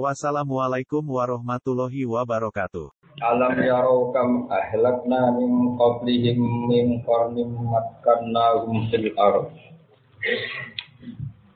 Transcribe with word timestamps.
Wassalamualaikum 0.00 1.04
warahmatullahi 1.04 2.08
wabarakatuh. 2.08 2.88
Alam 3.20 3.60
yarau 3.60 4.08
kam 4.08 4.48
ahlakna 4.48 5.36
min 5.36 5.76
qablihim 5.76 6.40
min 6.64 7.04
qarnim 7.04 7.52
makkannahum 7.52 8.88
fil 8.88 9.12
ard. 9.20 9.52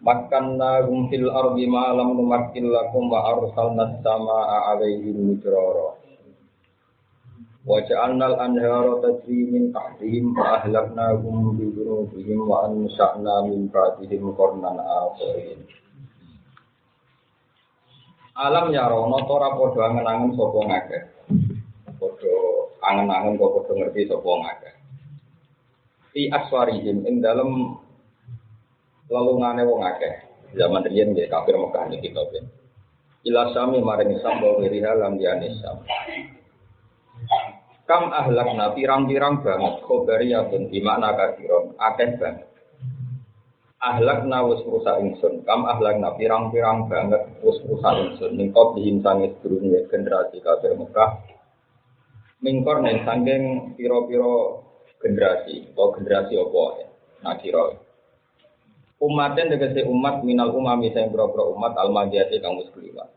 Makkannahum 0.04 1.08
fil 1.08 1.32
ardi 1.32 1.64
ma 1.64 1.96
lam 1.96 2.12
numakkil 2.12 2.68
lakum 2.68 3.08
wa 3.08 3.24
arsalna 3.24 3.88
as-samaa'a 3.96 4.56
'alaihim 4.68 5.32
midrara. 5.32 5.96
Wa 7.64 7.80
ja'alna 7.88 8.36
al-anhara 8.36 9.00
tajri 9.00 9.48
min 9.48 9.72
tahtihim 9.72 10.36
fa 10.36 10.60
ahlaknahum 10.60 11.56
bi 11.56 11.72
dhunubihim 11.72 12.44
wa 12.44 12.68
ansha'na 12.68 13.48
min 13.48 13.72
ba'dihim 13.72 14.28
qarnan 14.36 14.76
akharin. 14.76 15.64
Alam 18.36 18.68
yarono 18.68 19.24
tora 19.24 19.56
padha 19.56 19.88
angen-angen 19.88 20.36
sapa 20.36 20.60
ngakeh 20.68 21.02
padha 21.96 22.34
angen-angen 22.84 23.40
kok 23.40 23.52
padha 23.56 23.72
ngerti 23.80 24.12
sapa 24.12 24.28
ngakeh. 24.28 24.74
Fi 26.12 26.28
aswarihim 26.28 27.08
ing 27.08 27.24
dalem 27.24 27.80
lelungane 29.08 29.64
wong 29.64 29.80
akeh. 29.88 30.14
Zaman 30.52 30.84
riyen 30.84 31.16
nggih 31.16 31.32
kafir 31.32 31.56
Mekah 31.56 31.88
niki 31.88 32.12
kita 32.12 32.22
ben. 32.28 32.44
Ila 33.24 33.56
maring 33.56 34.20
Sam 34.20 34.44
wiriha 34.44 34.92
lam 35.00 35.16
diane 35.16 35.56
Sam. 35.56 35.80
Kam 37.88 38.12
ahlakna 38.12 38.76
pirang-pirang 38.76 39.40
banget 39.40 39.80
khobariyatun 39.80 40.68
di 40.68 40.84
makna 40.84 41.16
kafiron 41.16 41.72
akeh 41.80 42.20
banget. 42.20 42.55
Ahlakna 43.86 44.42
wis 44.50 44.66
rusak 44.66 44.98
ingsun. 44.98 45.46
Kam 45.46 45.62
ahlakna 45.62 46.18
pirang-pirang 46.18 46.90
banget 46.90 47.22
wis 47.38 47.58
rusak 47.70 47.94
ingsun. 48.02 48.34
Ning 48.34 48.50
kok 48.50 48.74
dihim 48.74 48.98
sange 48.98 49.30
sedurunge 49.38 49.86
generasi 49.86 50.42
kafir 50.42 50.74
Mekah. 50.74 51.22
Mingkor 52.42 52.82
nih 52.82 53.06
sangking 53.06 53.74
piro-piro 53.78 54.66
generasi. 54.98 55.70
Atau 55.70 55.94
generasi 55.94 56.34
apa? 56.34 56.64
Ya 56.82 56.86
nakiro 57.24 57.86
umatnya 58.96 59.52
tegese 59.52 59.84
umat 59.84 60.24
minal 60.24 60.56
umami 60.56 60.88
sing 60.92 61.12
pira-pira 61.12 61.44
umat 61.52 61.76
almadiyati 61.76 62.40
kang 62.40 62.56
wis 62.56 62.72
kliwat. 62.72 63.12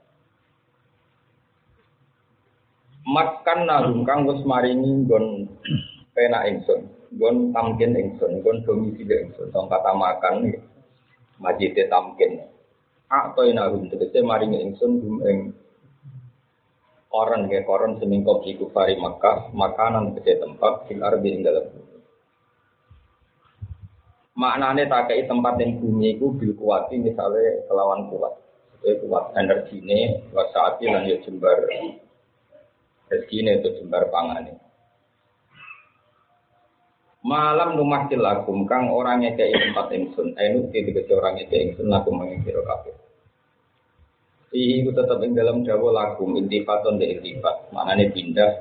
Makan 3.07 3.59
nahum 3.65 4.03
kang 4.03 4.27
wis 4.27 4.43
maringi 4.43 5.07
nggon 5.07 5.47
pena 6.13 6.45
ingsun 6.51 6.98
nggon 7.15 7.55
tamkin 7.55 7.97
ingsun 7.97 8.41
nggon 8.41 8.61
domisili 8.65 9.15
ingsun. 9.25 9.49
Tong 9.49 9.67
kata 9.69 9.91
makan 9.93 10.53
majite 11.41 11.89
tamkin. 11.89 12.45
Atau 13.09 13.49
inahum 13.49 13.89
tegese 13.89 14.21
maringi 14.21 14.61
ingsun 14.69 15.01
dum 15.01 15.17
ing 15.25 15.37
koron 17.09 17.49
ke 17.49 17.65
koron 17.65 17.97
semingkop 17.97 18.45
di 18.45 18.53
kufari 18.53 18.93
Makkah 19.01 19.49
makanan 19.49 20.13
gede 20.17 20.45
tempat 20.45 20.85
fil 20.85 21.01
ardi 21.01 21.41
dalam 21.41 21.65
bumi. 21.73 21.97
Maknane 24.37 24.85
tak 24.85 25.09
kei 25.09 25.25
tempat 25.25 25.57
yang 25.57 25.81
bumi 25.81 26.15
itu 26.15 26.31
bil 26.37 26.53
misalnya 26.55 27.65
kelawan 27.67 28.07
kuat 28.13 28.39
itu 28.79 29.03
kuat 29.11 29.35
energi 29.35 29.83
ini 29.83 30.23
kuat 30.31 30.55
saat 30.55 30.79
lan 30.79 31.03
ya 31.03 31.19
jembar 31.27 31.67
rezeki 33.11 33.35
ini 33.43 33.51
itu 33.59 33.69
jembar 33.81 34.07
pangan 34.07 34.47
ini 34.47 34.68
malam 37.19 37.75
numakil 37.75 38.23
lakum 38.23 38.63
kang 38.63 38.87
orangnya 38.91 39.35
kayak 39.35 39.59
tempat 39.59 39.91
ingsun 39.91 40.35
enu 40.39 40.71
titik 40.71 41.07
orangnya 41.11 41.43
kayak 41.51 41.73
ingsun 41.73 41.91
lakum 41.91 42.15
mengikir 42.15 42.55
kafir 42.63 42.95
Ihi 44.49 44.81
itu 44.81 44.89
tetap 44.97 45.21
ing 45.21 45.37
dalam 45.37 45.61
dawa 45.61 45.93
lagu 45.93 46.25
intifaton 46.33 46.97
de 46.97 47.05
intifat. 47.05 47.69
Maknanya 47.69 48.05
pindah 48.09 48.51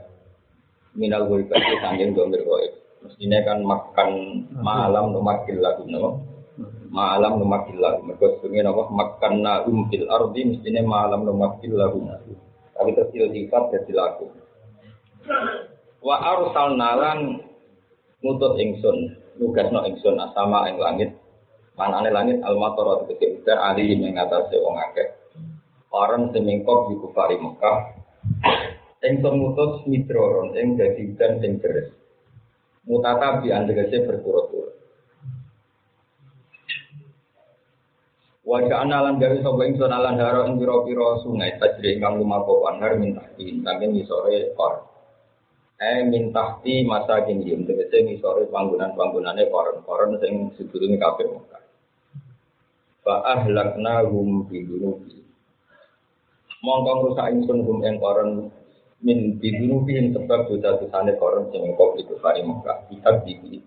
minal 0.92 1.24
ghaibati 1.32 1.80
sanging 1.80 2.12
domir 2.12 2.44
ghaib. 2.44 2.72
Mestinya 3.08 3.40
kan 3.40 3.64
makan 3.64 4.10
malam 4.52 5.16
numakil 5.16 5.64
lagu 5.64 5.88
no. 5.88 6.20
Malam 6.92 7.40
numakil 7.40 7.80
lagu. 7.80 8.04
Mereka 8.04 8.44
sebenarnya 8.44 8.68
apa? 8.68 8.84
Makan 8.92 9.32
na 9.40 9.52
umkil 9.64 10.04
ardi 10.12 10.40
mestinya 10.44 10.84
malam 10.84 11.24
numakil 11.24 11.72
lagu. 11.72 12.04
Tapi 12.76 12.90
terus 12.92 13.08
intifat 13.16 13.72
jadi 13.72 13.92
lagu. 13.96 14.28
Wa 16.04 16.16
arsal 16.20 16.76
nalan 16.76 17.47
ngutut 18.20 18.58
ingsun. 18.58 18.98
Nugas 19.38 19.70
no 19.70 19.86
ingsun 19.86 20.18
asama 20.18 20.66
ing 20.66 20.82
langit. 20.82 21.10
Manane 21.78 22.10
langit 22.10 22.42
al-matorot 22.42 23.06
ketika 23.06 23.54
ali 23.70 23.94
yang 23.94 24.18
ngatasi 24.18 24.58
wong 24.58 24.82
akeh 24.90 25.14
Orang 25.94 26.34
semingkok 26.34 26.90
di 26.90 26.98
kufari 26.98 27.38
Mekah 27.38 27.78
Yang 28.98 29.30
mutus 29.38 29.86
mitroron 29.86 30.58
Yang 30.58 30.68
jadi 30.74 31.04
dan 31.14 31.32
yang 31.38 31.62
deres 31.62 31.94
Mutata 32.82 33.38
bi 33.38 33.54
andegase 33.54 34.02
berturut-turut 34.10 34.74
Wajah 38.42 38.80
analan 38.82 39.22
dari 39.22 39.38
sopo 39.44 39.62
ingsun 39.62 39.92
alan 39.92 40.18
haro 40.18 40.48
ing 40.50 40.56
piro-piro 40.56 41.20
sungai 41.20 41.60
tajri 41.60 42.00
ingkang 42.00 42.16
lumaku 42.16 42.64
anhar 42.64 42.96
mintahti 42.96 43.60
saking 43.60 43.92
misore 43.92 44.56
kor. 44.56 44.97
Eh 45.78 46.02
mintahti 46.02 46.82
masa 46.82 47.22
kini 47.22 47.54
tegese 47.62 48.02
misore 48.02 48.50
panggonan-panggonane 48.50 49.46
koron-koron 49.46 50.18
sing 50.18 50.50
sedurunge 50.58 50.98
kafir 50.98 51.30
Mekah. 51.30 51.62
Fa 53.06 53.22
ahlakna 53.38 54.02
hum 54.10 54.50
bi 54.50 54.66
mongko 56.58 57.14
rusak 57.14 57.30
ingsun 57.30 57.62
hum 57.62 57.86
ing 57.86 58.02
koron 58.02 58.50
min 59.06 59.38
bidunubihin 59.38 60.10
sebab 60.10 60.50
dosa-dosane 60.50 61.14
koron 61.14 61.46
sing 61.54 61.62
kok 61.78 61.94
itu 61.94 62.18
kari 62.18 62.42
Mekah 62.42 62.90
kita 62.90 63.22
bibi. 63.22 63.62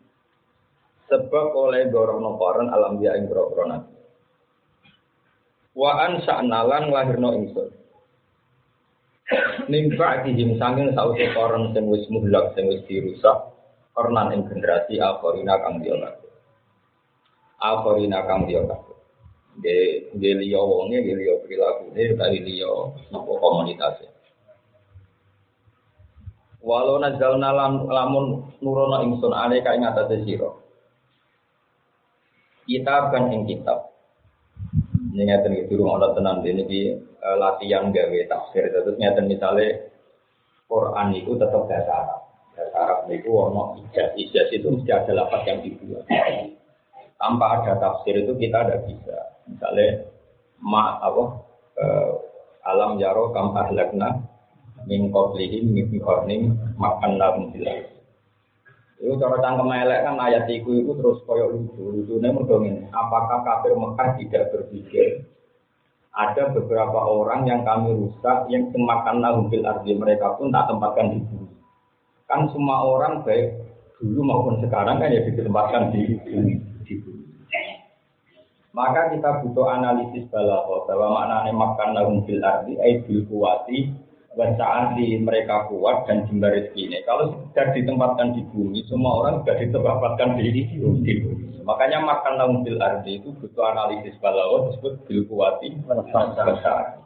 Sebab 1.08 1.56
oleh 1.56 1.88
dorono 1.88 2.36
koron 2.36 2.76
alam 2.76 3.00
dia 3.00 3.16
ing 3.16 3.32
boro 3.32 3.56
nanti. 3.64 3.96
Wa 5.80 6.12
an 6.12 6.20
sa'nalan 6.28 6.92
lahirno 6.92 7.40
ingsun 7.40 7.81
nimba 9.72 10.24
dihim 10.28 10.60
sanging 10.60 10.92
sausi 10.92 11.32
koron 11.32 11.72
sing 11.72 11.88
wis 11.88 12.04
muhlak 12.12 12.52
sing 12.56 12.68
wis 12.68 12.84
dirusak 12.88 13.52
kornan 13.96 14.36
ing 14.36 14.42
generasi 14.48 15.00
akhirina 15.00 15.56
kang 15.64 15.80
dia 15.80 15.96
akhirina 17.60 18.20
kang 18.28 18.48
dia 18.48 18.64
Di 19.52 20.08
di 20.16 20.32
liya 20.32 20.64
wonge, 20.64 21.04
di 21.04 21.12
liya 21.12 21.36
prilakune, 21.44 22.16
dari 22.16 22.40
liya 22.40 22.72
napa 23.12 23.32
komunitasnya. 23.36 24.08
Walau 26.64 27.04
nazalna 27.04 27.52
lam, 27.52 27.84
lamun 27.84 28.48
nurono 28.64 29.04
ingsun 29.04 29.36
ale 29.36 29.60
ka 29.60 29.76
ing 29.76 29.84
atase 29.84 30.24
sira. 30.24 30.56
Kitab 32.64 33.12
kan 33.12 33.28
ing 33.36 33.44
kitab. 33.44 33.91
Ini 35.12 35.28
ngeten 35.28 35.52
iki 35.60 35.68
durung 35.68 36.00
ana 36.00 36.16
tenan 36.16 36.40
ini 36.48 36.64
di 36.64 36.82
uh, 36.96 37.36
latihan 37.36 37.92
gawe 37.92 38.20
tafsir. 38.32 38.72
Terus 38.72 38.96
ngeten 38.96 39.28
misale 39.28 39.92
Quran 40.72 41.12
itu 41.12 41.36
tetap 41.36 41.68
bahasa 41.68 41.92
Arab. 41.92 42.22
Bahasa 42.56 42.78
Arab 42.80 43.00
itu 43.12 43.30
ono 43.36 43.76
ijaz. 43.84 44.16
Ijaz 44.16 44.48
itu 44.56 44.72
mesti 44.72 44.92
ada 44.96 45.12
lapat 45.12 45.42
yang 45.52 45.60
dibuat. 45.68 46.08
Tanpa 47.20 47.46
ada 47.60 47.76
tafsir 47.76 48.24
itu 48.24 48.32
kita 48.40 48.64
tidak 48.64 48.88
bisa. 48.88 49.18
Misalnya 49.52 50.08
ma 50.64 50.96
apa 51.04 51.24
uh, 51.76 52.12
alam 52.64 52.96
jaro 52.96 53.36
kam 53.36 53.52
ahlakna 53.52 54.24
min 54.88 55.12
qablihim 55.12 55.76
min 55.76 55.92
qarnim 56.00 56.56
makan 56.80 57.20
lahum. 57.20 57.52
Itu 59.02 59.18
cara 59.18 59.42
cangkem 59.42 59.66
elek 59.66 60.06
kan 60.06 60.16
ayat 60.22 60.46
iku 60.46 60.78
itu 60.78 60.94
terus 60.94 61.26
koyok 61.26 61.50
lucu. 61.58 61.84
Lucunya 61.90 62.30
mergo 62.30 62.62
apakah 62.94 63.42
kafir 63.42 63.74
Mekah 63.74 64.10
tidak 64.22 64.44
berpikir 64.54 65.26
ada 66.12 66.52
beberapa 66.52 67.00
orang 67.08 67.48
yang 67.48 67.64
kami 67.64 67.96
rusak 67.96 68.46
yang 68.52 68.68
semakan 68.70 69.24
lahum 69.24 69.48
bil 69.48 69.64
ardi 69.64 69.96
mereka 69.96 70.36
pun 70.36 70.52
tak 70.52 70.68
tempatkan 70.68 71.18
di 71.18 71.20
bumi. 71.24 71.56
Kan 72.28 72.52
semua 72.52 72.84
orang 72.84 73.24
baik 73.24 73.58
dulu 73.98 74.22
maupun 74.22 74.60
sekarang 74.62 75.00
kan 75.00 75.10
ya 75.10 75.24
ditempatkan 75.24 75.96
di 75.96 76.20
bumi. 76.22 76.56
Maka 78.72 79.12
kita 79.12 79.44
butuh 79.44 79.68
analisis 79.68 80.32
balaghah 80.32 80.88
bahwa 80.88 81.08
maknanya 81.12 81.52
makan 81.52 81.90
lahum 81.92 82.18
fil 82.24 82.40
ardi 82.40 82.80
ay 82.80 83.04
bil 83.04 83.28
kuwati 83.28 83.92
saat 84.36 84.96
di 84.96 85.20
mereka 85.20 85.68
kuat 85.68 86.08
dan 86.08 86.24
jembar 86.28 86.56
rezeki 86.56 86.88
ini. 86.88 87.00
Kalau 87.04 87.36
sudah 87.36 87.66
ditempatkan 87.76 88.32
di 88.32 88.42
bumi, 88.48 88.80
semua 88.88 89.20
orang 89.24 89.44
sudah 89.44 89.56
ditempatkan 89.60 90.40
di, 90.40 90.48
di 90.72 90.74
bumi. 90.80 91.12
Makanya 91.68 92.00
makan 92.02 92.34
daun 92.40 92.58
bil 92.66 92.80
ardi 92.82 93.22
itu 93.22 93.30
butuh 93.38 93.64
analisis 93.76 94.18
balawa 94.18 94.72
disebut 94.72 94.94
bil 95.06 95.22
kuwati 95.30 95.78
besar. 95.86 96.98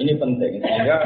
Ini 0.00 0.12
penting 0.20 0.52
sehingga 0.60 0.96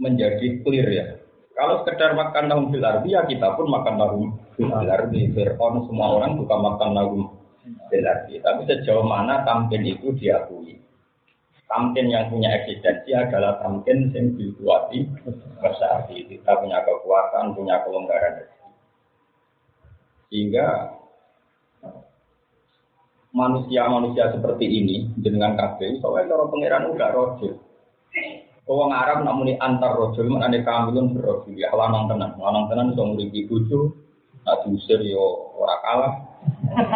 menjadi 0.00 0.64
clear 0.64 0.88
ya. 0.90 1.06
Kalau 1.54 1.84
sekedar 1.84 2.18
makan 2.18 2.50
daun 2.50 2.66
bil 2.72 2.82
ardi 2.82 3.14
ya 3.14 3.22
kita 3.28 3.54
pun 3.54 3.70
makan 3.70 3.94
daun 4.00 4.24
bil 4.58 4.72
ardi. 4.74 5.30
Fir'aun 5.30 5.86
semua 5.86 6.18
orang 6.18 6.40
bukan 6.40 6.58
makan 6.72 6.90
daun 6.96 7.20
bil 7.92 8.04
ardi. 8.08 8.42
Tapi 8.42 8.60
sejauh 8.66 9.06
mana 9.06 9.46
tamkin 9.46 9.86
itu 9.86 10.10
diakui 10.18 10.83
tamkin 11.74 12.06
yang 12.06 12.30
punya 12.30 12.54
eksistensi 12.62 13.10
adalah 13.10 13.58
tamkin 13.58 14.14
yang 14.14 14.38
dikuati 14.38 15.10
besar. 15.58 16.06
Kita 16.06 16.62
punya 16.62 16.78
kekuatan, 16.86 17.58
punya 17.58 17.82
kelonggaran. 17.82 18.46
Sehingga 20.30 20.94
manusia-manusia 23.34 24.30
seperti 24.30 24.62
ini 24.70 25.10
dengan 25.18 25.58
kabeh 25.58 25.98
soalnya 25.98 26.30
kalau 26.38 26.54
pangeran 26.54 26.94
enggak 26.94 27.10
rojul 27.18 27.58
Orang 28.70 28.94
Arab 28.94 29.26
nak 29.26 29.34
muni 29.34 29.58
antar 29.58 29.98
rojul 29.98 30.30
mana 30.30 30.46
ada 30.46 30.62
kamilun 30.62 31.18
berrojul 31.18 31.52
ya 31.52 31.68
lanang 31.74 32.08
tenan. 32.08 32.32
Lanang 32.40 32.70
tenan 32.70 32.94
bisa 32.94 33.02
nguripi 33.04 33.44
bucu 33.44 33.92
nak 34.46 34.64
diusir 34.64 35.02
yo 35.04 35.52
ora 35.58 35.76
kalah. 35.84 36.14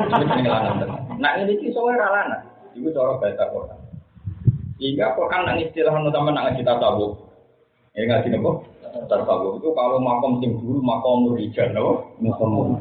Ini 0.08 0.48
lanang 0.48 0.76
tenan. 0.80 1.00
Nah 1.20 1.36
ini 1.42 1.60
sih 1.60 1.68
soalnya 1.74 2.06
ralana 2.08 2.38
itu 2.78 2.88
cara 2.94 3.18
baca 3.18 3.44
Quran 3.50 3.77
sehingga 4.78 5.18
Quran 5.18 5.42
nang 5.42 5.58
istilah 5.58 5.90
sama 5.90 6.30
nang 6.30 6.54
kita 6.54 6.78
tahu. 6.78 7.18
Ya 7.98 8.06
ngaji 8.06 8.30
nopo? 8.38 8.62
Tasawuf 9.10 9.58
itu 9.58 9.68
kalau 9.74 9.98
makom 9.98 10.38
sing 10.38 10.54
dulu 10.54 10.78
makom 10.78 11.34
rijal 11.34 11.74
nopo? 11.74 12.14
Makom 12.22 12.78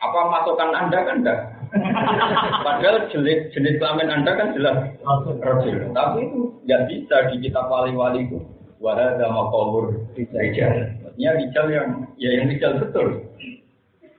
Apa 0.00 0.20
masukan 0.30 0.70
Anda 0.72 0.98
kan 1.04 1.16
enggak? 1.20 1.40
Padahal 2.66 3.10
jenis 3.10 3.50
jenis 3.52 3.76
kelamin 3.82 4.08
Anda 4.08 4.32
kan 4.38 4.54
jelas 4.54 4.94
rojul. 5.42 5.90
Tapi 5.90 6.18
itu 6.24 6.40
nggak 6.64 6.82
bisa 6.86 7.16
di 7.34 7.36
kitab 7.42 7.66
wali-wali 7.66 8.30
itu. 8.30 8.38
Wahada 8.80 9.28
makomur 9.28 9.92
rijal. 10.16 10.88
Maksudnya 11.04 11.30
rijal 11.36 11.66
yang 11.68 11.88
ya 12.16 12.30
yang 12.32 12.46
rijal 12.48 12.78
betul. 12.80 13.28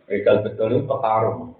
Rijal 0.05 0.35
betul 0.45 0.67
itu 0.69 0.83
petarung. 0.85 1.55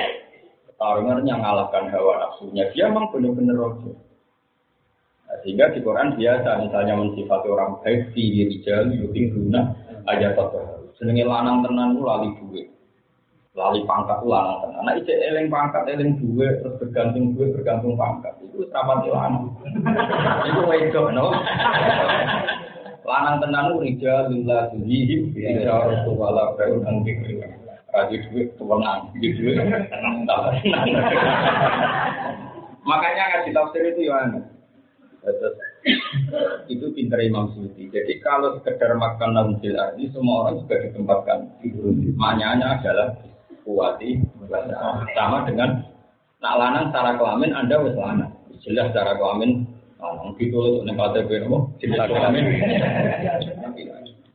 Petarungan 0.66 1.28
yang 1.28 1.44
ngalahkan 1.44 1.92
hawa 1.92 2.26
nafsunya. 2.26 2.66
Dia 2.74 2.88
memang 2.90 3.12
benar-benar 3.14 3.54
rojul. 3.54 3.94
Sehingga 5.40 5.72
di 5.72 5.80
Quran 5.80 6.18
biasa 6.18 6.50
misalnya 6.66 6.94
mensifati 6.98 7.48
orang 7.48 7.78
baik 7.80 8.12
di 8.12 8.44
rijal 8.50 8.90
yuting 8.92 9.32
guna 9.32 9.72
aja 10.10 10.34
satu. 10.36 10.90
Senengnya 10.98 11.24
lanang 11.24 11.64
tenan 11.64 11.96
itu 11.96 12.02
lali 12.04 12.28
duit. 12.42 12.68
Lali 13.56 13.80
pangkat 13.88 14.20
lanang 14.26 14.58
tenan. 14.66 14.82
Nah 14.84 14.94
itu 15.00 15.10
eleng 15.14 15.48
pangkat, 15.48 15.82
eleng 15.88 16.18
duit, 16.20 16.60
terus 16.60 16.76
bergantung 16.76 17.32
duit, 17.32 17.56
bergantung 17.56 17.96
pangkat. 17.96 18.36
Itu 18.44 18.68
di 18.68 19.10
lanang. 19.10 19.54
itu 20.50 20.60
wedok, 20.66 21.06
no? 21.14 21.32
lanang 23.00 23.36
tenan 23.42 23.64
itu 23.72 23.76
rijal 23.80 24.28
lillah 24.28 24.70
zulihim 24.76 25.32
rijal 25.34 25.88
rasulullah 25.88 26.54
baru 26.54 26.78
nanti 26.84 27.16
Raju 27.90 28.16
duit 28.30 28.54
kewenang, 28.54 29.10
duit 29.18 29.34
Makanya 32.86 33.24
ngaji 33.34 33.50
tafsir 33.50 33.82
itu 33.82 34.06
ya 34.06 34.14
aneh. 34.30 34.46
Terus 35.20 35.54
itu 36.72 36.86
pintar 36.96 37.20
Imam 37.20 37.52
Suyuti. 37.52 37.92
Jadi 37.92 38.20
kalau 38.24 38.56
sekedar 38.60 38.96
makan 38.96 39.36
nambil 39.36 39.76
ini 39.96 40.08
semua 40.12 40.48
orang 40.48 40.64
juga 40.64 40.80
ditempatkan. 40.88 41.38
Maknanya 42.16 42.80
adalah 42.80 43.08
kuati 43.64 44.16
sama 45.12 45.44
dengan 45.44 45.84
nak 46.40 46.54
lanang 46.56 46.84
secara 46.88 47.20
kelamin 47.20 47.52
Anda 47.52 47.76
wis 47.84 47.96
lanang. 47.96 48.32
Jelas 48.64 48.92
secara 48.92 49.16
kelamin 49.20 49.68
lanang 50.00 50.32
ditulis 50.40 50.80
oleh 50.80 50.94
KTP 50.96 51.30
apa? 51.44 51.58
Jelas 51.84 52.08
kelamin. 52.08 52.44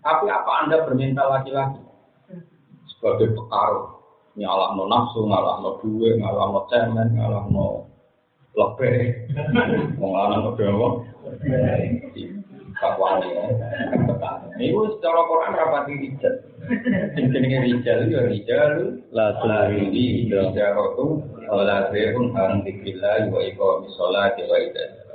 Tapi 0.06 0.26
apa 0.30 0.52
Anda 0.66 0.86
berminta 0.86 1.26
laki-laki 1.26 1.82
sebagai 2.94 3.34
pekaruh? 3.34 3.98
Nyalah 4.36 4.76
no 4.76 4.86
nafsu, 4.92 5.24
ngalah 5.26 5.64
no 5.64 5.80
duit, 5.80 6.20
ngalah 6.20 6.52
no 6.52 7.88
Kakwani 12.76 13.32
Ini 14.56 14.72
Quran 15.28 15.52
rapati 15.56 15.94
rijal. 15.96 16.36
Sing 17.16 17.32
jenenge 17.32 17.60
rijal 17.68 18.00
ya 18.12 18.22
rijal. 18.28 18.72
La 19.16 19.36
Ijaratu 19.72 21.24
Wala 21.52 21.88
Wa 23.32 23.40
iqamis 23.44 23.96
Wa 24.00 24.60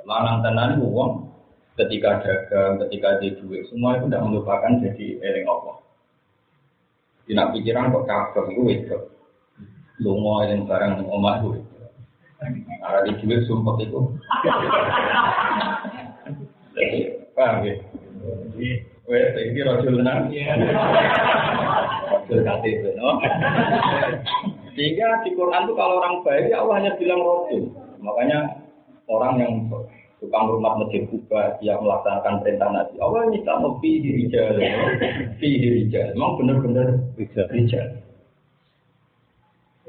Lanang 0.08 0.40
tenan 0.44 0.80
wong 0.80 1.28
Ketika 1.76 2.20
dagang, 2.20 2.76
ketika 2.84 3.20
di 3.24 3.32
duit 3.40 3.64
Semua 3.72 3.96
itu 3.96 4.08
tidak 4.08 4.24
melupakan 4.28 4.72
jadi 4.84 5.06
eling 5.20 5.46
Allah. 5.48 5.80
Tidak 7.24 7.46
pikiran 7.56 7.92
kok 7.92 8.04
kabel 8.04 8.44
itu 8.68 8.98
Lungo 10.00 10.44
yang 10.44 10.64
barang 10.64 11.04
omah 11.08 11.44
itu 11.44 11.69
Arah 12.80 13.04
di 13.04 13.12
duit 13.20 13.44
sumpah 13.44 13.76
itu. 13.84 14.00
Paham 17.36 17.68
ya? 17.68 17.74
Wes, 19.10 19.34
ini 19.36 19.60
rojul 19.60 20.00
tenang. 20.00 20.30
Rojul 22.08 22.38
KTP, 22.46 22.82
no? 22.96 23.20
Sehingga 24.72 25.26
di 25.26 25.34
Quran 25.34 25.66
itu 25.66 25.74
kalau 25.74 26.00
orang 26.00 26.22
baik, 26.24 26.48
ya 26.48 26.62
Allah 26.64 26.74
hanya 26.80 26.92
bilang 26.96 27.20
rojul. 27.20 27.74
Makanya 28.00 28.64
orang 29.10 29.34
yang 29.42 29.52
tukang 30.22 30.48
rumah 30.48 30.78
masjid 30.80 31.04
Kuba 31.10 31.58
yang 31.60 31.82
melaksanakan 31.84 32.40
perintah 32.40 32.70
Nabi. 32.70 32.96
Allah 33.02 33.28
sama 33.44 33.68
fi 33.82 33.90
dirijal, 34.00 34.56
fi 35.36 35.48
dirijal. 35.58 36.16
Memang 36.16 36.32
benar-benar 36.40 36.88
rijal. 37.50 37.84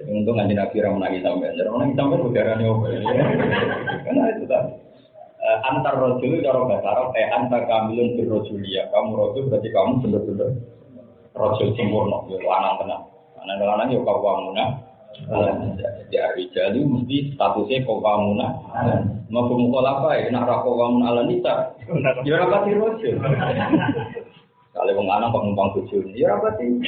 Jadi 0.02 0.18
untung 0.18 0.34
nanti 0.34 0.58
nabi 0.58 0.82
ramah 0.82 1.06
lagi 1.06 1.22
sampai, 1.22 1.54
jadi 1.54 1.70
orang 1.70 1.94
sampai 1.94 2.26
udara 2.26 2.58
nih 2.58 2.66
apa 2.66 2.86
Karena 4.02 4.24
itu 4.34 4.46
tadi. 4.50 4.74
Uh, 5.42 5.58
antar 5.66 5.94
rojul 5.98 6.42
cara 6.42 6.62
bahasa 6.70 6.86
Arab 6.86 7.18
eh 7.18 7.30
antar 7.34 7.66
kamilun 7.66 8.14
bir 8.14 8.30
rojulia 8.30 8.86
kamu 8.94 9.10
rojul 9.14 9.50
berarti 9.50 9.70
kamu 9.74 9.92
benar-benar 10.06 10.50
rojul 11.34 11.70
sempurna 11.74 12.18
ya 12.30 12.38
lanang 12.46 12.76
tenang. 12.82 13.04
Lanang 13.42 13.58
lanang 13.66 13.88
ya 13.90 14.00
kau 14.06 14.22
kamuna 14.22 14.66
jadi 16.10 16.18
hari 16.18 16.44
jadi 16.54 16.80
mesti 16.82 17.34
statusnya 17.36 17.84
kau 17.86 18.02
kamuna 18.02 18.48
mau 19.30 19.48
pemuka 19.48 19.80
apa 19.82 20.10
ya 20.18 20.30
nak 20.34 20.50
kau 20.64 20.78
kamuna 20.78 21.06
ala 21.10 21.24
nisa 21.26 21.74
ya 22.26 22.38
rapati 22.38 22.72
rojul 22.78 23.16
kalau 24.72 24.96
wong 24.96 25.04
lanang 25.04 25.36
kok 25.36 25.44
numpang 25.44 25.70
bojo, 25.76 26.00
ya 26.16 26.32
apa 26.32 26.56
sih? 26.56 26.80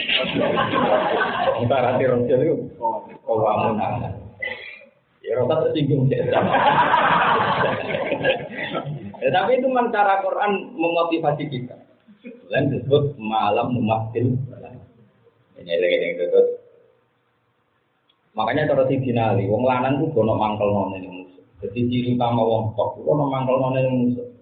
Wong 1.59 1.65
tarati 1.67 2.07
rojo 2.07 2.35
itu 2.39 2.55
kok 2.79 3.35
wamun 3.35 3.75
Ya 5.23 5.39
rasa 5.39 5.67
tersinggung. 5.67 6.11
Ya, 9.23 9.29
tapi 9.31 9.55
itu 9.55 9.67
cara 9.71 10.19
Quran 10.19 10.51
memotivasi 10.75 11.43
kita. 11.47 11.79
Dan 12.51 12.71
disebut 12.75 13.15
malam 13.15 13.71
memakil. 13.71 14.35
Ini 15.55 15.79
yang 15.79 16.19
disebut. 16.19 16.63
Makanya 18.35 18.73
cara 18.73 18.83
si 18.89 18.99
dinali, 18.99 19.45
wong 19.47 19.63
lanang 19.63 20.01
itu 20.01 20.11
gono 20.11 20.33
mangkel 20.35 20.65
yang 20.97 21.05
musuh. 21.07 21.45
Jadi 21.61 21.79
ciri 21.87 22.17
utama 22.17 22.41
wong 22.41 22.73
tok, 22.73 22.99
gono 23.05 23.29
mangkel 23.29 23.61
yang 23.77 23.93
musuh. 23.93 24.32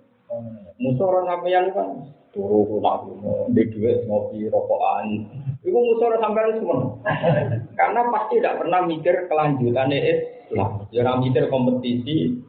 Musuh 0.82 1.06
orang 1.06 1.26
sampeyan 1.30 1.66
kan 1.76 1.90
turu 2.32 2.64
rumah 2.64 3.04
di 3.52 3.64
duit 3.70 4.08
ngopi 4.08 4.48
rokokan. 4.48 5.28
Itu 5.62 5.76
musuh 5.76 6.18
sampai 6.18 6.58
semua. 6.58 6.98
Karena 7.80 8.02
pasti 8.10 8.40
tidak 8.40 8.64
pernah 8.64 8.82
mikir 8.88 9.28
kelanjutan 9.28 9.92
Islam 9.92 10.88
jangan 10.92 11.24
mikir 11.24 11.48
kompetisi 11.48 12.40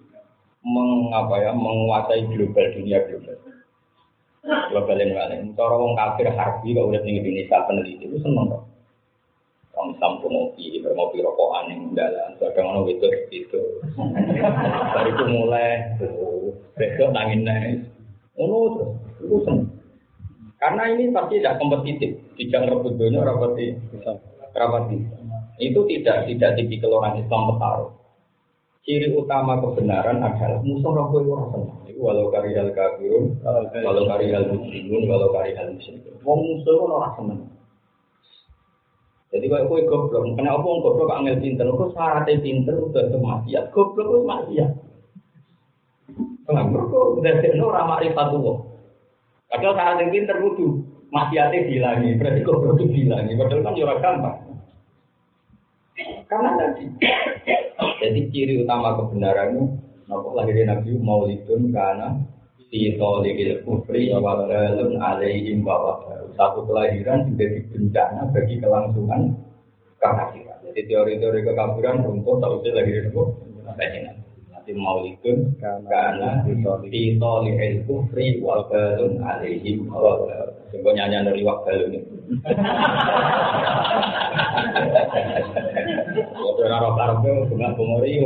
mengapa 0.63 1.43
ya 1.43 1.53
menguasai 1.55 2.27
global 2.31 2.67
dunia 2.75 2.99
global. 3.07 3.37
Global 4.43 4.97
yang 4.99 5.13
lain. 5.15 5.55
Cara 5.55 5.75
wong 5.79 5.95
kafir 5.95 6.27
harbi 6.35 6.75
kalau 6.75 6.91
udah 6.91 7.03
tinggi 7.03 7.23
Indonesia 7.23 7.63
peneliti 7.67 8.11
itu 8.11 8.19
seneng 8.23 8.51
kok 8.51 8.72
orang 9.73 9.97
Islam 9.97 10.13
tuh 10.21 10.29
ngopi 10.29 10.65
bermopi 10.85 11.25
rokokan 11.25 11.73
yang 11.73 11.81
dalam 11.97 12.37
kadang 12.37 12.67
orang 12.69 12.93
itu 12.93 13.07
itu 13.33 13.61
dari 14.93 15.11
itu 15.11 15.25
mulai 15.29 15.97
besok 16.77 17.09
nangin 17.13 17.43
naik 17.45 17.93
Oh, 18.41 18.97
terus 19.21 19.45
Karena 20.57 20.83
ini 20.95 21.11
pasti 21.11 21.43
tidak 21.43 21.59
kompetitif. 21.59 22.17
Tidak 22.39 22.71
rebut 22.71 22.95
dunia, 22.97 23.27
rapati, 23.27 23.77
rapati. 24.55 24.99
Itu 25.59 25.85
tidak 25.91 26.31
tidak 26.31 26.55
tipikal 26.57 27.03
orang 27.03 27.19
Islam 27.19 27.51
bertaruh. 27.53 27.91
Ciri 28.83 29.15
utama 29.15 29.59
kebenaran 29.63 30.23
adalah 30.23 30.59
musuh 30.63 30.91
orang 30.91 31.07
kue 31.15 31.23
orang 31.23 31.49
senang. 31.55 31.79
walau 32.03 32.35
karihal 32.35 32.75
kafirun, 32.75 33.39
walau 33.79 34.03
karihal 34.11 34.43
muslimun, 34.51 35.07
walau 35.07 35.31
karihal 35.31 35.71
muslimun. 35.71 36.19
Wong 36.27 36.41
musuh 36.43 36.75
kan 36.83 36.91
ora 36.91 37.09
seneng. 37.15 37.41
Jadi 39.33 39.49
kalau 39.49 39.65
kue 39.73 39.89
goblok, 39.89 40.37
kenapa 40.37 40.61
wong 40.61 40.85
goblok 40.85 41.09
angel 41.17 41.41
pinter? 41.41 41.65
Kok 41.65 41.97
syaratnya 41.97 42.37
pinter 42.45 42.77
udah 42.77 43.17
maksiat, 43.17 43.65
goblok 43.73 44.07
itu 44.13 44.21
maksiat. 44.29 44.71
Kenapa 46.45 46.77
kok 46.93 47.07
udah 47.17 47.35
seno 47.41 47.67
ramah 47.73 47.99
rifatullah? 48.05 48.59
Padahal 49.49 49.73
syaratnya 49.73 50.13
pinter 50.13 50.37
kudu 50.37 50.69
maksiatnya 51.09 51.65
dihilangi, 51.65 52.21
berarti 52.21 52.41
goblok 52.45 52.77
itu 52.77 52.85
dihilangi. 52.93 53.33
Padahal 53.41 53.65
kan 53.65 53.75
jurah 53.81 53.97
gampang. 54.05 54.37
Karena 56.29 56.51
tadi, 56.61 56.85
jadi 58.05 58.21
ciri 58.29 58.55
utama 58.65 59.01
kebenaran 59.01 59.57
itu 59.57 59.65
Nopo 60.13 60.37
lahirnya 60.37 60.77
Nabi 60.77 60.99
Maulidun 60.99 61.73
karena 61.73 62.21
fi 62.73 62.97
tolikil 62.97 63.61
kufri 63.69 64.09
wa 64.17 64.49
alaihim 64.49 65.61
wa 65.61 66.01
Satu 66.33 66.65
kelahiran 66.65 67.29
juga 67.37 67.61
bencana 67.69 68.33
bagi 68.33 68.57
kelangsungan 68.57 69.37
kekafiran. 70.01 70.57
Jadi 70.65 70.81
teori-teori 70.89 71.45
kekafiran 71.45 72.01
runtuh 72.01 72.41
usah 72.41 72.73
lahir 72.73 73.13
itu 73.13 73.23
Nanti 74.49 74.73
Maulidun 74.73 75.53
karena 75.61 76.41
fi 76.49 76.57
tolikil 77.21 77.85
kufri 77.85 78.41
wa 78.41 78.65
balun 78.73 79.21
alaihim 79.21 79.93
wa 79.93 80.25
Coba 80.73 80.91
nyanyi 80.97 81.29
dari 81.29 81.45
waktu 81.45 81.93
ini. 81.93 82.01
Waduh 86.33 86.67
naro 86.73 86.97
karpe 86.97 87.31
bunga 87.53 87.77
bumori 87.77 88.25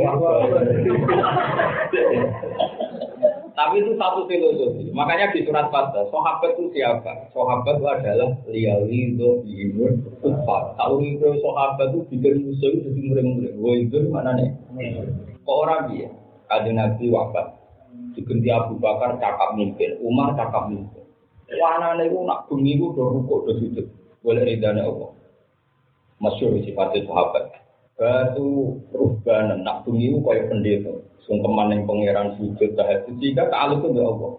Tapi 3.57 3.81
itu 3.81 3.97
satu 3.97 4.29
filosofi. 4.29 4.93
Makanya 4.93 5.33
di 5.33 5.41
surat 5.41 5.73
Fatah, 5.73 6.05
sahabat 6.13 6.53
itu 6.61 6.77
siapa? 6.77 7.33
Sahabat 7.33 7.81
itu 7.81 7.89
adalah 7.89 8.29
liali 8.45 9.17
do 9.17 9.41
imun 9.49 9.97
kufar. 10.21 10.77
Tahu 10.77 11.01
itu 11.01 11.25
sahabat 11.41 11.89
itu 11.89 12.05
bikin 12.13 12.45
musuh 12.45 12.69
itu 12.69 12.85
jadi 12.93 13.01
murid-murid. 13.01 13.53
Wah 13.57 13.73
itu 13.81 13.97
mana 14.13 14.37
nih? 14.37 14.53
Kok 15.41 15.57
orang 15.57 15.89
dia? 15.89 16.05
Ada 16.53 16.69
nabi 16.69 17.09
wafat. 17.09 17.57
Diganti 18.13 18.49
Abu 18.53 18.77
Bakar 18.77 19.17
cakap 19.17 19.57
mimpin, 19.57 19.97
Umar 20.05 20.37
cakap 20.37 20.69
mimpin. 20.69 21.01
Wana 21.57 21.97
nih 21.97 22.13
nak 22.13 22.45
bumi 22.45 22.77
itu 22.77 22.93
udah 22.93 23.07
rukuk 23.09 23.49
udah 23.49 23.55
sujud. 23.57 23.85
Boleh 24.21 24.45
ridhanya 24.45 24.85
Allah. 24.85 25.17
Masyur 26.21 26.61
sifatnya 26.61 27.09
sahabat. 27.09 27.57
Batu 27.97 28.77
perubahan, 28.93 29.65
nak 29.65 29.81
bumi 29.81 30.13
itu 30.13 30.21
kayak 30.21 30.45
pendeta. 30.53 30.93
Sungkeman 31.27 31.75
yang 31.75 31.83
pangeran 31.83 32.39
sujud 32.39 32.71
tahajud. 32.79 33.19
Jika 33.19 33.51
tak 33.51 33.61
alus 33.67 33.83
itu 33.83 33.99
Allah. 33.99 34.33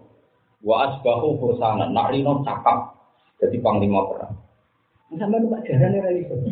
Wa 0.65 0.75
asbahu 0.89 1.37
fursana, 1.37 1.85
nak 1.93 2.09
rino 2.09 2.41
cakap. 2.41 2.97
Jadi 3.37 3.61
panglima 3.61 4.09
perang. 4.09 4.33
Sampai 5.15 5.45
pak 5.45 5.61
jalan 5.69 5.95
ya 5.95 6.09
itu. 6.17 6.35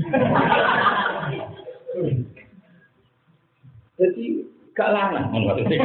Jadi 3.98 4.26
gak 4.78 4.94
lama 4.94 5.26
maksudnya. 5.34 5.78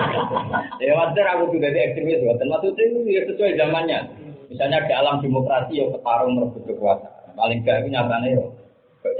ya 0.84 0.92
wajar 0.96 1.26
aku 1.36 1.52
juga 1.52 1.68
di 1.68 1.78
ekstremis 1.84 2.24
buatan 2.24 2.48
maksudnya 2.48 2.84
itu 2.88 2.98
ya 3.12 3.22
sesuai 3.28 3.60
zamannya. 3.60 3.98
Misalnya 4.48 4.88
di 4.88 4.92
alam 4.96 5.20
demokrasi 5.20 5.84
ya 5.84 5.92
ketarung 5.92 6.40
merebut 6.40 6.64
kekuasaan. 6.64 7.36
Paling 7.36 7.60
gak 7.68 7.84
itu 7.84 7.92
nyatanya 7.92 8.40
ya 8.40 8.44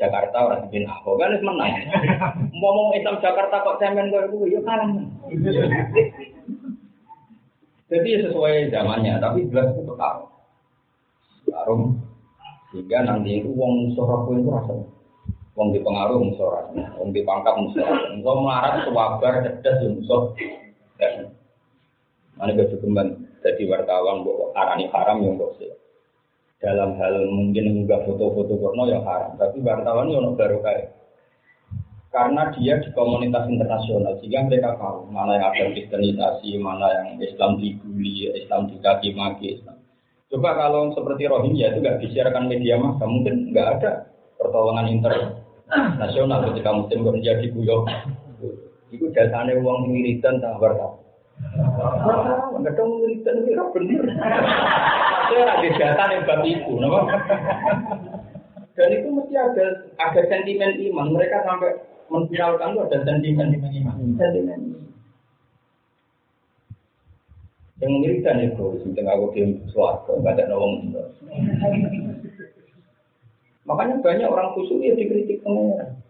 Jakarta 0.03 0.37
orang 0.47 0.69
bikin 0.69 0.87
aku 0.87 1.19
kan 1.19 1.37
menang. 1.41 1.73
Ngomong 2.57 2.97
Islam 2.97 3.23
Jakarta 3.23 3.63
kok 3.63 3.79
cemen 3.79 4.11
gue 4.11 4.23
itu 4.27 4.57
ya 4.57 4.61
kalah. 4.67 4.91
Jadi 7.87 8.11
sesuai 8.27 8.75
zamannya, 8.75 9.23
tapi 9.23 9.47
jelas 9.47 9.71
itu 9.75 9.87
ketarung. 9.87 10.31
Ketarung 11.47 11.83
sehingga 12.75 12.99
nanti 13.07 13.41
itu 13.41 13.55
uang 13.55 13.95
sorok 13.95 14.35
itu 14.35 14.51
rasa 14.51 14.75
Wong 15.57 15.73
di 15.73 15.81
pengaruh 15.81 16.21
musorat, 16.21 16.69
wong 17.01 17.17
di 17.17 17.25
pangkat 17.25 17.57
musorat. 17.57 18.13
Engkau 18.13 18.45
melarat 18.45 18.85
sewabar 18.85 19.41
cerdas 19.41 19.89
musuh. 19.89 20.37
Mana 22.37 22.53
gue 22.53 22.69
cukup 22.77 22.93
jadi 23.41 23.63
wartawan 23.65 24.21
buat 24.21 24.53
arani 24.53 24.85
haram 24.93 25.25
yang 25.25 25.41
dosa. 25.41 25.65
Dalam 26.57 26.97
hal 26.97 27.15
mungkin 27.29 27.65
mengunggah 27.69 28.01
foto-foto 28.09 28.57
porno 28.57 28.89
yang 28.89 29.05
haram, 29.05 29.37
tapi 29.37 29.61
wartawan 29.61 30.09
yang 30.09 30.33
baru 30.33 30.65
kayak 30.65 30.97
karena 32.17 32.49
dia 32.57 32.81
di 32.81 32.89
komunitas 32.97 33.45
internasional 33.45 34.17
sehingga 34.17 34.49
mereka 34.49 34.81
tahu 34.81 35.05
mana 35.13 35.37
yang 35.37 35.53
ada 35.53 35.65
kristenisasi, 35.77 36.57
mana 36.57 36.89
yang 36.97 37.09
Islam 37.21 37.61
dibully, 37.61 38.33
Islam 38.33 38.73
dikaki 38.73 39.13
maki 39.13 39.61
Islam. 39.61 39.77
Coba 40.33 40.57
kalau 40.57 40.97
seperti 40.97 41.29
Rohingya 41.29 41.77
itu 41.77 41.85
nggak 41.85 42.01
disiarkan 42.03 42.49
media 42.49 42.81
massa, 42.81 43.05
mungkin 43.05 43.53
nggak 43.53 43.69
ada 43.79 43.91
pertolongan 44.41 44.89
inter 44.89 45.13
nasional 46.01 46.41
ketika 46.51 46.71
musim 46.73 47.05
kerja 47.05 47.37
di 47.37 47.53
Puyo. 47.53 47.85
Itu 48.89 49.13
jasanya 49.13 49.61
uang 49.61 49.93
wiridan 49.93 50.41
tak 50.41 50.57
berapa. 50.57 51.06
Enggak 52.57 52.75
dong 52.77 52.91
wiridan 53.01 53.45
itu 53.45 53.65
bener. 53.77 54.05
Saya 55.27 55.45
ada 55.59 55.69
jasa 55.77 56.05
yang 56.13 56.25
bab 56.25 56.41
itu, 56.47 56.73
nama. 56.81 57.01
Dan 58.77 58.89
itu 58.93 59.09
mesti 59.13 59.35
ada 59.37 59.67
ada 60.01 60.21
sentimen 60.29 60.81
iman. 60.93 61.13
Mereka 61.17 61.45
sampai 61.45 61.81
menviralkan 62.13 62.77
itu 62.77 62.81
ada 62.85 62.99
sentimen 63.05 63.49
iman. 63.57 63.97
Sentimen. 64.17 64.61
Yang 67.77 67.93
wiridan 68.01 68.39
itu, 68.41 68.67
sebenarnya 68.81 69.13
aku 69.21 69.27
di 69.37 69.43
suarga, 69.69 70.13
nggak 70.17 70.35
ada 70.41 70.45
nolong. 70.49 70.97
Makanya 73.69 74.01
banyak 74.01 74.29
orang 74.31 74.55
khusyuk 74.57 74.81
ya 74.81 74.95
dikritik 74.97 75.43
pengeran. 75.45 76.01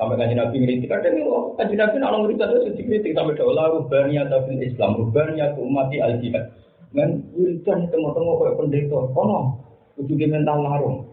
Sampai 0.00 0.16
kaji 0.16 0.32
Nabi 0.32 0.56
ngeritik, 0.64 0.88
ada 0.88 1.12
nih, 1.12 1.28
oh, 1.28 1.52
kaji 1.60 1.76
Nabi 1.76 2.00
nak 2.00 2.24
ngeritik 2.24 2.48
itu 2.48 2.72
dikritik 2.72 3.12
sampai 3.12 3.36
daulah 3.36 3.68
rubahnya 3.68 4.32
tapi 4.32 4.56
Islam, 4.56 4.96
rubahnya 4.96 5.52
ke 5.52 5.60
umat 5.60 5.92
al 5.92 6.16
jihad. 6.24 6.56
Dan 6.96 7.28
wiridan 7.36 7.84
tengok-tengok 7.92 8.36
kayak 8.40 8.56
pendeta, 8.56 8.98
kono, 9.12 9.60
kudu 10.00 10.16
mental 10.24 10.64
larung. 10.64 11.04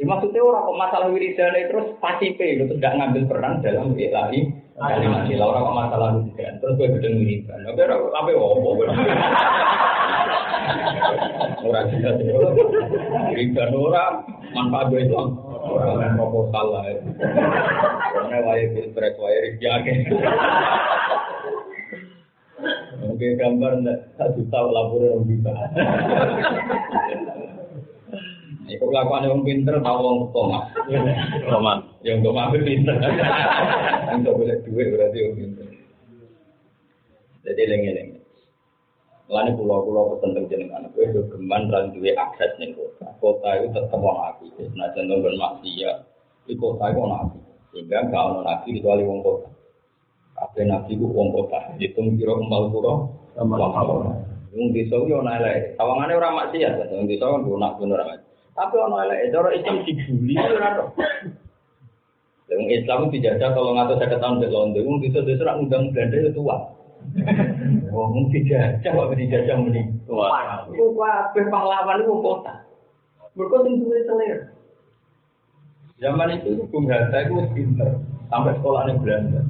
Ya, 0.00 0.08
maksudnya 0.08 0.40
orang 0.40 0.64
kok 0.64 0.80
masalah 0.80 1.08
wiridan 1.12 1.52
terus 1.68 1.92
pasipe, 2.00 2.46
itu 2.56 2.64
tidak 2.80 3.04
ngambil 3.04 3.22
peran 3.28 3.60
dalam 3.60 3.92
ilahi 3.92 4.40
kalimat 4.76 5.24
sila 5.24 5.44
orang 5.52 5.60
kok 5.60 5.76
masalah 5.76 6.08
wiridan, 6.16 6.52
terus 6.60 6.76
gue 6.80 6.88
gedeng 6.96 7.20
wiridan. 7.20 7.68
Oke, 7.68 7.84
sampai 7.84 8.32
wopo. 8.32 8.70
Orang 11.68 11.84
juga 11.92 12.10
wiridan 13.28 13.70
orang 13.76 14.12
manfaat 14.56 14.88
gue 14.88 15.04
itu 15.04 15.16
orang 15.66 16.14
proposal 16.14 16.66
lah. 16.72 16.84
Karena 18.14 18.36
waya 18.46 18.64
pilpres 18.70 19.14
waya 19.18 19.38
rijake. 19.50 19.94
Oke 23.06 23.26
gambar 23.36 23.72
enggak 23.80 23.98
satu 24.16 24.40
tahun 24.48 24.70
laporan 24.72 25.10
orang 25.12 25.24
juta. 25.28 25.54
Itu 28.66 28.82
kelakuan 28.82 29.22
yang 29.30 29.46
pinter 29.46 29.78
tahu 29.78 29.98
orang 30.02 30.20
tomat. 30.34 30.64
Tomat. 31.46 31.78
Yang 32.02 32.18
tomat 32.26 32.46
itu 32.50 32.58
pinter. 32.66 32.96
Untuk 34.16 34.34
boleh 34.42 34.56
duit 34.66 34.86
berarti 34.90 35.18
orang 35.22 35.36
pinter. 35.38 35.66
Jadi 37.46 37.62
lengi-lengi. 37.62 38.15
Lalu 39.26 39.58
pulau-pulau 39.58 40.14
pesen 40.14 40.46
jenengan, 40.46 40.86
gue 40.94 41.02
itu 41.10 41.18
geman 41.34 41.66
dan 41.66 41.90
duwe 41.90 42.14
akses 42.14 42.54
nih 42.62 42.70
kota. 42.78 43.10
Kota 43.18 43.58
itu 43.58 43.74
tetap 43.74 43.98
wong 43.98 44.22
api. 44.22 44.46
Nah 44.78 44.86
contoh 44.94 45.18
bermaksiat, 45.18 45.96
di 46.46 46.54
kota 46.54 46.94
itu 46.94 47.02
api. 47.02 47.38
Sehingga 47.74 48.06
gak 48.06 48.22
ono 48.22 48.40
nabi 48.46 48.78
kecuali 48.78 49.02
wong 49.02 49.26
kota. 49.26 49.50
Apa 50.38 50.62
nabi 50.62 50.94
itu 50.94 51.10
wong 51.10 51.34
kota. 51.34 51.58
Hitung 51.74 52.14
kira 52.14 52.38
kembal 52.38 52.70
pura, 52.70 52.94
wong 53.34 53.50
kota. 53.50 54.14
Wong 54.54 54.66
desa 54.70 54.94
yo 54.94 55.18
ana 55.18 55.42
elek. 55.42 55.74
Tawangane 55.74 56.12
ora 56.14 56.30
maksiat, 56.30 56.86
wong 56.86 57.10
desa 57.10 57.26
kan 57.26 57.42
lunak 57.42 57.82
bener 57.82 58.06
amat. 58.06 58.22
Tapi 58.54 58.74
ana 58.78 58.96
elek, 59.10 59.18
cara 59.34 59.48
Islam 59.58 59.76
dibuli 59.82 60.34
ora 60.38 60.68
to. 60.78 60.84
Wong 62.54 62.68
Islam 62.70 63.10
dijajah 63.10 63.50
kalau 63.58 63.74
ngatur 63.74 63.98
saya 63.98 64.22
tahun 64.22 64.38
di 64.38 64.48
London, 64.54 64.86
wong 64.86 64.96
desa-desa 65.02 65.42
ora 65.42 65.58
ngundang 65.58 65.90
Belanda 65.90 66.14
itu 66.14 66.30
tua. 66.30 66.56
Oh, 67.96 68.12
mungkin 68.12 68.44
dijajah, 68.44 68.92
kok 68.92 69.16
dijajah 69.16 69.56
muni. 69.56 69.88
Wah, 70.06 70.68
itu 70.68 70.84
kabeh 70.92 71.44
pahlawan 71.48 72.04
itu 72.04 72.14
kota. 72.20 72.54
Mereka 73.32 73.56
tentu 73.64 73.84
selera. 73.88 74.38
Zaman 75.96 76.36
itu 76.36 76.60
Bung 76.68 76.92
Hatta 76.92 77.24
itu 77.24 77.40
pinter 77.56 77.88
sampai 78.28 78.52
sekolahnya 78.60 79.00
Belanda. 79.00 79.40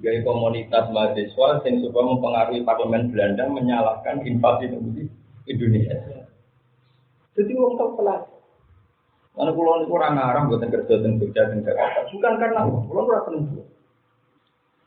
Gaya 0.00 0.24
komunitas 0.24 0.88
mahasiswa 0.88 1.60
yang 1.68 1.84
supaya 1.84 2.04
mempengaruhi 2.08 2.64
parlemen 2.64 3.12
Belanda 3.12 3.44
menyalahkan 3.44 4.24
invasi 4.24 4.72
Indonesia. 5.44 6.24
Jadi 7.36 7.52
wong 7.52 7.76
tak 7.76 7.90
pelas. 8.00 8.22
Karena 9.36 9.52
pulau 9.52 9.80
ini 9.80 9.86
kurang 9.86 10.16
ngarang 10.16 10.48
buat 10.48 10.64
kerja 10.64 10.94
dan 11.04 11.20
kerja 11.20 11.40
di 11.52 11.64
Jakarta. 11.64 12.08
Bukan 12.08 12.32
karena 12.40 12.60
pulau 12.64 13.04
kurang 13.04 13.24
tentu. 13.28 13.60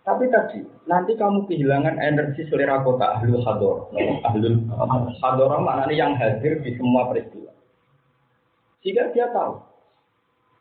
Tapi 0.03 0.27
tadi, 0.27 0.59
nanti 0.83 1.15
kamu 1.15 1.47
kehilangan 1.47 1.95
energi 1.95 2.43
selera 2.51 2.83
kota 2.83 3.15
ahlul 3.19 3.39
hador. 3.39 3.87
Ahlul 4.27 4.67
hador 5.23 5.49
maknanya 5.63 5.95
yang 5.95 6.11
hadir 6.19 6.59
di 6.59 6.75
semua 6.75 7.07
peristiwa. 7.07 7.55
Jika 8.83 9.15
dia 9.15 9.31
tahu, 9.31 9.63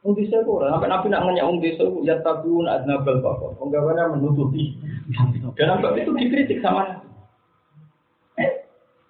Wong 0.03 0.19
desa 0.19 0.43
kok 0.43 0.67
sampai 0.67 0.91
nabi 0.91 1.07
nak 1.15 1.23
nanya 1.31 1.47
wong 1.47 1.63
desa 1.63 1.87
ya 2.03 2.19
tabun 2.27 2.67
adnabal 2.67 3.23
bapak. 3.23 3.55
Penggawaannya 3.55 4.19
menutupi. 4.19 4.75
Dan 5.55 5.79
bab 5.79 5.95
itu 5.95 6.11
dikritik 6.11 6.59
sama 6.59 7.07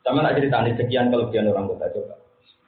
sama 0.04 0.20
nak 0.20 0.36
cerita 0.36 0.60
nih 0.60 0.76
sekian 0.76 1.08
kelebihan 1.08 1.48
orang 1.48 1.72
kota 1.72 1.88
coba. 1.96 2.14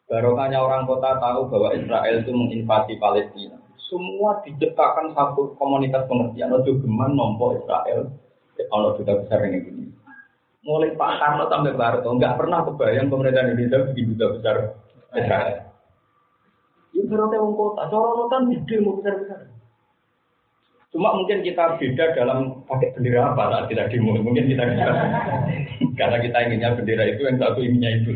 Barokahnya 0.09 0.57
orang 0.57 0.89
kota 0.89 1.21
tahu 1.21 1.53
bahwa 1.53 1.69
Israel 1.77 2.25
itu 2.25 2.33
menginvasi 2.33 2.97
Palestina. 2.97 3.61
Semua 3.89 4.41
diciptakan 4.43 5.13
satu 5.13 5.55
komunitas 5.61 6.09
pengertian. 6.09 6.53
Ojo 6.57 6.81
geman 6.81 7.13
nompo 7.15 7.55
Israel. 7.57 8.09
Kalau 8.55 8.97
sudah 8.97 9.15
besar 9.23 9.45
ini 9.47 9.59
gini. 9.61 9.85
Mulai 10.65 10.97
Pak 10.97 11.21
Karno 11.21 11.45
sampai 11.53 11.77
Barto 11.77 12.09
nggak 12.09 12.41
pernah 12.41 12.65
kebayang 12.65 13.13
pemerintahan 13.13 13.53
Indonesia 13.53 13.85
begitu 13.93 14.17
besar 14.17 14.57
Israel. 15.13 15.59
Itu 16.95 17.05
berarti 17.11 17.37
wong 17.37 17.55
kota, 17.59 17.85
kan 18.31 18.43
gede 18.49 18.75
mau 18.81 18.97
besar 18.97 19.15
besar. 19.21 19.41
Cuma 20.95 21.11
mungkin 21.11 21.43
kita 21.43 21.75
beda 21.75 22.15
dalam 22.15 22.63
pakai 22.71 22.95
bendera 22.95 23.35
apa 23.35 23.51
saat 23.51 23.67
kita 23.67 23.91
demo. 23.91 24.15
Mungkin 24.15 24.47
kita 24.47 24.63
karena 25.99 26.19
kita 26.23 26.39
inginnya 26.47 26.79
bendera 26.79 27.05
itu 27.11 27.27
yang 27.27 27.37
satu 27.43 27.59
inginnya 27.59 27.91
itu. 27.99 28.15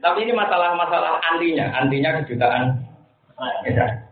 Tapi 0.00 0.24
ini 0.24 0.32
masalah-masalah 0.32 1.20
antinya, 1.20 1.68
antinya 1.76 2.24
kejutaan. 2.24 2.80
Ya. 3.68 4.03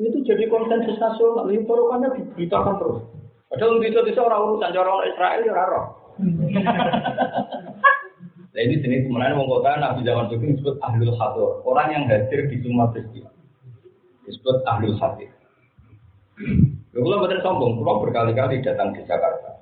Itu 0.00 0.24
jadi 0.24 0.48
konsensus 0.48 0.96
nasional. 0.96 1.44
Ini 1.52 1.68
barukannya 1.68 2.16
diberitakan 2.16 2.80
terus. 2.80 3.04
Padahal 3.52 3.82
itu 3.84 4.00
bisa 4.06 4.20
orang 4.24 4.40
urusan 4.46 4.72
orang 4.72 5.04
Israel 5.10 5.40
ya 5.42 5.52
orang 5.52 5.88
Nah 8.50 8.60
ini 8.66 8.82
jenis 8.82 9.06
kemenangan 9.06 9.38
wong 9.38 9.46
kota 9.46 9.78
Nabi 9.78 10.02
zaman 10.02 10.26
itu 10.26 10.42
disebut 10.42 10.82
ahlul 10.82 11.14
hadir, 11.14 11.50
orang 11.62 11.88
yang 11.94 12.04
hadir 12.10 12.50
di 12.50 12.58
semua 12.58 12.90
peristiwa. 12.90 13.30
Disebut 14.26 14.66
ahlul 14.66 14.98
hadir. 14.98 15.30
Kalau 16.90 17.22
betul 17.22 17.38
sombong, 17.46 17.78
kalau 17.78 18.02
berkali-kali 18.02 18.58
datang 18.58 18.90
di 18.90 19.06
Jakarta. 19.06 19.54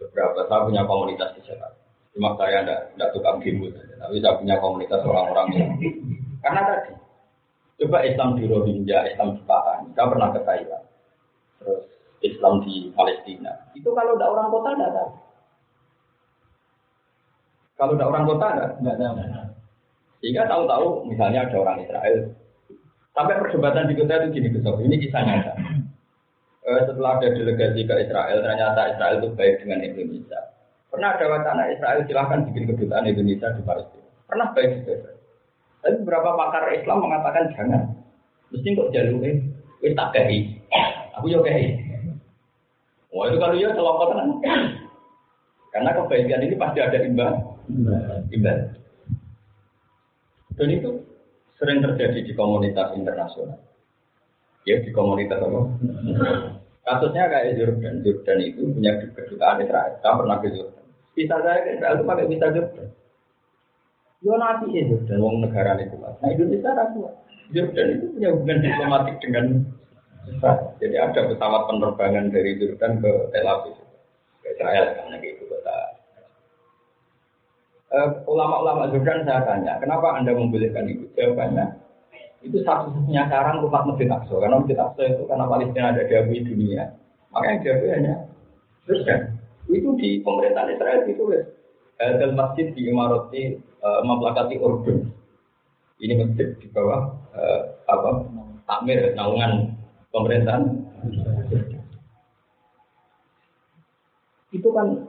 Beberapa 0.00 0.48
saya 0.48 0.64
punya 0.64 0.82
komunitas 0.88 1.36
di 1.36 1.44
Jakarta. 1.44 1.84
Cuma 2.16 2.32
saya 2.40 2.64
tidak 2.64 2.80
tidak 2.96 3.10
tukang 3.12 3.38
gimu 3.44 3.68
saja, 3.76 3.94
tapi 4.00 4.16
saya 4.24 4.34
punya 4.40 4.56
komunitas 4.56 5.00
orang-orang 5.04 5.48
yang 5.54 5.70
karena 6.40 6.60
tadi 6.64 6.92
coba 7.80 8.04
Islam 8.04 8.36
di 8.36 8.44
Rohingya, 8.44 9.08
Islam 9.08 9.40
di 9.40 9.42
Pahang, 9.48 9.88
saya 9.96 10.06
pernah 10.12 10.28
ke 10.36 10.40
Thailand, 10.44 10.84
terus 11.56 11.82
Islam 12.20 12.60
di 12.68 12.92
Palestina. 12.92 13.52
Itu 13.72 13.96
kalau 13.96 14.20
tidak 14.20 14.30
orang 14.36 14.48
kota 14.52 14.70
tidak 14.76 14.92
tahu. 14.92 15.10
Kalau 17.80 17.96
ada 17.96 18.06
orang 18.12 18.24
kota 18.28 18.46
enggak, 18.52 18.70
enggak 18.76 18.96
tahu. 19.00 19.14
Sehingga 20.20 20.42
tahu-tahu 20.44 20.86
misalnya 21.08 21.48
ada 21.48 21.56
orang 21.56 21.80
Israel. 21.80 22.16
Sampai 23.16 23.40
perdebatan 23.40 23.88
di 23.88 23.96
kota 23.96 24.20
itu 24.20 24.36
gini 24.36 24.48
besok. 24.52 24.84
Ini 24.84 24.96
kisah 25.00 25.22
nyata. 25.24 25.52
Eh, 26.60 26.80
setelah 26.84 27.16
ada 27.16 27.32
delegasi 27.32 27.88
ke 27.88 27.94
Israel, 28.04 28.38
ternyata 28.44 28.80
Israel 28.92 29.16
itu 29.24 29.28
baik 29.32 29.64
dengan 29.64 29.80
Indonesia. 29.80 30.40
Pernah 30.92 31.16
ada 31.16 31.26
wacana 31.32 31.62
Israel 31.72 32.04
silahkan 32.04 32.44
bikin 32.52 32.68
kedutaan 32.68 33.08
Indonesia 33.08 33.48
di 33.56 33.62
Palestina. 33.64 34.08
Pernah 34.28 34.48
baik 34.52 34.70
juga. 34.84 35.19
Tapi 35.80 35.94
beberapa 36.04 36.36
pakar 36.36 36.72
Islam 36.76 37.04
mengatakan 37.04 37.52
jangan. 37.56 37.82
Mesti 38.52 38.76
kok 38.76 38.90
jalurnya, 38.92 39.40
wis 39.80 39.94
tak 39.96 40.12
kahi. 40.12 40.38
Aku 41.16 41.30
juga 41.30 41.48
kahi. 41.48 41.78
Wah 43.10 43.26
itu 43.26 43.38
kalau 43.40 43.54
ya 43.58 43.70
kelompok 43.74 44.12
kan. 44.14 44.28
Karena 45.70 45.90
kebaikan 45.94 46.44
ini 46.44 46.54
pasti 46.58 46.78
ada 46.82 46.98
imbang 46.98 47.36
ibadah. 48.34 48.74
Dan 50.58 50.68
itu 50.76 50.90
sering 51.56 51.78
terjadi 51.80 52.20
di 52.26 52.32
komunitas 52.34 52.92
internasional. 52.98 53.56
Ya, 54.68 54.76
di 54.82 54.92
komunitas 54.92 55.40
apa? 55.40 55.60
Kasusnya 56.84 57.30
kayak 57.32 57.56
Jordan. 57.56 58.04
Jordan 58.04 58.38
itu 58.44 58.60
punya 58.76 58.92
kedutaan 59.14 59.62
Israel. 59.64 59.94
Saya 60.02 60.18
pernah 60.20 60.36
ke 60.42 60.48
Jordan. 60.52 60.84
Bisa 61.16 61.36
saya 61.40 61.58
ke 61.64 61.70
Israel 61.78 61.96
itu 61.96 62.04
pakai 62.04 62.28
visa 62.28 62.46
Jordan. 62.52 62.88
Yo 64.20 64.36
nanti 64.36 64.76
Jordan, 64.84 65.18
wong 65.24 65.36
negara 65.40 65.80
itu. 65.80 65.96
Nah 65.96 66.28
Indonesia 66.28 66.70
ragu. 66.76 67.08
Jordan 67.50 67.86
itu 67.96 68.04
punya 68.14 68.28
hubungan 68.36 68.58
diplomatik 68.60 69.16
dengan 69.24 69.44
Israel. 70.28 70.76
Jadi 70.76 70.96
ada 71.00 71.20
pesawat 71.24 71.62
penerbangan 71.72 72.28
dari 72.28 72.50
Jordan 72.60 72.92
ke 73.00 73.10
Tel 73.32 73.48
Aviv. 73.48 73.76
Ke 74.44 74.46
Israel 74.52 74.84
karena 74.92 75.16
gitu 75.24 75.42
kota 75.48 76.00
uh, 77.90 78.08
ulama-ulama 78.26 78.90
Jordan 78.94 79.26
saya 79.26 79.42
tanya, 79.44 79.76
kenapa 79.82 80.16
anda 80.16 80.32
membolehkan 80.34 80.86
itu? 80.86 81.10
Jawabannya, 81.18 81.66
itu 82.46 82.62
satu-satunya 82.62 83.28
sekarang 83.28 83.66
umat 83.66 83.82
Masjid 83.90 84.08
Aqsa. 84.08 84.34
Karena 84.38 84.56
Masjid 84.62 84.78
Aqsa 84.78 85.02
itu 85.04 85.22
karena 85.26 85.44
Palestina 85.50 85.92
ada 85.92 86.02
diakui 86.06 86.40
dunia. 86.46 86.82
Makanya 87.34 87.58
diakui 87.62 87.90
hanya 87.92 88.14
Jordan. 88.86 89.20
Itu 89.70 89.94
di 89.98 90.18
pemerintahan 90.24 90.74
Israel 90.74 91.00
itu 91.06 91.22
Dan 92.00 92.32
masjid 92.32 92.72
di 92.72 92.88
Imarati 92.88 93.60
uh, 93.84 94.00
memplakati 94.08 94.56
Urdun. 94.56 95.12
Ini 96.00 96.16
masjid 96.16 96.56
di 96.56 96.66
bawah 96.72 97.12
uh, 97.36 97.60
apa 97.84 98.24
takmir 98.64 99.12
naungan 99.12 99.76
pemerintahan. 100.08 100.80
Itu 104.48 104.72
kan 104.72 105.04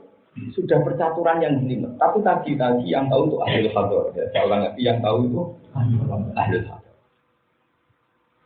sudah 0.52 0.84
percaturan 0.84 1.40
yang 1.40 1.64
jelimet. 1.64 1.96
Tapi 1.96 2.20
tadi 2.20 2.60
tadi 2.60 2.92
yang 2.92 3.08
tahu 3.08 3.28
itu 3.28 3.36
ahli 3.40 3.68
hador. 3.72 4.12
Ya, 4.12 4.24
saya 4.36 4.44
lagi 4.48 4.80
yang 4.84 5.00
tahu 5.00 5.18
itu 5.32 5.42
ahli 5.72 6.60
hador. 6.68 6.92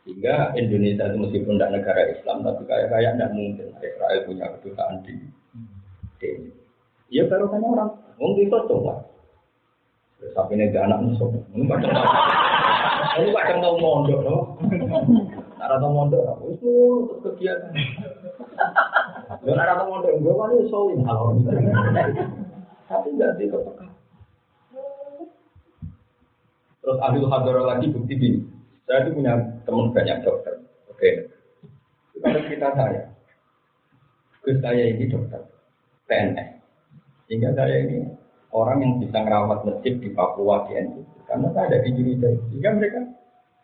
Sehingga 0.07 0.55
Indonesia 0.55 1.03
itu 1.11 1.17
meskipun 1.19 1.59
tidak 1.59 1.83
negara 1.83 2.01
Islam, 2.15 2.39
tapi 2.47 2.63
kayak 2.63 2.87
kayak 2.95 3.11
tidak 3.19 3.31
mungkin 3.35 3.67
Israel 3.83 4.19
punya 4.23 4.45
kedutaan 4.55 4.95
di 5.03 5.15
di 6.23 6.31
Ya 7.07 7.23
baru 7.27 7.47
kan 7.51 7.63
orang, 7.63 7.91
mungkin 8.17 8.49
itu 8.49 8.59
coba. 8.69 9.05
Tapi 10.17 10.57
ini 10.57 10.73
gak 10.73 10.89
anak 10.89 11.01
musuh, 11.05 11.29
ini 11.53 11.69
kadang 11.69 11.93
ini 13.21 13.29
kadang 13.33 13.57
tahu 13.61 13.75
mondok, 13.77 14.19
loh. 14.25 14.41
Nara 15.61 15.77
tahu 15.77 15.93
mondok, 15.93 16.41
itu 16.49 16.73
kegiatan. 17.21 17.73
Yo 19.45 19.53
ora 19.53 19.77
tau 19.77 19.87
mondok 19.87 20.17
gue 20.17 20.33
kan 20.33 20.51
iso 20.59 20.79
halal. 21.05 21.37
Tapi 22.87 23.07
enggak 23.13 23.35
di 23.37 23.51
kepeka. 23.51 23.85
Terus 26.81 27.03
ahli 27.03 27.19
hadar 27.27 27.57
lagi 27.67 27.91
bukti 27.91 28.15
gini. 28.15 28.39
Saya 28.87 29.03
itu 29.03 29.19
punya 29.19 29.35
teman 29.67 29.91
banyak 29.91 30.23
dokter. 30.23 30.63
Oke. 30.87 31.27
Itu 32.15 32.23
ada 32.23 32.39
cerita 32.47 32.71
saya. 32.71 33.03
Saya 34.47 34.83
ini 34.95 35.11
dokter 35.11 35.43
PNS. 36.07 36.56
Sehingga 37.27 37.51
saya 37.53 37.83
ini 37.83 38.07
orang 38.55 38.79
yang 38.81 38.93
bisa 39.03 39.19
merawat 39.19 39.67
masjid 39.67 39.99
di 39.99 40.09
Papua 40.15 40.67
di 40.67 40.79
NTT. 40.79 41.27
Karena 41.27 41.47
saya 41.51 41.65
ada 41.69 41.77
di 41.83 41.89
Indonesia. 41.91 42.31
Sehingga 42.47 42.71
mereka 42.73 42.99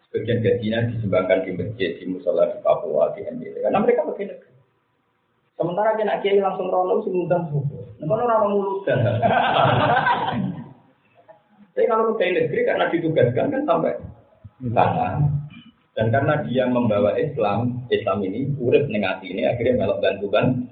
sebagian 0.08 0.40
gajinya 0.44 0.80
disumbangkan 0.92 1.40
di 1.48 1.52
masjid, 1.56 1.90
di 1.96 2.06
musola 2.12 2.52
di 2.52 2.60
Papua, 2.60 3.16
di 3.16 3.24
NTT. 3.24 3.64
Karena 3.64 3.80
mereka 3.80 4.04
pakai 4.06 4.26
negeri. 4.28 4.52
Sementara 5.54 5.96
kena 5.96 6.20
kiai 6.20 6.42
langsung 6.42 6.68
rono 6.68 7.06
sing 7.06 7.14
ngundang 7.14 7.46
subuh. 7.54 7.86
Nek 8.02 8.10
orang 8.10 8.52
mulus 8.52 8.82
kan. 8.84 9.00
Tapi 11.74 11.86
kalau 11.90 12.14
ke 12.14 12.26
negeri 12.30 12.62
karena 12.66 12.86
ditugaskan 12.90 13.50
kan 13.50 13.64
sampai 13.66 13.94
sana. 14.74 15.24
Dan 15.94 16.10
karena 16.10 16.42
dia 16.50 16.66
membawa 16.66 17.14
Islam, 17.22 17.86
Islam 17.94 18.26
ini 18.26 18.50
urip 18.58 18.90
negati 18.90 19.30
ini 19.30 19.46
akhirnya 19.46 19.86
melok 19.86 20.02
bantuan. 20.02 20.63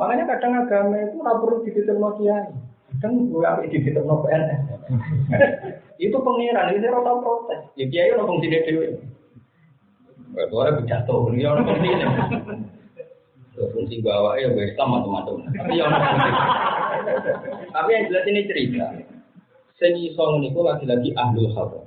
Makanya 0.00 0.24
kadang 0.32 0.52
agama 0.56 0.96
itu 0.96 1.20
tidak 1.20 1.36
perlu 1.44 1.56
dititipno 1.60 2.08
kiai. 2.16 2.48
Kadang 2.96 3.12
gue 3.28 3.44
apa 3.44 3.68
dititipno 3.68 4.24
PNS. 4.24 4.62
itu 6.08 6.16
pengiran, 6.16 6.72
ini 6.72 6.88
rata 6.88 7.12
protes. 7.20 7.60
Ya 7.76 7.84
kiai 7.92 8.16
ono 8.16 8.24
fungsi 8.24 8.48
dhewe. 8.48 8.96
Orang 10.32 10.88
jatuh, 10.88 11.28
ini 11.36 11.44
orang 11.44 11.68
fungsi 11.68 11.88
ini 11.92 12.04
fungsi 13.68 14.00
bawa 14.00 14.40
ya 14.40 14.48
gue 14.48 14.64
Islam 14.72 14.88
macam-macam. 14.88 15.44
Tapi 15.52 15.72
yang 15.76 15.92
Tapi 17.68 17.88
yang 17.92 18.04
jelas 18.08 18.24
ini 18.24 18.40
cerita. 18.48 18.86
Seni 19.76 20.12
song 20.16 20.40
itu 20.44 20.60
lagi-lagi 20.60 21.12
ahlul 21.16 21.52
hadar. 21.52 21.84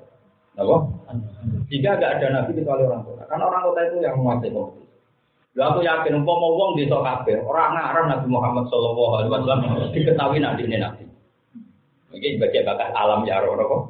Apa? 0.54 0.76
Jika 1.69 1.97
agak 1.97 2.21
ada 2.21 2.28
nabi 2.30 2.58
kecuali 2.58 2.86
orang 2.86 3.06
kota. 3.06 3.26
Karena 3.26 3.49
orang 3.49 3.63
kota 3.69 3.82
itu 3.89 3.97
yang 4.06 4.21
menguasai 4.21 4.54
kompetisi. 4.54 4.82
Lalu 5.53 5.69
aku 5.69 5.79
yakin 5.85 6.17
umpama 6.17 6.47
wong 6.49 6.71
desa 6.81 6.97
kafir, 6.97 7.37
orang 7.45 7.77
ngarang 7.77 8.05
Nabi 8.09 8.25
Muhammad 8.25 8.65
Shallallahu 8.73 9.11
Alaihi 9.21 9.29
Wasallam 9.29 9.59
diketahui 9.93 10.41
nanti 10.41 10.65
ini 10.65 10.81
nabi. 10.81 11.05
Mungkin 12.09 12.41
baca 12.41 12.59
bakat 12.73 12.89
alam 12.97 13.21
ya 13.29 13.37
orang 13.45 13.69
kok. 13.69 13.81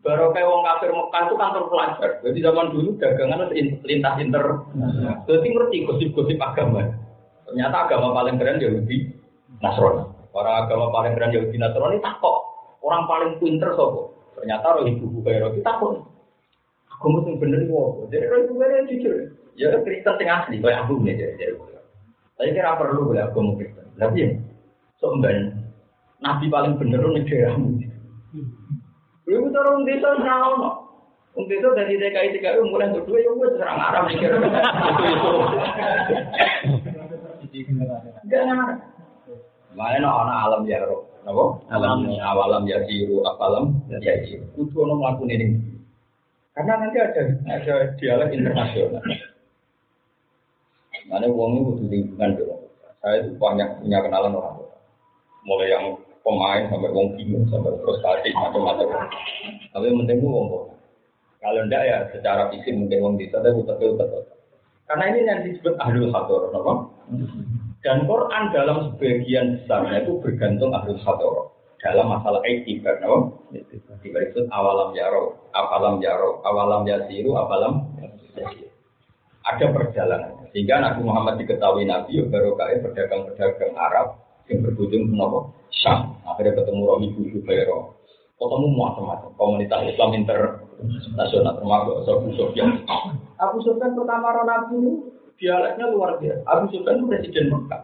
Baru 0.00 0.32
kayak 0.32 0.48
wong 0.48 0.64
kafir 0.64 0.90
Mekah 0.96 1.22
itu 1.28 1.34
kantor 1.36 1.64
pelajar. 1.68 2.10
Jadi 2.24 2.38
zaman 2.40 2.72
dulu 2.72 2.96
dagangan 2.96 3.52
itu 3.52 3.76
lintas 3.84 4.16
inter. 4.16 4.44
Jadi 5.28 5.46
ngerti 5.52 5.76
gosip-gosip 5.84 6.40
agama. 6.40 6.88
Ternyata 7.44 7.76
agama 7.84 8.16
paling 8.16 8.40
keren 8.40 8.64
Yahudi 8.64 9.12
Nasrani. 9.60 10.08
Orang 10.32 10.56
agama 10.64 10.88
paling 10.88 11.12
keren 11.20 11.36
Yahudi 11.36 11.56
Nasrani 11.60 12.00
takut. 12.00 12.48
Orang 12.80 13.04
paling 13.04 13.36
pinter 13.44 13.76
sopo. 13.76 14.16
Ternyata 14.40 14.80
roh 14.80 14.88
ibu 14.88 15.04
buka 15.20 15.36
roti 15.36 15.60
takut. 15.60 16.00
Aku 17.00 17.16
mesti 17.16 17.32
bener 17.40 17.64
wong. 17.72 18.12
Jadi 18.12 18.28
roh 18.28 18.38
ibu 18.44 18.60
buka 18.60 18.84
jujur. 18.84 19.32
Ya 19.56 19.72
Kristen 19.80 20.20
tengah 20.20 20.44
asli. 20.44 20.60
Kayak 20.60 20.84
aku 20.84 21.00
nih 21.00 21.16
jadi. 21.16 21.56
Tapi 22.36 22.52
kira 22.52 22.76
perlu 22.76 23.08
boleh 23.08 23.24
aku 23.24 23.40
mau 23.40 23.56
Kristen. 23.56 23.88
Tapi 23.96 24.20
ya, 24.20 24.28
so 25.00 25.16
Nabi 26.20 26.52
paling 26.52 26.76
bener 26.76 27.00
nih 27.00 27.24
daerahmu. 27.24 27.80
Ibu 29.24 29.48
cara 29.48 29.68
wong 29.72 29.88
desa 29.88 30.12
ono. 30.12 30.70
Wong 31.32 31.44
desa 31.48 31.72
dari 31.72 31.96
DKI 31.96 32.36
DKI 32.36 32.68
mulai 32.68 32.92
berdua 32.92 33.16
ya 33.16 33.32
wis 33.32 33.56
serang 33.56 33.80
Arab 33.80 34.04
mikir. 34.12 34.36
Itu 37.48 37.72
Jangan. 38.28 38.76
Mana 39.72 40.04
ana 40.04 40.34
alam 40.44 40.68
ya 40.68 40.84
ro. 40.84 41.08
Napa? 41.24 41.64
Alam 41.72 42.04
awalam 42.12 42.68
ya 42.68 42.84
siru 42.84 43.24
apalam 43.24 43.80
ya 43.88 44.20
siru. 44.28 44.44
Kudu 44.52 44.84
ono 44.84 45.00
mlakune 45.00 45.32
ini. 45.32 45.79
Karena 46.60 46.76
nanti 46.76 47.00
ada 47.00 47.22
ada 47.48 47.74
dialog 47.96 48.28
internasional. 48.36 49.00
Mana 51.08 51.24
uang 51.24 51.50
itu 51.56 51.60
butuh 51.64 51.86
lingkungan 51.88 52.36
dong. 52.36 52.68
Saya 53.00 53.24
itu 53.24 53.32
banyak 53.40 53.80
punya 53.80 54.04
kenalan 54.04 54.36
orang 54.36 54.60
Mulai 55.48 55.72
yang 55.72 55.96
pemain 56.20 56.68
sampai 56.68 56.92
wong 56.92 57.16
bingung 57.16 57.48
sampai 57.48 57.72
frustasi 57.80 58.28
macam-macam. 58.36 59.08
Tapi 59.72 59.88
yang 59.88 60.04
penting 60.04 60.20
wong 60.20 60.52
kok. 60.52 60.64
Kalau 61.40 61.64
ndak 61.64 61.80
ya 61.88 61.98
secara 62.12 62.52
fisik 62.52 62.76
mungkin 62.76 63.00
wong 63.00 63.14
bisa 63.16 63.40
tapi 63.40 63.56
betul 63.64 63.96
betul. 63.96 64.20
Karena 64.84 65.04
ini 65.16 65.24
yang 65.24 65.40
disebut 65.48 65.80
ahlul 65.80 66.12
hador? 66.12 66.52
Dan 67.80 68.04
Quran 68.04 68.44
dalam 68.52 68.92
sebagian 68.92 69.64
besarnya 69.64 70.04
itu 70.04 70.20
bergantung 70.20 70.76
ahlul 70.76 71.00
hador 71.00 71.56
dalam 71.80 72.12
masalah 72.12 72.44
etikat, 72.44 73.00
apa? 73.00 73.18
Itu 74.04 74.40
awalam 74.52 74.92
yaro, 74.92 75.48
awalam 75.56 75.96
yaro, 76.04 76.44
awalam 76.44 76.84
yasiru, 76.84 77.32
awalam 77.36 77.88
ada 79.40 79.66
perjalanan. 79.72 80.32
Sehingga 80.52 80.82
Nabi 80.82 81.00
Muhammad 81.06 81.40
diketahui 81.40 81.88
Nabi 81.88 82.20
baru 82.28 82.52
kaya 82.58 82.82
pedagang-pedagang 82.84 83.72
Arab 83.78 84.20
yang 84.50 84.66
berkunjung 84.66 85.08
ke 85.08 85.40
Syam. 85.80 86.20
Akhirnya 86.26 86.58
ketemu 86.60 86.82
Romi 86.84 87.08
Buju 87.14 87.38
Bayro. 87.46 87.96
Ketemu 88.36 88.66
macam-macam 88.72 89.30
komunitas 89.36 89.80
Islam 89.94 90.10
internasional 90.16 91.54
termasuk 91.60 91.94
Abu 92.08 92.28
Sufyan. 92.34 92.82
Abu 93.40 93.58
Sufyan 93.64 93.96
pertama 93.96 94.32
orang 94.32 94.48
Nabi 94.48 94.74
ini 94.80 94.92
dialeknya 95.40 95.86
luar 95.92 96.18
biasa. 96.18 96.42
Abu 96.44 96.64
Sufyan 96.72 97.00
itu 97.00 97.06
presiden 97.08 97.46
Mekah. 97.52 97.82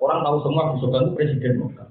Orang 0.00 0.20
tahu 0.24 0.36
semua 0.44 0.62
Abu 0.72 0.76
Sufyan 0.84 1.10
itu 1.10 1.16
presiden 1.16 1.52
Mekah. 1.64 1.88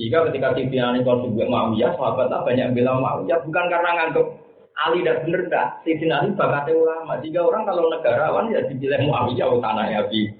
Sehingga 0.00 0.24
ketika 0.32 0.56
Sufyan 0.56 0.96
ini 0.96 1.04
kalau 1.04 1.28
juga 1.28 1.44
Muawiyah, 1.44 1.92
sahabatnya 1.92 2.40
banyak 2.40 2.68
bilang 2.72 3.04
Muawiyah 3.04 3.44
bukan 3.44 3.64
karena 3.68 3.90
nganggep 4.00 4.26
Ali 4.80 5.04
dan 5.04 5.20
bener 5.28 5.44
enggak. 5.44 5.66
Sayyidina 5.84 6.24
Ali 6.24 6.32
bakatnya 6.40 6.72
ulama. 6.72 7.20
Jika 7.20 7.40
orang 7.44 7.68
kalau 7.68 7.92
negarawan 7.92 8.48
ya 8.48 8.64
dipilih 8.64 8.96
Muawiyah 9.04 9.46
oh, 9.52 9.60
tanahnya 9.60 10.08
Abi. 10.08 10.32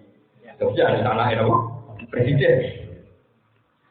Sufyan 0.57 1.05
tanahnya 1.05 1.45
apa? 1.45 1.57
presiden. 2.09 2.57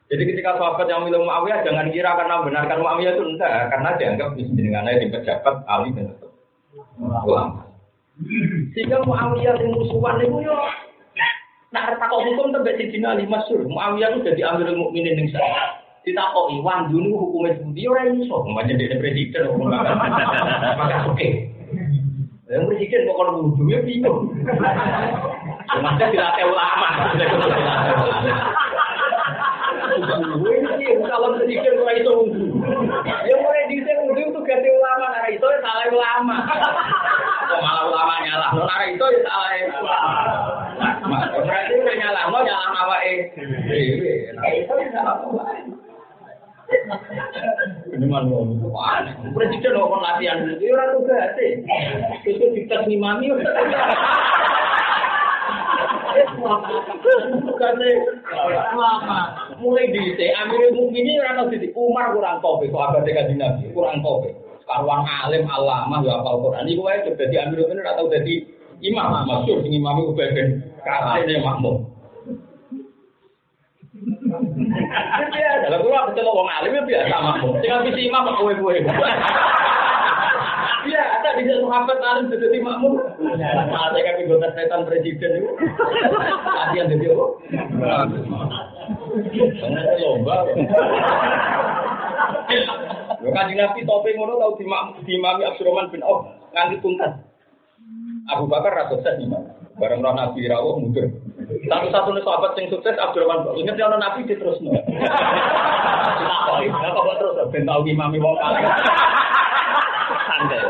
Jadi 0.10 0.24
ketika 0.26 0.58
sahabat 0.58 0.90
yang 0.90 1.06
milih 1.06 1.22
Muawiyah 1.22 1.62
jangan 1.62 1.94
kira 1.94 2.18
karena 2.18 2.42
benarkan 2.42 2.80
Muawiyah 2.82 3.14
itu 3.14 3.24
enggak, 3.30 3.54
karena 3.70 3.90
dianggap 4.02 4.30
dengan 4.42 4.90
di 4.90 5.08
pejabat 5.14 5.56
ahli 5.70 5.90
dan 5.94 6.18
ulama. 6.98 7.62
Sehingga 8.74 9.06
Muawiyah 9.06 9.54
yang 9.54 9.70
musuhan 9.78 10.18
itu 10.18 10.50
yo 10.50 10.58
nak 11.70 12.02
takut 12.02 12.26
hukum 12.26 12.50
tembak 12.50 12.82
si 12.82 12.90
Dina 12.90 13.14
Ali 13.14 13.30
Masyur. 13.30 13.62
Muawiyah 13.70 14.18
itu 14.18 14.26
jadi 14.26 14.42
Amirul 14.50 14.90
Mukminin 14.90 15.22
yang 15.22 15.30
saya. 15.30 15.78
Ditakoki 16.02 16.64
wan 16.66 16.90
dulu 16.90 17.28
hukumnya 17.28 17.60
seperti 17.60 17.86
ora 17.86 18.08
iso, 18.08 18.36
umpamanya 18.42 18.80
dia 18.80 18.98
presiden 18.98 19.52
maka 19.60 20.98
oke. 21.12 21.30
Yang 22.50 22.64
presiden 22.66 23.06
kok 23.06 23.18
kalau 23.20 23.46
wudhunya 23.46 23.80
bingung. 23.86 24.34
Maksudnya 25.70 26.08
dilatih 26.10 26.46
ulama. 26.50 26.90
Kalau 31.06 31.28
presiden 31.38 31.74
mulai 31.78 32.02
itu 32.02 32.10
wudhu. 32.10 32.46
Ya 33.06 33.36
mulai 33.38 33.70
di 33.70 33.78
sini 33.86 34.02
wudhu 34.10 34.34
itu 34.34 34.40
ganti 34.42 34.70
ulama. 34.74 35.06
Karena 35.14 35.30
itu 35.30 35.46
ya 35.46 35.60
salah 35.62 35.86
ulama. 35.94 36.36
Kok 37.46 37.60
malah 37.62 37.84
ulama 37.86 38.14
nyala. 38.26 38.48
Karena 38.58 38.86
itu 38.98 39.06
ya 39.14 39.20
salah 39.30 39.50
ulama. 39.78 40.18
Berarti 42.30 42.46
udah 42.46 42.62
nyala. 42.62 42.70
Mau 42.70 42.70
nyala 42.70 42.80
apa 42.86 42.98
itu 44.54 44.74
ya 44.78 44.88
salah 44.94 45.16
ulama. 45.26 45.54
Ini 47.90 48.06
mana 48.06 48.30
Presiden 49.34 49.74
mau 49.74 49.98
latihan 49.98 50.46
itu 50.54 50.70
orang 50.70 50.94
tuh 50.94 51.02
gak 51.10 51.34
sih. 51.34 51.52
Itu 52.30 52.46
dites 52.54 52.86
ngimami. 52.86 53.34
Bukannya 57.42 57.90
lama. 58.78 59.22
Mulai 59.58 59.90
di 59.90 60.00
sini 60.14 60.30
Amirul 60.38 60.78
Mukminin 60.78 61.22
orang 61.26 61.50
tahu 61.50 61.90
Umar 61.90 62.14
kurang 62.14 62.38
kopi, 62.40 62.70
sahabat 62.70 63.04
dekat 63.04 63.34
Nabi 63.34 63.74
kurang 63.74 64.06
kopi. 64.06 64.32
Karuan 64.70 65.02
alim 65.02 65.50
alama 65.50 66.06
ya 66.06 66.22
apal 66.22 66.38
Quran. 66.46 66.70
Iku 66.70 66.86
wae 66.86 67.02
jadi 67.02 67.50
Amirul 67.50 67.66
Mukminin 67.66 67.90
atau 67.90 68.06
jadi 68.14 68.46
imam 68.86 69.26
masyhur 69.26 69.66
sing 69.66 69.74
imam 69.74 70.06
iku 70.06 70.14
ben 70.14 70.62
makmum. 71.42 71.99
Kalau 74.60 75.80
gue 75.86 75.94
aku 75.94 76.12
celok 76.18 76.36
wong 76.36 76.50
alim 76.50 76.76
ya 76.76 76.84
biasa 76.84 77.16
makmum. 77.22 77.54
Tinggal 77.64 77.84
visi 77.88 78.10
imam 78.10 78.26
kok 78.28 78.38
kowe-kowe. 78.42 78.78
Iya, 80.80 81.02
ada 81.20 81.30
satu 81.36 81.68
sahabat 81.70 82.00
alim 82.02 82.32
jadi 82.32 82.60
makmum. 82.64 82.94
Nah, 83.20 83.88
saya 83.94 84.02
kan 84.04 84.20
anggota 84.20 84.48
setan 84.56 84.88
presiden 84.88 85.32
itu. 85.40 85.50
Latihan 86.50 86.92
jadi 86.92 87.06
apa? 87.14 87.26
Karena 89.60 89.82
lomba. 90.02 90.36
Lo 93.20 93.30
kan 93.36 93.52
nabi 93.52 93.84
topeng 93.84 94.16
ngono 94.16 94.40
tau 94.40 94.56
di 94.56 94.64
Imam 95.14 95.44
Abdurrahman 95.44 95.92
bin 95.92 96.02
Auf 96.08 96.26
nganti 96.56 96.80
tuntas. 96.80 97.14
Abu 98.30 98.46
Bakar 98.48 98.74
rasa 98.74 99.18
imam. 99.20 99.44
Bareng 99.80 100.04
roh 100.04 100.12
Nabi 100.12 100.44
rawuh 100.48 100.76
mundur. 100.76 101.08
Satu-satu 101.68 102.16
nih 102.16 102.24
sahabat 102.24 102.56
yang 102.56 102.72
sukses 102.72 102.96
Abdurrahman 102.96 103.52
bin 103.52 103.68
Ingat 103.68 103.76
ya 103.76 103.92
Nabi 103.92 104.24
di 104.24 104.40
terus 104.40 104.56
nih. 104.64 104.72
Nah, 104.72 104.80
kok 106.96 107.20
terus 107.20 107.36
ben 107.52 107.68
tau 107.68 107.84
imami 107.84 108.16
wong 108.22 108.38
kalah. 108.40 108.64
Santai. 110.24 110.64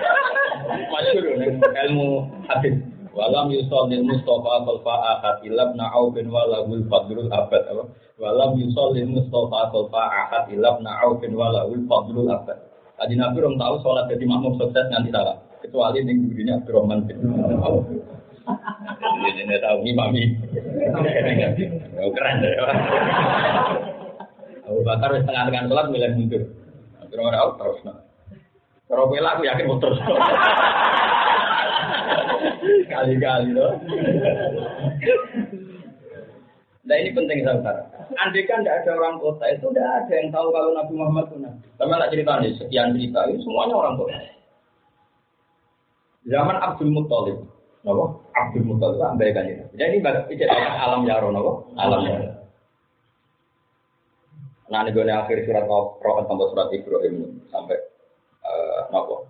Masyhur 0.90 1.38
ning 1.38 1.62
ilmu 1.62 2.26
hadis. 2.50 2.74
Walam 3.14 3.52
yusol 3.52 3.90
lil 3.92 4.04
Mustafa 4.06 4.64
khalfa 4.64 4.96
ahad 4.96 5.44
ilab 5.44 5.76
na'au 5.76 6.14
bin 6.14 6.32
walahul 6.32 6.84
fadlul 6.88 7.30
abad? 7.30 7.68
Walam 8.18 8.58
yusol 8.58 8.94
lil 8.96 9.08
Mustafa 9.12 9.70
khalfa 9.70 10.02
ahad 10.02 10.50
ilab 10.50 10.82
na'au 10.82 11.20
bin 11.22 11.38
walahul 11.38 11.86
fadlul 11.86 12.32
abad. 12.32 12.58
Tadi 12.98 13.16
Nabi 13.16 13.42
orang 13.44 13.60
tahu 13.62 13.76
sholat 13.84 14.10
jadi 14.10 14.26
makmum 14.26 14.58
sukses 14.58 14.90
nanti 14.90 15.12
salah. 15.14 15.38
Kecuali 15.60 16.00
ning 16.02 16.32
dirinya 16.32 16.56
Abdurrahman 16.64 17.04
bin 17.06 17.18
Auf. 17.60 17.84
Ini 19.40 19.56
tahu 19.62 19.80
imami. 19.86 20.24
Oh, 22.00 22.12
keren 22.14 22.44
deh. 22.44 22.54
Abu 24.70 24.82
Bakar 24.86 25.10
wis 25.18 25.26
tengah-tengah 25.26 25.66
sholat 25.66 25.88
milih 25.90 26.12
mundur. 26.14 26.44
Akhirnya 27.02 27.26
orang 27.26 27.42
out 27.42 27.54
terus. 27.58 27.80
Kalau 28.90 29.10
gue 29.10 29.22
aku 29.22 29.42
yakin 29.46 29.66
mau 29.66 29.82
terus. 29.82 30.00
Kali-kali 32.90 33.50
loh. 33.54 33.74
Nah 36.90 36.96
ini 36.98 37.14
penting 37.14 37.46
saudara. 37.46 37.86
Andai 38.18 38.50
kan 38.50 38.66
tidak 38.66 38.82
ada 38.82 38.98
orang 38.98 39.22
kota 39.22 39.46
itu 39.54 39.70
tidak 39.70 39.86
ada 39.86 40.14
yang 40.18 40.34
tahu 40.34 40.50
kalau 40.50 40.74
Nabi 40.74 40.94
Muhammad 40.98 41.30
itu 41.30 41.38
Nabi. 41.38 41.62
Sama 41.78 42.02
nak 42.02 42.10
cerita 42.10 42.42
nih, 42.42 42.58
sekian 42.58 42.98
cerita 42.98 43.30
itu 43.30 43.46
semuanya 43.46 43.76
orang 43.78 43.94
kota. 44.02 44.18
Zaman 46.26 46.58
Abdul 46.58 46.90
Muttalib, 46.90 47.38
Napa? 47.86 48.06
Abdul 48.40 48.64
Muttalib 48.64 49.00
sampai 49.04 49.36
kan 49.36 49.46
ini. 49.48 49.64
Jadi 49.76 50.00
ini 50.00 50.46
alam 50.80 51.04
yaro, 51.04 51.28
napa? 51.36 51.52
Alam 51.76 52.02
yaro. 52.08 52.40
Nah, 54.70 54.86
ini 54.86 54.94
gue 54.94 55.02
akhir 55.10 55.50
surat 55.50 55.66
Rohan 55.66 56.30
sampai 56.30 56.50
surat 56.54 56.70
Ibrahim 56.70 57.42
sampai 57.50 57.78
uh, 58.46 58.86
nopo. 58.94 59.26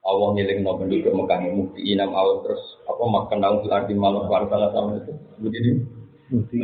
Allah 0.00 0.32
ngiling 0.32 0.64
no 0.64 0.80
penduduk 0.80 1.12
Mekah 1.12 1.44
mukti 1.44 1.84
inam 1.84 2.16
awal 2.16 2.40
terus 2.40 2.62
apa 2.88 3.04
makan 3.04 3.44
daun 3.44 3.60
fil 3.60 3.74
ardi 3.74 3.92
malu 3.92 4.24
salah 4.30 4.70
sama 4.72 4.96
itu 4.96 5.12
begini. 5.42 5.84
Mukti 6.30 6.62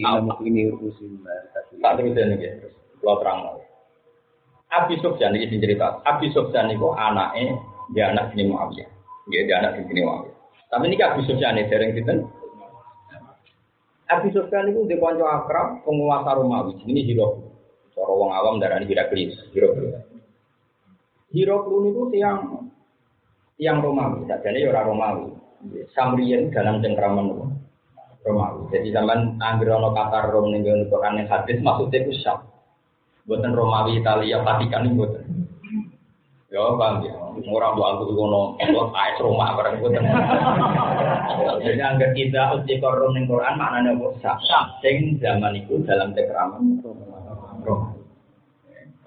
inam 0.00 0.32
ini 0.42 0.72
urusin 0.72 1.20
Tak 1.78 2.00
terus 2.00 2.16
ya 2.16 2.24
nih 2.26 2.58
terus 2.58 2.74
kalau 2.98 3.20
terang 3.22 3.40
Abi 4.70 4.94
Sufyan 5.02 5.34
ini 5.34 5.60
cerita. 5.60 5.98
Abi 6.06 6.30
Sufyan 6.30 6.72
itu 6.72 6.88
anaknya 6.94 7.58
dia 7.90 8.14
anak 8.14 8.32
ini 8.34 8.48
Muawiyah. 8.50 8.88
Dia 9.30 9.40
dia 9.46 9.56
anak 9.62 9.82
ini 9.82 10.02
Muawiyah. 10.02 10.29
Tapi 10.70 10.86
ini 10.86 11.02
Abi 11.02 11.26
Sufyan 11.26 11.58
ini 11.58 11.66
dereng 11.66 11.98
kita. 11.98 12.14
Abi 14.06 14.30
Sufyan 14.30 14.70
itu 14.70 14.86
di 14.86 14.94
konco 15.02 15.26
akrab 15.26 15.82
penguasa 15.82 16.38
Romawi. 16.38 16.78
Ini 16.86 17.02
Hiro. 17.10 17.42
Cara 17.90 18.12
wong 18.14 18.30
awam 18.30 18.62
darah 18.62 18.78
ini 18.78 18.86
Heraklius. 18.86 19.34
Hiro. 19.50 19.74
Hiro 21.34 21.56
itu 21.66 22.02
tiang 22.14 22.70
tiang 23.58 23.78
Romawi. 23.82 24.30
Jadi 24.30 24.62
ya 24.62 24.70
orang 24.70 24.86
Romawi. 24.94 25.26
Samrian 25.90 26.54
dalam 26.54 26.78
cengkraman 26.78 27.34
Romawi. 28.22 28.60
Jadi 28.70 28.94
zaman 28.94 29.42
Anggrono 29.42 29.90
kata 29.90 30.30
Rom 30.30 30.54
ning 30.54 30.62
Quran 30.86 31.26
hadis 31.26 31.58
maksudnya 31.58 32.06
itu 32.06 32.14
Syam. 32.22 32.46
Buatan 33.26 33.58
Romawi 33.58 33.98
Italia 33.98 34.42
Vatikan 34.46 34.86
buatan. 34.94 35.26
Ya 36.50 36.66
bang 36.74 36.94
ya, 37.06 37.14
orang 37.38 37.72
doa 37.78 37.88
aku 37.96 38.12
ngono, 38.12 38.58
buat 38.58 38.90
ais 38.94 39.18
Roma 39.22 39.54
barang 39.54 39.78
buatan. 39.78 40.04
Jadi 41.62 41.80
angger 41.80 42.10
kita 42.14 42.58
uji 42.58 42.82
korum 42.82 43.14
ning 43.14 43.30
Quran 43.30 43.54
maknanya 43.58 43.98
buat 43.98 44.18
sing 44.82 45.18
zaman 45.22 45.58
itu 45.58 45.82
dalam 45.86 46.12
cekraman 46.12 46.82
Roma. 47.62 47.94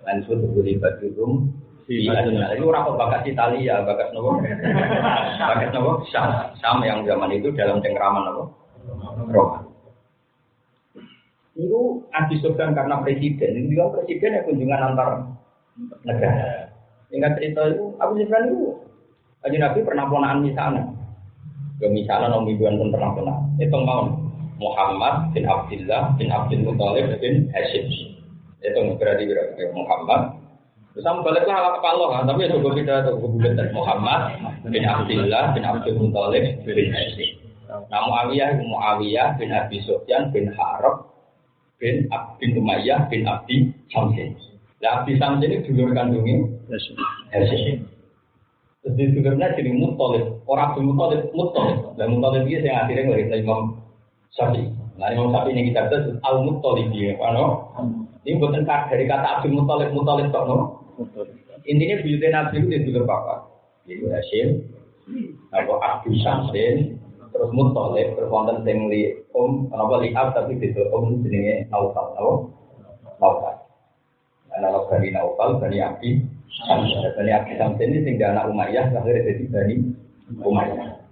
Langsung 0.03 0.43
berbudi 0.43 0.75
baturum 0.79 1.63
Iya, 1.83 2.23
itu 2.55 2.63
orang 2.63 2.95
bakat 2.95 3.27
Italia, 3.27 3.83
bakat 3.83 4.15
nopo, 4.15 4.39
bakat 5.51 5.69
nopo, 5.75 6.07
Sam, 6.07 6.79
yang 6.79 7.03
zaman 7.03 7.27
itu 7.35 7.51
dalam 7.51 7.83
cengkraman 7.83 8.23
nopo, 8.23 8.43
Roma. 9.27 9.67
Itu 11.59 12.07
Sofyan 12.39 12.71
karena 12.71 13.03
presiden. 13.03 13.67
Ini 13.67 13.75
kan 13.75 13.91
presiden 13.99 14.31
yang 14.31 14.45
kunjungan 14.47 14.85
antar 14.95 15.09
negara. 16.07 16.72
Ingat 17.13 17.37
cerita 17.37 17.61
itu, 17.69 17.93
Abu 18.01 18.17
Sufyan 18.17 18.49
itu, 18.49 18.73
Aji 19.43 19.57
Nabi 19.59 19.79
pernah 19.83 20.07
ponaan 20.07 20.39
misalnya. 20.39 20.87
Ke 21.77 21.91
misalnya 21.91 22.31
nom 22.31 22.47
mingguan 22.47 22.79
pun 22.79 22.95
pernah 22.95 23.11
pernah. 23.11 23.37
Itu 23.59 23.75
mau 23.75 24.07
Muhammad 24.55 25.35
bin 25.35 25.43
Abdullah 25.43 26.15
bin 26.15 26.31
Abdul 26.31 26.63
Muthalib 26.63 27.11
bin 27.19 27.51
Hashim. 27.51 27.91
Itu 28.63 28.79
berarti 28.95 29.23
berarti 29.27 29.63
Muhammad. 29.75 30.39
Terus 30.95 31.03
kamu 31.09 31.25
baliklah 31.25 31.57
ala 31.57 31.69
kepala 31.81 32.05
kan, 32.13 32.23
tapi 32.29 32.45
ya 32.45 32.53
coba 32.53 32.69
kita 32.77 32.93
tuh 33.01 33.17
kebulan 33.17 33.69
Muhammad 33.73 34.21
bin 34.69 34.83
Abdullah 34.85 35.43
bin 35.51 35.63
Abdul 35.67 35.97
Muthalib 35.99 36.43
bin 36.63 36.87
Hashim. 36.93 37.31
Nah 37.67 38.01
Muawiyah 38.05 38.61
Muawiyah 38.63 39.35
bin 39.41 39.49
Abi 39.51 39.81
Sufyan 39.83 40.31
bin 40.31 40.53
Harab 40.55 41.09
bin 41.81 42.07
Abdin 42.13 42.55
Umayyah 42.55 43.11
bin 43.11 43.27
Abdi 43.27 43.75
Samsin. 43.91 44.39
Nah, 44.83 44.99
Abdi 44.99 45.15
Samsin 45.15 45.47
ini 45.47 45.63
dulur 45.63 45.95
kandungnya 45.95 46.43
Hashim. 47.31 47.87
Terus 48.83 48.93
di 48.99 49.15
dulurnya 49.15 49.55
jadi 49.55 49.71
Muttalib. 49.71 50.43
Orang 50.43 50.75
Abdul 50.75 50.91
Muttalib, 50.91 51.31
Muttalib. 51.31 51.95
Dan 51.95 52.19
Muttalib 52.19 52.43
ini 52.43 52.67
yang 52.67 52.83
akhirnya 52.83 53.07
ngelahir 53.07 53.31
Imam 53.39 53.79
Syafi'i. 54.35 54.67
Nah, 54.99 55.07
Imam 55.15 55.31
Syafi'i 55.31 55.55
ini 55.55 55.71
kita 55.71 55.87
baca 55.87 55.97
Al 56.27 56.35
Muttalib 56.43 56.91
ya, 56.91 57.15
no? 57.31 57.71
Ini 58.27 58.43
bukan 58.43 58.67
dari 58.67 59.07
kata 59.07 59.39
Abdul 59.39 59.55
Muttalib, 59.55 59.95
Muttalib 59.95 60.27
kok 60.35 60.45
no? 60.51 60.83
Intinya 61.63 62.03
buyutnya 62.03 62.29
Nabi 62.35 62.59
itu 62.59 62.67
di 62.67 62.79
dulur 62.91 63.07
papa. 63.07 63.47
Jadi 63.87 64.03
Hashim, 64.03 64.47
apa 65.55 65.73
Abdul 65.79 66.19
Samsin, 66.19 66.99
terus 67.33 67.49
mutolib 67.49 68.13
terus 68.13 68.29
wonten 68.29 68.61
sing 68.61 68.93
li 68.93 69.09
om 69.33 69.65
kenapa 69.73 70.05
li 70.05 70.13
ab 70.13 70.37
tapi 70.37 70.53
itu 70.61 70.85
om 70.93 71.17
jenenge 71.25 71.65
naufal 71.73 72.13
apa 72.13 72.33
naufal 73.17 73.62
anak 74.57 74.89
bani 74.89 75.09
naufal 75.13 75.57
bani 75.57 75.77
abdi 75.81 76.21
bani 77.17 77.31
abdi 77.33 77.53
sampai 77.57 77.85
ini 77.89 78.05
tinggal 78.05 78.37
anak 78.37 78.49
umayyah 78.53 78.85
akhirnya 78.93 79.25
jadi 79.29 79.43
bani 79.49 79.75
umayyah. 80.41 81.03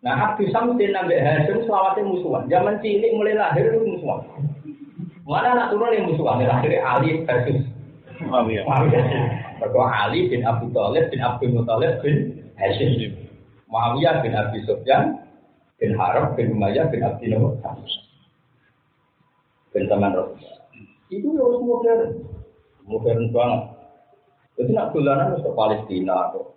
Nah 0.00 0.14
abdi 0.32 0.48
samsin 0.48 0.96
nabi 0.96 1.20
hasim 1.20 1.66
selawatnya 1.68 2.08
musuhan. 2.08 2.48
Zaman 2.48 2.80
cilik 2.80 3.12
mulai 3.12 3.36
lahir 3.36 3.68
itu 3.68 3.84
musuhan. 3.84 4.24
Mana 5.28 5.54
anak 5.54 5.68
turun 5.70 5.94
yang 5.94 6.08
musuhan? 6.08 6.42
Lahir 6.42 6.72
Ali 6.82 7.22
versus 7.22 7.62
Muawiyah 8.20 8.68
Ali 10.04 10.28
bin 10.28 10.44
Abu 10.44 10.68
Thalib 10.72 11.08
bin 11.08 11.20
Abdul 11.20 11.52
Muthalib 11.56 12.00
bin 12.04 12.36
Hashim 12.56 13.16
Muawiyah 13.68 14.20
bin 14.20 14.32
Abi 14.36 14.60
Sufyan 14.68 15.24
bin 15.80 15.96
Harab 15.96 16.36
bin 16.36 16.52
Umayyah 16.52 16.92
bin 16.92 17.00
Abdi 17.00 17.32
Nawab 17.32 17.56
bin 19.72 19.84
Taman 19.88 20.12
Itu 21.10 21.34
harus 21.34 21.58
modern, 21.58 22.22
modern 22.86 23.34
banget. 23.34 23.62
Jadi 24.54 24.70
nak 24.78 24.94
dolanan 24.94 25.42
ke 25.42 25.50
Palestina 25.58 26.30
atau 26.30 26.54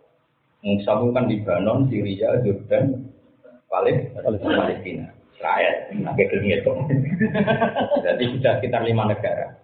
mengsambungkan 0.62 1.26
Libanon, 1.26 1.90
Syria, 1.90 2.38
Jordan, 2.46 3.10
Palestina, 3.66 5.10
Israel, 5.34 5.76
agak 5.90 6.30
itu. 6.38 6.72
Jadi 8.06 8.24
sudah 8.38 8.54
sekitar 8.62 8.86
lima 8.86 9.10
negara. 9.10 9.58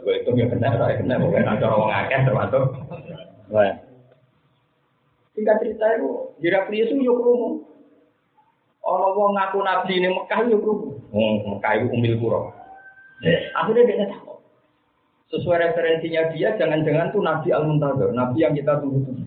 Gue 0.00 0.22
itu 0.24 0.30
ya 0.38 0.46
benar, 0.48 0.80
ya 0.80 0.96
benar, 1.02 1.18
bukan 1.20 1.44
ada 1.44 1.66
orang 1.68 1.92
akeh 2.06 2.20
termasuk. 2.24 2.64
Singkat 5.36 5.56
cerita 5.60 5.86
itu, 6.00 6.08
Heraklius 6.40 6.88
itu 6.96 7.04
yuk 7.04 7.20
rumu. 7.20 7.68
Orang 8.86 9.12
wong 9.18 9.32
ngaku 9.36 9.58
nabi 9.60 10.00
ini 10.00 10.08
Mekah 10.08 10.40
yuk 10.48 10.64
rumu. 10.64 10.88
Hmm, 11.12 11.36
Mekah 11.52 11.72
itu 11.76 11.86
umil 11.92 12.14
kuro. 12.16 12.55
Akhirnya 13.56 13.84
dia 13.88 14.06
takut. 14.12 14.40
Sesuai 15.26 15.58
referensinya 15.58 16.30
dia, 16.30 16.54
jangan-jangan 16.54 17.10
tuh 17.10 17.22
Nabi 17.24 17.48
Al-Muntazir, 17.50 18.14
Nabi 18.14 18.46
yang 18.46 18.54
kita 18.54 18.78
tunggu-tunggu. 18.78 19.26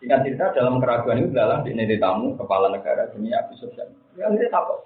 Singkat 0.00 0.24
cerita 0.24 0.56
dalam 0.56 0.80
keraguan 0.80 1.20
itu 1.20 1.28
adalah 1.36 1.60
di 1.60 1.76
ini 1.76 2.00
tamu 2.00 2.32
kepala 2.40 2.72
negara 2.72 3.12
dunia 3.12 3.44
Abu 3.44 3.52
Sufyan. 3.60 3.92
Ya 4.16 4.32
akhirnya 4.32 4.48
takut. 4.48 4.80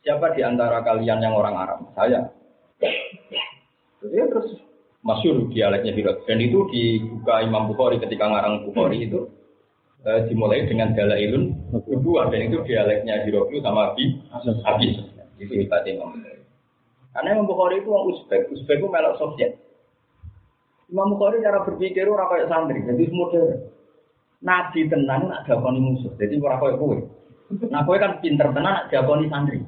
Siapa 0.00 0.32
di 0.32 0.40
antara 0.40 0.80
kalian 0.80 1.20
yang 1.20 1.36
orang 1.36 1.60
Arab? 1.60 1.78
Saya. 1.92 2.24
Terus 4.00 4.12
ya 4.16 4.24
terus 4.32 4.48
masyur 5.04 5.44
dialeknya 5.52 5.92
Hirot. 5.92 6.24
Dan 6.24 6.40
itu 6.40 6.64
dibuka 6.72 7.44
Imam 7.44 7.68
Bukhari 7.68 8.00
ketika 8.00 8.32
ngarang 8.32 8.64
Bukhari 8.64 9.04
itu 9.04 9.28
e, 10.08 10.24
dimulai 10.32 10.64
dengan 10.64 10.96
dalailun 10.96 11.52
kedua 11.84 12.32
dan 12.32 12.48
itu 12.48 12.64
dialeknya 12.64 13.28
Hirot 13.28 13.52
sama 13.60 13.92
Abi 13.92 14.24
Abi. 14.64 14.88
Itu 15.36 15.52
hebatnya 15.52 16.00
Imam 16.00 16.16
Bukhari. 16.16 16.39
Karena 17.10 17.34
Imam 17.34 17.50
Bukhari 17.50 17.82
itu 17.82 17.90
orang 17.90 18.06
Uzbek, 18.14 18.42
Uzbek 18.54 18.78
itu 18.78 18.86
melok 18.86 19.18
Soviet. 19.18 19.58
Imam 20.90 21.10
Bukhari 21.14 21.42
cara 21.42 21.62
berpikir 21.66 22.06
orang 22.06 22.30
kayak 22.30 22.48
santri, 22.50 22.82
jadi 22.82 23.04
modern. 23.10 23.66
Nabi 24.40 24.88
tenan 24.88 25.28
nak 25.28 25.44
dakoni 25.44 25.78
musuh, 25.84 26.16
jadi 26.16 26.40
orang 26.40 26.58
kayak 26.64 26.78
kue. 26.80 26.98
Nah 27.68 27.84
kue 27.84 28.00
kan 28.00 28.22
pinter 28.22 28.48
tenan 28.54 28.72
nak 28.72 28.86
dakoni 28.88 29.26
santri. 29.26 29.58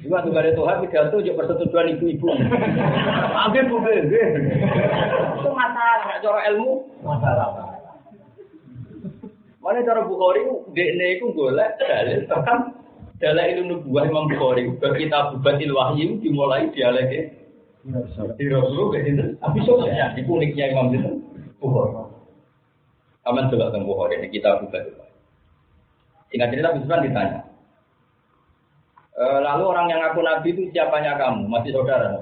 Juga 0.00 0.22
tuh 0.22 0.38
ada 0.38 0.54
Tuhan 0.54 0.76
pidato 0.86 1.18
juga 1.18 1.42
persetujuan 1.42 1.98
ibu-ibu. 1.98 2.30
Ambil 3.48 3.64
bukan, 3.66 4.06
itu 4.06 5.50
masalah, 5.50 6.14
cara 6.22 6.40
ilmu 6.52 6.86
masalah. 7.02 7.74
Mana 9.58 9.82
cara 9.82 10.06
Bukhari, 10.06 10.46
DNA 10.78 11.18
itu 11.18 11.34
boleh 11.34 11.74
dalil 11.82 12.22
bahkan 12.30 12.85
dalil 13.22 13.46
itu 13.48 13.62
nubuah 13.64 14.04
Imam 14.08 14.28
Bukhari. 14.28 14.68
Kita 14.76 15.36
bubatil 15.36 15.72
wahyu 15.72 16.20
dimulai 16.20 16.68
dialeknya 16.72 17.32
di 18.36 18.44
Rasul 18.50 18.92
ke 18.92 18.98
sini. 19.06 19.36
Tapi 19.40 19.58
soalnya 19.64 20.12
di 20.12 20.22
uniknya 20.26 20.72
Imam 20.72 20.92
Bukhari. 21.60 22.04
Kamu 23.26 23.50
juga 23.50 23.74
tentang 23.74 23.84
Bukhari 23.88 24.20
ini 24.20 24.28
kita 24.30 24.60
bubatil 24.62 24.94
wahyu. 24.96 25.14
Singkat 26.30 26.48
cerita 26.52 26.74
Bismillah 26.74 27.02
ditanya, 27.06 27.40
Eh, 29.16 29.38
lalu 29.40 29.64
orang 29.64 29.88
yang 29.88 30.04
ngaku 30.04 30.20
nabi 30.20 30.52
itu 30.52 30.68
siapanya 30.76 31.16
kamu? 31.16 31.48
Masih 31.48 31.72
saudara? 31.72 32.20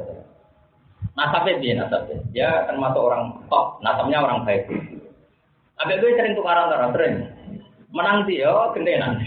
Nasabnya 1.19 1.59
dia 1.59 1.75
nasabnya. 1.75 2.23
Dia 2.31 2.51
termasuk 2.71 3.03
orang 3.03 3.35
top. 3.51 3.83
Nasabnya 3.83 4.23
orang 4.23 4.47
baik. 4.47 4.71
Abis 5.83 5.99
itu 5.99 6.07
sering 6.15 6.39
tukaran 6.39 6.71
sering. 6.95 7.27
Menang 7.95 8.27
sih 8.27 8.43
yo 8.43 8.75
gentenan. 8.75 9.23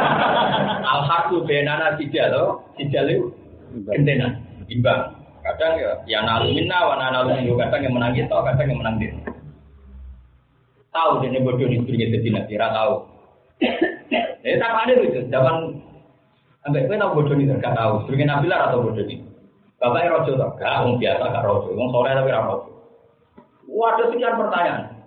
Al 0.90 1.00
harbu 1.04 1.44
benana 1.44 2.00
sijal 2.00 2.32
lo, 2.32 2.44
sijal 2.80 3.04
itu 3.12 3.28
gentenan. 3.86 4.40
Imbang. 4.72 5.20
Kadang 5.40 5.76
ya, 5.80 5.92
ya 6.08 6.20
nalu 6.24 6.56
minna, 6.56 6.80
wa 6.80 6.96
nalu 6.96 7.36
minna. 7.36 7.60
Kadang 7.68 7.80
yang 7.84 7.94
menang 7.96 8.12
kita, 8.16 8.36
kadang 8.40 8.66
yang 8.72 8.80
menang 8.80 8.96
dia. 8.96 9.12
Tahu 10.90 11.22
dia 11.22 11.38
bodoh 11.38 11.68
ini 11.70 11.84
istrinya 11.84 12.06
jadi 12.18 12.28
nabi, 12.34 12.54
tahu. 12.58 12.94
Jadi 14.40 14.56
tak 14.58 14.74
ada 14.74 14.92
itu, 14.98 15.20
zaman 15.30 15.56
Sampai 16.60 16.84
kowe 16.84 16.96
tau 17.00 17.16
bodoh 17.16 17.34
ini 17.40 17.56
gak 17.56 17.72
tahu. 17.72 18.04
Sebagai 18.04 18.28
nabi 18.28 18.46
lah 18.52 18.68
atau 18.68 18.84
bodoh 18.84 19.00
ini. 19.00 19.24
Bapaknya 19.80 20.12
rojo 20.12 20.32
tak? 20.36 20.50
Gak, 20.60 21.00
biasa 21.00 21.24
gak 21.32 21.44
rojo. 21.48 21.68
Orang 21.72 21.88
sore 21.88 22.10
tapi 22.12 22.30
rojo. 22.36 22.68
Waduh 23.70 24.06
sekian 24.12 24.36
pertanyaan. 24.36 24.99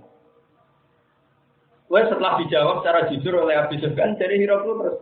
Gue 1.93 2.01
setelah 2.09 2.41
dijawab 2.41 2.81
secara 2.81 3.05
jujur 3.13 3.45
oleh 3.45 3.53
Abi 3.53 3.77
Sufyan, 3.77 4.17
jadi 4.17 4.41
Hiroklu 4.41 4.81
terus, 4.81 4.97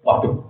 waduh, 0.00 0.40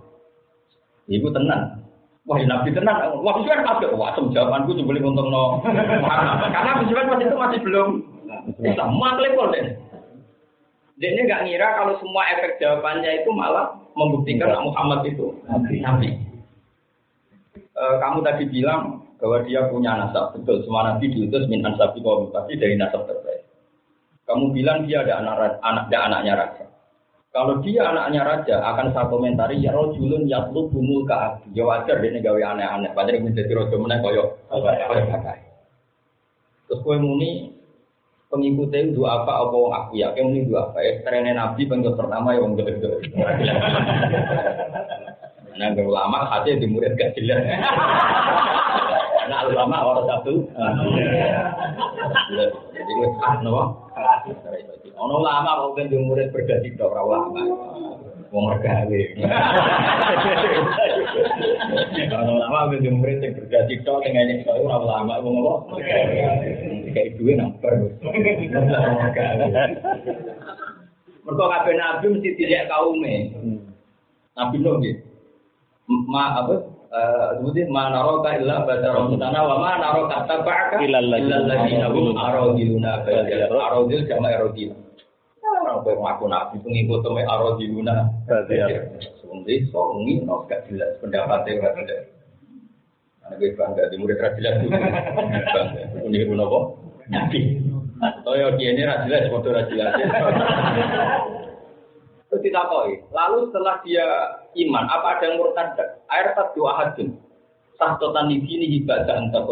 ibu 1.11 1.27
tenang. 1.35 1.83
Wah, 2.23 2.39
ya 2.39 2.47
nabi 2.47 2.71
tenan. 2.71 3.11
Wah, 3.19 3.35
Sufyan 3.35 3.67
kabeh 3.67 3.91
wah 3.99 4.15
sem 4.15 4.31
jawabanku 4.31 4.71
jebule 4.71 5.03
untungno. 5.03 5.59
Karena 6.55 6.79
Abu 6.79 6.87
Sufyan 6.87 7.11
waktu 7.11 7.27
itu 7.27 7.35
masih 7.35 7.59
belum 7.59 7.87
Islam. 8.63 8.95
Maklepol 9.03 9.51
deh. 9.51 9.65
Dia 10.95 11.11
ini 11.11 11.27
nggak 11.27 11.43
ngira 11.43 11.67
kalau 11.75 11.99
semua 11.99 12.23
efek 12.39 12.63
jawabannya 12.63 13.11
itu 13.27 13.29
malah 13.35 13.75
membuktikan 13.91 14.63
Muhammad 14.63 15.03
itu 15.03 15.43
nabi. 15.83 16.15
E, 17.57 17.83
kamu 17.99 18.23
tadi 18.23 18.47
bilang 18.47 19.03
bahwa 19.19 19.43
dia 19.43 19.67
punya 19.67 19.97
nasab 20.07 20.39
betul 20.39 20.63
semua 20.63 20.93
nabi 20.93 21.11
diutus 21.11 21.51
min 21.51 21.67
ansabi 21.67 21.99
kaum 21.99 22.31
pasti 22.31 22.55
dari 22.55 22.79
nasab 22.79 23.03
terbaik. 23.11 23.40
Kamu 24.25 24.53
bilang 24.53 24.85
dia 24.85 25.01
ada 25.03 25.21
anak 25.21 25.59
anak 25.61 25.83
ada 25.89 25.97
anaknya 26.07 26.33
raja. 26.37 26.65
Kalau 27.31 27.63
dia 27.63 27.87
anaknya 27.87 28.21
raja, 28.27 28.55
akan 28.59 28.91
saya 28.91 29.07
komentari 29.07 29.63
ya 29.63 29.71
rojulun 29.71 30.27
yatlub 30.27 30.67
bumul 30.67 31.07
ka 31.07 31.39
Ya 31.55 31.63
wajar 31.63 32.03
dia 32.03 32.19
gawe 32.19 32.41
aneh-aneh. 32.55 32.91
Padahal 32.91 33.23
menjadi 33.23 33.51
rojo 33.55 33.75
meneh 33.79 34.03
koyo 34.03 34.35
Terus 36.67 36.79
kue 36.83 36.95
muni 36.99 37.51
pengikutnya 38.31 38.95
itu 38.95 39.03
apa 39.03 39.43
apa 39.43 39.51
wong 39.51 39.75
aku 39.75 39.99
ya 39.99 40.15
kayak 40.15 40.23
muni 40.23 40.47
dua 40.47 40.71
apa 40.71 40.79
ya 40.79 41.03
trennya 41.03 41.35
nabi 41.35 41.67
pengikut 41.67 41.99
pertama 41.99 42.31
ya 42.31 42.39
wong 42.39 42.55
gede 42.55 42.79
Nah, 45.51 45.77
ulama 45.77 46.25
hati 46.25 46.57
di 46.57 46.65
murid 46.65 46.97
gak 46.97 47.13
jelas. 47.13 47.37
Nah, 49.21 49.47
ulama 49.47 49.79
orang 49.79 50.11
satu. 50.11 50.43
Jadi 52.75 52.93
Ono 55.01 55.15
lama 55.21 55.65
kok 55.65 55.73
ben 55.77 55.89
murid 55.93 56.29
berganti 56.29 56.77
tok 56.77 56.93
ora 56.93 57.03
lama. 57.03 57.41
Wong 58.31 58.45
regawe. 58.53 59.01
Ono 62.21 62.33
lama 62.37 62.69
ben 62.71 62.85
murid 62.95 63.17
sing 63.19 63.31
berganti 63.33 63.81
tok 63.81 64.01
sing 64.05 64.11
ngene 64.13 64.41
iki 64.41 64.49
ora 64.49 64.77
lama 64.77 65.21
wong 65.21 65.35
apa? 65.41 65.73
Kayak 66.93 67.17
duwe 67.17 67.33
nomor. 67.39 67.73
Mergo 71.21 71.45
kabeh 71.45 71.73
nabi 71.77 72.05
mesti 72.17 72.37
dilihat 72.37 72.69
kaume. 72.69 73.15
Nabi 74.33 74.55
Nuh 74.57 74.75
nggih. 74.81 74.95
Ma 76.07 76.41
apa? 76.41 76.80
Kemudian 76.91 77.71
mana 77.71 78.03
roka 78.03 78.35
illa 78.35 78.67
badar 78.67 78.99
mutana 79.07 79.47
wa 79.47 79.63
ma 79.63 79.79
naroka 79.79 80.27
tabaka 80.27 80.75
illa 80.83 80.99
alladziina 80.99 81.87
hum 81.87 82.19
aradiluna 82.19 82.99
aradil 83.07 84.03
jama 84.11 84.27
aradil. 84.27 84.75
Orang 85.39 85.87
kowe 85.87 85.93
ngaku 85.95 86.25
nabi 86.27 86.55
pengikut 86.59 86.99
teme 86.99 87.23
aradiluna. 87.23 88.11
Sundi 89.23 89.71
songi 89.71 90.19
no 90.27 90.43
gak 90.51 90.67
jelas 90.67 90.99
pendapatnya 90.99 91.63
gak 91.63 91.73
jelas. 91.79 92.03
Ana 93.23 93.39
kowe 93.39 93.49
bangga 93.55 93.87
di 93.87 93.95
murid 93.95 94.19
ra 94.19 94.35
jelas. 94.35 94.59
Bangga. 94.67 95.83
Ini 95.95 96.27
kuno 96.27 96.43
apa? 96.43 96.59
Nabi. 97.07 97.39
Toyo 98.27 98.47
kiene 98.59 98.83
ra 98.83 99.07
jelas 99.07 99.31
padha 99.31 99.49
ra 99.55 99.61
jelas. 99.71 99.95
Terus 102.31 102.47
ditakoi. 102.47 103.11
Lalu 103.11 103.51
setelah 103.51 103.83
dia 103.83 104.07
iman, 104.55 104.87
apa 104.87 105.19
ada 105.19 105.23
yang 105.27 105.35
murtad? 105.43 105.75
Air 106.07 106.31
dua 106.55 106.71
hadun. 106.79 107.19
Sahtotan 107.75 108.31
di 108.31 108.39
sini 108.47 108.79
ibadah 108.79 109.19
entah 109.19 109.43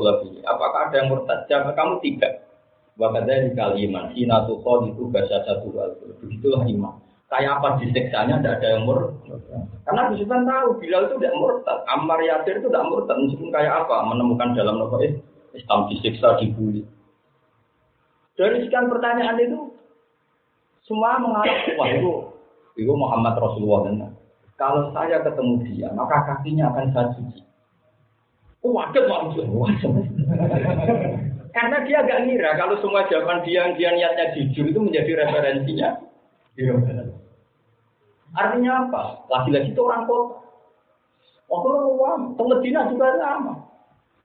Apakah 0.47 0.87
ada 0.87 0.95
yang 0.95 1.11
murtad? 1.11 1.43
Kamu 1.51 1.99
tidak. 1.99 2.47
Wakadnya 2.95 3.51
kali 3.51 3.83
iman. 3.91 4.15
Hina 4.15 4.47
tuh 4.47 4.63
itu 4.63 5.11
bahasa 5.11 5.43
satu. 5.43 5.75
Begitulah 6.23 6.63
iman. 6.63 7.03
Kayak 7.27 7.59
apa 7.59 7.83
diseksanya 7.83 8.39
tidak 8.39 8.63
ada 8.63 8.67
yang 8.79 8.87
murtad. 8.87 9.43
Karena 9.83 10.15
Sultan 10.15 10.47
tahu 10.47 10.67
Bilal 10.79 11.03
itu 11.11 11.15
tidak 11.19 11.35
murtad. 11.35 11.77
Ammar 11.91 12.19
Yasir 12.23 12.63
itu 12.63 12.71
tidak 12.71 12.87
murtad. 12.87 13.17
Meskipun 13.19 13.49
kayak 13.51 13.73
apa 13.75 14.07
menemukan 14.07 14.55
dalam 14.55 14.79
nopo 14.79 15.03
Islam 15.51 15.79
disiksa, 15.91 16.39
dibully. 16.39 16.87
Dari 18.39 18.63
sekian 18.63 18.87
pertanyaan 18.87 19.35
itu 19.35 19.75
semua 20.87 21.19
mengarah 21.19 21.59
wah 21.75 21.89
itu 21.91 22.38
itu 22.77 22.93
Muhammad 22.93 23.39
Rasulullah 23.39 23.89
dan 23.89 24.19
kalau 24.59 24.91
saya 24.91 25.23
ketemu 25.23 25.63
dia, 25.63 25.87
maka 25.95 26.19
kakinya 26.27 26.67
akan 26.75 26.91
saya 26.91 27.07
cuci. 27.15 27.41
Waduh, 28.59 29.07
waduh, 29.07 29.47
Karena 31.55 31.77
dia 31.87 32.03
gak 32.03 32.27
ngira 32.27 32.59
kalau 32.59 32.75
semua 32.83 33.07
jawaban 33.07 33.41
dia 33.47 33.65
yang 33.65 33.73
dia 33.79 33.89
niatnya 33.95 34.35
jujur 34.35 34.67
itu 34.67 34.79
menjadi 34.83 35.25
referensinya. 35.25 35.95
Iya. 36.59 36.75
Artinya 38.35 38.85
apa? 38.85 39.01
Lagi-lagi 39.31 39.73
itu 39.73 39.81
orang 39.81 40.05
kota. 40.05 40.37
Orang 41.49 42.37
Medina 42.37 42.85
juga 42.91 43.17
sama. 43.17 43.53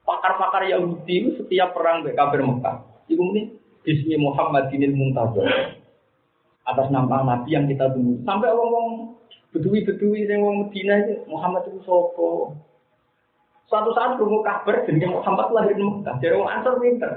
Pakar-pakar 0.04 0.68
Yahudi 0.68 1.40
setiap 1.40 1.72
perang 1.72 2.04
kafir 2.04 2.44
Mekah. 2.44 2.84
Itu 3.08 3.22
ini 3.32 3.56
Bismi 3.86 4.20
Muhammadinil 4.20 4.92
Muntazir 4.92 5.80
atas 6.64 6.88
nama 6.88 7.24
Nabi 7.24 7.48
yang 7.52 7.68
kita 7.68 7.92
tunggu. 7.92 8.20
Sampai 8.24 8.48
orang-orang 8.48 9.16
bedui-bedui 9.52 10.26
yang 10.26 10.42
orang 10.42 10.68
Medina 10.68 10.94
itu 11.04 11.14
Muhammad 11.28 11.62
itu 11.68 11.80
sopo. 11.84 12.56
Suatu 13.68 13.92
saat 13.96 14.20
berumur 14.20 14.44
kabar 14.44 14.84
jadi 14.84 15.08
Muhammad 15.08 15.48
lahir 15.52 15.76
di 15.76 15.84
Mekah. 15.84 16.16
Jadi 16.20 16.34
orang 16.36 16.52
Ansar 16.60 16.74
pinter. 16.80 17.12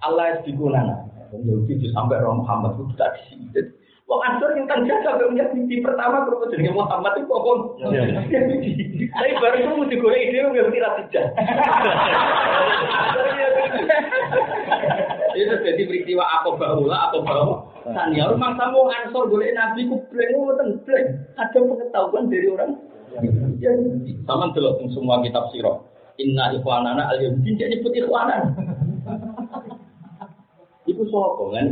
Allah 0.00 0.24
yang 0.32 0.40
digunana. 0.48 0.96
Yahudi 1.30 1.86
sampai 1.94 2.18
orang 2.18 2.42
Muhammad 2.42 2.74
itu 2.76 2.84
tidak 2.96 3.10
di 3.14 3.22
sini. 3.30 3.46
Wong 4.10 4.26
Ansor 4.26 4.50
yang 4.58 4.66
kan 4.66 4.82
jaga 4.82 5.14
sampai 5.14 5.30
punya 5.30 5.46
mimpi 5.54 5.78
pertama 5.86 6.26
kalau 6.26 6.50
jadi 6.50 6.66
Muhammad 6.74 7.14
itu 7.14 7.30
kok 7.30 7.78
Tapi 7.78 9.30
baru 9.38 9.56
itu 9.62 9.74
mesti 9.78 9.94
gue 10.02 10.14
ide 10.18 10.38
nggak 10.50 10.66
kira 10.74 10.88
tidak. 10.98 11.26
Itu 15.30 15.54
jadi 15.62 15.82
peristiwa 15.86 16.24
aku 16.26 16.58
bahula, 16.58 16.96
aku 17.06 17.22
bahula. 17.82 17.96
Tanya 17.96 18.24
rumah 18.32 18.52
kamu 18.56 18.80
ansor 18.92 19.24
boleh 19.28 19.50
nabi 19.56 19.88
ku 19.88 19.96
bleng 20.12 20.30
ngoten 20.36 20.68
bleng. 20.84 21.06
Ada 21.36 21.58
pengetahuan 21.58 22.24
dari 22.28 22.48
orang 22.52 22.72
ya, 23.58 23.70
sama 24.28 24.52
delok 24.52 24.84
semua 24.92 25.24
kitab 25.24 25.48
sirah. 25.50 25.80
Inna 26.20 26.52
ikhwanana 26.52 27.08
al 27.08 27.18
yahudi 27.20 27.56
jadi 27.56 27.80
putih 27.80 28.04
ikhwanan. 28.04 28.42
Iku 30.90 31.06
sapa 31.08 31.44
kan 31.54 31.66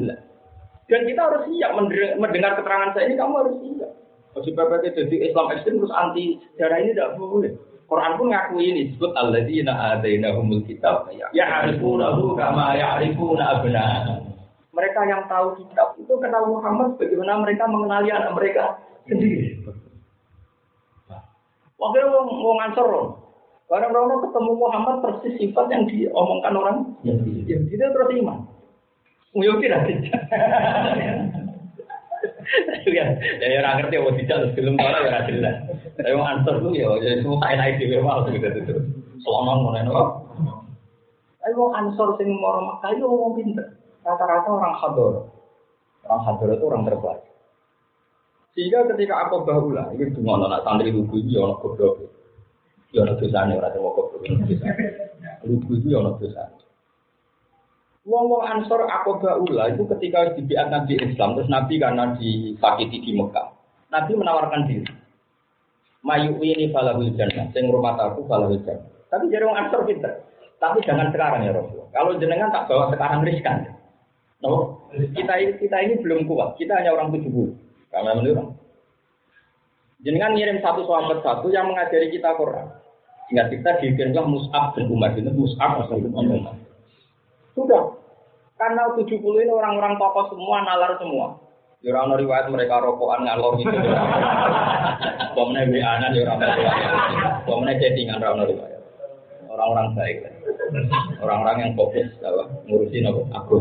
Dan 0.88 1.05
kita 1.05 1.21
harus 1.21 1.44
siap 1.53 1.77
mendengar 2.16 2.57
keterangan 2.57 2.97
saya 2.97 3.12
ini 3.12 3.21
kamu 3.21 3.35
harus 3.44 3.57
siap. 3.61 3.90
Masih 4.37 4.53
PPT 4.55 4.85
jadi 4.94 5.16
Islam 5.29 5.51
ekstrem 5.53 5.81
terus 5.83 5.92
anti 5.92 6.40
sejarah 6.57 6.79
ini 6.81 6.97
tidak 6.97 7.12
boleh. 7.21 7.53
Quran 7.88 8.21
pun 8.21 8.29
ngaku 8.29 8.57
ini 8.61 8.92
disebut 8.92 9.16
alladzina 9.16 9.97
atainahumul 9.97 10.61
kitab 10.68 11.09
ya 11.33 11.64
arifunahu 11.64 12.37
kama 12.37 12.77
ya'rifuna 12.77 13.57
abna'ahum 13.57 14.27
mereka 14.78 15.02
yang 15.10 15.26
tahu 15.26 15.58
kitab 15.58 15.98
itu 15.98 16.14
kenal 16.22 16.46
Muhammad 16.46 16.94
bagaimana 16.94 17.42
mereka 17.42 17.66
mengenali 17.66 18.14
anak 18.14 18.30
mereka 18.38 18.78
sendiri. 19.10 19.58
Waktu 21.78 21.96
itu 21.98 22.08
mau 22.38 22.54
ngansor 22.62 22.86
Barang 23.68 23.92
Rono 23.92 24.24
ketemu 24.24 24.52
Muhammad 24.56 25.04
persis 25.04 25.36
sifat 25.36 25.68
yang 25.68 25.84
diomongkan 25.90 26.56
orang 26.56 26.76
Yahudi. 27.04 27.44
Yahudi 27.44 27.74
itu 27.74 27.84
terus 27.84 28.10
iman. 28.22 28.38
Yahudi 29.36 29.66
tidak 29.68 29.84
ya, 32.88 33.04
ya 33.44 33.60
orang 33.60 33.84
ngerti 33.84 34.00
apa 34.00 34.10
tidak 34.16 34.36
terus 34.40 34.54
film 34.56 34.74
orang 34.80 35.04
ya 35.04 35.20
jelas. 35.28 35.56
Tapi 36.00 36.16
mau 36.16 36.24
ansor 36.32 36.64
tuh 36.64 36.72
ya, 36.72 36.88
ya 37.04 37.20
semua 37.20 37.42
kain 37.44 37.60
naik 37.60 37.76
di 37.76 37.92
mau 38.00 38.24
gitu 38.24 38.46
itu. 38.46 38.74
Selama 39.20 39.52
mau. 39.60 39.76
Tapi 41.44 41.52
mau 41.52 41.68
ansor 41.76 42.16
sing 42.16 42.32
mau 42.40 42.62
Makkah 42.62 42.96
itu 42.96 43.04
ngomong 43.04 43.36
pinter 43.36 43.68
rata-rata 44.09 44.49
orang 44.49 44.75
hador. 44.81 45.12
Orang 46.09 46.23
hador 46.25 46.49
itu 46.57 46.64
orang 46.64 46.85
terbaik. 46.88 47.21
Sehingga 48.57 48.88
ketika 48.90 49.29
aku 49.29 49.44
bahula, 49.44 49.92
ini 49.94 50.09
cuma 50.16 50.40
anak 50.40 50.64
santri 50.64 50.90
lugu 50.90 51.21
itu 51.21 51.37
orang 51.38 51.61
goblok. 51.61 52.01
Ya 52.90 53.05
orang 53.05 53.21
dosanya 53.21 53.61
orang 53.61 53.73
tua 53.77 53.90
goblok. 53.92 54.21
Lugu 55.44 55.73
itu 55.77 55.88
orang 55.92 56.16
dosa. 56.16 56.42
Wong-wong 58.09 58.42
ansor 58.49 58.88
aku 58.88 59.21
bahula 59.21 59.68
itu 59.68 59.85
ketika 59.85 60.33
dibiat 60.33 60.73
Nabi 60.73 60.97
Islam, 60.97 61.37
terus 61.37 61.53
Nabi 61.53 61.77
karena 61.77 62.16
disakiti 62.16 63.04
di 63.04 63.13
Mekah. 63.15 63.52
Nabi 63.92 64.17
menawarkan 64.17 64.65
diri. 64.65 64.88
Mayu 66.00 66.40
ini 66.40 66.73
falahul 66.73 67.13
jannah, 67.15 67.52
sing 67.52 67.69
rumah 67.69 68.00
aku 68.00 68.25
falahul 68.25 68.56
jannah. 68.65 68.88
Tapi 69.13 69.29
jadi 69.29 69.44
orang 69.44 69.69
ansor 69.69 69.85
pinter. 69.85 70.25
Tapi 70.59 70.83
jangan 70.83 71.15
sekarang 71.15 71.46
ya 71.46 71.54
Rasulullah. 71.54 71.90
Kalau 71.94 72.19
jenengan 72.19 72.50
tak 72.50 72.67
bawa 72.67 72.90
sekarang 72.90 73.23
riskan. 73.23 73.77
No, 74.38 74.86
kita 74.94 75.34
kita 75.58 75.76
ini 75.82 75.94
belum 75.98 76.30
kuat. 76.30 76.54
Kita 76.54 76.78
hanya 76.78 76.94
orang 76.94 77.10
tujuh 77.10 77.30
puluh. 77.30 77.54
Karena 77.90 78.14
menurut 78.14 78.54
Jenengan 79.98 80.38
ngirim 80.38 80.62
satu 80.62 80.86
sahabat 80.86 81.26
satu 81.26 81.50
yang 81.50 81.66
mengajari 81.66 82.14
kita 82.14 82.38
Quran. 82.38 82.70
Sehingga 83.26 83.50
kita 83.50 83.70
dikirimlah 83.82 84.30
Mus'ab 84.30 84.78
dan 84.78 84.86
Umar 84.86 85.10
itu 85.18 85.26
Mus'ab 85.34 85.90
dan 85.90 86.06
Umar. 86.14 86.54
Sudah. 87.58 87.98
Karena 88.54 88.94
tujuh 88.94 89.18
puluh 89.18 89.42
ini 89.42 89.50
orang-orang 89.50 89.98
tokoh 89.98 90.30
semua, 90.30 90.62
nalar 90.62 90.94
semua. 91.02 91.34
Ya 91.82 91.94
orang 91.94 92.18
riwayat 92.18 92.50
mereka 92.50 92.82
rokokan 92.82 93.26
ngalor 93.26 93.58
gitu. 93.58 93.70
Pemene 95.34 95.70
WA-an 95.70 96.10
ya 96.14 96.26
orang 96.26 96.42
riwayat. 96.42 96.90
Pemene 97.46 97.72
chattingan 97.78 98.22
orang 98.22 98.50
riwayat. 98.50 98.78
orang-orang 99.48 99.88
baik, 99.96 100.16
orang-orang 101.18 101.56
yang 101.58 101.72
fokus 101.74 102.06
apa, 102.22 102.46
ngurusin 102.68 103.10
apa, 103.10 103.22
aku. 103.42 103.56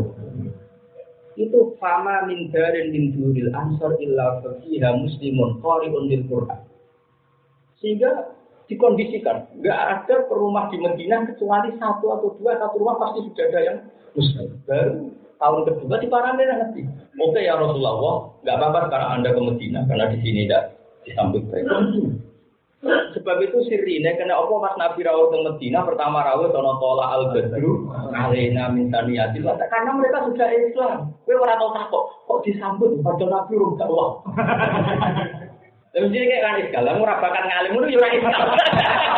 Itu 1.38 1.78
fama 1.78 2.26
min 2.26 2.50
darin 2.50 2.90
min 2.90 3.14
duril 3.14 3.54
ansor 3.54 3.94
illa 4.02 4.42
fiha 4.42 4.90
muslimun 4.98 5.62
qari'un 5.62 6.10
lil 6.10 6.26
Qur'an. 6.26 6.66
Sehingga 7.78 8.34
dikondisikan, 8.66 9.46
nggak 9.62 9.78
ada 9.78 10.26
rumah 10.34 10.66
di 10.66 10.82
Medina 10.82 11.22
kecuali 11.22 11.70
satu 11.78 12.10
atau 12.10 12.34
dua 12.42 12.58
satu 12.58 12.74
rumah 12.82 12.98
pasti 12.98 13.22
sudah 13.30 13.44
ada 13.54 13.60
yang 13.62 13.78
muslim. 14.18 14.46
Baru 14.66 15.14
tahun 15.38 15.60
kedua 15.70 15.96
di 16.02 16.08
Paramen 16.10 16.50
nanti. 16.50 16.82
Oke 17.22 17.46
ya 17.46 17.54
Rasulullah, 17.54 18.34
nggak 18.42 18.56
apa-apa 18.58 18.78
sekarang 18.90 19.10
anda 19.22 19.30
ke 19.30 19.40
Medina 19.40 19.80
karena 19.86 20.10
di 20.10 20.18
sini 20.26 20.40
tidak 20.50 20.74
disambut 21.06 21.42
baik. 21.54 21.64
Sebab 22.86 23.42
itu 23.42 23.58
sirine 23.66 24.14
kena 24.14 24.38
apa 24.38 24.54
pas 24.62 24.78
Nabi 24.78 25.02
rawuh 25.02 25.34
ke 25.34 25.38
Medina 25.42 25.82
pertama 25.82 26.22
rawuh 26.22 26.46
sono 26.54 26.78
tola 26.78 27.10
al 27.10 27.34
badru 27.34 27.90
alaina 28.14 28.70
min 28.70 28.86
taniyatil 28.94 29.50
karena 29.66 29.90
mereka 29.98 30.22
sudah 30.30 30.46
Islam. 30.54 31.10
Kowe 31.26 31.34
ora 31.42 31.58
tau 31.58 31.74
takok 31.74 32.04
kok 32.30 32.42
disambut 32.46 33.02
padahal 33.02 33.34
Nabi 33.34 33.52
rum 33.58 33.74
dakwah. 33.74 34.22
Lah 35.88 36.04
mesti 36.04 36.20
kayak 36.20 36.44
kan 36.44 36.60
iskal, 36.60 36.84
lah 36.84 37.00
ora 37.00 37.16
bakat 37.16 37.48
ngalim 37.48 37.70
ngono 37.74 37.88
yo 37.88 37.96
ora 37.98 38.12
iskal. 38.12 38.44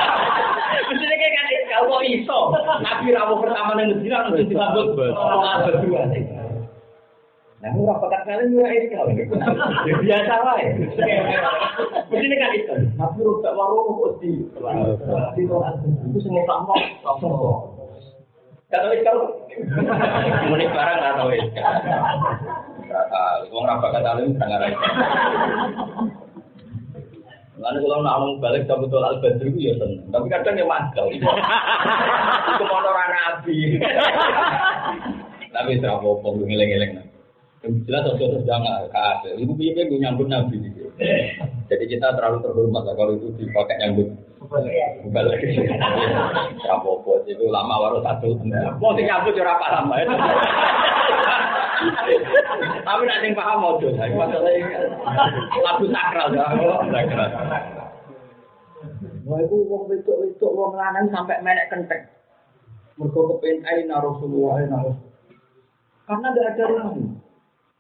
Mesti 0.89 1.05
kayak 1.05 1.35
kan 1.35 1.47
iskal 1.51 1.83
kok 1.85 2.07
iso. 2.09 2.39
Nabi 2.81 3.07
rawuh 3.13 3.39
pertama 3.45 3.77
ning 3.77 3.87
Medina 3.93 4.31
mesti 4.31 4.49
disambut 4.49 4.97
tola 4.97 5.37
al 5.37 5.61
badru. 5.69 5.93
Nah, 7.61 7.77
ora 7.77 8.01
bakat 8.01 8.25
ngalim 8.25 8.57
yo 8.57 8.65
ora 8.65 8.73
iskal. 8.73 9.13
Ya 9.85 9.95
biasa 10.01 10.33
wae. 10.49 10.65
Mesti 12.09 12.37
kan 12.41 12.57
iskal. 12.57 12.79
Nabi 12.97 13.21
rum 13.21 13.45
dakwah 13.45 13.69
kok 13.69 14.17
di 14.25 14.33
di 15.37 15.45
itu 15.45 16.19
sing 16.25 16.33
sakno 16.49 16.73
sakno. 17.05 17.69
Kata 18.73 18.97
iskal. 18.97 19.45
Muni 20.49 20.73
barang 20.73 20.99
ora 21.05 21.11
tau 21.21 21.29
iskal. 21.37 21.75
Wong 23.53 23.65
ora 23.69 23.77
bakat 23.85 24.09
alim 24.09 24.41
ora 24.41 24.47
ngarep. 24.49 24.73
Lalu 27.61 27.79
kalau 27.85 28.01
ngomong 28.01 28.41
balik 28.41 28.65
sama 28.65 28.89
betul 28.89 29.05
al 29.05 29.21
badri 29.21 29.53
itu 29.53 29.69
ya 29.69 29.77
seneng. 29.77 30.09
Tapi 30.09 30.33
kadang 30.33 30.57
ya 30.57 30.65
mangkal. 30.65 31.13
Itu 31.13 31.29
mau 32.65 32.81
orang 32.81 33.13
nabi. 33.13 33.77
Tapi 35.53 35.77
tidak 35.77 36.01
apa-apa. 36.01 37.10
Jelas 37.61 38.09
sesuatu 38.09 38.41
jangan 38.49 38.89
kasih. 38.89 39.37
Ibu 39.37 39.53
piye 39.53 39.77
gue 39.77 40.01
nyambut 40.01 40.33
nabi. 40.33 40.57
Jadi 41.69 41.85
kita 41.85 42.17
terlalu 42.17 42.41
terhormat 42.41 42.89
lah 42.89 42.95
kalau 42.97 43.13
itu 43.21 43.29
dipakai 43.37 43.77
nyambut. 43.85 44.09
Bukan 44.41 45.25
lagi. 45.29 45.61
apa-apa. 46.65 47.13
Itu 47.29 47.45
lama 47.53 47.75
baru 47.85 47.99
satu. 48.01 48.33
Mau 48.81 48.97
nyambut 48.97 49.37
ya 49.37 49.45
apa 49.45 49.67
lama 49.77 49.95
ya. 50.01 50.09
Tapi 52.81 53.03
yang 53.05 53.37
paham 53.37 53.57
mau 53.61 53.77
dosa. 53.77 54.09
Masalahnya 54.09 54.81
lagu 55.61 55.85
sakral 55.93 56.33
ya. 56.33 56.45
Sakral. 56.89 57.29
Wah 59.29 59.39
itu 59.45 59.57
wong 59.69 59.85
wedok 59.85 60.17
wedok 60.17 60.51
wong 60.57 60.73
lanang 60.81 61.13
sampai 61.13 61.45
menek 61.45 61.69
kenteng. 61.69 62.09
Mergo 62.97 63.37
kepen 63.37 63.61
aina 63.69 64.01
Rasulullah 64.01 64.65
aina. 64.65 64.97
Karena 66.09 66.29
tidak 66.33 66.49
ada 66.57 66.65
rumah. 66.73 67.21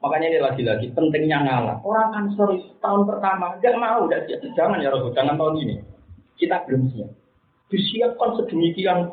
Makanya 0.00 0.26
ini 0.32 0.38
lagi-lagi 0.40 0.86
pentingnya 0.96 1.44
ngalah. 1.44 1.76
Orang 1.84 2.16
Ansor 2.16 2.56
tahun 2.80 3.04
pertama 3.04 3.60
nggak 3.60 3.76
mau, 3.76 4.08
nggak 4.08 4.24
siap. 4.24 4.40
Jangan 4.56 4.80
ya 4.80 4.88
Rasul, 4.88 5.12
jangan 5.12 5.36
tahun 5.36 5.60
ini. 5.60 5.74
Kita 6.40 6.64
belum 6.64 6.88
siap. 6.88 7.10
Disiapkan 7.68 8.30
sedemikian 8.40 9.12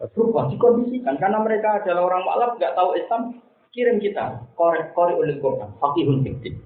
berubah, 0.00 0.48
dikondisikan. 0.48 1.20
Karena 1.20 1.38
mereka 1.44 1.84
adalah 1.84 2.08
orang 2.08 2.24
maklum, 2.24 2.50
nggak 2.56 2.74
tahu 2.74 2.90
Islam, 2.96 3.22
kirim 3.76 4.00
kita 4.00 4.40
korek 4.56 4.96
korek 4.96 5.20
oleh 5.20 5.36
Quran, 5.36 5.68
fakihun 5.76 6.24
fiktif. 6.24 6.56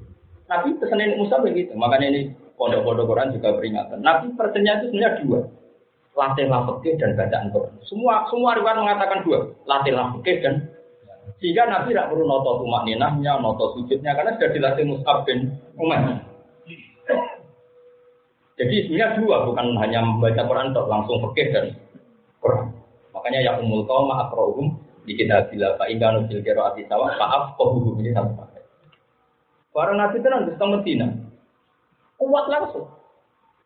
Nabi 0.47 0.79
pesanin 0.79 1.19
Musa 1.19 1.43
begitu. 1.43 1.75
Makanya 1.75 2.07
ini 2.15 2.21
pondok-pondok 2.55 3.07
Quran 3.11 3.35
juga 3.35 3.59
peringatan. 3.59 3.99
Nabi 3.99 4.31
pesannya 4.39 4.73
itu 4.79 4.87
sebenarnya 4.95 5.19
dua. 5.27 5.41
Latihlah 6.17 6.61
fikih 6.71 6.95
dan 6.97 7.19
bacaan 7.19 7.51
Quran. 7.51 7.75
Semua 7.85 8.25
semua 8.31 8.55
riwayat 8.57 8.79
mengatakan 8.79 9.27
dua. 9.27 9.51
Latihlah 9.67 10.15
fikih 10.17 10.39
dan 10.41 10.55
sehingga 11.37 11.69
Nabi 11.69 11.93
tidak 11.93 12.09
perlu 12.09 12.25
noto 12.25 12.65
tumak 12.65 12.89
ninahnya, 12.89 13.37
noto 13.37 13.77
sujudnya, 13.77 14.17
karena 14.17 14.41
sudah 14.41 14.51
dilatih 14.57 14.85
Mus'ab 14.89 15.29
bin 15.29 15.53
Umar. 15.77 16.25
Jadi 18.57 18.89
sebenarnya 18.89 19.21
dua, 19.21 19.45
bukan 19.45 19.77
hanya 19.85 20.01
membaca 20.01 20.41
Quran, 20.49 20.73
langsung 20.73 21.21
fikih 21.29 21.49
dan 21.53 21.67
Quran. 22.41 22.73
Makanya 23.13 23.41
ya 23.45 23.53
umul 23.61 23.85
kaum 23.85 24.09
akrohum 24.09 24.81
di 25.05 25.13
kita 25.13 25.53
bila 25.53 25.77
Pak 25.77 25.93
Inga 25.93 26.09
nusil 26.17 26.41
kero 26.41 26.65
ati 26.73 26.89
sawah, 26.89 27.13
maaf 27.21 27.53
kohum 27.61 28.01
ini 28.01 28.17
satu 28.17 28.33
pakai. 28.33 28.65
Para 29.77 29.93
Nabi 29.93 30.17
itu 30.25 30.29
nanti 30.33 30.57
Medina, 30.57 31.09
kuat 32.17 32.49
langsung. 32.49 32.89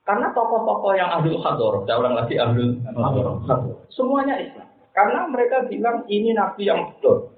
Karena 0.02 0.34
tokoh-tokoh 0.34 0.98
yang 0.98 1.06
ahlul 1.06 1.38
hador, 1.38 1.86
saya 1.86 2.02
ulang 2.02 2.18
lagi 2.18 2.34
ahlul 2.34 2.82
hador, 2.82 3.78
semuanya 3.94 4.42
Islam. 4.42 4.66
Karena 4.90 5.30
mereka 5.30 5.70
bilang 5.70 6.02
ini 6.10 6.34
Nabi 6.34 6.66
yang 6.66 6.90
betul 6.90 7.30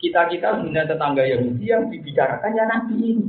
kita-kita 0.00 0.64
punya 0.64 0.88
tetangga 0.88 1.22
Yahudi 1.22 1.64
yang 1.68 1.92
dibicarakan 1.92 2.56
ya 2.56 2.64
Nabi 2.64 2.96
ini. 2.96 3.28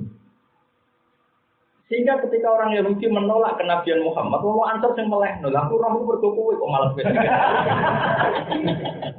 Sehingga 1.92 2.24
ketika 2.24 2.48
orang 2.48 2.72
Yahudi 2.72 3.04
menolak 3.12 3.60
kenabian 3.60 4.00
Muhammad, 4.00 4.40
mau 4.40 4.64
antar 4.64 4.96
yang 4.96 5.12
meleh, 5.12 5.36
nol 5.44 5.52
aku 5.52 5.76
orang 5.76 6.00
itu 6.00 6.04
berkuku, 6.08 6.42
kok 6.56 6.72
malah 6.72 6.90
beda. 6.96 7.22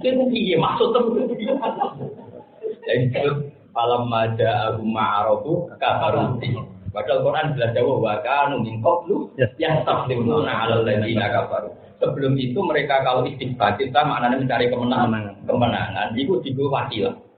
Itu 0.00 0.24
iya 0.32 0.57
maksud 0.57 0.88
itu. 0.96 1.36
Jadi 2.88 3.12
malam 3.76 4.09
maja 4.09 4.72
abu 4.72 4.88
ma'arofu 4.88 5.68
kafaruti. 5.76 6.57
Padahal 6.92 7.24
Quran 7.24 7.57
jelas 7.57 7.72
jawab 7.76 8.05
wa 8.05 8.14
kanu 8.24 8.64
min 8.64 8.80
qablu 8.80 9.32
yastaqlimuna 9.36 10.53
'alal 10.53 10.84
ladzina 10.84 11.28
kafaru. 11.28 11.76
Sebelum 12.00 12.40
itu 12.40 12.57
mereka 12.64 13.05
kalau 13.05 13.28
istighfar 13.28 13.76
kita 13.76 14.00
maknanya 14.00 14.40
mencari 14.40 14.72
kemenangan. 14.72 15.44
Kemenangan 15.44 16.09
itu 16.16 16.40
digo 16.40 16.72
wasilah. 16.72 17.31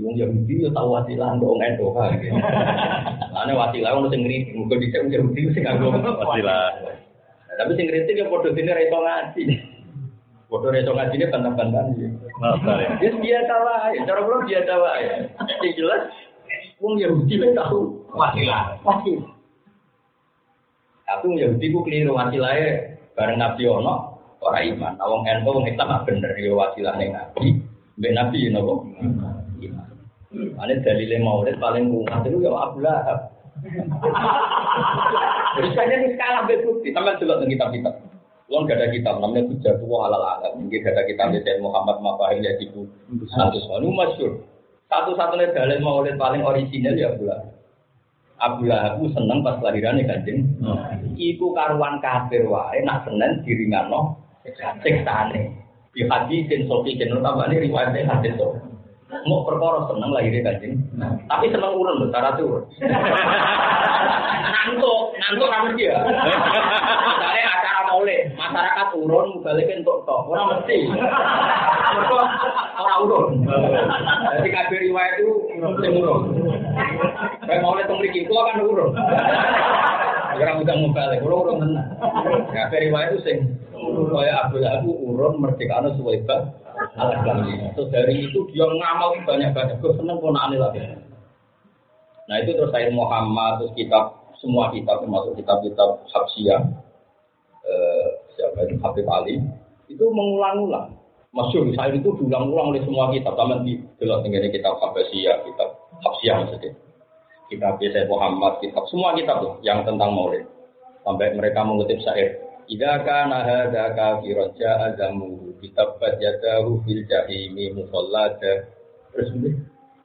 Wong 0.00 0.16
Yahudi 0.16 0.64
yo 0.64 0.72
tahu 0.72 0.88
wasilah 0.96 1.36
untuk 1.36 1.60
Endo 1.60 1.92
kan. 1.92 2.16
Ane 3.36 3.52
wasilah 3.52 3.92
wong 4.00 4.08
sing 4.08 4.24
ngritik, 4.24 4.56
muga 4.56 4.80
dhisik 4.80 5.04
wong 5.04 5.12
Yahudi 5.12 5.52
sing 5.52 5.62
nganggo 5.68 5.92
wasilah. 5.92 6.72
Tapi 7.60 7.76
sing 7.76 7.86
ngritik 7.92 8.16
yo 8.16 8.32
padha 8.32 8.56
dene 8.56 8.72
ra 8.72 8.80
iso 8.80 8.96
ngaji. 8.96 9.42
Padha 10.48 10.68
ra 10.72 10.78
iso 10.80 10.92
ngajine 10.96 11.24
bantah-bantahan 11.28 11.92
iki. 11.92 12.08
Ya 13.04 13.10
biasa 13.12 13.54
wae, 13.68 13.96
cara 14.08 14.20
kula 14.24 14.38
biasa 14.48 14.72
wae. 14.80 15.04
Sing 15.60 15.72
jelas 15.76 16.02
wong 16.80 16.96
Yahudi 16.96 17.34
wis 17.36 17.52
tahu 17.52 18.08
wasilah. 18.16 18.80
Wasilah. 18.88 19.32
Tapi 21.04 21.24
wong 21.28 21.36
Yahudi 21.36 21.66
ku 21.68 21.84
keliru 21.84 22.16
wasilahe 22.16 22.96
bareng 23.12 23.36
Nabi 23.36 23.68
ono 23.68 24.16
ora 24.40 24.64
iman. 24.64 24.96
Wong 24.96 25.28
Endo 25.28 25.52
wong 25.52 25.68
Islam 25.68 26.00
bener 26.08 26.32
yo 26.40 26.56
wasilah 26.56 26.96
ning 26.96 27.12
Nabi. 27.12 27.60
Mbek 28.00 28.16
Nabi 28.16 28.48
nopo? 28.48 28.88
Ini 30.32 30.74
dalilnya 30.80 31.20
maulid 31.20 31.60
paling 31.60 31.92
kuat 31.92 32.24
itu 32.24 32.40
ya 32.40 32.50
Abu 32.56 32.80
Lahab. 32.80 33.28
Saya 35.76 35.94
ini 36.00 36.16
skala 36.16 36.48
bukti, 36.48 36.88
tambah 36.96 37.20
jelas 37.20 37.44
di 37.44 37.52
kitab-kitab. 37.52 37.94
Lo 38.48 38.64
gak 38.68 38.80
ada 38.80 38.92
kitab, 38.92 39.16
namanya 39.20 39.48
Hujjah 39.48 39.80
Tua 39.80 40.08
Halal 40.08 40.24
Alam. 40.24 40.52
Mungkin 40.64 40.84
gak 40.84 40.92
ada 40.96 41.04
kitab 41.08 41.32
dari 41.32 41.60
Muhammad 41.60 42.04
Mafahim 42.04 42.44
ya 42.44 42.52
di 42.60 42.68
satu 43.32 43.58
Ini 43.60 43.88
masyur. 43.92 44.32
Satu-satunya 44.92 45.56
dalil 45.56 45.80
maulid 45.80 46.20
paling 46.20 46.44
orisinal 46.44 46.92
ya 46.96 47.16
Abu 47.16 47.24
Lahab. 47.28 47.48
Abu 48.42 48.62
Lahab 48.68 49.00
seneng 49.12 49.40
pas 49.40 49.56
kelahirannya 49.60 50.04
kanjeng. 50.04 50.52
Iku 51.16 51.56
karuan 51.56 52.00
kafir 52.04 52.44
wae 52.48 52.80
nak 52.84 53.08
senen 53.08 53.40
diringano 53.44 54.20
siksane. 54.84 55.52
Di 55.92 56.08
hadis 56.08 56.48
dan 56.48 56.64
sofi 56.68 56.96
dan 56.96 57.20
tambah 57.20 57.48
ini 57.52 57.68
riwayatnya 57.68 58.08
hadis 58.08 58.36
sofi. 58.36 58.71
Mau 59.28 59.44
perkara 59.44 59.84
seneng 59.92 60.10
lahirnya 60.10 60.40
kancing. 60.40 60.80
Tapi 61.28 61.52
seneng 61.52 61.76
urun 61.76 62.00
loh, 62.00 62.08
cara 62.08 62.32
tuh. 62.40 62.64
Ngantuk, 64.52 65.00
ngantuk 65.20 65.52
ramen 65.52 65.76
dia. 65.76 66.00
Misalnya 66.00 67.44
acara 67.52 67.80
maulid, 67.92 68.32
masyarakat 68.32 68.88
urun, 68.96 69.44
balikin 69.44 69.84
untuk 69.84 70.08
tok. 70.08 70.32
Orang 70.32 70.48
mesti. 70.56 70.88
Orang 72.80 72.98
urun. 73.04 73.44
Jadi 74.40 74.48
kabir 74.48 74.80
riwayat 74.80 75.20
itu 75.20 75.32
sing 75.60 75.92
urun. 76.00 76.22
Kayak 77.44 77.60
maulid 77.60 77.84
teng 77.84 78.00
mriki, 78.00 78.24
kula 78.24 78.48
kan 78.48 78.64
urun. 78.64 78.96
Ora 80.32 80.56
mudah 80.56 80.76
mubalik, 80.80 81.20
kula 81.20 81.36
urun 81.36 81.60
tenan. 81.60 81.86
Kabir 82.48 82.80
riwayat 82.88 83.12
itu 83.12 83.20
sing 83.28 83.38
kaya 83.82 84.46
Abdul 84.46 84.64
Abu 84.64 84.94
urun 84.94 85.42
merdekano 85.42 85.92
suwaiba 86.00 86.54
al-Islamiyah. 86.61 86.61
Terus 86.90 87.88
dari 87.92 88.14
itu 88.26 88.38
dia 88.50 88.66
ngamal 88.66 89.22
banyak 89.22 89.50
banyak. 89.54 89.76
Gue 89.78 89.92
seneng 89.94 90.18
ponaan 90.18 90.54
lagi. 90.58 90.82
Nah 92.26 92.36
itu 92.42 92.50
terus 92.54 92.70
saya 92.70 92.88
Muhammad, 92.90 93.62
terus 93.62 93.72
kitab 93.78 94.18
semua 94.38 94.74
kitab 94.74 95.02
termasuk 95.02 95.38
kitab-kitab 95.38 96.02
Habsiyah. 96.10 96.62
Eh, 97.62 98.08
itu 98.66 98.74
Habib 98.82 99.06
Ali 99.06 99.38
itu 99.86 100.04
mengulang-ulang. 100.10 100.98
Masyur, 101.32 101.64
saya 101.72 101.96
itu 101.96 102.12
diulang-ulang 102.20 102.76
oleh 102.76 102.82
semua 102.84 103.08
kitab. 103.08 103.38
Sama 103.40 103.64
di 103.64 103.80
dalam 103.96 104.20
tinggalnya 104.20 104.52
kitab 104.52 104.76
Habasiyah, 104.82 105.36
kitab 105.48 105.68
Habsiyah 106.02 106.36
maksudnya. 106.44 106.72
Kitab 107.48 107.76
Yesaya 107.84 108.08
Muhammad, 108.08 108.64
kitab 108.64 108.84
semua 108.88 109.12
kitab 109.12 109.44
tuh 109.44 109.54
yang 109.60 109.84
tentang 109.84 110.12
maulid. 110.12 110.44
Sampai 111.04 111.36
mereka 111.36 111.64
mengutip 111.64 112.00
syair. 112.00 112.40
Ida 112.70 113.04
kana 113.04 113.44
hadza 113.44 113.92
kafiran 113.92 114.54
ja'a 114.56 114.96
zamuhu 114.96 115.51
kitabat 115.62 116.18
yadahu 116.18 116.82
fil 116.82 117.06
jahimi 117.06 117.70
musallada. 117.78 118.66
Terus 119.14 119.30
ini 119.38 119.50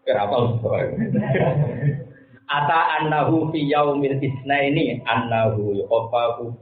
kenapa 0.06 0.62
Ata 2.48 2.80
annahu 3.02 3.52
fi 3.52 3.60
yaumil 3.68 4.24
isnaini 4.24 5.04
annahu 5.04 5.76
yuqafahu 5.84 6.56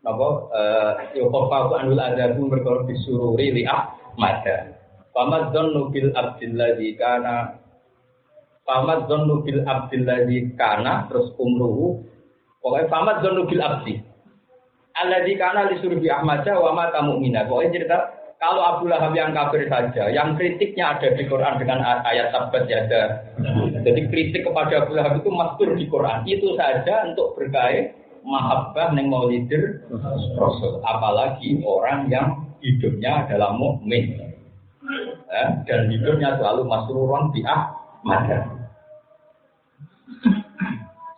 napa 0.00 0.28
eh 0.56 1.20
yuqafahu 1.20 1.76
anul 1.76 2.00
adabu 2.00 2.48
berkor 2.48 2.88
disururi 2.88 3.52
li 3.60 3.62
ahmada. 3.68 4.72
Famad 5.12 5.52
dzannu 5.52 5.92
bil 5.92 6.08
abdilladzi 6.16 6.96
kana 6.96 7.60
Famad 8.64 9.04
dzannu 9.10 9.44
bil 9.44 9.60
abdilladzi 9.68 10.56
kana 10.56 11.10
terus 11.12 11.34
umruhu 11.36 12.00
pokoknya 12.64 12.88
famad 12.88 13.16
dzannu 13.20 13.42
bil 13.50 13.60
abdi. 13.60 14.00
Alladzi 14.92 15.34
kana 15.40 15.72
li 15.72 15.80
surbi 15.80 16.08
ahmada 16.12 16.60
wa 16.60 16.76
mata 16.76 17.00
mu'mina. 17.00 17.48
Pokoknya 17.48 17.72
cerita 17.72 17.98
kalau 18.42 18.58
Abu 18.58 18.90
Lahab 18.90 19.14
yang 19.14 19.30
kafir 19.30 19.70
saja, 19.70 20.10
yang 20.10 20.34
kritiknya 20.34 20.98
ada 20.98 21.14
di 21.14 21.30
Quran 21.30 21.62
dengan 21.62 21.78
ayat 22.02 22.34
sabat 22.34 22.66
ya 22.66 22.82
ada. 22.90 23.22
Jadi 23.86 24.10
kritik 24.10 24.42
kepada 24.42 24.82
Abu 24.82 24.98
Lahab 24.98 25.22
itu 25.22 25.30
mastur 25.30 25.78
di 25.78 25.86
Quran. 25.86 26.26
Itu 26.26 26.58
saja 26.58 27.06
untuk 27.06 27.38
berkait 27.38 27.94
mahabbah 28.26 28.98
neng 28.98 29.14
maulidir 29.14 29.86
Rasul. 30.34 30.82
Apalagi 30.82 31.62
orang 31.62 32.10
yang 32.10 32.42
hidupnya 32.58 33.30
adalah 33.30 33.54
mukmin 33.54 34.18
eh, 35.30 35.48
dan 35.66 35.86
hidupnya 35.86 36.34
selalu 36.38 36.66
masruron 36.66 37.30
bi 37.30 37.46
ahmad. 37.46 38.26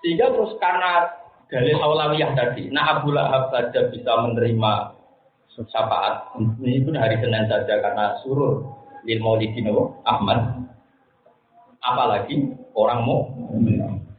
Sehingga 0.04 0.28
terus 0.28 0.52
karena 0.60 1.08
dalil 1.52 1.78
aulawiyah 1.80 2.32
tadi, 2.36 2.72
nah 2.72 2.98
Abu 2.98 3.12
Lahab 3.12 3.52
saja 3.52 3.88
bisa 3.92 4.12
menerima 4.24 4.72
syafaat. 5.54 6.34
Ini 6.58 6.82
pun 6.82 6.98
hari 6.98 7.20
Senin 7.22 7.46
saja 7.46 7.78
karena 7.78 8.18
surur 8.24 8.66
lil 9.06 9.20
maulidin 9.22 9.70
Ahmad. 10.02 10.66
Apalagi 11.84 12.48
orang 12.72 13.04
mau. 13.04 13.28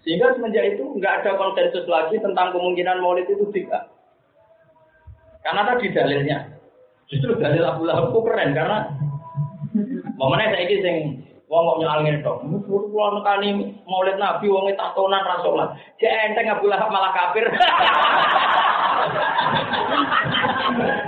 Sehingga 0.05 0.37
semenjak 0.37 0.77
itu 0.77 0.85
nggak 1.01 1.25
ada 1.25 1.33
konsensus 1.33 1.89
lagi 1.89 2.21
tentang 2.21 2.53
kemungkinan 2.53 3.01
maulid 3.01 3.25
itu 3.25 3.49
tidak. 3.49 3.89
Karena 5.41 5.65
tadi 5.65 5.89
dalilnya. 5.89 6.37
Justru 7.09 7.37
dalil 7.37 7.61
Abu 7.65 7.85
Lahab 7.85 8.13
keren 8.13 8.53
karena 8.53 8.89
momennya 10.17 10.53
saya 10.53 10.63
ini 10.65 10.75
sing 10.81 10.97
wong 11.45 11.63
kok 11.65 11.77
nyal 11.81 11.99
ngene 12.01 12.25
tok. 12.25 12.41
Kulo 12.65 13.05
nekani 13.21 13.49
maulid 13.85 14.17
Nabi 14.17 14.49
wong 14.49 14.65
tatonan 14.73 15.25
ra 15.25 15.41
salat. 15.45 15.69
Cek 16.01 16.13
enteng 16.31 16.49
Abu 16.49 16.65
Lahab 16.65 16.89
malah 16.89 17.13
kafir. 17.13 17.45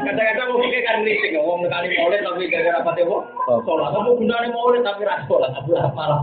Kadang-kadang 0.08 0.50
mungkin 0.54 0.86
kan 0.86 1.02
kritik, 1.04 1.34
ngomong 1.36 1.66
nekani 1.66 1.98
maulid 1.98 2.22
tapi 2.22 2.48
gara-gara 2.54 2.86
pati 2.86 3.02
apa? 3.04 3.18
Sholat. 3.66 3.90
Kamu 3.92 4.10
gunanya 4.22 4.50
maulid 4.54 4.82
tapi 4.86 5.02
ra 5.04 5.26
sholat. 5.26 5.52
Abu 5.58 5.70
Lahab 5.74 5.94
malah. 5.98 6.22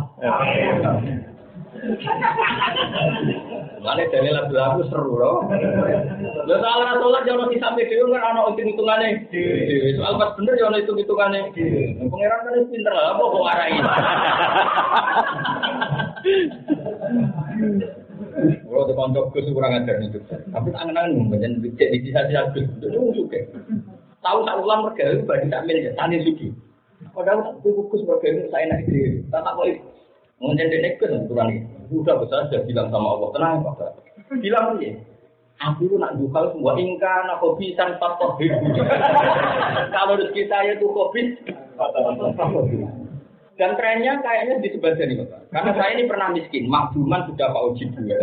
Mana 3.85 4.09
dalil 4.09 4.33
lagu 4.33 4.57
lagu 4.57 4.81
seru 4.89 5.21
loh. 5.21 5.45
Lo 6.49 6.57
soal 6.57 6.81
ra 6.89 6.97
sholat 6.97 7.29
jangan 7.29 7.53
di 7.53 7.61
sampai 7.61 7.85
dewi 7.85 8.09
nggak 8.09 8.33
ana 8.33 8.49
hitung 8.49 8.73
hitungannya. 8.73 9.29
Soal 10.01 10.17
pas 10.17 10.33
bener 10.41 10.57
jangan 10.57 10.81
hitung 10.81 10.97
hitungannya. 10.97 11.53
Pangeran 12.09 12.49
kan 12.49 12.65
pinter 12.73 12.93
lah, 12.97 13.13
apa 13.13 13.23
kok 13.29 13.51
arahin? 13.53 13.85
Kalau 18.35 18.91
tuh 18.91 18.97
kontok 18.99 19.31
gue 19.31 19.55
kurang 19.55 19.79
ajar 19.79 19.95
nih 20.03 20.11
Tapi 20.51 20.69
tangan-tangan 20.75 21.31
banyak 21.31 21.71
cek 21.79 21.89
di 21.95 21.99
sisa 22.09 22.27
sisa 22.27 22.51
gus. 22.57 22.67
Itu 22.81 22.99
juga. 23.15 23.39
Tahu 24.25 24.39
tak 24.49 24.59
ulang 24.65 24.89
mereka 24.89 25.13
itu 25.13 25.23
bagi 25.29 25.47
tak 25.53 25.63
milik 25.69 25.93
tani 25.95 26.17
suci. 26.25 26.49
Padahal 27.13 27.47
tak 27.47 27.55
kukus 27.63 28.03
mereka 28.03 28.27
itu 28.33 28.43
saya 28.49 28.65
nak 28.73 28.81
ide. 28.89 29.23
Tak 29.29 29.45
tak 29.45 29.55
boleh. 29.55 29.77
Mungkin 30.41 30.73
dia 30.73 30.83
nekes 30.83 31.29
kurang 31.29 31.53
ini. 31.53 31.74
Udah 31.91 32.15
besar 32.21 32.49
sudah 32.49 32.63
bilang 32.65 32.89
sama 32.89 33.09
Allah 33.19 33.29
tenang 33.35 33.57
pak. 33.65 33.93
Bilang 34.41 34.79
aja. 34.79 34.91
Aku 35.71 35.87
itu 35.87 35.97
nak 35.97 36.19
jual 36.19 36.45
semua 36.51 36.75
ingkar, 36.77 37.31
nak 37.31 37.39
kopi 37.39 37.79
san 37.79 37.95
patok 38.03 38.43
Kalau 39.95 40.19
rezeki 40.19 40.51
saya 40.51 40.75
itu 40.75 40.91
kopi, 40.91 41.39
dan 43.55 43.79
trennya 43.79 44.19
kayaknya 44.19 44.59
di 44.67 44.69
sebelah 44.75 44.99
sini, 44.99 45.15
Bapak. 45.15 45.47
Karena 45.55 45.71
saya 45.79 45.91
ini 45.95 46.11
pernah 46.11 46.29
miskin, 46.35 46.67
makduman 46.67 47.23
sudah 47.31 47.55
Pak 47.55 47.63
Uji 47.71 47.87
juga. 47.95 48.19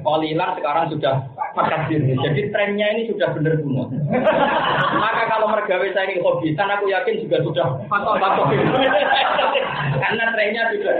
Kolilan 0.00 0.56
sekarang 0.56 0.88
sudah 0.88 1.14
fakir. 1.52 2.00
Jadi 2.00 2.48
trennya 2.48 2.86
ini 2.96 3.12
sudah 3.12 3.28
benar 3.36 3.60
semua. 3.60 3.92
Maka 4.96 5.22
kalau 5.28 5.52
mergawe 5.52 5.84
saya 5.92 6.08
ini 6.08 6.24
hobisan, 6.24 6.72
aku 6.72 6.88
yakin 6.88 7.20
juga 7.28 7.44
sudah 7.44 7.66
patok 7.92 8.16
Karena 10.00 10.24
trennya 10.32 10.62
sudah. 10.72 10.96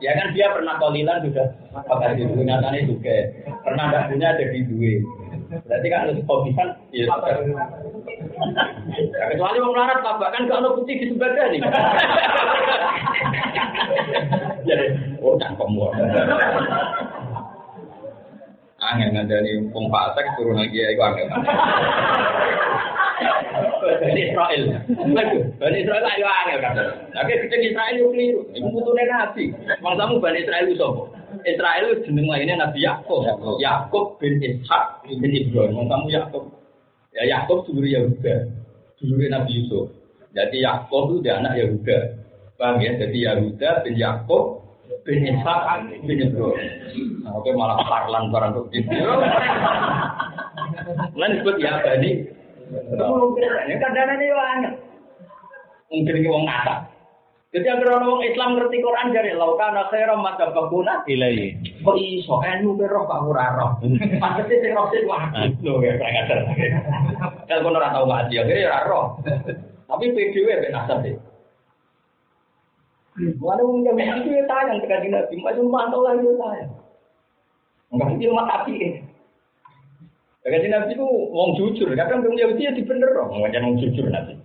Ya 0.00 0.16
kan 0.16 0.32
dia 0.32 0.48
pernah 0.52 0.80
kolilan 0.80 1.20
sudah 1.28 1.46
fakir. 1.84 2.24
Nyatanya 2.24 2.80
juga. 2.88 3.16
Pernah 3.60 3.84
tidak 3.92 4.04
punya 4.08 4.28
jadi 4.40 4.58
duit. 4.64 5.04
Berarti 5.50 5.86
kan 5.92 6.00
harus 6.08 6.18
hobisan, 6.24 6.68
ya 6.94 7.04
Ya, 8.90 9.24
kecuali 9.28 9.58
orang 9.60 9.76
larat 9.76 10.00
apa 10.00 10.26
kan 10.32 10.48
kalau 10.48 10.80
putih 10.80 10.96
di 10.96 11.12
sebelah 11.12 11.52
nih. 11.52 11.60
Jadi, 14.64 14.86
oh 15.20 15.36
cangkem 15.36 15.76
Angin 18.80 19.12
ngandani 19.12 19.68
wong 19.76 19.92
fasik 19.92 20.24
turun 20.40 20.56
lagi 20.56 20.80
ya 20.80 20.88
iku 20.96 21.04
angin. 21.04 21.28
Bani 24.00 24.20
Israel. 24.32 24.62
Bani 25.60 25.76
Israel 25.80 26.04
ayo 26.04 26.26
angel 26.28 26.58
kata. 26.60 26.82
Oke, 27.20 27.34
kita 27.46 27.56
Israel 27.60 27.94
itu 27.96 28.08
keliru. 28.12 28.40
Iku 28.56 28.68
putune 28.72 29.04
nabi. 29.08 29.44
Mangsamu 29.84 30.20
Bani 30.20 30.44
Israel 30.44 30.66
sapa? 30.76 31.02
Israel 31.46 31.86
jeneng 32.04 32.26
lainnya 32.28 32.56
Nabi 32.60 32.84
Yakub. 32.84 33.22
Yakub 33.60 34.18
bin 34.20 34.40
Ishak 34.40 35.04
bin 35.06 35.32
Ibrahim. 35.32 35.76
Mangsamu 35.76 36.08
Yakub. 36.08 36.44
Ya 37.16 37.22
Yakub 37.28 37.64
dulur 37.68 37.86
Yahuda. 37.86 38.48
Dulur 39.00 39.18
Nabi 39.28 39.50
Yusuf. 39.60 39.86
Jadi 40.32 40.62
Yakub 40.64 41.12
itu 41.12 41.16
dia 41.26 41.40
anak 41.40 41.58
Yahuda. 41.60 41.98
Paham 42.60 42.80
ya? 42.80 42.92
Jadi 42.96 43.18
Yahuda 43.24 43.70
bin 43.84 43.94
Yakub 43.96 44.44
bin 45.04 45.24
Ishak 45.24 45.60
bin 46.04 46.18
Ibrahim. 46.20 46.70
Nah, 47.24 47.36
oke 47.36 47.50
malah 47.56 47.78
parlan 47.84 48.32
barang 48.32 48.50
tuh 48.56 48.64
gitu. 48.72 48.90
Lan 51.16 51.28
disebut 51.36 51.56
ya 51.60 51.80
Bani. 51.84 52.39
Mungkin 52.70 53.78
kadang 53.82 54.10
ini 54.14 54.26
banyak. 54.30 54.74
Mungkin 55.90 56.14
ini 56.22 56.28
wong 56.30 56.44
ngata. 56.46 56.90
Jadi 57.50 57.66
agar 57.66 57.98
orang 57.98 58.22
Islam 58.22 58.54
ngerti 58.54 58.78
Quran 58.78 59.10
dari 59.10 59.34
lauka 59.34 59.74
nasera 59.74 60.14
mata 60.14 60.54
bakuna 60.54 61.02
Ilahi. 61.02 61.82
Kok 61.82 61.98
iso 61.98 62.38
enu 62.46 62.78
ke 62.78 62.86
roh 62.86 63.10
pak 63.10 63.26
roh. 63.26 63.74
Pasti 64.22 64.54
sing 64.62 64.70
roh 64.70 64.86
sing 64.94 65.02
wajib 65.02 65.58
lho 65.58 65.82
ya 65.82 65.98
kurang 65.98 66.14
ajar. 66.14 66.38
Kalau 67.50 67.62
kono 67.66 67.82
ora 67.82 67.90
tau 67.90 68.06
ngaji 68.06 68.34
akhirnya 68.38 68.70
ora 68.70 68.80
roh. 68.86 69.06
Tapi 69.90 70.14
PDW 70.14 70.46
ben 70.62 70.78
asal 70.78 71.02
deh. 71.02 71.18
Mana 73.42 73.62
mungkin 73.66 73.98
itu 73.98 74.30
ya 74.30 74.46
tayang 74.46 74.78
tekan 74.86 75.10
Nabi, 75.10 75.34
macam 75.42 75.66
mantau 75.66 76.06
lagi 76.06 76.22
ya 76.22 76.34
tayang. 76.38 76.70
Enggak 77.90 78.08
itu 78.14 78.30
mah 78.30 78.46
tapi. 78.46 79.02
Tekan 80.40 80.72
Nabi 80.72 80.96
itu 80.96 81.04
wong 81.04 81.52
jujur, 81.60 81.92
kadang 81.92 82.24
wong 82.24 82.36
Yahudi 82.40 82.64
ya 82.64 82.72
dibener 82.72 83.12
dong, 83.12 83.28
ngajak 83.44 83.60
wong 83.60 83.76
jujur 83.76 84.08
Nabi. 84.08 84.40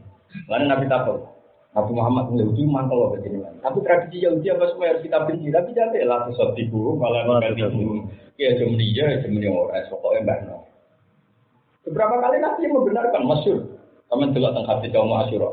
Lalu 0.52 0.66
Nabi 0.68 0.86
takut. 0.91 1.36
Nabi 1.76 1.91
Muhammad 1.91 2.32
Yahudi 2.39 2.64
mantel 2.64 2.96
loh 2.96 3.10
begini. 3.16 3.43
Tapi 3.60 3.84
tradisi 3.84 4.24
Yahudi 4.24 4.48
apa 4.48 4.64
semua 4.72 4.96
harus 4.96 5.04
kita 5.04 5.28
benci. 5.28 5.52
Tapi 5.52 5.76
jangan 5.76 6.08
lah 6.08 6.20
sesuatu 6.32 6.80
malah 6.96 7.28
nggak 7.28 7.60
ibu. 7.60 8.08
Ya 8.39 8.56
cuma 8.60 8.80
dia, 8.80 9.20
cuma 9.24 9.39
dia 9.43 9.52
orang. 9.52 9.84
Pokoknya 9.91 10.20
mbak 10.24 10.39
no. 10.48 10.58
Beberapa 11.84 12.16
kali 12.24 12.38
Nabi 12.39 12.64
membenarkan 12.72 13.24
masyur. 13.28 13.60
Kami 14.08 14.32
telah 14.32 14.52
tentang 14.56 14.68
hati 14.72 14.88
kaum 14.91 15.12
Asyura. 15.20 15.52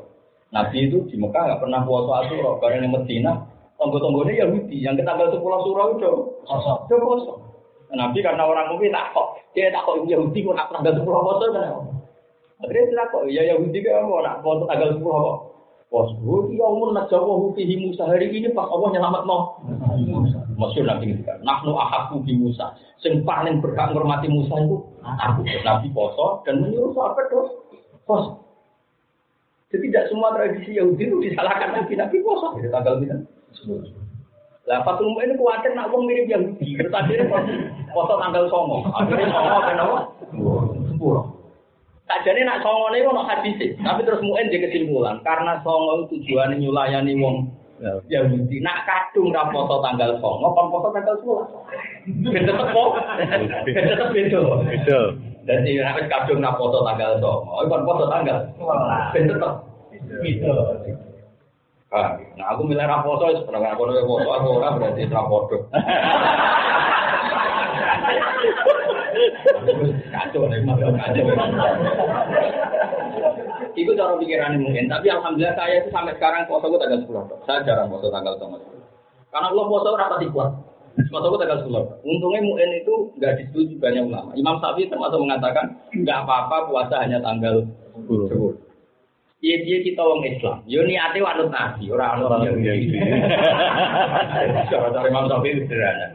Nabi 0.55 0.87
itu 0.87 0.99
di 1.11 1.17
Mekah 1.19 1.43
nggak 1.43 1.61
pernah 1.63 1.81
puasa 1.83 2.13
Asyura. 2.23 2.51
Karena 2.63 2.87
di 2.87 2.91
Medina, 2.91 3.33
tonggo-tonggonya 3.83 4.47
Yahudi. 4.47 4.77
Yang 4.79 5.03
kita 5.03 5.09
tanggal 5.11 5.27
10 5.35 5.43
Asyura 5.43 5.83
itu 5.99 6.13
kosong. 6.47 6.81
Itu 6.87 6.95
kosong. 7.03 7.41
Nabi 7.93 8.19
karena 8.25 8.43
orang 8.49 8.73
mungkin 8.73 8.93
takut. 8.93 9.37
Dia 9.53 9.69
takut 9.69 10.09
Yahudi 10.09 10.41
kok 10.41 10.57
nak 10.57 10.73
tanggal 10.73 10.97
10 10.97 11.05
puasa 11.05 11.45
kenapa? 11.53 11.81
Akhirnya 12.65 12.89
dia 12.89 12.97
takut. 13.05 13.23
Ya 13.29 13.43
Yahudi 13.53 13.79
kan 13.85 14.09
mau 14.09 14.25
nak 14.25 14.41
puasa 14.41 14.65
tanggal 14.69 14.97
10 14.97 15.05
apa? 15.05 15.33
Oh 15.93 16.09
iya 16.49 16.65
umur 16.65 16.97
nak 16.97 17.13
jawa 17.13 17.37
hufihi 17.37 17.77
Musa 17.77 18.09
hari 18.09 18.33
ini 18.33 18.49
pas 18.57 18.65
Allah 18.65 18.97
nyelamat 18.97 19.29
no. 19.29 19.61
Maksud 20.57 20.89
Nabi 20.89 21.21
kan, 21.21 21.37
nahnu 21.45 21.77
ahaku 21.77 22.25
bi 22.25 22.33
Musa. 22.33 22.73
Sing 23.05 23.21
paling 23.29 23.61
berhak 23.61 23.93
menghormati 23.93 24.25
Musa 24.33 24.57
itu 24.57 24.81
aku. 25.05 25.45
Nabi 25.45 25.93
poso 25.93 26.41
dan 26.49 26.65
menyuruh 26.65 26.97
sahabat 26.97 27.29
terus 27.29 27.53
poso. 28.09 28.41
Jadi 29.69 29.93
tidak 29.93 30.09
semua 30.09 30.33
tradisi 30.33 30.81
Yahudi 30.81 31.13
itu 31.13 31.17
disalahkan 31.29 31.77
Nabi. 31.77 31.93
Nabi 31.93 32.17
poso. 32.25 32.57
Jadi 32.57 32.73
tanggal 32.73 32.97
bisa. 32.97 33.17
Lah 34.71 34.79
Fatul 34.87 35.11
ini 35.19 35.35
khawatir 35.35 35.75
nak 35.75 35.91
wong 35.91 36.07
mirip 36.07 36.31
Yahudi. 36.31 36.79
Terus 36.79 36.95
akhirnya 36.95 37.27
poso 37.91 38.15
tanggal 38.15 38.47
songo. 38.47 38.87
Akhirnya 38.95 39.27
songo 39.35 39.59
kenapa? 39.67 39.99
Sepuluh. 40.87 41.25
Sajane 42.07 42.47
nak 42.47 42.63
songo 42.63 42.95
niku 42.95 43.11
ono 43.11 43.27
hadis, 43.27 43.59
tapi 43.83 44.07
terus 44.07 44.23
muen 44.23 44.55
di 44.55 44.63
kesimpulan 44.63 45.19
karena 45.27 45.59
songo 45.67 46.07
tujuannya 46.15 46.63
nyulayani 46.63 47.19
wong 47.19 47.51
Yahudi. 48.07 48.63
Nak 48.63 48.87
kadung 48.87 49.35
ra 49.35 49.51
poso 49.51 49.83
tanggal 49.83 50.15
songo, 50.23 50.55
kon 50.55 50.71
poso 50.71 50.95
tanggal 50.95 51.19
sepuluh. 51.19 51.47
Tetep 52.23 52.55
kok. 52.55 52.91
Ben 53.67 53.83
tetep 53.83 54.09
beda. 54.15 54.43
Beda. 54.63 55.01
Jadi 55.43 55.71
nek 55.75 56.07
kadung 56.07 56.39
nak 56.39 56.55
poso 56.55 56.87
tanggal 56.87 57.19
songo, 57.19 57.67
kon 57.67 57.83
poso 57.83 58.07
tanggal 58.07 58.47
ben 59.11 59.27
tetep 59.27 59.53
beda. 60.23 60.55
Ah, 61.93 62.17
nah 62.41 62.57
aku 62.57 62.65
milih 62.65 62.89
ra 62.89 63.05
poso 63.05 63.29
wis 63.29 63.45
pernah 63.45 63.77
poso 63.77 63.93
poso 64.09 64.29
aku 64.33 64.49
ora 64.57 64.73
berarti 64.81 65.05
ra 65.13 65.29
podo. 65.29 65.69
Kacau 70.09 70.49
nih, 70.49 70.65
kacau. 70.65 70.89
Itu 73.77 73.93
cara 73.97 74.17
mungkin, 74.57 74.89
tapi 74.89 75.07
alhamdulillah 75.09 75.57
saya 75.57 75.85
itu 75.85 75.89
sampai 75.93 76.17
sekarang 76.17 76.45
puasa 76.49 76.69
gue 76.69 76.81
tanggal 76.81 77.01
10. 77.05 77.45
Saya 77.49 77.61
jarang 77.65 77.89
puasa 77.89 78.09
tanggal 78.09 78.35
10. 78.37 78.57
Karena 79.33 79.49
Allah 79.49 79.65
puasa 79.69 79.89
rata 79.97 80.17
kuat. 80.29 80.51
Puasa 81.09 81.27
gue 81.29 81.41
tanggal 81.41 81.61
10. 81.65 82.05
Untungnya 82.09 82.41
mungkin 82.45 82.69
itu 82.73 82.95
nggak 83.17 83.33
disetujui 83.41 83.77
banyak 83.81 84.09
ulama. 84.09 84.33
Imam 84.37 84.61
Syafi'i 84.61 84.89
termasuk 84.93 85.21
mengatakan 85.21 85.77
nggak 85.93 86.19
apa-apa 86.25 86.57
puasa 86.69 87.05
hanya 87.05 87.21
tanggal 87.21 87.65
10. 87.97 88.33
Iya 89.43 89.57
dia 89.67 89.79
kita 89.83 89.99
orang 89.99 90.23
Islam. 90.23 90.57
Yo 90.71 90.87
niate 90.87 91.19
wanut 91.19 91.51
nabi, 91.51 91.91
orang 91.91 92.23
anut 92.23 92.63
ya. 92.63 92.79
Cara 94.71 95.03
Imam 95.11 95.27
Syafi'i 95.27 95.67
sederhana. 95.67 96.07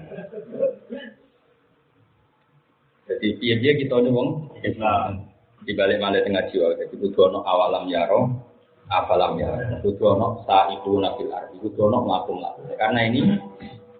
Jadi 3.11 3.27
dia 3.43 3.55
dia 3.59 3.73
kita 3.75 3.99
ini 3.99 4.15
wong 4.15 4.47
Islam. 4.63 5.27
Di 5.67 5.75
balik 5.75 5.99
balik 5.99 6.23
tengah 6.23 6.47
jiwa. 6.47 6.79
Jadi 6.79 6.95
butuh 6.95 7.27
ono 7.27 7.43
awalam 7.43 7.91
yaro, 7.91 8.31
afalam 8.87 9.35
yaro. 9.35 9.75
Butuh 9.83 10.15
ono 10.15 10.47
saiku 10.47 10.95
nabil 10.95 11.27
arti. 11.27 11.59
Butuh 11.59 11.83
ono 11.91 12.07
melakum 12.07 12.39
Karena 12.79 13.11
ini 13.11 13.35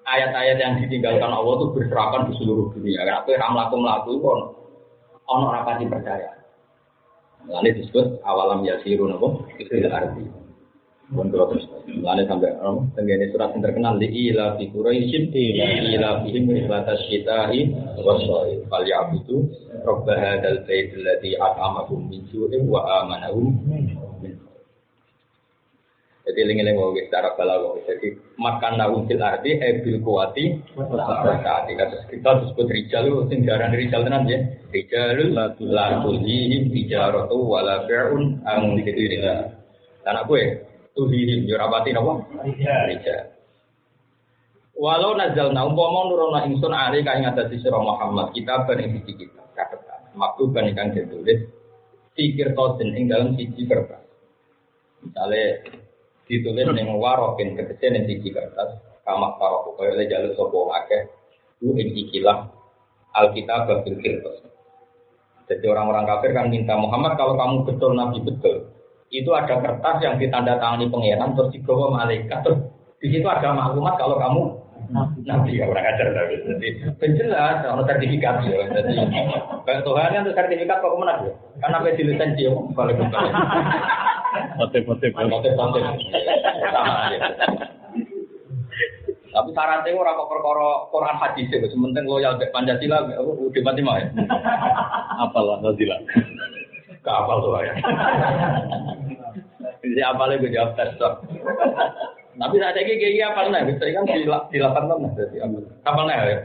ayat-ayat 0.07 0.55
yang 0.55 0.79
ditinggalkan 0.79 1.35
Allah 1.35 1.53
itu 1.59 1.75
berserakan 1.75 2.31
di 2.31 2.33
seluruh 2.39 2.71
dunia. 2.71 3.03
Karena 3.03 3.19
apa 3.19 3.27
yang 3.35 3.51
melakum 3.51 3.83
laku 3.83 4.09
itu 4.15 4.27
ono 5.27 5.45
rapati 5.51 5.83
percaya. 5.83 6.36
Lalu 7.47 7.79
disebut 7.79 8.19
awalam 8.27 8.67
yasiru 8.67 9.07
nopo 9.07 9.47
itu 9.55 9.87
arti. 9.87 10.23
Pun 11.07 11.31
kalau 11.31 11.55
terus. 11.55 11.63
Lalu 11.87 12.27
sampai 12.27 12.51
oh, 12.59 12.83
tenggene 12.99 13.31
surat 13.31 13.55
yang 13.55 13.63
terkenal 13.63 13.95
di 13.95 14.11
ila 14.27 14.59
fi 14.59 14.67
Quraisyin 14.67 15.31
ila 15.95 16.19
fihim 16.27 16.51
ribatas 16.51 16.99
syitahi 17.07 17.71
wasoi 18.03 18.59
fal 18.67 18.83
ya'budu 18.83 19.47
rabb 19.87 20.03
hadzal 20.03 20.67
bait 20.67 20.91
alladzi 20.99 21.39
at'amahum 21.39 22.11
min 22.11 22.27
ju'in 22.27 22.67
wa 22.67 22.83
amanahum 23.07 23.55
jadi 26.27 26.43
lengi-lengi 26.43 26.75
mau 26.75 26.91
secara 26.91 27.39
balago. 27.39 27.79
Jadi 27.87 28.11
makan 28.35 28.73
naum 28.75 29.07
fil 29.07 29.23
arti 29.23 29.55
ebil 29.63 30.03
kuati 30.03 30.59
saat 30.75 31.71
kita 31.71 32.03
kita 32.11 32.29
disebut 32.43 32.67
rijal 32.67 33.07
itu 33.07 33.31
tinggalan 33.31 33.71
rijal 33.71 34.03
tenan 34.03 34.27
ya. 34.27 34.43
Rijal 34.67 35.31
la 35.31 35.55
tulhihim 36.03 36.67
tijaratu 36.67 37.39
wala 37.47 37.87
bi'un 37.87 38.43
ang 38.43 38.75
dikira. 38.75 39.55
Dan 40.03 40.19
aku 40.19 40.35
ya 40.35 40.51
tuhihim 40.99 41.47
yo 41.47 41.55
rapati 41.55 41.95
napa? 41.95 42.19
Rijal. 42.91 43.31
Walau 44.75 45.15
nazal 45.15 45.55
na 45.55 45.63
umpama 45.63 46.11
nurono 46.11 46.43
ingsun 46.43 46.75
ari 46.75 47.07
kang 47.07 47.23
ngatasi 47.23 47.63
sira 47.63 47.79
Muhammad 47.79 48.35
kita 48.35 48.67
ben 48.67 48.83
ing 48.83 48.99
siji 49.07 49.31
kita 49.31 49.43
katetan. 49.55 50.11
Maktub 50.11 50.51
kan 50.51 50.67
ingkang 50.67 50.91
ditulis 50.91 51.39
fikir 52.19 52.51
tosin 52.51 52.91
ing 52.99 53.07
dalam 53.07 53.31
siji 53.39 53.63
kertas. 53.63 54.03
Misalnya 55.01 55.86
ditulis 56.27 56.67
ning 56.75 56.91
warokin 56.99 57.55
tegese 57.55 57.87
ning 57.87 58.03
siji 58.05 58.29
kertas 58.35 58.77
kamak 59.07 59.39
karo 59.39 59.71
kaya 59.79 59.95
le 59.95 60.03
jaluk 60.11 60.35
sapa 60.35 60.59
akeh 60.83 61.01
ku 61.63 61.73
ing 61.79 61.95
ikilah 61.95 62.51
Alkitab 63.17 63.65
bil 63.81 63.97
kertas. 63.97 64.45
Jadi 65.47 65.65
orang-orang 65.65 66.05
kafir 66.05 66.35
kan 66.35 66.51
minta 66.51 66.75
Muhammad 66.75 67.15
kalau 67.15 67.39
kamu 67.39 67.55
betul 67.65 67.95
nabi 67.95 68.19
betul 68.19 68.67
itu 69.07 69.31
ada 69.31 69.63
kertas 69.63 70.03
yang 70.03 70.19
ditandatangani 70.19 70.91
pangeran 70.91 71.31
terus 71.39 71.49
dibawa 71.55 72.03
malaikat 72.03 72.43
terus 72.43 72.59
di 72.99 73.07
situ 73.15 73.23
ada 73.23 73.55
maklumat 73.55 73.95
kalau 73.95 74.19
kamu 74.19 74.41
nabi. 75.23 75.55
Ya 75.55 75.65
orang 75.71 75.87
ajar 75.87 76.11
tapi 76.11 76.35
jadi 76.43 76.67
penjelas 76.99 77.63
kalau 77.63 77.87
sertifikat 77.87 78.43
ya 78.43 78.67
jadi 78.69 79.81
Tuhan 79.81 80.13
kan 80.13 80.23
sertifikat 80.35 80.77
kok 80.83 80.91
ke 80.91 80.97
mana 80.99 81.15
ya. 81.23 81.33
Karena 81.63 81.79
apa 81.79 81.89
lisensi 81.95 82.43
ya 82.43 82.51
balik 82.75 82.99
Motif-motif. 84.57 85.09
Motif-motif. 85.13 85.83
Tapi 89.27 89.49
syaratnya 89.53 89.93
orang 89.93 90.17
kok 90.17 90.31
perkara 90.33 90.67
Quran 90.89 91.17
hadis 91.21 91.45
itu 91.53 91.67
sementing 91.69 92.09
loyal 92.09 92.41
ke 92.41 92.49
Pancasila 92.49 93.05
udah 93.21 93.61
mati 93.61 93.81
mah 93.85 94.01
ya. 94.01 94.07
Apalah 95.21 95.61
Pancasila. 95.61 95.97
Gak 97.05 97.17
apal 97.23 97.37
tuh 97.39 97.55
ya. 97.63 97.73
Jadi 99.79 100.01
apalnya 100.03 100.41
gue 100.43 100.51
jawab 100.51 100.75
tes 100.75 100.91
Tapi 102.37 102.55
saat 102.61 102.77
ini 102.77 103.01
kayak 103.01 103.33
apal 103.33 103.49
nih, 103.49 103.65
bisa 103.71 103.85
kan 103.95 104.03
dilakukan 104.51 104.83
lah. 104.91 104.97
Jadi 105.15 105.37
apal 105.85 106.03
nih 106.09 106.17
ya. 106.17 106.37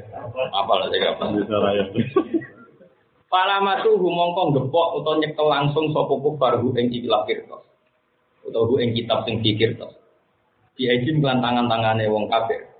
Apal 0.54 0.76
lah 0.78 0.86
saya 0.92 1.10
apal. 1.16 1.26
Bisa 1.34 1.56
raya. 1.58 1.84
Palamatu 3.32 3.96
humongkong 3.96 4.52
gepok 4.52 5.00
atau 5.00 5.16
nyekel 5.16 5.48
langsung 5.48 5.88
sopo 5.96 6.20
kufar 6.20 6.60
hu 6.60 6.76
ing 6.76 6.92
ikilah 6.92 7.24
kirtos. 7.24 7.64
Atau 8.42 8.66
hu 8.66 8.82
ing 8.82 8.92
kitab 8.96 9.22
sing 9.24 9.40
dikirtos. 9.40 9.94
Diajin 10.74 11.20
kelan 11.20 11.44
tangan-tangane 11.44 12.08
wong 12.08 12.26
kafir. 12.32 12.72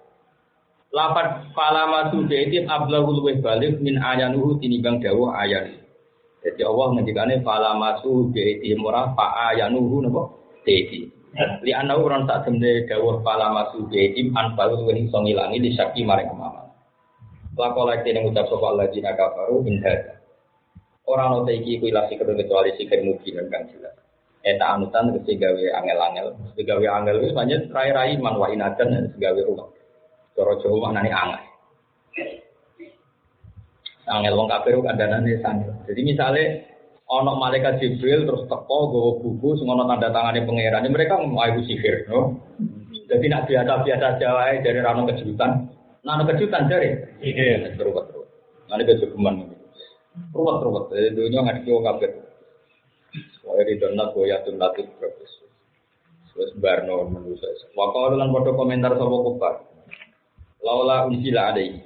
Lapat 0.92 1.56
palamatu 1.56 2.28
diajin 2.28 2.68
ablahul 2.68 3.24
weh 3.24 3.40
balik 3.40 3.80
min 3.80 3.96
ayanuhu 3.96 4.60
tinimbang 4.60 5.00
dawuh 5.00 5.32
ayan. 5.32 5.80
Jadi 6.44 6.60
Allah 6.66 6.86
ngendikane 6.92 7.40
palamatu 7.40 8.28
diajin 8.34 8.76
murah 8.76 9.16
pa 9.16 9.52
ayanuhu 9.52 10.04
napa? 10.04 10.22
Diajin. 10.68 11.08
Li 11.64 11.72
ana 11.72 11.96
urang 11.96 12.28
tak 12.28 12.44
temne 12.44 12.84
dawuh 12.84 13.24
palamatu 13.24 13.88
diajin 13.88 14.36
an 14.36 14.52
balu 14.52 14.84
weh 14.84 15.00
iso 15.00 15.16
ngilangi 15.16 15.64
di 15.64 15.70
syaki 15.72 16.04
maring 16.04 16.28
kemaman. 16.28 16.68
Lakolek 17.56 18.04
yang 18.08 18.28
ucap 18.28 18.48
sapa 18.48 18.64
Allah 18.64 18.88
jina 18.88 19.12
kafaru 19.12 19.64
in 19.68 19.84
hada. 19.84 20.20
Orang 21.04 21.44
nota 21.44 21.52
iki 21.52 21.76
ku 21.76 21.90
ilah 21.90 22.08
sikir 22.08 22.24
kecuali 22.24 22.72
sikir 22.80 23.04
mungkin 23.04 23.44
kan 23.52 23.68
jelas. 23.68 23.92
Eta 24.42 24.74
anutan 24.74 25.14
ke 25.22 25.38
gawe 25.38 25.64
angel-angel, 25.78 26.34
gawe 26.58 26.86
angel 26.98 27.16
itu 27.22 27.30
banyak 27.30 27.70
rai-rai 27.70 28.18
man 28.18 28.34
wa 28.34 28.50
inadan 28.50 28.90
dan 28.90 29.04
gawe 29.14 29.40
rumah. 29.46 29.70
Coro 30.34 30.58
Jawa 30.58 30.90
maknane 30.90 31.10
angel. 31.14 31.42
Angel 34.10 34.34
wong 34.34 34.50
kafir 34.50 34.74
kan 34.82 34.98
danane 34.98 35.38
sangel. 35.38 35.70
Jadi 35.86 36.00
misalnya 36.02 36.58
ono 37.06 37.38
malaikat 37.38 37.78
Jibril 37.78 38.26
terus 38.26 38.42
teko 38.50 38.78
gowo 38.90 39.10
buku 39.22 39.62
sing 39.62 39.70
ono 39.70 39.86
tanda 39.86 40.10
tangane 40.10 40.42
pangeran, 40.42 40.90
mereka 40.90 41.22
mau 41.22 41.46
sihir, 41.62 42.10
no? 42.10 42.42
Jadi 43.06 43.30
nak 43.30 43.46
biasa-biasa 43.46 44.18
Jawa 44.18 44.58
dari 44.58 44.80
rano 44.82 45.06
kejutan. 45.06 45.70
Nah, 46.02 46.18
kejutan 46.26 46.66
dari 46.66 46.98
iya, 47.22 47.62
terus 47.78 47.94
terus. 47.94 48.26
Nanti 48.66 48.90
kejutan 48.90 49.52
ruwet-ruwet. 50.32 50.84
Jadi 50.92 51.08
dunia 51.16 51.40
nggak 51.44 51.56
dikiwa 51.62 51.80
kabel. 51.92 52.12
Di 53.62 53.78
donat 53.78 54.12
goyatun 54.12 54.58
latif 54.58 54.86
bagus. 54.98 55.32
Terus 56.32 56.52
Barno 56.56 57.04
manusia. 57.06 57.48
Waktu 57.76 58.16
lan 58.16 58.32
foto 58.32 58.56
komentar 58.56 58.96
sama 58.96 59.16
kupar. 59.20 59.54
Laula 60.62 61.06
unsila 61.10 61.52
ada 61.52 61.60
ini. 61.60 61.82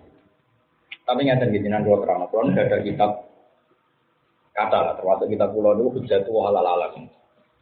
Tapi 1.07 1.21
nggak 1.23 1.55
gitu 1.55 1.67
nanti 1.71 1.87
terang. 1.87 2.27
Kalau 2.31 2.45
nggak 2.51 2.67
ada 2.67 2.79
kitab 2.83 3.11
kata 4.57 4.79
lah, 4.81 4.95
termasuk 4.97 5.29
kitab 5.29 5.53
pulau 5.53 5.77
dulu 5.77 6.01
hujat 6.01 6.27
halal 6.27 6.67
alam. 6.67 7.07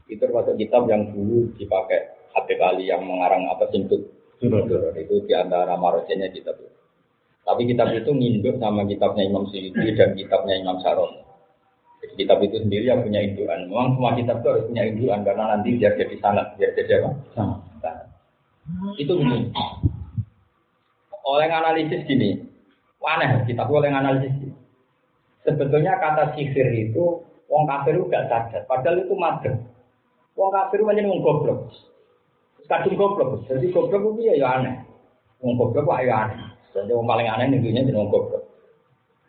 Itu 0.09 0.25
termasuk 0.25 0.57
kitab 0.57 0.89
yang 0.89 1.13
dulu 1.13 1.53
dipakai 1.57 2.15
Habib 2.33 2.59
Ali 2.61 2.89
yang 2.89 3.05
mengarang 3.05 3.47
apa 3.49 3.69
simput. 3.71 4.01
Itu 4.41 5.15
di 5.25 5.33
antara 5.37 5.77
marosenya 5.77 6.33
kitab 6.33 6.57
itu. 6.61 6.73
Tapi 7.45 7.69
kitab 7.69 7.93
itu 7.93 8.09
nginduk 8.09 8.57
sama 8.57 8.89
kitabnya 8.89 9.29
Imam 9.29 9.45
Syukri 9.53 9.93
dan 9.93 10.17
kitabnya 10.17 10.57
Imam 10.57 10.81
Saron. 10.81 11.13
Kitab 12.15 12.39
itu 12.45 12.61
sendiri 12.61 12.87
yang 12.87 13.03
punya 13.03 13.25
induan. 13.25 13.67
Memang 13.67 13.97
semua 13.97 14.13
kitab 14.15 14.45
itu 14.45 14.49
harus 14.53 14.65
punya 14.69 14.83
induan 14.87 15.21
karena 15.25 15.45
nanti 15.57 15.69
biar 15.81 15.93
jadi 15.97 16.17
sangat, 16.21 16.47
biar 16.61 16.71
jadi 16.77 16.93
apa? 17.01 17.11
Sangat. 17.35 17.61
Itu 19.01 19.13
begini. 19.21 19.51
oleh 21.25 21.49
analisis 21.49 22.05
gini, 22.05 22.37
aneh 23.01 23.49
kita 23.49 23.65
oleh 23.65 23.89
analisis 23.89 24.33
gini. 24.37 24.57
Sebetulnya 25.45 25.97
kata 25.97 26.37
sihir 26.37 26.69
itu 26.73 27.25
wong 27.49 27.65
kafir 27.65 27.97
itu 27.97 28.09
gak 28.13 28.29
sadar, 28.29 28.63
padahal 28.69 29.05
itu 29.05 29.15
madem. 29.17 29.57
Wong 30.37 30.53
kafir 30.53 30.85
itu 30.85 31.09
wong 31.09 31.21
goblok. 31.25 31.73
Kadung 32.65 32.97
goblok, 32.97 33.45
jadi 33.45 33.69
goblok 33.73 34.17
itu 34.17 34.21
ya, 34.25 34.35
ya 34.41 34.49
aneh. 34.61 34.77
Wong 35.41 35.57
goblok 35.57 35.85
kok 35.85 36.01
ya 36.05 36.29
aneh. 36.29 36.41
Jadi 36.73 36.93
wong 36.93 37.09
paling 37.09 37.29
aneh 37.29 37.47
nentunya 37.53 37.85
jadi 37.85 37.97
wong 37.97 38.09
goblok. 38.09 38.54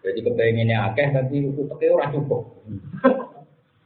Jadi 0.06 0.20
kepengennya 0.22 0.94
akeh 0.94 1.08
tapi 1.10 1.50
itu 1.50 1.66
ora 1.66 2.14
cukup. 2.14 2.62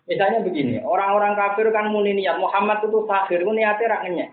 Misalnya 0.09 0.41
begini, 0.41 0.81
orang-orang 0.81 1.37
kafir 1.37 1.69
kan 1.69 1.93
muni 1.93 2.17
niat 2.17 2.41
Muhammad 2.41 2.81
itu 2.81 3.05
sahir, 3.05 3.45
itu 3.45 3.51
niatnya 3.53 3.93
rak 3.93 4.01
ngenyek. 4.09 4.29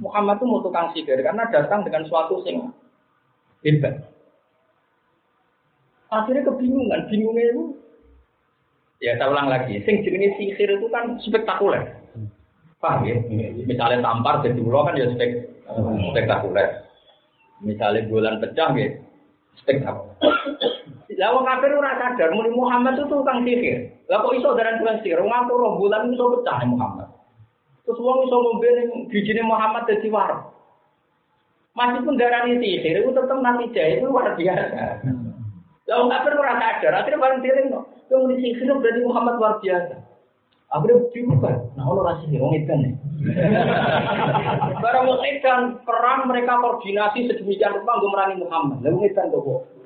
Muhammad 0.00 0.40
itu 0.40 0.46
mau 0.48 0.64
tukang 0.64 0.88
sihir 0.96 1.20
karena 1.20 1.44
datang 1.52 1.84
dengan 1.84 2.08
suatu 2.08 2.40
sing 2.48 2.72
hebat. 3.60 4.08
Akhirnya 6.08 6.48
kebingungan, 6.48 7.12
bingungnya 7.12 7.44
itu 7.52 7.64
ya 9.04 9.20
saya 9.20 9.28
ulang 9.28 9.52
lagi, 9.52 9.76
sing 9.84 10.00
jenis 10.00 10.32
sihir 10.40 10.80
itu 10.80 10.88
kan 10.88 11.20
spektakuler. 11.20 12.00
Paham 12.80 13.04
ya? 13.04 13.20
Misalnya 13.68 14.00
tampar 14.00 14.40
jadi 14.40 14.56
ulo 14.64 14.80
kan 14.88 14.96
ya 14.96 15.12
spek, 15.12 15.44
spektakuler. 16.14 16.88
Misalnya 17.60 18.08
bulan 18.08 18.40
pecah 18.40 18.72
ya 18.80 18.96
spektakuler. 19.60 20.16
Lah 21.16 21.32
wong 21.32 21.48
kafir 21.48 21.72
ora 21.72 21.96
sadar 21.96 22.36
muni 22.36 22.52
Muhammad 22.52 23.00
itu 23.00 23.08
tukang 23.08 23.40
sihir. 23.40 23.88
Lah 24.12 24.20
kok 24.20 24.36
iso 24.36 24.52
daran 24.52 24.76
tukang 24.76 25.00
sihir? 25.00 25.24
Wong 25.24 25.32
aku 25.32 25.56
roh 25.56 25.80
bulan 25.80 26.12
iso 26.12 26.36
pecah 26.36 26.68
Muhammad. 26.68 27.08
Terus 27.88 27.96
wong 28.04 28.28
iso 28.28 28.36
ngombe 28.36 28.68
ning 28.76 28.88
bijine 29.08 29.40
Muhammad 29.40 29.88
dadi 29.88 30.12
war. 30.12 30.52
Meskipun 31.72 32.20
darani 32.20 32.60
sihir 32.60 33.00
itu 33.00 33.10
tetap 33.16 33.38
nanti 33.40 33.72
jahit 33.72 34.04
itu 34.04 34.12
luar 34.12 34.36
biasa. 34.36 35.00
Lah 35.88 35.96
wong 35.96 36.12
kafir 36.12 36.32
ora 36.36 36.54
sadar, 36.60 36.92
akhirnya 37.00 37.22
bareng 37.24 37.40
dieling 37.40 37.66
kok. 37.72 37.84
Yang 38.12 38.20
muni 38.20 38.36
sihir 38.44 38.68
berarti 38.76 39.00
Muhammad 39.00 39.34
luar 39.40 39.54
biasa. 39.64 39.96
Akhirnya 40.68 41.08
bingung 41.16 41.40
kan, 41.40 41.56
nah 41.80 41.88
Allah 41.88 42.02
rasih 42.12 42.28
wong 42.36 42.52
ikan 42.52 42.78
nih. 42.84 42.92
Barang 44.84 45.08
wong 45.08 45.24
perang 45.80 46.28
mereka 46.28 46.60
koordinasi 46.60 47.24
sedemikian 47.24 47.80
rupa 47.80 47.96
untuk 47.96 48.12
merangi 48.12 48.44
Muhammad. 48.44 48.84
Lah 48.84 48.92
wong 48.92 49.08
ikan 49.08 49.32
kok 49.32 49.77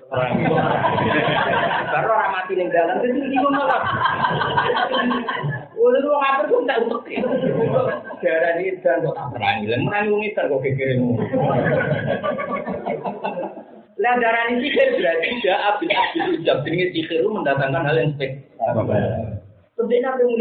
Baru 1.92 2.08
orang 2.12 2.32
mati 2.36 2.52
ning 2.52 2.68
dalan 2.68 3.00
terus 3.00 3.16
iki 3.16 3.36
ngono 3.40 3.64
kok. 3.64 3.82
Udah 5.72 6.00
lu 6.04 6.12
ngatur 6.12 6.44
tuh 6.52 6.60
tak 6.68 6.84
untuk 6.84 7.02
darah 8.20 8.52
ini 8.60 8.76
dan 8.84 9.00
kok 9.00 9.16
tak 9.16 9.26
perangi. 9.32 9.72
Lah 9.72 9.80
merangi 9.80 10.12
wong 10.12 10.22
itu 10.28 10.36
kok 10.36 10.60
kekire 10.60 10.94
ngono. 11.00 11.24
Lah 13.96 14.12
darah 14.20 14.52
ini 14.52 14.68
sih 14.68 14.72
berarti 14.76 15.28
dia 15.40 15.56
abis 15.72 15.88
abis 15.88 16.24
ucap 16.40 16.56
jenenge 16.68 16.92
sihir 16.92 17.24
mendatangkan 17.24 17.88
hal 17.88 17.96
yang 17.96 18.12
spektakuler. 18.20 19.40
Tentunya 19.80 20.12
apa 20.12 20.20
yang 20.20 20.36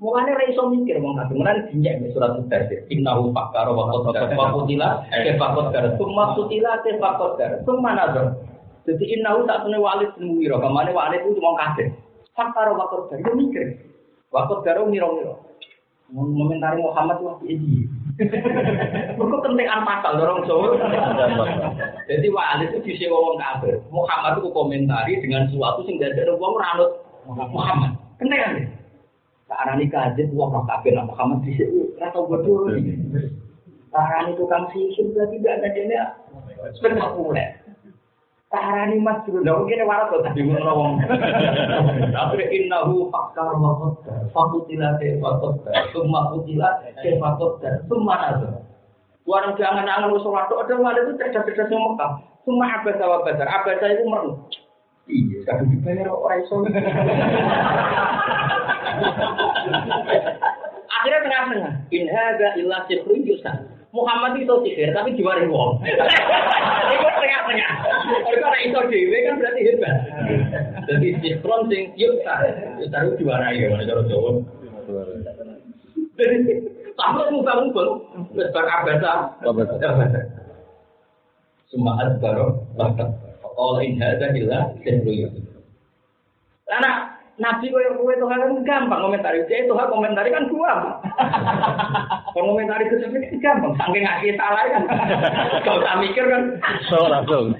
Mulane 0.00 0.32
ra 0.32 0.44
iso 0.48 0.64
mikir 0.72 0.96
wong 0.96 1.12
kabeh. 1.20 1.36
Mulane 1.36 1.68
dinjek 1.68 2.00
nek 2.00 2.16
surat 2.16 2.32
Mudathir. 2.32 2.88
Innahu 2.88 3.36
fakkara 3.36 3.68
wa 3.68 3.84
qaddara 3.92 4.32
wa 4.32 4.48
qutila 4.56 5.04
kaifa 5.12 5.46
qaddara. 5.52 5.88
Summa 6.00 6.32
qutila 6.32 6.80
kaifa 6.80 7.08
qaddara. 7.20 7.56
Summa 7.68 7.92
nazar. 7.92 8.32
Jadi 8.88 9.04
innahu 9.12 9.44
tak 9.44 9.60
tune 9.60 9.76
walid 9.76 10.08
bin 10.16 10.32
Mughirah. 10.32 10.56
Kamane 10.56 10.96
walid 10.96 11.20
itu 11.20 11.36
wong 11.36 11.52
kafir. 11.60 11.92
Fakkara 12.32 12.72
wa 12.72 12.88
qaddara. 12.88 13.28
Yo 13.28 13.32
mikir. 13.36 13.76
Wa 14.32 14.48
qaddara 14.48 14.88
miro-miro. 14.88 15.36
Momentari 16.08 16.80
Muhammad 16.80 17.20
wah 17.20 17.36
iki. 17.44 17.84
Mergo 19.20 19.36
kentekan 19.44 19.84
pasal 19.84 20.16
dorong 20.16 20.48
Jawa. 20.48 20.80
Jadi 22.08 22.26
walid 22.32 22.72
itu 22.72 22.88
disewa 22.88 23.20
wong 23.20 23.36
kafir. 23.36 23.76
Muhammad 23.92 24.40
itu 24.40 24.48
komentari 24.48 25.20
dengan 25.20 25.44
sesuatu 25.52 25.84
sing 25.84 26.00
dadekno 26.00 26.40
wong 26.40 26.56
ranut 26.56 27.04
Muhammad. 27.28 28.00
Kentekan 28.16 28.79
Arani 29.50 29.90
kaget 29.90 30.30
wong 30.30 30.54
roh 30.54 30.64
kabeh 30.64 30.94
nak 30.94 31.10
Muhammad 31.10 31.42
di 31.42 31.58
sini 31.58 31.90
rata 31.98 32.22
bodoh. 32.22 32.70
Arani 33.90 34.38
tukang 34.38 34.70
sihir 34.70 35.10
berarti 35.10 35.36
tidak 35.42 35.54
ada 35.58 35.68
dia 35.74 36.02
spektakuler. 36.78 37.58
Tarani 38.50 38.98
mas 38.98 39.22
dulu, 39.22 39.46
nah 39.46 39.62
mungkin 39.62 39.86
waras 39.86 40.10
kok 40.10 40.26
tadi 40.26 40.42
ngono 40.42 40.72
wong. 40.74 40.92
Tapi 42.10 42.42
innahu 42.50 43.06
fakkar 43.14 43.54
wa 43.54 43.78
qaddar, 43.78 44.26
fakutila 44.34 44.98
wa 45.22 45.38
qaddar, 45.38 45.86
summa 45.94 46.34
kutila 46.34 46.82
wa 47.22 47.30
qaddar, 47.38 47.86
summa 47.86 48.14
nazar. 48.18 48.66
Warang 49.22 49.54
jangan 49.54 49.86
angan 49.86 50.10
usul 50.10 50.34
waktu 50.34 50.58
ada 50.58 50.74
wali 50.82 50.98
itu 51.06 51.14
cerdas-cerdas 51.14 51.70
yang 51.70 51.94
Mekah. 51.94 52.18
Semua 52.42 52.66
abasa 52.66 53.04
wa 53.06 53.22
basar, 53.22 53.46
abasa 53.46 53.86
itu 53.86 54.02
merem. 54.02 54.34
Iya, 55.06 55.38
kadang 55.46 55.70
dibayar 55.70 56.10
orang 56.10 56.42
iso. 56.42 56.56
Hadza 62.10 62.48
illa 62.58 62.84
sihrun 62.90 63.22
yusan. 63.24 63.58
Muhammad 63.90 64.38
itu 64.38 64.54
sihir 64.66 64.94
tapi 64.94 65.18
diwari 65.18 65.50
wong. 65.50 65.82
Itu 66.94 67.06
tengah-tengah. 67.06 67.72
Kalau 68.30 68.48
nek 68.50 68.62
iso 68.66 68.80
dhewe 68.86 69.18
kan 69.26 69.34
berarti 69.38 69.60
hebat. 69.66 69.96
Jadi 70.86 71.08
sihron 71.22 71.60
sing 71.66 71.82
yusan. 71.98 72.40
Yusan 72.78 73.00
itu 73.10 73.14
diwarai 73.26 73.58
ya 73.58 73.74
cara 73.74 74.02
Jawa. 74.06 74.30
Sampai 76.94 77.30
muka-muka. 77.34 77.84
Wis 78.34 78.48
bar 78.54 78.66
abasa. 78.66 79.34
Adbaro. 81.74 82.46
Kalau 83.42 83.82
in 83.82 83.98
hadza 83.98 84.26
illa 84.38 84.70
sihrun 84.86 85.14
yusan. 85.26 85.44
Nabi 87.40 87.72
kau 87.72 87.80
yang 87.80 87.96
kue 87.96 88.12
Tuhan 88.20 88.36
kan 88.36 88.52
gampang 88.68 89.00
komentari. 89.00 89.40
Jadi 89.48 89.64
Tuhan 89.64 89.88
komentari 89.88 90.28
kan 90.28 90.44
dua. 90.52 91.00
Kalau 92.36 92.52
komentari 92.52 92.84
itu 92.84 93.00
kan 93.00 93.16
gampang. 93.40 93.72
Saking 93.80 94.04
ngasih 94.04 94.36
salah 94.36 94.62
kan. 94.68 94.84
Kau 95.64 95.80
tak 95.80 96.04
mikir 96.04 96.28
kan. 96.28 96.60
So 96.92 97.08
langsung. 97.08 97.56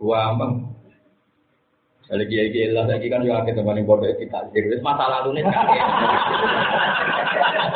Wah, 0.00 0.32
bang. 0.40 0.52
Kalau 2.08 2.24
kiai 2.24 2.48
kiai 2.48 2.72
lah 2.72 2.88
lagi 2.88 3.12
kan 3.12 3.20
juga 3.20 3.44
kita 3.44 3.60
paling 3.60 3.84
bodoh 3.84 4.08
kita 4.16 4.48
jadi 4.56 4.80
masalah 4.80 5.28
lalu 5.28 5.44
nih. 5.44 5.52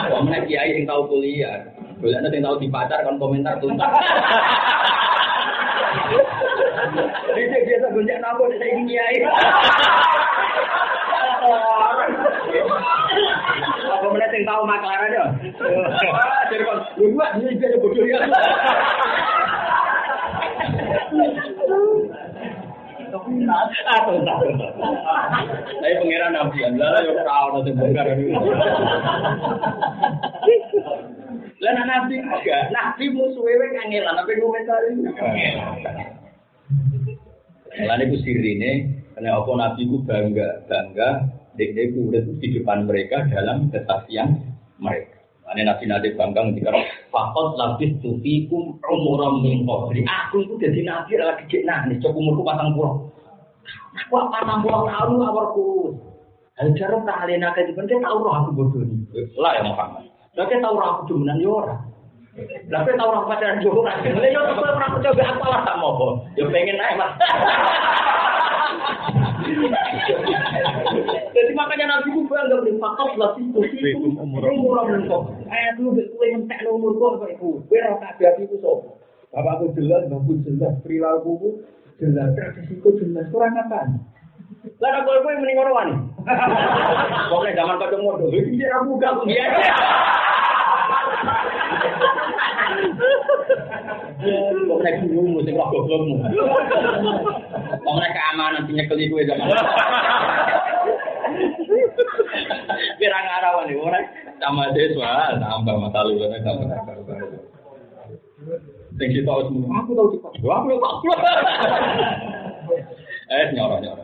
Kamu 0.08 0.32
kiai 0.48 0.80
yang 0.80 0.88
tahu 0.88 1.12
kuliah, 1.12 1.60
kuliah 2.00 2.24
yang 2.24 2.40
tahu 2.40 2.56
dipacar 2.56 3.04
kan 3.04 3.20
komentar 3.20 3.60
tuntas. 3.60 3.92
Dia 6.92 7.60
biasa 7.64 7.86
gonjak 7.92 8.18
nabo 8.20 8.52
di 8.52 8.56
saya 8.60 8.80
kiai. 8.84 9.16
Apa 13.92 14.06
mana 14.08 14.26
yang 14.28 14.44
tahu 14.44 14.62
maklar 14.68 15.00
aja? 15.08 15.24
Jadi 16.52 16.64
kan, 16.68 16.78
dua 17.00 17.26
dia 17.40 17.80
bodoh 17.80 18.04
ya. 18.04 18.18
Atau 23.92 24.24
tahu. 24.24 24.46
Saya 25.80 25.94
pangeran 26.00 26.32
nabi, 26.32 26.58
Allah 26.64 27.00
yang 27.04 27.20
tahu 27.24 27.46
nanti 27.56 27.70
bongkar 27.76 28.06
ini. 28.16 28.32
Lah 31.62 31.72
nabi 31.86 32.14
enggak, 32.18 32.62
nabi 32.72 33.04
musuhnya 33.12 33.66
kangelan, 33.76 34.16
tapi 34.18 34.32
komentar 34.40 34.80
ini. 34.90 35.12
Mulane 37.72 38.04
ku 38.12 38.16
sirine 38.20 38.72
karena 39.16 39.40
apa 39.40 39.50
nabi 39.56 39.88
ku 39.88 40.04
bangga, 40.04 40.68
bangga 40.68 41.08
dek 41.56 41.96
ku 41.96 42.12
urip 42.12 42.24
di 42.40 42.48
depan 42.60 42.84
mereka 42.84 43.28
dalam 43.32 43.72
kesaksian 43.72 44.36
mereka. 44.76 45.20
Ane 45.52 45.68
nabi 45.68 45.84
nabi 45.84 46.16
bangga 46.16 46.48
ketika 46.52 46.72
fakot 47.12 47.60
labis 47.60 47.92
tufikum 48.00 48.80
umuram 48.88 49.44
min 49.44 49.68
qabli. 49.68 50.04
Aku 50.08 50.44
itu 50.48 50.56
jadi 50.60 50.80
nabi 50.84 51.20
lagi 51.20 51.44
cek 51.48 51.62
nah, 51.68 51.84
nih 51.88 52.00
cok 52.00 52.16
umurku 52.16 52.44
patang 52.44 52.72
pulau. 52.72 53.08
Aku 54.04 54.32
patang 54.32 54.64
pulau 54.64 54.88
tahun 54.88 55.20
awarku. 55.20 55.68
Hal 56.56 56.68
jarang 56.76 57.04
tak 57.08 57.24
alena 57.24 57.52
ke 57.56 57.68
depan 57.68 57.88
kita 57.88 58.04
tahu 58.04 58.24
roh 58.24 58.32
aku 58.32 58.50
bodoh 58.52 58.84
nih. 58.84 59.28
Lah 59.40 59.52
ya 59.56 59.62
Muhammad. 59.64 60.08
Lah 60.36 60.44
kita 60.48 60.60
tahu 60.64 60.76
roh 60.76 60.88
aku 60.88 61.02
demenan 61.12 61.40
yo 61.40 61.60
ora. 61.64 61.76
Lah 62.72 62.80
kowe 62.88 62.96
tau 62.96 63.12
ora 63.12 63.28
pacaran 63.28 63.60
yo 63.60 63.76
ora. 63.76 63.92
Lah 64.00 64.28
yo 64.32 64.40
kowe 64.56 64.64
ora 64.64 64.88
coba 64.88 65.24
aku 65.28 65.44
lah 65.44 65.60
tak 65.68 65.76
mau. 65.76 66.24
Yo 66.32 66.48
pengen 66.48 66.80
ae 66.80 66.96
Mas. 66.96 67.12
Jadi 71.32 71.52
makanya 71.52 71.86
Nabi 71.92 72.08
ku 72.16 72.24
bangga 72.24 72.64
beri 72.64 72.72
fakot 72.80 73.20
lah 73.20 73.36
itu 73.36 73.60
itu 73.68 74.16
umur 74.16 74.48
belum 74.48 75.12
kok. 75.12 75.22
Ayat 75.52 75.76
lu 75.76 75.92
kowe 75.92 76.26
entek 76.32 76.64
umur 76.72 76.96
kok 76.96 77.12
kok 77.20 77.30
iku. 77.36 77.60
Kowe 77.68 77.76
ora 77.84 78.00
kabeh 78.00 78.26
ati 78.32 78.48
ku 78.48 78.56
sapa? 78.64 78.88
Bapakku 79.32 79.76
jelas, 79.76 80.08
bapakku 80.08 80.40
jelas, 80.44 80.72
perilakuku 80.84 81.64
jelas, 82.00 82.28
tradisiku 82.36 82.96
jelas, 82.96 83.28
kurang 83.28 83.60
apa? 83.60 83.92
Lah 84.80 85.04
kowe 85.04 85.20
kowe 85.20 85.36
mending 85.36 85.56
ngono 85.60 85.72
wani. 85.76 85.94
Pokoke 87.28 87.52
zaman 87.60 87.76
kadung 87.76 88.08
modho, 88.08 88.32
iki 88.32 88.64
ora 88.64 88.80
buka 88.88 89.08
biasa. 89.20 89.60
Kok 94.62 94.78
nek 94.86 94.94
bingung 95.02 95.34
mesti 95.34 95.50
kok 95.50 95.70
goblokmu. 95.74 96.14
Kok 97.82 97.96
nek 97.98 98.12
keamanan 98.14 98.62
sing 98.66 98.74
nyekeli 98.78 99.10
kowe 99.10 99.22
zaman. 99.26 99.48
Kira 102.98 103.18
ngarawan 103.18 103.70
iki 103.70 103.82
ora 103.82 103.98
sama 104.38 104.70
deswa 104.74 105.38
tambah 105.42 105.74
masalah 105.78 106.12
lho 106.14 106.26
tambah. 106.42 106.66
Sing 108.98 109.08
kita 109.10 109.30
harus 109.30 109.48
aku 109.50 109.90
tahu 109.96 110.08
cepat. 110.14 110.32
Aku 110.38 111.08
tahu. 111.18 111.42
Eh 113.32 113.46
nyoro 113.56 113.76
nyoro. 113.82 114.02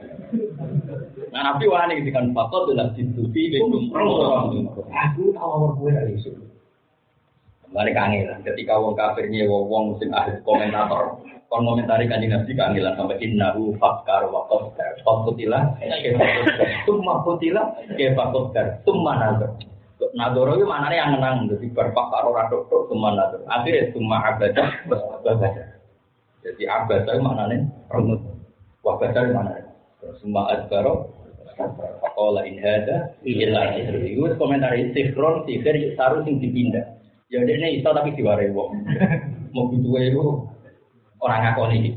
Nah, 1.29 1.41
Nabi 1.45 1.69
wani 1.69 2.01
ketika 2.01 2.25
fakot 2.33 2.73
adalah 2.73 2.89
ditutupi 2.97 3.53
bekum 3.53 3.93
Aku 3.93 5.23
tahu 5.37 5.53
awal 5.53 5.77
gue 5.77 5.91
dari 5.93 6.17
isu. 6.17 6.48
Kembali 7.69 7.93
kangen, 7.93 8.41
ketika 8.49 8.81
wong 8.81 8.97
kafir 8.97 9.29
nyewa 9.29 9.61
wong 9.69 10.01
sing 10.01 10.09
ahli 10.09 10.41
komentator, 10.41 11.21
kon 11.53 11.69
komentari 11.69 12.09
kan 12.09 12.25
nabi 12.25 12.57
kangelan 12.57 12.97
sampai 12.97 13.21
innahu 13.21 13.77
fakkar 13.77 14.25
wa 14.33 14.49
qaddar. 14.49 14.97
Fakutilah, 15.05 15.77
summa 16.89 17.21
kutilah, 17.29 17.77
ke 17.93 18.17
fakkar, 18.17 18.81
summa 18.89 19.21
nazar. 19.21 19.53
Nadoro 20.17 20.57
itu 20.57 20.65
mana 20.65 20.89
yang 20.89 21.21
menang, 21.21 21.45
jadi 21.53 21.69
berpakar 21.69 22.25
orang 22.25 22.49
tok 22.49 22.89
summa 22.89 23.13
nazar. 23.13 23.45
Akhirnya 23.45 23.93
summa 23.93 24.17
abadah, 24.25 24.69
abadah. 25.21 25.53
Jadi 26.41 26.65
abadah 26.65 27.13
itu 27.13 27.21
mana 27.21 27.53
nih? 27.53 27.61
Renut. 27.93 28.25
Wabadah 28.81 29.23
mana 29.29 29.61
nih? 29.61 29.65
Summa 30.25 30.57
adbaro, 30.57 31.13
Pakola 32.01 32.49
in 32.49 32.63
hada 32.65 33.13
illa 33.27 33.77
sihir. 33.77 34.09
Itu 34.09 34.41
komentar 34.41 34.73
sihron 34.73 35.45
sihir 35.45 35.99
saru 35.99 36.25
dipindah. 36.25 36.98
Ya 37.29 37.45
dia 37.45 37.61
ini 37.61 37.81
iso 37.81 37.93
tapi 37.93 38.17
diwarai 38.17 38.49
wong. 38.57 38.73
Mau 39.55 39.69
butuh 39.69 40.01
itu 40.01 40.25
orang 41.21 41.41
ngakoni. 41.45 41.97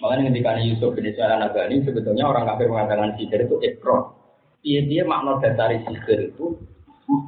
Makanya 0.00 0.32
ketika 0.32 0.50
Yusuf 0.64 0.90
bin 0.96 1.10
Ismail 1.10 1.38
Nabani 1.42 1.84
sebetulnya 1.84 2.24
orang 2.24 2.48
kafir 2.48 2.72
mengatakan 2.72 3.14
sihir 3.18 3.44
itu 3.44 3.56
ikron. 3.60 4.16
Dia 4.64 4.80
dia 4.86 5.02
makna 5.04 5.42
dasar 5.42 5.74
sihir 5.74 6.32
itu 6.32 6.56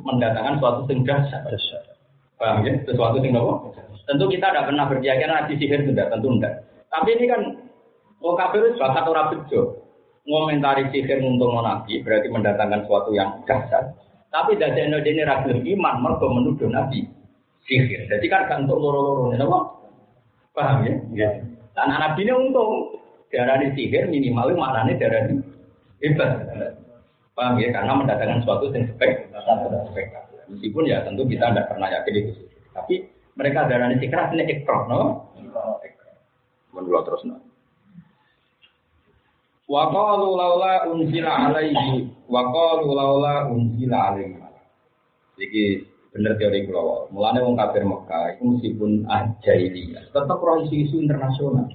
mendatangkan 0.06 0.62
suatu 0.62 0.88
dasar. 0.88 1.82
Paham 2.40 2.64
ya? 2.64 2.72
Sesuatu 2.86 3.18
apa? 3.20 3.54
Tentu 4.02 4.24
kita 4.30 4.46
tidak 4.50 4.66
pernah 4.66 4.84
berkeyakinan 4.90 5.46
di 5.46 5.54
sihir 5.58 5.80
tidak, 5.86 6.10
tentu 6.10 6.28
tidak. 6.38 6.54
Tapi 6.90 7.08
ini 7.18 7.24
kan 7.28 7.40
orang 8.22 8.38
kafir 8.40 8.60
itu 8.66 8.78
bakat 8.78 9.04
orang 9.10 9.28
bejo 9.36 9.62
ngomentari 10.22 10.86
sihir 10.94 11.18
untuk 11.18 11.50
nabi 11.50 11.98
berarti 12.00 12.28
mendatangkan 12.30 12.86
sesuatu 12.86 13.10
yang 13.12 13.42
dasar. 13.44 13.90
Tapi 14.32 14.56
dari 14.56 14.88
ini 14.88 15.22
ragil 15.28 15.60
iman 15.60 15.94
mereka 16.00 16.24
menuduh 16.24 16.68
nabi 16.72 17.04
sihir. 17.68 18.08
Jadi 18.08 18.26
kan 18.32 18.48
gak 18.48 18.64
untuk 18.64 18.80
loro-loro 18.80 19.36
ini 19.36 19.44
apa? 19.44 19.60
Paham 20.56 20.76
ya? 20.88 20.94
Ya. 21.12 21.30
Dan 21.76 21.92
nabi 21.92 22.24
ini 22.24 22.32
untung 22.32 22.96
darah 23.28 23.60
sihir 23.76 24.08
minimal 24.08 24.56
maknanya 24.56 24.96
darah 24.96 25.20
ini 25.28 25.44
hebat. 26.00 26.48
Paham 27.36 27.60
ya? 27.60 27.68
Karena 27.76 27.92
mendatangkan 27.92 28.40
sesuatu 28.40 28.72
yang 28.72 28.88
spek. 28.96 29.28
Meskipun 30.48 30.84
ya 30.88 31.04
tentu 31.04 31.28
kita 31.28 31.52
tidak 31.52 31.68
pernah 31.68 31.88
yakin 31.92 32.14
itu. 32.16 32.32
Tapi 32.72 32.94
mereka 33.36 33.68
darah 33.68 33.92
sihir 33.92 34.32
ini 34.32 34.42
ekor, 34.48 34.88
no? 34.88 35.28
Menurut 36.72 37.04
terus 37.04 37.20
no. 37.28 37.51
Wa 39.72 39.88
qalu 39.88 40.36
laula 40.36 40.84
unzila 40.92 41.48
alaihi 41.48 42.04
wa 42.28 42.44
qalu 42.52 42.92
laula 42.92 43.48
unzila 43.48 44.12
alaihi. 44.12 44.36
Iki 45.40 45.64
bener 46.12 46.36
teori 46.36 46.68
kula. 46.68 47.08
Mulane 47.08 47.40
wong 47.40 47.56
kafir 47.56 47.88
Mekah 47.88 48.36
itu 48.36 48.42
meskipun 48.52 49.08
ajailia, 49.08 50.12
tetap 50.12 50.36
ora 50.44 50.60
isu-isu 50.60 51.00
internasional. 51.00 51.72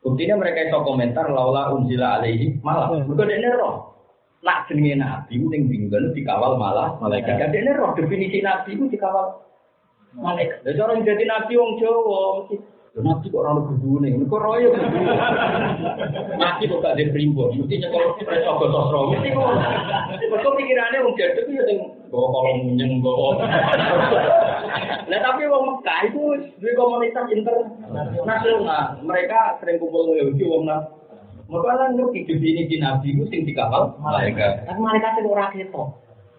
Buktinya 0.00 0.40
mereka 0.40 0.72
itu 0.72 0.78
komentar 0.80 1.28
laula 1.28 1.76
unzila 1.76 2.16
alaihi 2.16 2.56
malah. 2.64 2.96
Mergo 3.04 3.28
dekne 3.28 3.60
roh. 3.60 3.92
Nak 4.40 4.72
jenenge 4.72 4.96
nabi 4.98 5.36
ku 5.36 5.46
ning 5.52 5.68
dinggon 5.68 6.16
dikawal 6.16 6.56
malah 6.56 6.96
malaikat. 6.96 7.52
Dekne 7.52 7.76
roh 7.76 7.92
definisi 7.92 8.40
nabi 8.40 8.72
ku 8.72 8.88
dikawal 8.88 9.36
malaikat. 10.16 10.64
Lah 10.64 10.72
cara 10.80 10.96
jadi 10.96 11.24
nabi 11.28 11.60
wong 11.60 11.76
Jawa 11.76 12.20
mesti 12.40 12.56
Nabi 12.92 13.32
kok 13.32 13.40
orang 13.40 13.64
berdua 13.72 14.04
nih, 14.04 14.20
kok 14.28 14.36
royo 14.36 14.68
Nabi 16.36 16.68
kok 16.68 16.80
gak 16.84 16.92
ada 16.92 17.04
primbon, 17.08 17.56
mesti 17.56 17.80
nyekel 17.80 18.20
preso 18.20 18.52
gosok 18.60 18.92
roh, 18.92 19.08
mesti 19.16 19.32
kok. 19.32 19.48
Kok 20.28 20.56
pikirannya 20.60 21.00
wong 21.00 21.16
jadi 21.16 21.40
itu 21.40 21.56
ya 21.56 21.64
bawa 22.12 22.26
kolom 22.28 22.68
munyeng 22.68 23.00
bawa. 23.00 23.40
Nah 25.08 25.18
tapi 25.24 25.48
wong 25.48 25.64
Mekah 25.72 26.00
itu 26.12 26.20
dua 26.60 26.72
komunitas 26.76 27.32
internasional, 27.32 29.00
mereka 29.00 29.56
sering 29.64 29.80
kumpul 29.80 30.12
Yahudi 30.12 30.44
wong 30.44 30.68
nah. 30.68 30.84
Mereka 31.48 31.72
kan 31.72 31.96
ngerti 31.96 32.28
definisi 32.28 32.76
Nabi 32.76 33.16
itu 33.16 33.24
sing 33.32 33.48
dikapal 33.48 33.96
mereka. 34.04 34.68
Tapi 34.68 34.80
mereka 34.84 35.16
sing 35.16 35.24
ora 35.24 35.48
ketok. 35.48 35.88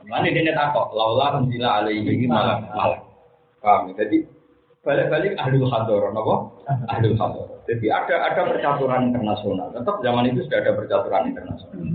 Mana 0.05 0.29
dia 0.29 0.53
takut, 0.53 0.93
laulah 0.93 1.41
menjila 1.41 1.81
alaihi 1.81 2.29
malah 2.29 2.61
malah. 2.77 3.01
Paham? 3.57 3.95
Jadi 3.97 4.21
balik-balik 4.83 5.33
ahli 5.39 5.63
hador, 5.63 6.11
apa? 6.11 6.35
Ahli 6.91 7.15
hador. 7.15 7.47
Jadi 7.65 7.87
ada 7.87 8.15
ada 8.27 8.41
percaturan 8.43 9.09
internasional. 9.09 9.71
Tetap 9.71 10.03
zaman 10.03 10.27
itu 10.27 10.43
sudah 10.43 10.59
ada 10.59 10.71
percaturan 10.75 11.31
internasional. 11.31 11.87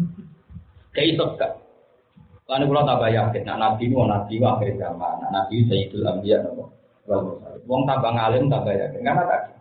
Kayak 0.96 1.08
itu 1.14 1.24
kan. 1.36 1.52
Lalu 2.48 2.64
kalau 2.72 2.88
tak 2.88 3.12
yakin, 3.12 3.42
nak 3.44 3.60
nabi 3.60 3.92
mau 3.92 4.08
nabi 4.08 4.40
akhir 4.40 4.80
zaman, 4.80 5.14
nak 5.20 5.30
nabi 5.36 5.68
sayyidul 5.68 6.08
ambiya, 6.08 6.40
apa? 6.48 6.64
Wong 7.68 7.84
tambah 7.84 8.08
ngalim 8.08 8.48
tambah 8.48 8.72
yakin. 8.72 9.04
Karena 9.04 9.24
tadi, 9.28 9.52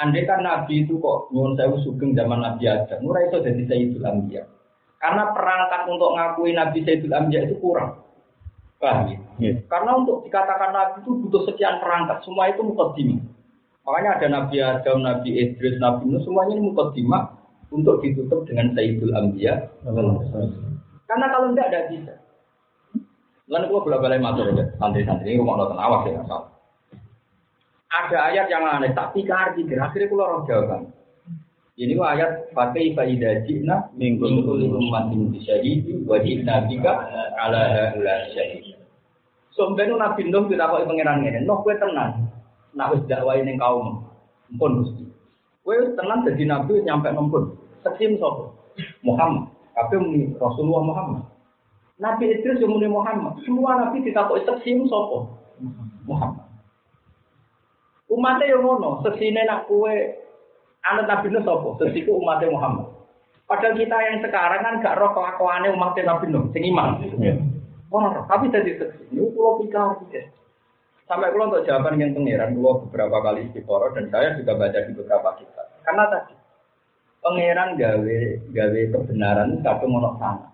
andai 0.00 0.24
kan 0.24 0.40
nabi 0.40 0.88
itu 0.88 0.96
kok 0.96 1.28
nyuwun 1.28 1.60
sewu 1.60 1.76
sugeng 1.84 2.16
zaman 2.16 2.40
nabi 2.40 2.72
Adam, 2.72 3.04
murah 3.04 3.20
itu 3.28 3.44
jadi 3.44 3.62
sayyidul 3.68 4.08
ambiya. 4.08 4.48
Karena 4.96 5.28
perangkat 5.36 5.92
untuk 5.92 6.16
ngakui 6.16 6.56
nabi 6.56 6.78
sayyidul 6.88 7.12
ambiya 7.12 7.40
itu 7.44 7.60
kurang. 7.60 8.00
Paham 8.80 9.12
ya? 9.12 9.18
Yeah. 9.36 9.56
Karena 9.68 10.00
untuk 10.00 10.24
dikatakan 10.24 10.72
nabi 10.72 11.04
itu 11.04 11.12
butuh 11.20 11.44
sekian 11.52 11.84
perangkat, 11.84 12.24
semua 12.24 12.48
itu 12.48 12.64
mukaddimah. 12.64 13.20
Makanya 13.84 14.10
ada 14.16 14.26
Nabi 14.28 14.56
Adam, 14.60 15.04
Nabi 15.04 15.30
Idris, 15.36 15.76
Nabi 15.80 16.08
Nuh, 16.08 16.20
semuanya 16.24 16.56
ini 16.56 16.72
mukaddimah 16.72 17.22
untuk 17.72 18.00
ditutup 18.00 18.44
dengan 18.48 18.72
Sayyidul 18.72 19.12
Anbiya. 19.12 19.68
Karena 19.84 21.26
kalau 21.28 21.52
enggak, 21.52 21.68
tidak 21.68 21.84
bisa. 21.92 22.14
Lalu 23.50 23.66
gua 23.66 23.80
bolak 23.82 24.00
balik 24.06 24.22
matur 24.22 24.46
ya, 24.54 24.62
santri-santri 24.78 25.34
ini 25.34 25.42
rumah 25.42 25.58
nonton 25.58 25.80
awas 25.80 26.06
ya 26.06 26.22
asal. 26.22 26.54
Ada 27.90 28.18
ayat 28.30 28.46
yang 28.46 28.62
aneh, 28.62 28.94
tak 28.94 29.10
pikir 29.10 29.34
di 29.58 29.74
akhirnya 29.74 30.06
gua 30.06 30.24
orang 30.30 30.46
jawaban. 30.46 30.80
Ini 31.80 31.96
ayat 31.96 32.52
pakai 32.52 32.92
faidah 32.92 33.40
jina 33.48 33.88
minggu 33.96 34.44
kulli 34.44 34.68
ummatin 34.68 35.32
bisyahidi 35.32 36.04
wa 36.04 36.20
jina 36.20 36.68
bika 36.68 36.92
ala 37.40 37.96
la 37.96 38.16
syahid. 38.36 38.76
Sombenu 39.56 39.96
Nabi 39.96 40.28
Nuh 40.28 40.44
ditakoki 40.44 40.84
pangeran 40.84 41.24
ngene, 41.24 41.48
"Nuh 41.48 41.64
kowe 41.64 41.72
tenan, 41.80 42.28
nak 42.76 42.92
wis 42.92 43.00
dakwahi 43.08 43.48
ning 43.48 43.56
kaum 43.56 44.04
pun 44.60 44.84
Gusti. 44.84 45.08
Kowe 45.64 45.72
tenan 45.96 46.20
dadi 46.28 46.44
nabi 46.44 46.84
nyampe 46.84 47.08
nempun. 47.16 47.56
Sekim 47.80 48.20
sapa? 48.20 48.52
Muhammad. 49.00 49.48
Tapi 49.72 49.96
muni 49.96 50.36
Rasulullah 50.36 50.84
Muhammad. 50.84 51.24
Nabi 51.96 52.28
Idris 52.28 52.60
yang 52.60 52.76
muni 52.76 52.92
Muhammad. 52.92 53.40
Semua 53.48 53.80
nabi 53.80 54.04
ditakoki 54.04 54.44
sekim 54.44 54.84
sapa? 54.84 55.32
Muhammad. 56.04 56.44
Umatnya 58.12 58.52
yang 58.52 58.68
ngono, 58.68 59.00
sesine 59.06 59.48
nak 59.48 59.64
kue 59.70 60.18
anak 60.86 61.04
Nabi 61.08 61.26
Nuh 61.32 61.42
sapa? 61.44 61.68
Sesiku 61.80 62.16
umatnya 62.20 62.52
Muhammad. 62.52 62.88
Padahal 63.44 63.74
kita 63.74 63.96
yang 63.98 64.22
sekarang 64.22 64.62
kan 64.62 64.74
gak 64.78 64.96
roh 65.00 65.10
kelakuannya 65.10 65.74
umatnya 65.74 66.06
Nabi 66.06 66.26
Nuh, 66.30 66.48
sing 66.54 66.64
iman. 66.70 67.02
Orang 67.90 68.22
tapi 68.30 68.46
jadi 68.54 68.78
seksi. 68.78 69.10
Ini 69.10 69.34
pulau 69.34 69.58
pikir 69.58 69.82
gitu. 70.06 70.22
Sampai 71.10 71.34
kalau 71.34 71.50
untuk 71.50 71.66
jawaban 71.66 71.98
yang 71.98 72.14
pangeran, 72.14 72.54
dua 72.54 72.78
beberapa 72.86 73.18
kali 73.18 73.50
istiqoroh 73.50 73.90
dan 73.98 74.06
saya 74.14 74.38
juga 74.38 74.54
baca 74.54 74.78
di 74.78 74.94
beberapa 74.94 75.34
kitab. 75.42 75.66
Karena 75.82 76.06
tadi 76.06 76.38
pangeran 77.18 77.74
gawe 77.74 78.18
gawe 78.54 78.80
kebenaran 78.94 79.58
satu 79.66 79.90
monok 79.90 80.22
sana. 80.22 80.46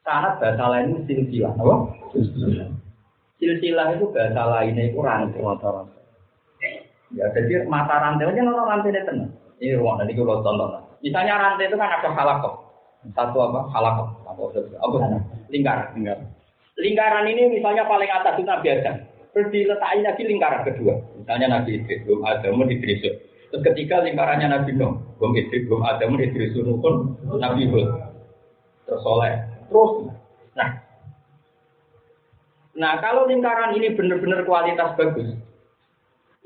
Sanat 0.00 0.40
bahasa 0.40 0.64
lain 0.64 0.96
itu 0.96 1.00
silsilah, 1.12 1.52
apa? 1.60 1.76
Silsilah 3.36 3.86
itu 4.00 4.08
bahasa 4.08 4.42
lainnya 4.48 4.88
itu 4.88 4.98
rantai. 5.04 5.44
Ya, 7.10 7.26
jadi 7.34 7.66
mata 7.66 7.98
rantai 7.98 8.30
aja 8.30 8.40
nono 8.42 8.62
rantai 8.66 8.94
itu 8.94 9.02
tenang. 9.02 9.30
Ini 9.58 9.76
ruang 9.76 9.98
nanti 9.98 10.14
kalau 10.14 10.40
tonton. 10.46 10.70
Misalnya 11.02 11.34
rantai 11.36 11.66
itu 11.66 11.76
kan 11.76 11.90
ada 11.90 12.08
halakok. 12.08 12.54
Satu 13.16 13.38
apa? 13.42 13.60
Halakok. 13.74 14.08
Apa? 14.30 14.42
Apa? 14.78 14.96
Lingkaran. 15.50 15.88
Lingkaran. 15.98 16.26
Lingkaran 16.78 17.26
ini 17.26 17.42
misalnya 17.60 17.84
paling 17.84 18.08
atas 18.08 18.38
itu 18.38 18.46
Nabi 18.46 18.68
Adam. 18.72 18.96
Terus 19.30 19.48
diletakin 19.54 20.02
lagi 20.02 20.22
lingkaran 20.26 20.62
kedua. 20.66 20.94
Misalnya 21.18 21.46
Nabi 21.50 21.82
Idris, 21.82 22.02
belum 22.02 22.20
ada 22.26 22.46
mau 22.50 22.66
Idris. 22.66 22.98
Terus 23.50 23.62
ketika 23.62 24.02
lingkarannya 24.02 24.46
Nabi 24.50 24.70
Nuh, 24.74 24.98
belum 25.18 25.32
Idris, 25.38 25.66
belum 25.70 25.82
ada 25.86 26.02
mau 26.06 26.18
Idris 26.18 26.54
pun 26.54 26.94
Nabi 27.38 27.62
Hud. 27.70 27.86
Terus 28.86 29.00
soleh. 29.06 29.34
Terus. 29.70 29.92
Nah, 30.58 30.68
nah 32.74 32.92
kalau 32.98 33.30
lingkaran 33.30 33.78
ini 33.78 33.94
benar-benar 33.94 34.42
kualitas 34.42 34.98
bagus, 34.98 35.30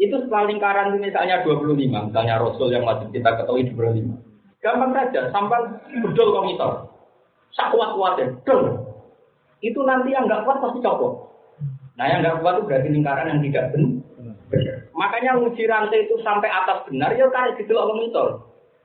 Itu 0.05 0.21
setelah 0.21 0.45
lingkaran 0.53 1.01
misalnya 1.01 1.41
25, 1.41 2.13
misalnya 2.13 2.35
Rasul 2.37 2.69
yang 2.69 2.85
wajib 2.85 3.09
kita 3.09 3.41
ketahui 3.41 3.65
25. 3.73 4.13
Gampang 4.61 4.93
saja, 4.93 5.29
sampai 5.33 5.61
bedol 6.05 6.29
komiter. 6.37 6.71
Sak 7.57 7.73
kuat-kuatnya, 7.73 8.37
dol. 8.45 8.85
Itu 9.65 9.81
nanti 9.85 10.13
yang 10.13 10.29
nggak 10.29 10.45
kuat 10.45 10.61
pasti 10.61 10.85
copot. 10.85 11.13
Nah 11.97 12.07
yang 12.11 12.21
nggak 12.21 12.41
kuat 12.45 12.55
itu 12.59 12.65
berarti 12.69 12.89
lingkaran 12.91 13.31
yang 13.31 13.41
tidak 13.49 13.65
benar. 13.73 14.05
Makanya 14.95 15.31
uji 15.43 15.63
rantai 15.67 16.07
itu 16.07 16.15
sampai 16.23 16.49
atas 16.49 16.87
benar, 16.89 17.13
ya 17.15 17.27
karena 17.31 17.59
loh 17.73 17.93
komiter. 17.93 18.27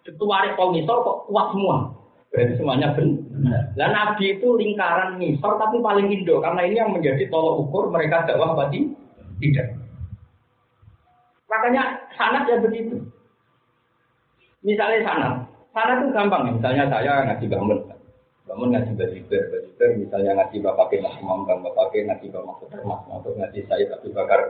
Ketuarik 0.03 0.55
komiter 0.55 0.95
kok 0.99 1.17
kuat 1.27 1.47
semua. 1.55 1.77
Berarti 2.29 2.53
semuanya 2.61 2.93
benar. 2.93 3.73
Dan 3.73 3.89
Nabi 3.95 4.37
itu 4.37 4.47
lingkaran 4.53 5.17
misor 5.17 5.57
tapi 5.57 5.81
paling 5.81 6.11
indo 6.11 6.43
karena 6.43 6.61
ini 6.67 6.75
yang 6.77 6.91
menjadi 6.93 7.25
tolok 7.31 7.65
ukur 7.65 7.89
mereka 7.89 8.27
dakwah 8.27 8.53
berarti 8.53 8.93
tidak. 9.41 9.78
Makanya 11.49 11.83
sanat 12.13 12.45
ya 12.45 12.61
begitu. 12.61 13.01
Misalnya 14.61 15.01
sanat, 15.01 15.33
sanat 15.73 16.05
itu 16.05 16.13
gampang 16.13 16.45
ya. 16.45 16.51
Misalnya 16.53 16.85
saya 16.93 17.13
ngaji 17.25 17.45
bangun, 17.49 17.79
bangun 18.45 18.69
ngaji 18.69 18.91
bajiber, 18.93 19.41
bajiber 19.49 19.89
misalnya 19.97 20.31
ngaji 20.37 20.57
bapak 20.61 20.93
Mas 21.01 21.15
Imam, 21.17 21.49
bang 21.49 21.59
bapak 21.65 21.89
ngaji 21.89 22.25
bapak 22.29 22.45
Mahfud 22.45 22.69
Mas 22.85 23.01
Mahfud 23.09 23.33
ngaji 23.33 23.59
saya 23.65 23.83
tapi 23.89 24.13
bakar 24.13 24.41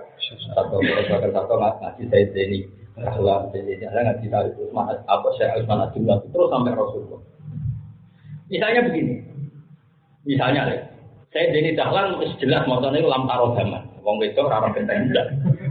satu 0.51 0.75
bakar 0.83 1.29
satu 1.31 1.55
ngaji 1.55 2.03
saya 2.11 2.25
Zeni, 2.35 2.59
Rasulullah 2.99 3.47
Zeni, 3.55 3.79
saya 3.79 4.01
ngaji 4.11 4.25
saya 4.27 4.51
Usman, 4.59 4.97
apa 5.07 5.27
saya 5.39 5.55
Usman 5.61 5.83
Abdullah 5.87 6.17
terus 6.27 6.49
sampai 6.51 6.75
Rasulullah. 6.75 7.21
Misalnya 8.49 8.81
begini, 8.91 9.15
misalnya 10.25 10.61
saya 11.29 11.45
jadi 11.53 11.77
dahlan 11.77 12.17
jelas 12.41 12.65
motornya 12.65 13.05
lam 13.05 13.29
taro 13.29 13.53
zaman. 13.53 13.85
Wong 14.01 14.17
wedok 14.17 14.49
ora 14.49 14.73
genteng 14.73 15.13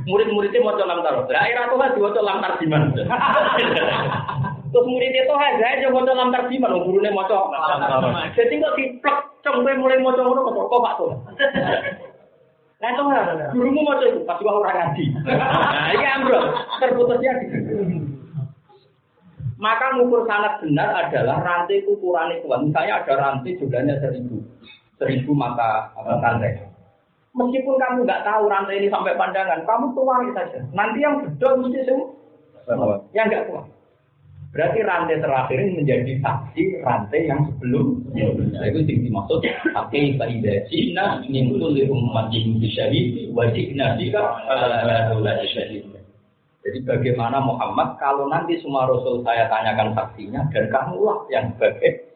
Murid-muridnya 0.08 0.64
mau 0.64 0.72
lam 0.72 1.04
taro. 1.04 1.28
Lah 1.28 1.44
era 1.44 1.68
tuh 1.68 1.76
kan 1.76 1.92
diwaca 1.92 2.20
lam 2.24 2.40
tarjiman. 2.40 2.96
Terus 4.68 4.84
murid 4.84 5.12
itu 5.12 5.34
aja 5.36 5.66
aja 5.76 5.86
mau 5.92 6.00
lam 6.00 6.32
tarjiman, 6.32 6.72
wong 6.72 6.84
gurune 6.88 7.12
maca. 7.12 7.36
Jadi 8.32 8.56
kok 8.56 8.74
diplek 8.80 9.16
cempe 9.44 9.70
mulai 9.76 10.00
maca 10.00 10.20
ngono 10.24 10.40
kok 10.48 10.56
kok 10.56 10.80
Pak 10.80 10.94
tuh. 10.96 11.12
Nah 12.78 12.88
itu 12.94 13.02
gurumu 13.52 13.80
maca 13.84 14.04
itu 14.08 14.24
pas 14.24 14.40
orang 14.40 14.76
ngaji. 14.76 15.04
Nah 15.28 15.92
ini 15.92 16.06
ambrol, 16.08 16.44
terputusnya 16.80 17.32
maka 19.58 19.90
ngukur 19.98 20.22
sangat 20.30 20.62
benar 20.62 20.94
adalah 20.94 21.42
rantai 21.42 21.82
ukurannya 21.82 22.46
kuat. 22.46 22.62
Misalnya 22.62 23.02
ada 23.02 23.12
rantai 23.18 23.58
jumlahnya 23.58 23.98
seribu, 23.98 24.38
seribu 25.02 25.34
mata 25.34 25.90
rantai. 25.98 26.62
Meskipun 27.38 27.78
kamu 27.78 28.02
nggak 28.02 28.26
tahu 28.26 28.50
rantai 28.50 28.82
ini 28.82 28.90
sampai 28.90 29.14
pandangan, 29.14 29.62
kamu 29.62 29.94
tuang 29.94 30.34
saja. 30.34 30.58
Nanti 30.74 30.98
yang 30.98 31.22
betul 31.22 31.62
mesti 31.62 31.86
semua. 31.86 32.98
Yang 33.14 33.26
nggak 33.30 33.46
kuat. 33.46 33.66
Berarti 34.48 34.80
rantai 34.80 35.20
terakhir 35.20 35.58
ini 35.60 35.72
menjadi 35.84 36.12
saksi 36.24 36.82
rantai 36.82 37.28
yang 37.28 37.46
sebelum. 37.46 38.00
Nah, 38.16 38.64
itu 38.64 38.80
yang 38.80 39.00
dimaksud. 39.06 39.44
Tapi 39.76 40.16
pada 40.16 40.54
Cina 40.72 41.20
nimbul 41.28 41.76
di 41.76 41.84
umat 41.86 42.32
yang 42.32 42.58
syahid, 42.72 43.28
wajib 43.36 43.76
nasika. 43.76 44.24
Jadi 46.64 46.78
bagaimana 46.84 47.38
Muhammad 47.44 48.00
kalau 48.02 48.26
nanti 48.26 48.58
semua 48.58 48.88
Rasul 48.88 49.22
saya 49.22 49.46
tanyakan 49.46 49.94
saksinya 49.94 50.42
dan 50.50 50.64
kamulah 50.74 51.22
yang 51.30 51.54
sebagai 51.54 52.08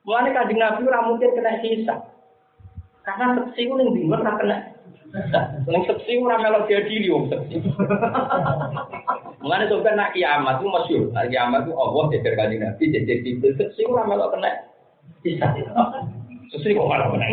Mulai 0.00 0.32
kajian 0.32 0.56
Nabi 0.56 0.88
mungkin 0.88 1.30
kena 1.36 1.60
hisab. 1.60 2.00
Karena 3.00 3.24
saksi 3.40 3.60
itu 3.64 3.74
yang 3.74 3.90
bingung 3.96 4.20
ora 4.20 4.32
kena. 4.36 4.56
Yang 5.66 5.82
saksi 5.88 6.12
ora 6.20 6.36
melok 6.38 6.68
dia 6.68 6.84
diri 6.84 7.08
wong 7.08 7.32
saksi. 7.32 7.56
Mulane 9.40 9.64
sampeyan 9.72 9.96
nak 9.96 10.12
kiamat 10.12 10.60
itu 10.60 10.68
masyhur. 10.68 11.08
Nak 11.16 11.26
kiamat 11.32 11.60
itu 11.64 11.72
Allah 11.72 12.04
jejer 12.12 12.32
kajian 12.36 12.60
Nabi 12.60 12.84
jejer 12.92 13.18
Jibril 13.24 13.56
saksi 13.56 13.80
ora 13.88 14.04
melok 14.04 14.36
kena 14.36 14.50
hisab. 15.24 15.56
Saksi 16.52 16.76
kok 16.76 16.88
malah 16.88 17.08
kena. 17.08 17.26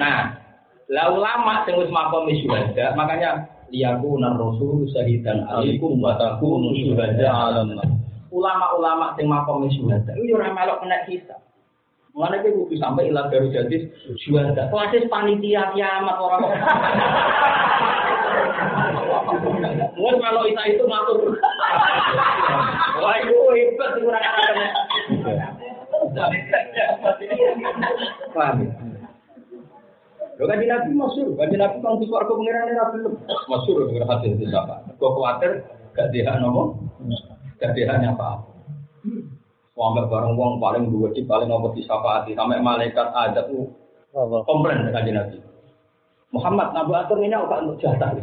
Nah, 0.00 0.18
lah 0.88 1.06
ulama 1.12 1.62
sing 1.68 1.76
wis 1.76 1.92
makom 1.92 2.30
syuhada, 2.30 2.96
makanya 2.96 3.48
liyakuna 3.72 4.36
rasul 4.36 4.84
syahidan 4.92 5.44
alaikum 5.48 6.00
wa 6.00 6.16
takunu 6.16 6.72
syuhada 6.76 7.26
'alam 7.28 7.72
Ulama-ulama 8.32 9.12
sing 9.16 9.28
makom 9.28 9.68
syuhada 9.68 10.16
itu 10.16 10.32
ora 10.32 10.50
melok 10.56 10.80
kena 10.80 11.04
hisab. 11.04 11.40
Mana 12.12 12.44
itu 12.44 12.52
kudu 12.52 12.76
sampai 12.76 13.08
ilah 13.08 13.32
baru 13.32 13.48
jadi 13.48 13.88
syuhada. 14.20 14.68
Kelas 14.68 15.08
panitia 15.08 15.72
kiamat 15.72 16.16
orang 16.20 16.44
kok. 16.44 16.54
Wes 19.96 20.16
kalau 20.20 20.44
itu 20.44 20.62
itu 20.76 20.84
ngatur. 20.84 21.40
Wah 23.00 23.16
itu 23.16 23.36
hebat 23.56 23.90
kurang 23.96 24.20
kena. 24.20 24.68
Paham 28.36 28.58
Lo 30.40 30.48
kan 30.48 30.58
Nabi 30.58 30.96
masyur, 30.96 31.28
kan 31.36 31.52
Nabi 31.54 31.76
kan 31.84 32.00
di 32.00 32.06
suarga 32.08 32.32
pengiran 32.32 32.72
era 32.72 32.88
belum. 32.90 33.14
Masyur 33.46 33.84
dengan 33.88 34.10
hasil 34.10 34.32
itu 34.32 34.48
siapa? 34.48 34.80
Kau 34.96 35.12
khawatir 35.14 35.60
gak 35.92 36.08
dia 36.10 36.34
nomo, 36.40 36.88
gak 37.60 37.76
dia 37.76 37.92
apa? 37.92 38.42
Sampai 39.72 40.04
bareng 40.04 40.36
uang 40.36 40.60
paling 40.60 40.92
dua 40.92 41.08
di 41.16 41.24
paling 41.24 41.48
di 41.48 41.82
hati 41.88 42.36
sampai 42.36 42.60
malaikat 42.60 43.08
ada 43.08 43.48
tuh 43.48 43.72
komplain 44.44 44.84
dengan 44.84 45.24
Nabi. 45.24 45.40
Muhammad 46.32 46.76
Nabi 46.76 46.92
atur 46.92 47.16
ini 47.24 47.32
apa 47.32 47.64
untuk 47.64 47.80
jatah? 47.80 48.12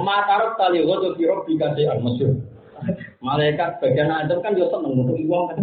Matarok 0.00 0.56
tali 0.56 0.80
gue 0.80 0.96
tuh 0.96 1.12
dikasih 1.44 1.92
al-masyur. 1.92 2.40
Malaikat 3.20 3.84
bagian 3.84 4.08
adem 4.08 4.40
kan 4.40 4.56
dia 4.56 4.64
seneng 4.72 5.04
untuk 5.04 5.20
uang 5.20 5.52
kan. 5.52 5.60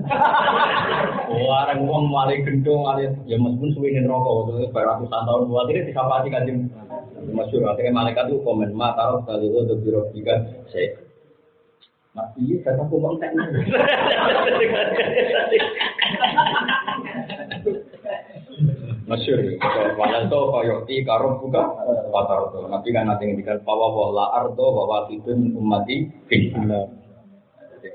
Orang 1.34 1.90
uang 1.90 2.06
malai 2.14 2.46
gendong, 2.46 2.86
malai 2.86 3.10
ya 3.26 3.42
meskipun 3.42 3.74
suwinin 3.74 4.06
rokok, 4.06 4.54
itu 4.54 4.70
beratusan 4.70 5.26
tahun 5.26 5.50
buat 5.50 5.66
ini 5.74 5.90
disapati 5.90 6.30
kan 6.30 6.46
masyur. 7.34 7.66
Akhirnya 7.66 7.98
malaikat 7.98 8.30
itu 8.30 8.46
komen, 8.46 8.78
ma 8.78 8.94
taruh 8.94 9.26
kali 9.26 9.50
itu 9.50 9.58
untuk 9.66 9.82
biro 9.82 10.06
tiga, 10.14 10.38
saya 10.70 11.07
Mas 12.18 12.34
iya, 12.42 12.58
teknik. 12.66 12.90
Masyur, 19.06 19.40
walau 19.96 20.22
itu 20.26 20.40
koyoti 20.50 20.96
karom 21.06 21.38
buka 21.38 21.62
patar 22.10 22.50
itu. 22.50 22.60
Nanti 22.66 22.90
kan 22.90 23.06
nanti 23.06 23.24
ngendikan 23.30 23.62
bahwa 23.62 23.94
wala 23.94 24.34
ardo 24.34 24.66
bahwa 24.74 25.06
itu 25.14 25.30
umati 25.54 26.10
finna. 26.26 26.90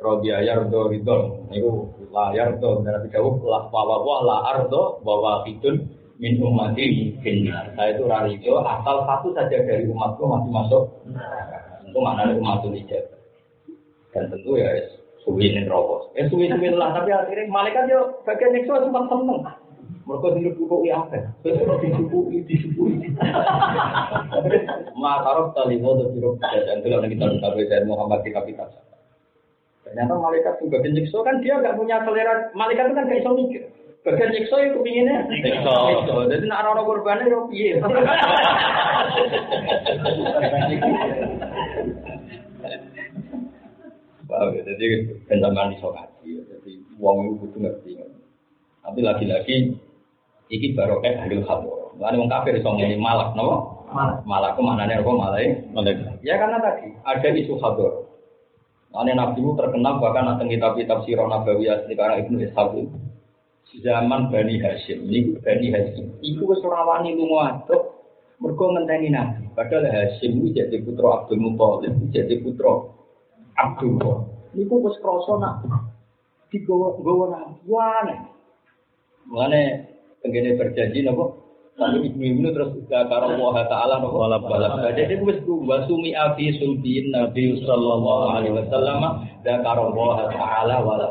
Rodia 0.03 0.41
yardo 0.41 0.89
ridon, 0.89 1.53
itu 1.53 1.69
la 2.15 2.33
yardo, 2.33 2.81
dan 2.81 3.03
nanti 3.03 3.13
jauh 3.13 3.39
lah 3.45 3.69
bahwa 3.75 4.07
wah 4.07 4.21
la 4.23 4.37
ardo 4.57 5.03
min 6.23 6.39
umati 6.39 7.19
finna. 7.21 7.75
Saya 7.75 7.99
itu 7.99 8.07
rarijo 8.07 8.63
asal 8.63 9.03
satu 9.03 9.35
saja 9.35 9.59
dari 9.67 9.85
umatku 9.91 10.23
masih 10.25 10.51
masuk. 10.55 10.85
Itu 11.91 11.99
mana 11.99 12.31
umat 12.39 12.65
itu 12.65 13.22
Dan 14.13 14.29
tentu 14.29 14.61
ya 14.61 14.69
suwinin 15.25 15.71
rokok. 15.71 16.13
Ya 16.19 16.29
suwin-suwin 16.29 16.77
lah, 16.77 16.93
tapi 16.93 17.11
akhirnya 17.15 17.49
malaikat 17.49 17.89
yo 17.89 18.21
bagian 18.29 18.53
nyekso 18.53 18.85
sempat 18.85 19.09
seneng. 19.09 19.41
Mereka 20.03 20.35
ya 20.83 20.99
apa? 20.99 21.31
Besok 21.47 21.79
disubui, 21.79 22.43
disubui. 22.51 22.99
Makarok 24.99 25.55
tali 25.55 25.79
mau 25.79 25.95
biro 25.95 26.35
dan 26.43 26.83
itu 26.83 26.91
yang 26.91 27.07
kita 27.07 27.39
tahu 27.39 27.63
dari 27.71 27.87
Muhammad 27.87 28.27
di 28.27 28.35
kitab. 28.35 28.75
Ternyata 29.87 30.15
malaikat 30.19 30.59
juga 30.59 30.83
nyiksa 30.83 31.19
kan 31.23 31.39
dia 31.39 31.55
nggak 31.63 31.79
punya 31.79 32.03
selera. 32.03 32.51
Malaikat 32.59 32.91
itu 32.91 32.99
kan 32.99 33.07
kayak 33.07 33.23
iso 33.23 33.31
mikir. 33.31 33.63
Bagian 34.03 34.35
nyiksa 34.35 34.57
itu 34.59 34.79
pinginnya 34.83 35.23
nyiksa. 35.31 35.75
Jadi 36.35 36.45
nak 36.51 36.67
orang 36.67 36.83
korbannya 36.83 37.31
yo 37.31 37.47
piye. 37.47 37.79
Jadi 44.51 44.85
penjaman 45.31 45.79
iso 45.79 45.95
ngaji. 45.95 46.31
Jadi 46.49 46.73
uang 46.99 47.17
itu 47.23 47.35
butuh 47.47 47.61
ngerti. 47.63 47.91
Tapi 48.83 49.01
lagi-lagi 49.05 49.57
iki 50.51 50.75
barokah 50.75 51.23
ahli 51.23 51.39
khabur. 51.47 51.95
Lan 52.03 52.19
wong 52.19 52.27
kafir 52.27 52.59
iso 52.59 52.75
ngene 52.75 52.99
malak 52.99 53.39
napa? 53.39 53.57
Malak. 53.93 54.19
Malak 54.27 54.51
ku 54.59 54.61
maknane 54.67 54.99
apa 54.99 55.11
malai? 55.13 55.47
Malak. 55.71 56.19
Ya 56.27 56.41
karena 56.41 56.59
tadi 56.59 56.91
ada 57.07 57.29
isu 57.31 57.55
khabur. 57.63 58.11
Ane 58.93 59.17
Nabi 59.17 59.41
terkenal 59.57 60.05
bahkan 60.05 60.29
nanti 60.29 60.53
kitab-kitab 60.53 61.09
sirah 61.09 61.25
Nabawi 61.25 61.65
asli 61.65 61.97
karena 61.97 62.21
Ibnu 62.21 62.45
Ishaq 62.45 62.77
zaman 63.81 64.29
Bani 64.29 64.61
Hashim 64.61 65.09
ini 65.09 65.41
Bani 65.41 65.73
Hashim 65.73 66.21
itu 66.21 66.45
wis 66.45 66.61
ora 66.61 66.85
wani 66.85 67.17
lunga 67.17 67.57
aduk 67.57 68.05
mergo 68.37 68.69
ngenteni 68.77 69.09
Nabi 69.09 69.49
padahal 69.57 69.89
Hashim 69.89 70.45
itu 70.45 70.61
jadi 70.61 70.77
putra 70.85 71.25
Abdul 71.25 71.41
Muthalib 71.41 71.97
jadi 72.13 72.37
putra 72.45 72.93
Abdullah 73.57 74.29
niku 74.53 74.75
wis 74.85 74.97
krasa 75.01 75.35
nak 75.41 75.65
digowo 76.53 77.01
gowo 77.01 77.25
Nabi 77.33 77.57
wane 77.69 78.17
Mengenai 79.23 79.87
tenggene 80.21 80.59
berjanji 80.59 81.07
nopo 81.07 81.41
Tapi 81.73 82.05
ibu 82.05 82.53
terus 82.53 82.85
karo 82.91 83.33
Allah 83.33 83.65
Taala 83.65 83.95
nopo 84.05 84.29
wala 84.29 84.37
balak. 84.37 84.93
Jadi 84.93 85.25
wis 85.25 85.41
ku 85.49 85.65
wasumi 85.65 86.13
abi 86.13 86.53
sulbin 86.61 87.09
Nabi 87.17 87.57
sallallahu 87.65 88.29
alaihi 88.37 88.53
wasallam 88.53 89.25
dan 89.41 89.65
karo 89.65 89.89
Allah 89.97 90.29
Taala 90.37 90.77
wala 90.85 91.07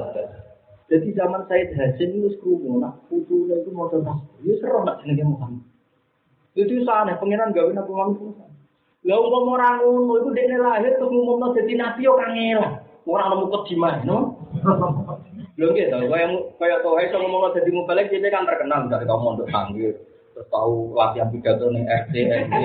Jadi 0.92 1.16
zaman 1.16 1.48
Said 1.48 1.72
Hasim 1.74 2.20
itu 2.20 2.36
krungu 2.44 2.84
nak 2.84 3.08
putune 3.08 3.64
itu 3.64 3.72
mau 3.72 3.88
tas. 3.88 4.04
Ya 4.44 4.54
seru 4.60 4.84
nak 4.84 5.00
jenenge 5.02 5.24
Muhammad. 5.24 5.64
Itu 6.52 6.84
sana 6.84 7.16
pangeran 7.16 7.56
gawe 7.56 7.72
nabi 7.72 7.92
Muhammad. 7.96 8.52
Lah 9.08 9.18
umpama 9.18 9.56
ora 9.56 9.70
ngono 9.80 10.14
iku 10.20 10.30
dekne 10.36 10.60
lahir 10.60 10.94
terus 11.00 11.10
ngumumno 11.10 11.56
dadi 11.56 11.74
nabi 11.80 12.04
yo 12.04 12.14
kangelan. 12.20 12.91
Ora 13.10 13.34
nemu 13.34 13.50
kediman, 13.50 14.06
no? 14.06 14.18
Lho 15.58 15.66
nggih 15.74 15.90
to, 15.90 15.98
kaya 16.06 16.28
kaya 16.62 16.76
to. 16.86 16.90
Iso 17.02 17.18
ngomong 17.18 17.54
dadi 17.58 17.72
mubalek 17.74 18.14
dia 18.14 18.30
kan 18.30 18.46
terkenal 18.46 18.86
dari 18.88 19.10
kamu 19.10 19.38
untuk 19.38 19.50
panggil. 19.50 19.94
Terus 20.32 20.48
tahu 20.48 20.96
latihan 20.96 21.28
pidato 21.28 21.68
ning 21.74 21.84
RT 21.92 22.16
RT 22.16 22.56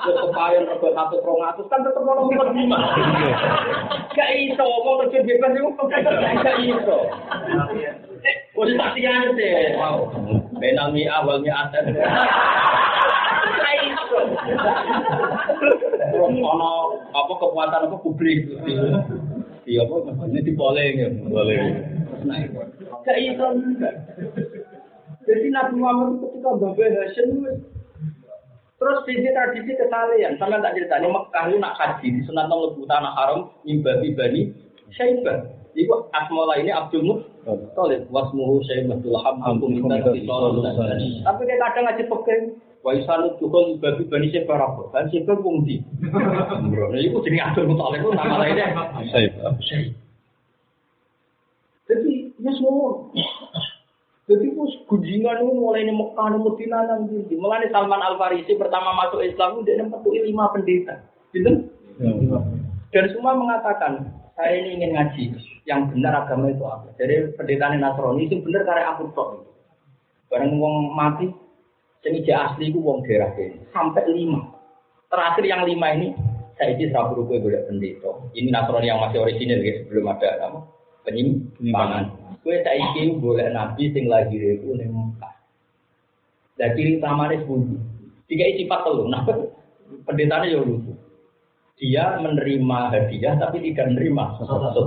terus 0.00 0.16
kepayon 0.24 0.68
rego 0.68 0.88
satu 0.96 1.20
rong 1.20 1.42
atus. 1.44 1.68
Kan 1.68 1.84
tetep 1.84 2.00
ono 2.00 2.30
mikot 2.30 2.54
lima. 2.56 2.78
Gak 4.14 4.30
iso 4.40 4.62
ngomong 4.64 5.10
terjun 5.10 5.26
bebas 5.26 5.52
itu 5.52 5.82
gak 6.40 6.56
iso. 6.64 6.98
Tiyan 8.96 9.32
deh, 9.36 9.76
wow. 9.80 10.08
Benal 10.60 10.92
mi 10.96 11.04
awal 11.08 11.44
mi 11.44 11.50
atas. 11.52 11.84
Gak 13.58 13.76
iso. 13.84 14.20
Ono 16.38 16.70
apa 17.10 17.32
kekuatan 17.34 17.86
apa 17.90 17.96
publik 17.98 18.46
di 19.66 19.72
apa 19.76 19.94
ini 20.30 20.40
di 20.46 20.52
poleng 20.54 20.94
ya. 20.94 21.08
Poleng 21.26 21.66
gak 23.02 23.18
iso 23.18 23.46
jadi 25.20 25.46
Nabi 25.52 25.72
Muhammad 25.78 26.26
ketika 26.26 26.48
Mbak 26.58 26.90
Hashim 26.96 27.30
Terus 28.80 29.04
di 29.04 29.28
tradisi 29.28 29.76
kesalahan, 29.76 30.40
sama 30.40 30.56
tak 30.64 30.72
cerita, 30.72 30.96
ini 30.96 31.12
Mekah 31.12 31.52
itu 31.52 31.60
nak 31.60 31.76
haji, 31.76 32.16
di 32.16 32.20
sunat 32.24 32.48
lebu 32.48 32.88
tanah 32.88 33.12
haram, 33.12 33.52
mimbabi 33.60 34.16
bani, 34.16 34.56
syaibah. 34.96 35.44
Iku 35.76 36.08
asmola 36.16 36.56
ini 36.56 36.72
Abdul 36.72 37.04
Muttalib, 37.04 38.08
wasmuhu 38.08 38.64
syaibatul 38.64 39.20
hamdul 39.20 39.68
minta 39.68 40.00
Tapi 40.00 41.40
kayak 41.44 41.60
kadang 41.60 41.84
ngaji 41.92 42.04
peking, 42.08 42.42
wa 42.80 42.96
isanu 42.96 43.36
tuhul 43.36 43.76
mimbabi 43.76 44.08
bani 44.08 44.32
syaibah 44.32 44.56
rabbah, 44.56 44.88
kan 44.92 45.08
syaibah 45.12 45.36
pun 45.36 45.64
di. 45.68 45.84
Nah 46.00 47.00
itu 47.00 47.20
jadi 47.24 47.52
Abdul 47.52 47.68
Muttalib 47.68 48.00
itu 48.00 48.10
nama 48.16 48.40
lainnya. 48.40 48.72
Syaibah. 49.12 49.52
Jadi, 51.90 52.12
ya 52.38 52.50
semua. 52.54 53.10
Jadi 54.30 54.46
bos 54.54 54.70
gunjingan 54.86 55.42
itu 55.42 55.52
mulai 55.58 55.82
di 55.82 55.90
Mekah, 55.90 56.26
di 56.30 56.38
Medina, 56.38 56.86
nanti. 56.86 57.34
Mulai 57.34 57.66
Salman 57.74 57.98
Al 57.98 58.14
Farisi 58.14 58.54
pertama 58.54 58.94
masuk 58.94 59.26
Islam 59.26 59.58
itu 59.58 59.66
dia 59.66 59.82
nempat 59.82 60.06
lima 60.06 60.54
pendeta, 60.54 61.02
gitu? 61.34 61.66
Dan 62.94 63.04
semua 63.10 63.34
mengatakan 63.34 64.06
saya 64.38 64.54
ini 64.54 64.78
ingin 64.78 64.94
ngaji 64.94 65.24
yang 65.66 65.90
benar 65.90 66.24
agama 66.24 66.46
itu 66.48 66.62
apa. 66.62 66.94
Jadi 66.94 67.34
pendeta 67.34 67.74
Nasrani 67.74 68.30
itu 68.30 68.38
benar 68.38 68.62
karena 68.62 68.94
aku 68.94 69.10
tok. 69.12 69.42
Barang 70.30 70.62
wong 70.62 70.94
mati, 70.94 71.26
yang 72.00 72.14
ija 72.16 72.34
asli 72.48 72.72
itu 72.72 72.80
wong 72.80 73.04
daerah 73.04 73.32
ini 73.36 73.60
sampai 73.76 74.08
lima. 74.08 74.40
Terakhir 75.12 75.44
yang 75.44 75.62
lima 75.68 75.86
ini 75.92 76.08
saya 76.56 76.76
isi 76.76 76.92
serabu 76.92 77.24
rupiah 77.24 77.40
boleh 77.40 77.60
pendeta. 77.68 78.12
Ini 78.36 78.48
Nasrani 78.52 78.88
yang 78.88 79.00
masih 79.00 79.24
orisinil 79.24 79.64
gitu, 79.64 79.78
sebelum 79.88 80.12
ada 80.12 80.28
apa? 80.44 80.60
Penyimpangan. 81.08 82.04
Kue 82.44 82.60
saiki 82.60 83.16
boleh 83.16 83.48
nabi 83.52 83.92
sing 83.92 84.08
lahir 84.08 84.40
itu 84.40 84.68
ning 84.76 84.92
Mekah. 84.92 85.34
Lah 86.60 86.70
ciri 86.76 87.00
utamane 87.00 87.40
sepundi? 87.40 87.76
Tiga 88.28 88.44
sifat 88.56 88.80
telu. 88.84 89.08
Nah, 89.08 89.24
pendetanya 90.06 90.52
ya 90.52 90.60
lucu. 90.60 90.92
Dia 91.80 92.20
menerima 92.20 92.78
hadiah 92.92 93.40
tapi 93.40 93.64
tidak 93.64 93.96
menerima 93.96 94.24
sesuatu. 94.36 94.84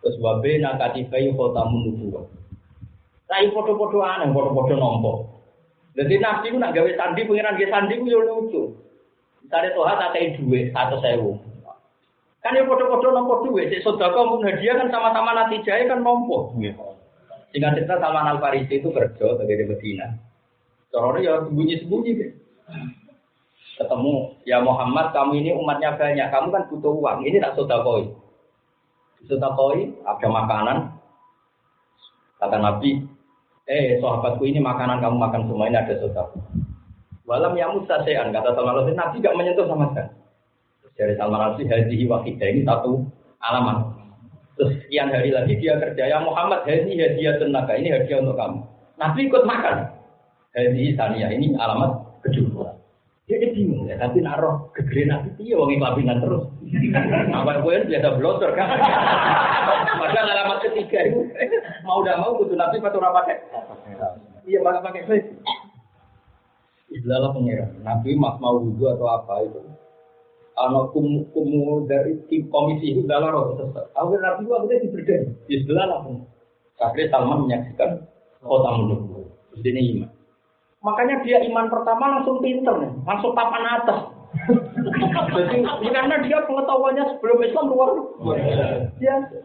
Terus 0.00 0.16
wabe 0.24 0.56
nakati 0.56 1.04
kayu 1.12 1.36
kota 1.36 1.68
menuju. 1.68 2.16
Rai 3.28 3.52
foto-foto 3.52 4.00
aneh, 4.00 4.32
foto-foto 4.32 4.72
nompo. 4.72 5.12
Jadi 5.98 6.14
nabi 6.22 6.54
itu 6.54 6.58
nak 6.62 6.78
gawe 6.78 6.90
sandi, 6.94 7.26
pengiran 7.26 7.58
gawe 7.58 7.68
sandi 7.74 7.98
itu 7.98 8.06
ya 8.06 8.22
lucu. 8.22 8.62
Misalnya 9.42 9.74
Tuhan 9.74 9.98
tak 9.98 10.10
kayak 10.14 10.30
duit 10.38 10.64
satu 10.70 10.96
sewu. 11.02 11.32
Kan 12.38 12.54
yang 12.54 12.70
foto-foto 12.70 13.10
nompo 13.10 13.42
duit, 13.42 13.66
si 13.66 13.82
sodako 13.82 14.38
pun 14.38 14.46
hadiah 14.46 14.78
kan 14.78 14.94
sama-sama 14.94 15.34
nanti 15.34 15.58
jaya 15.66 15.90
kan 15.90 16.06
nompo. 16.06 16.54
Singkat 17.50 17.82
cerita 17.82 17.98
Salman 17.98 18.30
Al 18.30 18.38
Farisi 18.38 18.78
itu 18.78 18.94
kerja 18.94 19.34
sebagai 19.34 19.58
di 19.58 19.64
Medina. 19.66 20.06
Corona 20.94 21.18
ya 21.18 21.42
sembunyi-sembunyi 21.44 22.10
deh. 22.14 22.30
Ketemu, 23.78 24.14
ya 24.42 24.58
Muhammad, 24.62 25.14
kamu 25.14 25.38
ini 25.38 25.50
umatnya 25.54 25.94
banyak, 25.94 26.28
kamu 26.34 26.48
kan 26.50 26.66
butuh 26.66 26.92
uang, 26.98 27.18
ini 27.22 27.38
tak 27.38 27.54
sodakoi. 27.54 28.10
Sodakoi, 29.26 29.94
ada 30.02 30.26
makanan. 30.26 30.78
Kata 32.42 32.58
Nabi, 32.58 33.06
eh 33.68 34.00
sahabatku 34.00 34.48
ini 34.48 34.58
makanan 34.64 35.04
kamu 35.04 35.16
makan 35.20 35.40
semua 35.44 35.68
ini 35.68 35.76
ada 35.76 35.94
sodako. 36.00 36.40
Walam 37.28 37.52
ya 37.60 37.68
mustasean, 37.68 38.32
kata 38.32 38.56
Salman 38.56 38.80
Al 38.80 38.88
Nabi 38.96 39.20
gak 39.20 39.36
menyentuh 39.36 39.68
sama 39.68 39.92
sekali. 39.92 40.16
Dari 40.96 41.14
Salman 41.20 41.44
Al 41.44 41.52
Farisi, 41.60 41.68
hadhihi 41.68 42.04
wakidah, 42.08 42.48
ini 42.48 42.64
satu 42.64 43.04
alamat. 43.44 43.78
Terus 44.56 44.72
sekian 44.82 45.12
hari 45.12 45.30
lagi 45.30 45.54
dia 45.60 45.76
kerja, 45.76 46.08
ya 46.08 46.18
Muhammad, 46.24 46.64
hadhi 46.64 46.96
hadiah 46.96 47.36
tenaga, 47.36 47.76
ini 47.76 47.92
hadiah 47.92 48.24
untuk 48.24 48.40
kamu. 48.40 48.58
Nabi 48.96 49.20
ikut 49.28 49.44
makan. 49.44 49.76
Hadhi 50.56 50.96
sania, 50.96 51.28
ini 51.28 51.52
alamat 51.54 52.24
kedua. 52.24 52.74
Dia 53.28 53.44
bingung 53.52 53.84
ya, 53.84 54.00
tapi 54.00 54.24
naruh 54.24 54.72
gegere 54.72 55.12
Nabi, 55.12 55.28
iya 55.36 55.60
wangi 55.60 55.76
kelabinan 55.76 56.24
terus. 56.24 56.48
Apa 57.32 57.64
gue 57.64 57.74
biasa 57.88 58.08
blotor 58.16 58.50
kan? 58.52 58.68
Maka 59.98 60.18
alamat 60.20 60.58
ketiga 60.68 61.00
itu, 61.10 61.20
mau 61.82 62.00
udah 62.00 62.16
mau 62.20 62.38
butuh 62.38 62.54
Nabi 62.54 62.78
atau 62.80 63.00
pakai? 63.00 63.36
Iya, 64.48 64.58
malah 64.64 64.80
pakai 64.80 65.04
face. 65.04 65.28
Istilah 66.88 67.32
pengiran. 67.36 67.84
Nabi 67.84 68.16
mak 68.16 68.40
mau 68.40 68.60
wudhu 68.64 68.88
atau 68.88 69.06
apa 69.12 69.44
itu 69.44 69.60
ano 70.58 70.90
kum 70.90 71.22
kumu 71.30 71.86
dari 71.86 72.18
tim 72.26 72.50
komisi 72.50 72.98
itu 72.98 73.06
dalam 73.06 73.30
roh 73.30 73.54
sesat. 73.54 73.86
Akhir 73.94 74.18
nabi 74.18 74.42
itu 74.42 74.52
akhirnya 74.52 74.82
diberdaya. 74.82 75.28
Di 75.46 75.54
sebelah 75.62 75.86
lah 75.86 75.98
pun. 76.02 76.16
Akhirnya 76.82 77.06
Salman 77.14 77.46
menyaksikan 77.46 77.90
kota 78.42 78.70
menunggu. 78.74 79.22
Ini 79.58 79.82
iman. 79.94 80.10
Makanya 80.78 81.16
dia 81.26 81.42
iman 81.50 81.66
pertama 81.66 82.18
langsung 82.18 82.38
pinter 82.38 82.70
nih, 82.78 82.92
langsung 83.02 83.34
papan 83.34 83.66
atas. 83.66 84.17
Jadi 85.12 85.88
karena 85.90 86.16
dia 86.24 86.38
pengetahuannya 86.44 87.04
sebelum 87.16 87.38
Islam 87.44 87.64
luar 87.72 87.90
biasa. 88.98 89.36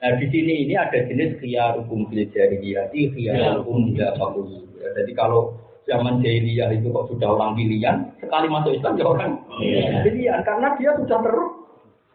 Nah 0.00 0.16
di 0.16 0.26
sini 0.32 0.64
ini 0.64 0.74
ada 0.80 0.96
jenis 1.04 1.36
khiyarukum 1.44 2.08
jahiliyati, 2.08 3.12
khiyarukum 3.12 3.92
bila 3.92 4.16
fakulu. 4.16 4.64
Jadi 4.80 5.12
kalau 5.12 5.60
zaman 5.84 6.24
jahiliyah 6.24 6.72
itu 6.72 6.88
kok 6.88 7.12
sudah 7.12 7.28
orang 7.36 7.52
pilihan, 7.58 7.96
sekali 8.16 8.46
masuk 8.48 8.72
Islam 8.80 8.96
ya 8.96 9.04
orang 9.04 9.32
yeah. 9.60 10.00
pilihan 10.06 10.40
karena 10.46 10.68
dia 10.80 10.90
sudah 10.96 11.18
ter 11.20 11.36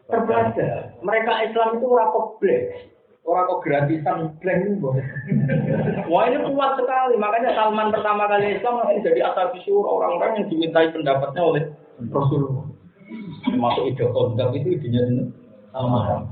terbelajar. 0.06 0.74
Mereka 1.02 1.32
Islam 1.50 1.68
itu 1.78 1.86
black, 2.42 2.68
orang 3.26 3.50
kok 3.50 3.62
gratisan 3.66 4.18
blank 4.38 4.78
Wah 6.06 6.30
ini 6.30 6.38
kuat 6.46 6.78
sekali, 6.78 7.14
makanya 7.18 7.58
Salman 7.58 7.90
pertama 7.90 8.30
kali 8.30 8.54
Islam 8.54 8.78
langsung 8.78 9.02
jadi 9.02 9.20
asal 9.26 9.50
orang-orang 9.82 10.30
yang 10.38 10.46
dimintai 10.46 10.94
pendapatnya 10.94 11.42
oleh 11.42 11.62
Rasulullah. 12.06 12.66
Masuk 13.50 13.84
ide 13.90 14.06
kondak 14.14 14.54
itu 14.54 14.78
idenya 14.78 15.02
Salman. 15.74 16.30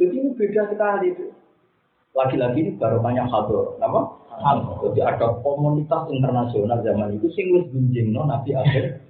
Jadi 0.00 0.14
ini 0.16 0.30
beda 0.32 0.72
sekali 0.72 1.06
itu. 1.12 1.26
Lagi-lagi 2.12 2.58
ini 2.60 2.70
baru 2.76 3.00
banyak 3.00 3.24
hador, 3.28 3.80
apa? 3.80 4.00
Jadi 4.84 5.00
ada 5.04 5.36
komunitas 5.44 6.08
internasional 6.08 6.80
zaman 6.80 7.16
itu 7.16 7.28
sing 7.36 7.52
wis 7.52 7.68
no 8.08 8.24
Nabi 8.24 8.56
akhir 8.56 9.00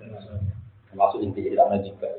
termasuk 0.93 1.25
inti 1.25 1.41
cerita 1.47 1.67
juga. 1.83 2.11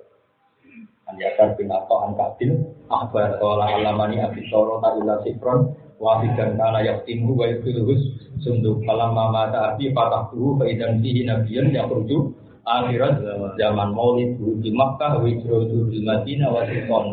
Anjasar 1.14 1.54
bin 1.54 1.70
Atta 1.70 1.96
an 2.10 2.18
Kabil, 2.18 2.58
Ahbar 2.90 3.38
Kola 3.38 3.70
Alamani 3.70 4.18
Abi 4.18 4.50
Soro 4.50 4.82
Ta'ila 4.82 5.22
Sifron, 5.22 5.78
Wafidan 6.02 6.58
Kana 6.58 6.82
Yaktimu 6.82 7.38
wa 7.38 7.46
Yudhulus, 7.54 8.02
Sunduk 8.42 8.82
Kalam 8.82 9.14
Mama 9.14 9.54
Ta'abi 9.54 9.94
Fatahtuhu, 9.94 10.58
Faidan 10.58 11.06
Fihi 11.06 11.30
Nabiyan 11.30 11.70
Yakhruju, 11.70 12.34
Akhirat 12.66 13.22
zaman 13.62 13.94
Maulid 13.94 14.42
di 14.64 14.74
Makkah, 14.74 15.22
Wijrodu 15.22 15.94
di 15.94 16.02
Madinah, 16.02 16.50
Wasikon. 16.50 17.06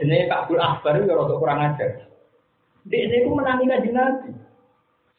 Jenis 0.00 0.32
Kabul 0.32 0.56
Akbar 0.56 0.96
itu 0.96 1.04
ya 1.04 1.20
rada 1.20 1.34
kurang 1.36 1.60
ajar. 1.60 2.08
Dia 2.88 3.12
itu 3.12 3.28
menangi 3.28 3.68
kajian 3.68 3.92
Nabi. 3.92 4.30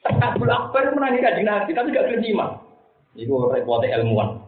Abdul 0.08 0.50
Akbar 0.50 0.96
menangi 0.96 1.20
kaji 1.22 1.44
Nabi, 1.46 1.70
tapi 1.76 1.94
gak 1.94 2.10
terima. 2.10 2.58
Itu 3.14 3.38
repotnya 3.52 4.02
ilmuwan. 4.02 4.47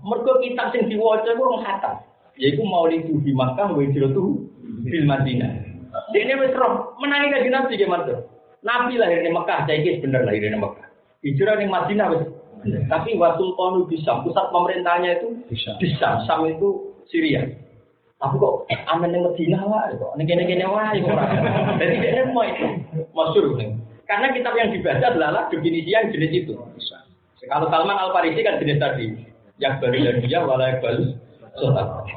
Mereka 0.00 0.32
kitab 0.42 0.66
sing 0.70 0.86
diwaca 0.86 1.26
itu 1.26 1.42
orang 1.42 1.62
khatam. 1.66 1.94
Yaitu 2.40 2.62
mau 2.64 2.86
itu 2.88 3.20
di 3.20 3.34
Makkah, 3.34 3.74
wajib 3.74 4.14
itu 4.14 4.24
di 4.86 4.98
Madinah. 5.04 5.52
Ini 6.14 6.32
wis 6.38 6.54
roh 6.54 6.94
menangi 7.02 7.34
kaji 7.34 7.50
Nabi 7.50 7.74
gimana 7.74 8.06
tuh? 8.06 8.20
Nabi 8.62 9.00
lahir 9.00 9.24
di 9.24 9.30
Mekah, 9.32 9.66
saya 9.66 9.82
kira 9.82 10.00
bener 10.04 10.22
lahir 10.22 10.46
di 10.46 10.54
Mekah. 10.54 10.86
Hijrah 11.26 11.56
di 11.58 11.66
Madinah 11.66 12.06
wis. 12.14 12.22
Tapi 12.92 13.16
Wasul 13.16 13.56
Tonu 13.56 13.88
bisa, 13.88 14.20
pusat 14.20 14.52
pemerintahnya 14.52 15.16
itu 15.16 15.32
Bisa. 15.48 15.80
bisa. 15.80 16.20
Sam 16.28 16.44
itu 16.44 16.92
Syria. 17.08 17.48
Tapi 18.20 18.36
kok 18.36 18.68
aman 18.68 19.16
yang 19.16 19.32
Medina 19.32 19.64
lah, 19.64 19.88
kok 19.96 20.12
ini 20.20 20.28
kene 20.28 20.44
kene 20.44 20.68
wae 20.68 21.00
kok. 21.00 21.08
ora. 21.08 21.24
Jadi 21.80 21.94
dia 22.04 22.28
mau 22.28 22.44
itu 23.32 23.48
nih. 23.56 23.72
Karena 24.04 24.28
kitab 24.36 24.52
yang 24.60 24.76
dibaca 24.76 25.06
adalah 25.08 25.48
definisi 25.48 25.88
yang 25.88 26.12
jenis 26.12 26.44
itu. 26.44 26.52
Kalau 27.48 27.72
Salman 27.72 27.96
Al 27.96 28.12
Farisi 28.12 28.44
kan 28.44 28.60
jenis 28.60 28.76
tadi, 28.76 29.08
yang 29.60 29.76
baru 29.78 29.98
dan 30.00 30.16
dia 30.24 30.38
wala 30.40 30.80
baru 30.80 31.04
sotak. 31.60 32.08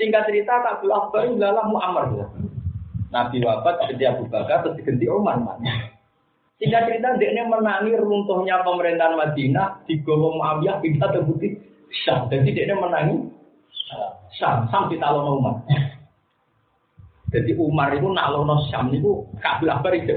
Singkat 0.00 0.22
cerita 0.30 0.54
Kabul 0.64 0.94
Akbar 0.94 1.28
itu 1.28 1.36
adalah 1.36 1.68
Muammar. 1.68 2.32
Nabi 3.08 3.40
wafat 3.44 3.88
ganti 3.88 4.04
Abu 4.04 4.24
Bakar 4.28 4.64
terus 4.64 4.76
diganti 4.80 5.06
Umar. 5.08 5.40
Man. 5.40 5.60
Singkat 6.58 6.90
cerita 6.90 7.14
dia 7.20 7.44
menangi 7.46 7.94
runtuhnya 7.94 8.66
pemerintahan 8.66 9.14
Madinah 9.14 9.86
di 9.86 10.00
Gowo 10.02 10.34
Muawiyah 10.38 10.82
kita 10.82 11.06
terbukti 11.14 11.54
Syam. 12.04 12.26
Jadi 12.28 12.50
dia 12.52 12.74
menangi 12.74 13.30
Syam 14.36 14.66
sampai 14.72 14.98
talon 14.98 15.38
Umar. 15.38 15.54
Jadi 17.28 17.52
Umar 17.60 17.92
itu 17.92 18.08
nalono 18.08 18.64
Syam 18.72 18.88
itu 18.90 19.28
Kabul 19.38 19.70
Akbar 19.70 19.92
itu. 19.92 20.14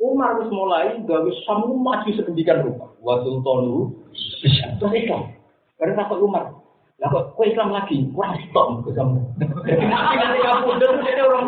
Umar 0.00 0.32
harus 0.32 0.48
mulai 0.48 0.96
gawe 1.04 1.30
Syam 1.44 1.68
itu 1.68 1.74
maju 1.76 2.08
sedemikian 2.16 2.64
rupa. 2.64 2.88
Wa 3.04 3.20
sultanu 3.20 3.92
terus 4.40 4.96
Islam. 4.96 5.28
Karena 5.76 6.00
takut 6.00 6.24
Umar. 6.24 6.56
Lah 7.00 7.08
kok 7.12 7.36
kok 7.36 7.48
Islam 7.48 7.72
lagi? 7.72 8.08
Kurang 8.12 8.36
stop 8.48 8.84
ke 8.84 8.92
nanti 8.96 10.14
nanti 10.16 10.38
kamu 10.40 10.72
terus 10.80 11.00
jadi 11.04 11.20
orang 11.24 11.46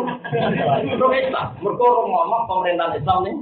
orang 0.97 1.13
Islam. 1.17 1.47
Mereka 1.61 1.81
orang 1.81 2.07
ngomong 2.09 2.43
pemerintahan 2.49 2.97
Islam 2.97 3.17
nih. 3.25 3.35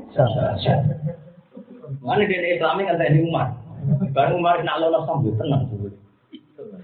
Mana 2.04 2.24
dia 2.24 2.56
Islam 2.56 2.80
kan 2.80 3.00
tadi 3.00 3.20
Umar. 3.24 3.48
Baru 4.16 4.40
Umar 4.40 4.64
nak 4.64 4.80
lolos 4.80 5.04
sambil 5.08 5.36
tenang 5.36 5.68
dulu. 5.72 5.92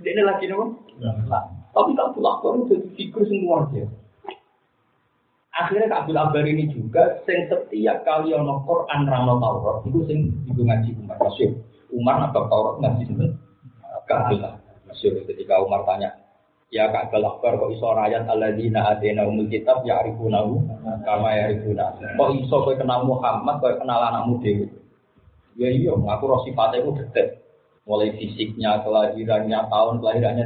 Dia 0.03 0.23
lagi 0.23 0.51
nopo. 0.51 0.79
Tapi 1.75 1.91
tak 1.93 2.09
pulang 2.15 2.39
baru 2.41 2.59
jadi 2.71 2.87
figur 2.95 3.23
semua 3.27 3.67
dia. 3.71 3.87
Akhirnya 5.57 5.89
Abdul 5.89 6.21
Akbar 6.21 6.45
ini 6.45 6.69
juga 6.69 7.17
sing 7.25 7.49
setiap 7.49 8.05
kali 8.05 8.29
ono 8.29 8.61
Quran 8.61 9.09
rano 9.09 9.41
Taurat 9.41 9.81
itu 9.89 10.05
sing 10.05 10.29
ibu 10.45 10.61
ngaji 10.61 10.93
Umar 11.01 11.17
Masyur. 11.17 11.51
Umar 11.89 12.29
apa 12.29 12.45
Taurat 12.45 12.75
ngaji 12.77 13.03
sinten? 13.09 13.33
Kabul 14.05 14.37
Masyur 14.85 15.25
ketika 15.25 15.57
Umar 15.65 15.81
tanya, 15.89 16.13
Ya 16.67 16.91
Kak 16.91 17.15
Akbar 17.15 17.57
kok 17.57 17.71
iso 17.71 17.89
ayat 17.95 18.27
alladzina 18.27 18.91
atena 18.91 19.23
umul 19.23 19.47
kitab 19.47 19.87
ya 19.87 20.03
arifunahu 20.03 20.67
kama 21.07 21.31
ya 21.31 21.47
arifuna. 21.47 21.95
Kok 21.95 22.29
iso 22.43 22.55
kowe 22.59 22.75
kenal 22.75 23.07
Muhammad 23.07 23.63
kowe 23.63 23.71
kenal 23.79 24.03
anakmu 24.03 24.43
dhewe. 24.43 24.67
Ya 25.55 25.73
iya, 25.73 25.95
aku 25.95 26.23
roh 26.27 26.43
sifatnya 26.43 26.83
itu 26.85 26.91
detek. 27.01 27.39
Mulai 27.87 28.13
fisiknya, 28.19 28.83
kelahirannya, 28.83 29.57
tahun 29.71 30.03
kelahirannya 30.03 30.45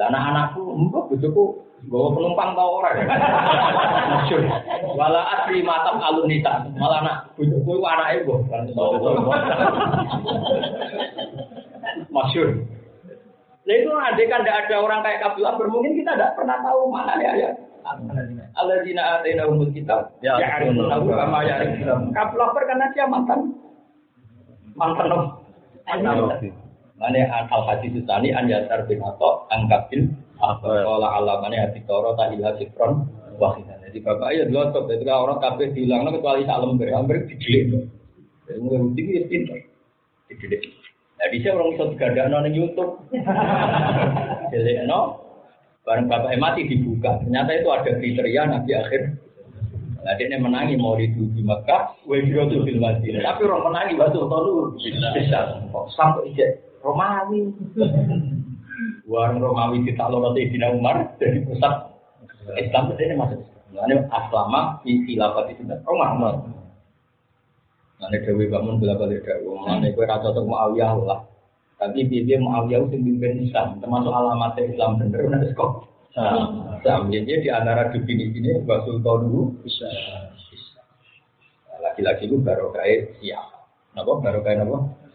Lah 0.00 0.08
anak-anakku, 0.08 0.64
mbok 0.88 1.12
bojoku 1.12 1.60
bawa 1.92 2.08
penumpang 2.16 2.56
tau 2.56 2.80
ora. 2.80 2.90
Masyur. 4.16 4.48
Wala 4.96 5.20
asri 5.36 5.60
matam 5.60 6.00
alun 6.00 6.24
nisa. 6.24 6.64
Malah 6.80 7.04
anak 7.04 7.16
bojoku 7.36 7.76
iku 7.76 7.84
anake 7.84 8.24
mbok. 8.24 8.40
Masyur. 12.08 12.48
Nah 13.68 13.74
itu 13.76 13.92
andai 13.92 14.24
kan 14.24 14.40
tidak 14.40 14.72
ada 14.72 14.76
orang 14.80 15.04
kayak 15.04 15.20
Abdul 15.20 15.44
Akbar, 15.44 15.68
mungkin 15.68 16.00
kita 16.00 16.16
tidak 16.16 16.32
pernah 16.32 16.64
tahu 16.64 16.88
mana 16.88 17.20
ya 17.20 17.36
ayat. 17.36 17.54
Alladzina 18.56 19.20
atina 19.20 19.44
umul 19.48 19.68
kitab 19.72 20.16
Ya, 20.24 20.40
ya'rifunahu 20.40 21.12
kama 21.12 21.44
ya'rifuna. 21.44 22.08
Abdul 22.16 22.40
Akbar 22.40 22.62
karena 22.64 22.88
dia 22.96 23.04
mantan 23.04 23.52
mantan 24.72 25.06
nom. 25.12 25.24
Mane 27.00 27.24
al 27.24 27.48
hadis 27.48 27.96
tsani 28.04 28.28
an 28.36 28.44
yasar 28.44 28.84
bin 28.84 29.00
Atha 29.00 29.48
angkat 29.48 29.88
bin 29.88 30.12
Qala 30.36 31.08
alamane 31.16 31.56
hati 31.56 31.80
toro 31.88 32.12
ta 32.12 32.28
ilha 32.28 32.56
sifron 32.60 33.08
wahidan. 33.40 33.80
Jadi 33.88 34.04
bapak 34.04 34.28
ya 34.36 34.44
dulu 34.44 34.84
ketika 34.88 35.16
orang 35.16 35.40
kabeh 35.40 35.72
dilangno 35.72 36.12
kecuali 36.16 36.44
sak 36.44 36.60
lembar, 36.60 36.88
lembar 36.92 37.16
didelik. 37.28 37.88
Jadi 38.48 38.58
mulai 38.60 38.84
uji 38.84 39.00
itu 39.00 39.26
pinter. 39.32 39.58
Didelik. 40.28 40.62
Nah, 41.20 41.28
bisa 41.28 41.52
orang 41.52 41.72
bisa 41.76 41.84
digadakno 41.92 42.36
ning 42.44 42.54
YouTube. 42.56 42.92
Delikno 44.52 45.00
bareng 45.84 46.08
bapak 46.08 46.36
mati 46.36 46.68
dibuka. 46.68 47.20
Ternyata 47.24 47.50
itu 47.56 47.68
ada 47.68 47.90
kriteria 47.96 48.42
nabi 48.44 48.72
akhir. 48.76 49.02
Nah, 50.00 50.16
dia 50.16 50.32
menangi 50.40 50.80
mau 50.80 50.96
di 50.96 51.12
di 51.12 51.44
Mekah, 51.44 52.00
tuh 52.08 52.64
di 52.64 52.72
Madinah. 52.80 53.20
Tapi 53.20 53.40
orang 53.44 53.68
menangi 53.68 54.00
batu 54.00 54.24
tolu 54.24 54.72
bisa. 54.80 55.60
Sampai 55.92 56.32
ijek 56.32 56.69
Romawi. 56.80 57.52
Warung 59.04 59.40
Romawi 59.42 59.84
kita 59.84 60.08
lolos 60.08 60.36
di 60.38 60.56
Umar 60.64 61.16
dari 61.20 61.44
pusat 61.44 61.90
Islam 62.56 62.94
itu 62.94 63.02
ini 63.04 63.14
masuk. 63.18 63.40
Ini 63.70 63.96
aslama 64.10 64.80
di 64.82 65.04
khilafat 65.06 65.54
itu 65.54 65.62
Umar. 65.86 66.40
Nanti 68.00 68.16
Dewi 68.24 68.48
bangun 68.48 68.80
bila 68.80 68.96
balik 68.96 69.28
Dewi. 69.28 69.52
Nanti 69.68 69.92
kue 69.92 70.08
rasa 70.08 70.32
untuk 70.32 70.48
Muawiyah 70.48 70.96
lah. 71.04 71.20
Tapi 71.76 72.08
dia 72.08 72.40
Muawiyah 72.40 72.88
itu 72.88 72.96
pimpin 72.96 73.44
Islam, 73.44 73.76
termasuk 73.80 74.08
alamat 74.08 74.56
Islam 74.56 74.96
bener. 74.96 75.20
Nanti 75.28 75.52
kok. 75.52 75.84
Jadi 76.82 77.44
di 77.44 77.48
antara 77.52 77.92
definisi 77.92 78.40
ini 78.40 78.64
Sultan 78.66 79.30
dulu 79.30 79.62
Bisa. 79.62 79.86
lagi-lagi 81.80 82.28
itu 82.28 82.36
baru 82.36 82.76
kayak 82.76 83.16
siapa? 83.24 83.56
Napa 83.96 84.20
baru 84.20 84.44
kayak? 84.44 84.68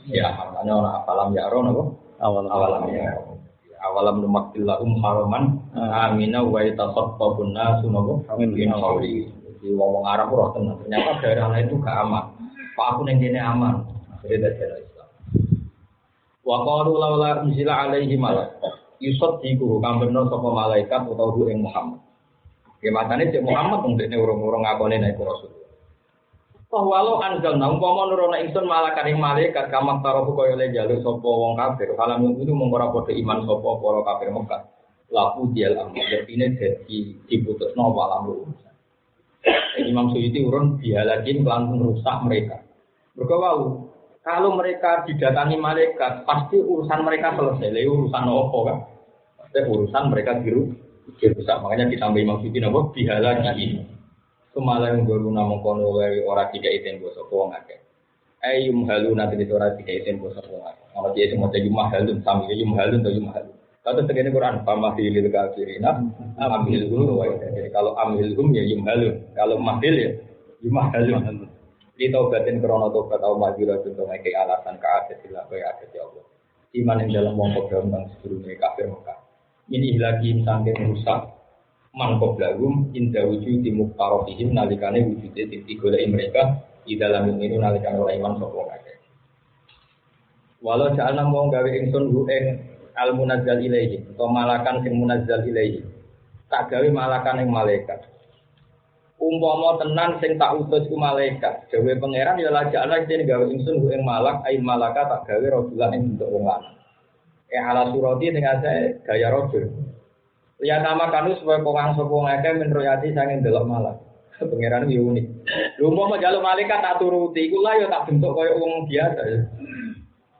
Siapa? 0.05 0.53
Makanya 0.53 0.73
orang 0.77 0.93
apalam 1.01 1.29
ya 1.33 1.49
roh 1.49 1.61
napa? 1.65 1.83
Awal 2.15 2.45
awalam 2.47 2.83
ya 2.93 3.11
awalam 3.85 4.23
numakillahum 4.25 4.97
haraman 5.01 5.43
amina 5.75 6.41
wa 6.41 6.61
yatasaffafun 6.61 7.53
nasu 7.53 7.89
Amin. 8.29 8.53
min 8.53 8.69
qawli. 8.73 9.29
Jadi 9.29 9.67
wong 9.73 10.05
Arab 10.05 10.33
roh 10.33 10.49
tenan. 10.53 10.77
Ternyata 10.81 11.21
daerah 11.21 11.47
lain 11.53 11.65
itu 11.69 11.77
gak 11.81 11.97
aman. 12.05 12.25
Pak 12.73 12.87
aku 12.95 13.01
ning 13.05 13.17
kene 13.21 13.39
aman. 13.41 13.85
Akhirnya 14.13 14.53
daerah 14.53 14.79
Islam. 14.81 15.09
Wa 16.45 16.57
qalu 16.65 16.91
laula 16.97 17.29
unzila 17.45 17.73
alaihi 17.89 18.15
malak. 18.17 18.57
Yusaddiqu 19.01 19.81
kang 19.83 20.01
bener 20.01 20.29
sapa 20.29 20.49
malaikat 20.49 21.01
utawa 21.09 21.45
ing 21.49 21.61
Muhammad. 21.61 21.99
Ya 22.85 22.93
matane 22.93 23.33
cek 23.33 23.41
Muhammad 23.41 23.81
wong 23.81 23.97
dekne 23.97 24.21
urung-urung 24.21 24.61
ngakone 24.61 25.01
nek 25.01 25.17
rasul 25.17 25.64
Walau 26.73 27.21
anjal 27.21 27.55
nang 27.55 27.77
umpama 27.77 28.09
nurono 28.09 28.35
ingsun 28.35 28.65
malakan 28.65 29.07
ing 29.07 29.17
malaikat 29.21 29.69
kamak 29.69 30.01
tarofu 30.01 30.33
kaya 30.33 30.57
le 30.57 30.73
jaluk 30.73 30.99
sapa 31.05 31.23
wong 31.23 31.53
kafir. 31.55 31.93
Kalam 31.93 32.35
itu 32.35 32.51
mung 32.51 32.73
ora 32.73 32.89
padha 32.89 33.13
iman 33.13 33.45
sapa 33.45 33.69
para 33.79 34.01
kafir 34.03 34.29
Mekah. 34.33 34.61
Laku 35.13 35.53
dial 35.53 35.77
amr 35.77 36.25
ini 36.25 36.57
dadi 36.57 36.97
diputusno 37.29 37.93
walam 37.93 38.49
Imam 39.77 40.09
Suyuti 40.09 40.41
urun 40.41 40.81
bialakin 40.81 41.45
langsung 41.45 41.79
rusak 41.85 42.17
mereka. 42.25 42.57
Mereka 43.13 43.35
wau 43.37 43.93
kalau 44.25 44.57
mereka 44.57 45.05
didatangi 45.05 45.61
malaikat 45.61 46.25
pasti 46.25 46.57
urusan 46.57 47.05
mereka 47.05 47.37
selesai. 47.37 47.71
Lalu 47.71 48.09
urusan 48.09 48.25
apa 48.25 48.59
kan 48.65 48.77
pasti 49.37 49.59
urusan 49.69 50.03
mereka 50.09 50.31
diru 50.41 50.73
dirusak. 51.21 51.61
Makanya 51.61 51.93
ditambah 51.93 52.19
Imam 52.19 52.41
Suyuti 52.41 52.57
napa? 52.57 52.89
Bihalakin 52.91 53.94
Kemalah 54.55 54.95
yang 54.95 55.03
guru 55.03 55.35
namung 55.35 55.59
kono 55.59 55.99
wae 55.99 56.23
ora 56.23 56.47
tidak 56.47 56.71
iten 56.79 57.03
basa 57.03 57.19
wong 57.27 57.51
akeh. 57.51 57.75
Ayum 58.39 58.87
halu 58.87 59.11
nanti 59.11 59.35
itu 59.35 59.51
ora 59.51 59.75
tidak 59.75 59.99
iten 59.99 60.23
basa 60.23 60.39
wong 60.47 60.63
akeh. 60.63 60.87
Ono 60.95 61.11
dia 61.11 61.27
semua 61.27 61.51
jadi 61.51 61.67
mahalun 61.67 62.23
sami 62.23 62.55
yum 62.55 62.71
halun 62.79 63.03
to 63.03 63.11
yum 63.11 63.27
halun. 63.35 63.51
Kata 63.83 64.07
tegene 64.07 64.31
Quran 64.31 64.63
pamahilil 64.63 65.27
kafirina 65.27 65.99
amhilhum 66.39 67.19
wa 67.19 67.27
Jadi 67.35 67.67
kalau 67.75 67.99
amhilhum 67.99 68.55
ya 68.55 68.63
yum 68.63 68.87
halun. 68.87 69.27
Kalau 69.35 69.59
mahil 69.59 69.95
ya 69.99 70.11
yum 70.63 70.79
halun. 71.19 71.51
Di 71.99 72.07
taubatin 72.07 72.63
krono 72.63 72.95
tobat 72.95 73.19
au 73.27 73.35
majura 73.35 73.83
untuk 73.83 74.07
ngeke 74.07 74.39
alasan 74.39 74.79
kaadat 74.79 75.19
sila 75.19 75.43
kaya 75.51 75.67
adat 75.75 75.91
ya 75.91 75.99
Allah. 76.07 76.23
Iman 76.71 77.03
yang 77.03 77.11
dalam 77.11 77.33
mongkok 77.35 77.67
dalam 77.75 77.91
bang 77.91 78.03
sebelumnya 78.15 78.55
kafir 78.55 78.87
Mekah. 78.87 79.19
Ini 79.67 79.99
lagi 79.99 80.31
sangking 80.47 80.79
rusak 80.79 81.34
man 81.95 82.19
qoblahum 82.19 82.91
inda 82.91 83.23
wujudi 83.23 83.71
muqtarafihim 83.71 84.51
nalikane 84.51 84.99
wujude 85.07 85.47
titik 85.47 85.79
golek 85.79 86.03
mereka 86.11 86.59
di 86.83 86.99
dalam 86.99 87.31
ini 87.39 87.55
nalikane 87.55 87.95
ora 87.95 88.11
iman 88.19 88.35
sapa 88.35 88.61
kabeh. 88.67 88.95
Walau 90.59 90.91
ja'alna 90.91 91.23
mau 91.23 91.47
gawe 91.47 91.65
ingsun 91.71 92.11
hu 92.11 92.27
ing 92.27 92.45
al 92.99 93.15
munazzal 93.15 93.63
ilaihi 93.63 94.11
atau 94.11 94.27
malakan 94.27 94.83
sing 94.83 94.93
munazzal 94.99 95.41
ilaihi. 95.47 95.87
Tak 96.51 96.67
gawe 96.67 96.87
malakan 96.91 97.47
ing 97.47 97.49
malaikat. 97.49 98.11
Umpama 99.15 99.79
tenan 99.79 100.19
sing 100.19 100.35
tak 100.35 100.51
utus 100.59 100.91
ku 100.91 100.99
malaikat, 100.99 101.71
gawe 101.71 101.91
pangeran 101.95 102.43
ya 102.43 102.51
lajak 102.51 102.81
ana 102.83 103.07
sing 103.07 103.23
gawe 103.23 103.47
ingsun 103.47 103.79
hu 103.79 103.87
ing 103.95 104.03
malak 104.03 104.43
ain 104.43 104.59
malaka 104.59 105.07
tak 105.07 105.31
gawe 105.31 105.47
rajulan 105.47 105.95
ing 105.95 106.01
bentuk 106.11 106.27
wong 106.27 106.43
lanang. 106.43 106.75
Eh 107.47 107.61
ala 107.63 107.87
surati 107.87 108.35
saya 108.35 108.99
gaya 109.07 109.31
rojul. 109.31 109.95
Ya 110.63 110.79
nama 110.79 111.11
kanu 111.11 111.35
supaya 111.35 111.59
pengang 111.59 111.99
sapa 111.99 112.15
ngake 112.15 112.49
min 112.63 112.71
royati 112.71 113.11
sanging 113.11 113.43
delok 113.43 113.67
malah. 113.67 113.95
Pangeran 114.39 114.87
yo 114.87 115.11
unik. 115.11 115.25
Lho 115.79 115.87
mau 115.91 116.11
malaikat 116.11 116.79
tak 116.79 116.99
turuti, 116.99 117.47
iku 117.47 117.59
lah 117.59 117.75
tak 117.87 118.07
bentuk 118.07 118.35
koyo 118.35 118.55
wong 118.59 118.87
biasa. 118.87 119.21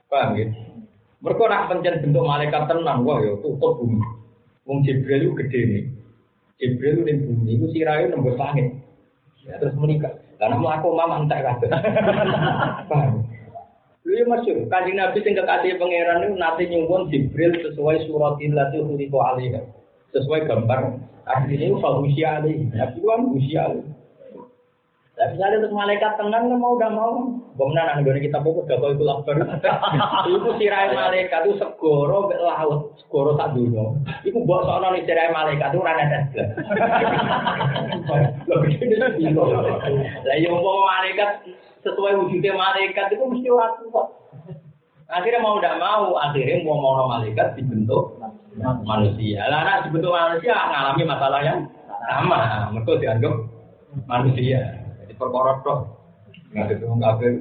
Paham 0.08 0.36
ya? 0.40 0.46
Mereka 1.20 1.42
nak 1.48 1.68
bentuk 1.72 2.24
malaikat 2.24 2.62
tenang, 2.68 3.04
wah 3.04 3.20
yo 3.20 3.40
tutup 3.44 3.80
bumi. 3.80 4.00
Wong 4.68 4.84
Jibril 4.84 5.30
itu 5.30 5.38
gede 5.44 5.60
nih. 5.64 5.84
Jibril 6.60 7.04
itu 7.04 7.24
bumi, 7.28 7.50
itu 7.56 7.66
sirahe 7.72 8.08
nembus 8.08 8.40
langit. 8.40 8.72
Ya, 9.46 9.60
terus 9.62 9.76
menikah. 9.78 10.12
Karena 10.36 10.60
mau 10.60 10.74
aku 10.74 10.92
mama 10.92 11.24
entek 11.24 11.44
kabeh. 11.44 11.70
Paham? 12.90 13.24
Lu 14.06 14.12
ya 14.14 14.24
masyur, 14.28 14.70
kanjeng 14.70 14.96
Nabi 15.02 15.18
sing 15.24 15.34
kekasih 15.34 15.82
pangeran 15.82 16.22
itu 16.22 16.34
nanti 16.38 16.62
nyuwun 16.70 17.10
Jibril 17.10 17.58
sesuai 17.58 18.06
surat 18.06 18.38
ilati 18.38 18.78
khuliqo 18.78 19.18
alaiha. 19.18 19.60
Sesuai 20.16 20.48
gambar 20.48 20.96
aslinya 21.28 21.66
itu 21.68 21.76
fahusia 21.84 22.40
alaihi. 22.40 22.72
Nabi 22.72 22.98
kan 23.04 23.20
usia 23.36 23.60
alaihi. 23.68 23.92
Tapi 25.16 25.32
misalnya 25.32 25.64
untuk 25.64 25.72
malaikat 25.80 26.12
tenang 26.20 26.44
kan 26.52 26.60
mau 26.60 26.76
udah 26.76 26.90
mau. 26.92 27.14
Bagaimana 27.56 27.96
nang 27.96 28.04
gone 28.04 28.20
kita 28.20 28.36
pokok 28.36 28.68
gak 28.68 28.84
itu 28.84 29.04
lapar. 29.04 29.36
Iku 30.28 30.50
sirai 30.60 30.92
malaikat 30.92 31.48
itu 31.48 31.56
segoro 31.56 32.28
laut, 32.28 32.92
segoro 33.00 33.32
tak 33.40 33.56
dunia. 33.56 33.96
Iku 34.28 34.44
mbok 34.44 34.68
sono 34.68 34.92
ning 34.92 35.08
sirai 35.08 35.32
malaikat 35.32 35.72
itu 35.72 35.80
ora 35.80 35.96
ada. 35.96 36.20
Lah 40.28 40.36
yo 40.36 40.52
mau 40.52 40.84
malaikat 40.84 41.48
sesuai 41.80 42.20
wujudnya 42.20 42.52
malaikat 42.52 43.16
itu 43.16 43.24
mesti 43.24 43.48
kuat. 43.48 43.72
Akhirnya 45.08 45.40
mau 45.40 45.56
tidak 45.62 45.80
mau, 45.80 46.12
akhirnya 46.20 46.60
mau 46.60 46.76
mau 46.76 47.08
malaikat 47.08 47.56
dibentuk 47.56 48.20
manusia. 48.60 49.40
Lah 49.48 49.58
anak 49.64 49.78
dibentuk 49.88 50.12
manusia 50.12 50.54
ngalami 50.56 51.02
masalah 51.04 51.40
yang 51.44 51.58
sama. 52.08 52.70
Mereka 52.72 52.92
dianggap 53.00 53.34
manusia 54.08 54.60
perkara 55.16 55.60
tok. 55.64 55.80
Nggak 56.52 56.78
ada 56.78 56.86
kafir. 57.00 57.32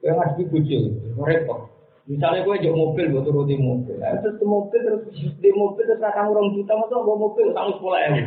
Ya 0.00 0.10
nggak 0.16 0.48
bujuk, 0.48 0.82
repot. 1.20 1.68
Misalnya 2.08 2.42
gue 2.42 2.56
jauh 2.66 2.74
mobil, 2.74 3.06
gue 3.12 3.22
turuti 3.22 3.54
mobil. 3.54 3.94
Nah, 4.02 4.18
terus 4.18 4.34
ke 4.40 4.42
mobil, 4.42 4.80
terus 4.82 5.02
di 5.14 5.50
mobil, 5.54 5.84
terus 5.86 6.02
akan 6.02 6.34
orang 6.34 6.58
juta, 6.58 6.74
masa 6.74 6.98
gue 6.98 7.16
mobil, 7.22 7.46
sanggup 7.54 7.78
sepuluh 7.78 8.00
ewu. 8.02 8.18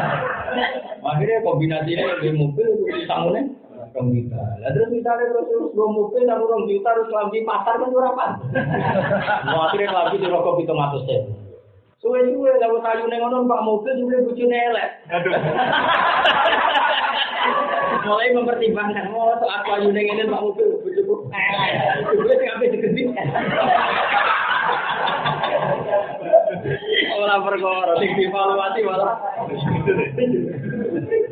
Akhirnya 1.12 1.44
kombinasinya 1.44 2.24
di 2.24 2.32
mobil, 2.32 2.64
itu 2.88 3.04
sanggulnya 3.04 3.44
orang 3.94 4.10
juta. 4.10 4.42
Nah, 4.58 4.70
terus 4.74 4.90
misalnya 4.90 5.30
terus 5.30 5.46
terus 5.46 5.70
gue 5.70 5.86
mobil, 5.86 6.26
sanggup 6.26 6.50
orang 6.50 6.66
juta, 6.66 6.88
terus 6.90 7.10
lambi 7.14 7.40
pasar 7.46 7.74
kan 7.78 7.90
berapa? 7.94 8.26
Mau 9.46 9.60
akhirnya 9.70 9.94
lambi 9.94 10.18
di 10.18 10.26
rokok 10.26 10.58
itu 10.60 10.74
ngatus 10.74 11.06
Suwe-suwe 12.04 12.52
lalu 12.60 12.84
kayu 12.84 13.08
neng 13.08 13.24
ngono 13.24 13.48
pak 13.48 13.64
mobil 13.64 13.96
juga 13.96 14.20
bujune 14.28 14.52
elek. 14.52 14.90
Mulai 18.04 18.36
mempertimbangkan, 18.36 19.08
mau 19.08 19.32
oh, 19.32 19.40
aku 19.40 19.64
kayu 19.72 19.88
neng 19.88 20.12
ini 20.12 20.28
pak 20.28 20.42
mobil 20.42 20.84
bujuku 20.84 21.14
elek. 21.32 21.72
Boleh 22.12 22.36
sing 22.36 22.48
ape 22.50 22.64
digenti. 22.76 23.02
Ora 27.14 27.40
perkara 27.40 27.92
sing 27.96 28.10
dievaluasi 28.20 28.80
malah. 28.84 29.16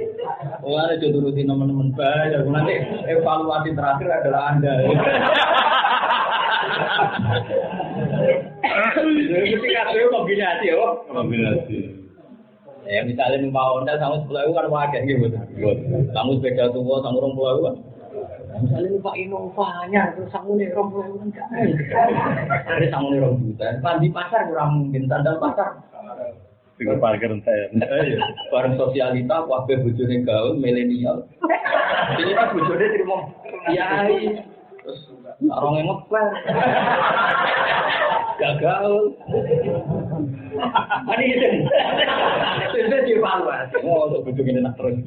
Oh, 0.62 0.78
ada 0.78 0.94
jodoh 0.94 1.26
rutin 1.26 1.50
teman-teman 1.50 1.90
banyak. 1.90 2.46
Nanti 2.46 2.74
evaluasi 3.10 3.74
terakhir 3.74 4.08
adalah 4.22 4.54
Anda. 4.54 4.72
Mesti 9.02 9.68
kabeh 9.74 10.06
kombinasi 10.14 10.70
yo. 10.70 11.02
Kombinasi. 11.10 11.78
Ya 12.86 13.02
misalnya 13.06 13.42
numpak 13.42 13.62
Honda 13.62 13.94
sama 13.98 14.22
sepuluh 14.22 14.54
kan 14.54 14.66
wajar 14.70 15.02
gitu. 15.06 15.26
Kamu 16.14 16.30
sepeda 16.38 16.70
tua 16.74 16.98
sama 17.02 17.18
orang 17.22 17.34
pulau 17.38 17.58
kan. 17.66 17.74
Misalnya 18.62 18.88
numpak 18.98 19.14
Innova-nya 19.18 20.02
terus 20.14 20.30
sama 20.34 20.54
nih 20.58 20.70
orang 20.74 20.88
pulau 20.90 21.14
kan. 21.18 21.30
Ada 22.70 22.86
sama 22.90 23.06
nih 23.14 23.18
orang 23.22 23.38
juta. 23.42 23.66
Di 24.02 24.08
pasar 24.10 24.40
kurang 24.50 24.70
mungkin 24.82 25.06
tanda 25.06 25.38
pasar. 25.38 25.70
Tinggal 26.82 26.98
parkir 26.98 27.30
saya. 27.46 27.70
Bareng 28.50 28.74
sosialita, 28.74 29.46
wakil 29.46 29.86
bujurnya 29.86 30.26
gaul, 30.26 30.58
milenial. 30.58 31.30
Ini 32.18 32.34
kan 32.34 32.58
bujurnya 32.58 32.90
terima 32.90 33.18
kiai. 33.70 34.42
Terus 34.82 35.00
orang 35.46 35.78
yang 35.78 35.86
ngepel. 35.94 36.26
Gagal. 38.42 38.92
Ini 41.06 41.24
gitu. 41.30 41.46
Itu 42.82 42.96
dievaluasi. 43.06 43.78
Oh, 43.86 44.10
untuk 44.18 44.42
ini 44.42 44.58
nak 44.58 44.74
terus. 44.74 44.98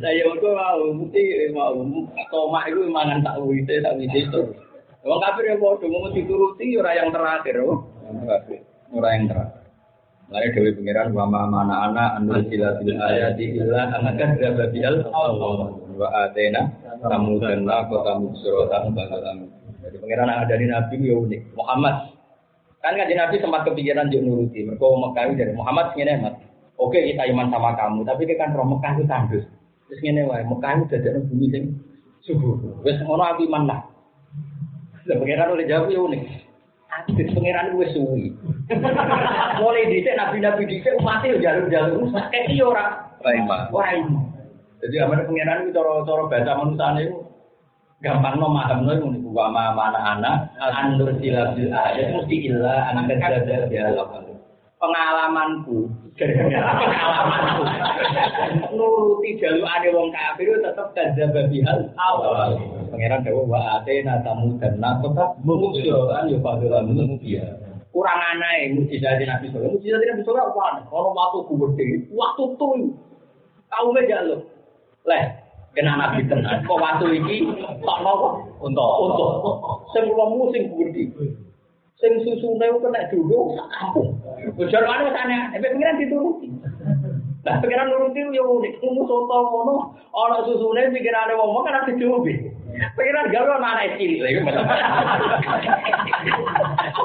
Nah, 0.00 0.10
ya 0.16 0.24
aku 0.32 0.48
mau, 0.48 0.80
mesti 0.96 1.52
mau, 1.52 1.76
tomak 2.32 2.72
itu 2.72 2.88
mangan 2.88 3.20
tak 3.20 3.36
wite, 3.44 3.84
tak 3.84 4.00
wite 4.00 4.32
terus. 4.32 4.56
Wong 5.04 5.20
kafir 5.20 5.52
yang 5.52 5.60
bodoh, 5.60 5.84
mau 5.92 6.08
dituruti, 6.08 6.80
orang 6.80 6.96
yang 6.96 7.08
terakhir, 7.12 7.60
oh. 7.60 7.84
Orang 8.88 9.12
yang 9.12 9.26
terakhir. 9.28 9.64
Lain 10.32 10.56
dewi 10.56 10.72
pengiran 10.72 11.12
wa 11.12 11.28
ma 11.28 11.44
mana 11.44 11.92
anak 11.92 12.16
anu 12.16 12.40
sila 12.48 12.80
bil 12.80 12.96
ayati 12.96 13.60
illa 13.60 13.92
anakan 13.92 14.40
dzaba 14.40 14.72
bil 14.72 15.04
wa 16.00 16.08
atena 16.24 16.64
kamu 17.04 17.36
dan 17.44 17.68
la 17.68 17.84
kota 17.84 18.16
musrotan 18.16 18.96
bagalan. 18.96 19.52
Jadi 19.84 20.00
pengiran 20.00 20.32
ada 20.32 20.56
di 20.56 20.64
Nabi 20.64 20.96
ya 21.04 21.14
unik. 21.20 21.40
Muhammad 21.52 22.16
kan 22.80 22.96
kan 22.96 23.04
Nabi 23.04 23.36
sempat 23.36 23.68
kepikiran 23.68 24.08
juga 24.08 24.24
nuruti. 24.24 24.64
Mereka 24.64 24.80
Mekah 24.80 25.24
dari 25.36 25.52
Muhammad 25.52 25.86
ngene 25.92 26.14
mas. 26.24 26.34
Oke 26.80 27.04
kita 27.04 27.28
iman 27.28 27.52
sama 27.52 27.76
kamu, 27.76 28.02
tapi 28.08 28.24
kita 28.24 28.48
kan 28.48 28.56
roh 28.56 28.64
Mekah 28.64 28.92
itu 28.96 29.04
tandus. 29.04 29.44
Terus 29.86 30.00
ngene 30.00 30.24
wae, 30.24 30.42
Mekah 30.48 30.88
itu 30.88 30.96
jadi 31.04 31.20
bumi 31.20 31.46
sing 31.52 31.64
subur. 32.24 32.80
Wes 32.80 32.96
ngono 33.04 33.28
aku 33.28 33.44
iman 33.44 33.68
lah. 33.68 33.80
Lah 35.04 35.16
pengiran 35.20 35.52
oleh 35.52 35.64
jawab 35.68 35.92
ya 35.92 36.00
unik. 36.00 36.22
Adit 36.94 37.28
pengiran 37.34 37.74
gue 37.76 37.86
suwi. 37.92 38.24
Mulai 39.60 39.90
dhisik 39.90 40.14
nabi-nabi 40.16 40.64
dhisik 40.64 40.96
umat 41.02 41.26
yo 41.26 41.36
jalur-jalur 41.42 42.08
kayak 42.14 42.48
iki 42.48 42.62
ora. 42.64 43.12
Ora 43.20 43.30
iman. 43.36 44.30
Jadi 44.84 44.96
apa 45.00 45.24
pengiran 45.24 45.64
itu 45.64 45.72
cara-cara 45.72 46.22
bahasa 46.28 46.52
manusia 46.60 46.88
itu 47.00 47.16
gampang 48.04 48.36
no 48.36 48.52
maham 48.52 48.84
no 48.84 48.92
itu 48.92 49.08
wa 49.32 49.48
ma 49.48 49.72
mana 49.72 49.96
anak 49.96 50.36
andur 50.60 51.08
sila 51.24 51.56
bil 51.56 51.72
ayat 51.72 52.12
mesti 52.12 52.36
illa 52.52 52.92
anak 52.92 53.16
kerja 53.16 53.64
dialog. 53.72 54.33
Pengalamanku. 54.84 55.88
Pengalamanku 56.12 57.62
nuruti 58.76 59.38
jalur 59.40 59.66
ada 59.66 59.88
wong 59.94 60.10
kafir 60.12 60.58
tetap 60.60 60.92
kerja 60.92 61.24
babihal 61.30 61.90
awal 61.96 62.58
pangeran 62.90 63.24
dewa 63.24 63.42
wa 63.46 63.60
atena 63.80 64.20
tamu 64.22 64.58
dan 64.58 64.78
nakota 64.78 65.34
muksioan 65.42 66.30
yo 66.30 66.38
padolan 66.42 66.90
mubia 66.90 67.58
kurang 67.94 68.18
aneh 68.34 68.74
mujizat 68.74 69.22
Nabi 69.22 69.50
Soleh 69.54 69.70
mujizat 69.70 70.02
Nabi 70.02 70.22
Soleh 70.26 70.42
apa? 70.42 70.82
Kalau 70.90 71.14
waktu 71.14 71.38
gede 71.46 71.88
waktu 72.10 72.44
tuh 72.58 72.90
tahu 73.70 73.86
meja 73.94 74.26
lo? 74.26 74.42
Leh 75.06 75.24
kena 75.74 75.98
Nabi 75.98 76.26
tenan 76.26 76.66
kok 76.66 76.78
waktu 76.78 77.22
iki 77.22 77.46
tak 77.82 77.98
nopo 78.02 78.42
untuk 78.62 78.90
untuk. 79.06 79.30
Sing 79.94 80.10
musing 80.10 80.64
gede 80.74 81.02
sing 82.02 82.12
susune 82.26 82.66
kena 82.82 83.00
dulu 83.12 83.54
sak 83.54 83.68
kampung 83.74 84.18
bojar 84.58 84.82
ana 84.82 85.10
sana 85.14 85.38
efek 85.54 85.72
pengiran 85.74 86.00
dituruti 86.00 86.48
Nah, 87.44 87.60
pikiran 87.60 87.92
nuruti 87.92 88.24
yo 88.32 88.56
unik, 88.56 88.80
kumu 88.80 89.04
soto 89.04 89.36
ngono, 89.52 89.92
ana 90.16 90.48
susune 90.48 90.88
pikirane 90.88 91.36
wong 91.36 91.60
kan 91.60 91.84
ati 91.84 91.92
diombe. 92.00 92.32
Pikiran 92.96 93.28
gawe 93.28 93.60
ana 93.60 93.68
anak 93.76 94.00
cilik 94.00 94.24
lha 94.24 94.28
iku. 94.32 94.40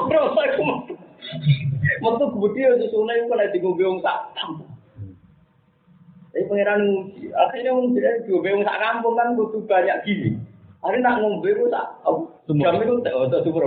Bro, 0.08 0.32
aku 0.32 0.64
Metu 2.00 2.24
gede 2.32 2.60
yo 2.64 2.72
susune 2.80 3.12
iku 3.20 3.36
nek 3.36 3.52
diombe 3.52 3.84
wong 3.84 4.00
sak 4.00 4.32
kampung. 4.32 4.72
Tapi 6.32 6.48
pangeran 6.48 6.88
nguji, 6.88 7.36
akhirnya 7.36 7.76
wong 7.76 7.92
jadi 7.92 8.24
diombe 8.24 8.48
wong 8.56 8.64
sak 8.64 8.80
kampung 8.80 9.14
kan 9.20 9.36
butuh 9.36 9.60
banyak 9.68 10.00
gizi. 10.08 10.40
Hari 10.80 11.04
nak 11.04 11.20
ngombe 11.20 11.52
ku 11.52 11.68
tak 11.68 12.00
jam 12.48 12.80
itu 12.80 13.04
tak 13.04 13.12
oh 13.12 13.28
tak 13.28 13.44
super. 13.44 13.60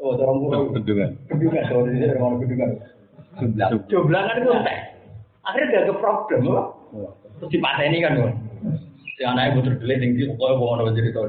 Oh, 0.00 0.16
orang 0.16 0.36
murah. 0.40 0.58
Bendungan. 0.72 1.10
Bendungan, 1.28 1.62
sorry, 1.68 1.92
orang 2.08 2.40
bendungan. 2.40 2.70
Joblangan 3.92 4.40
itu 4.40 4.50
entek. 4.50 4.78
Akhirnya 5.44 5.72
gak 5.72 5.86
ke 5.88 5.94
problem, 6.00 6.40
loh. 6.48 6.66
Terus 7.40 7.50
dipateni 7.52 8.00
kan, 8.00 8.16
loh. 8.16 8.32
Si 9.16 9.22
anaknya 9.28 9.60
puter 9.60 9.74
gelis, 9.76 10.00
yang 10.00 10.12
di 10.16 10.24
pokoknya 10.32 10.56
mau 10.56 10.76
nama 10.80 10.96
cerita. 10.96 11.20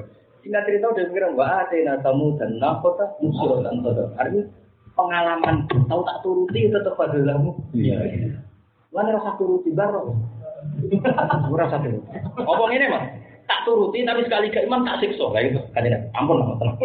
Singkat 0.41 0.63
cerita 0.63 0.85
udah 0.89 1.03
mikir, 1.11 1.23
Mbak 1.35 1.49
Atena 1.67 1.93
tamu 2.01 2.33
dan 2.39 2.51
nakota 2.57 3.05
musuh 3.19 3.61
dan 3.61 3.83
toto. 3.83 4.09
Artinya 4.15 4.43
pengalaman 4.95 5.55
tahu 5.67 6.01
tak 6.07 6.17
turuti 6.23 6.71
tetap 6.71 6.95
pada 6.95 7.19
kamu. 7.19 7.51
Iya. 7.75 7.97
Mana 8.95 9.19
rasa 9.19 9.35
turuti 9.37 9.69
baru? 9.75 10.15
Rasa 11.51 11.77
turuti. 11.83 12.09
Apa 12.41 12.63
ini 12.73 12.85
mas? 12.89 13.03
Tak 13.51 13.67
turuti 13.67 14.07
tapi 14.07 14.23
sekali 14.23 14.47
ke 14.47 14.63
imam 14.63 14.87
tak 14.87 15.03
siksa 15.03 15.27
kayak 15.35 15.51
gitu. 15.51 15.59
Kan 15.75 15.91
ampun 16.15 16.39
lah, 16.39 16.55
tenang. 16.63 16.79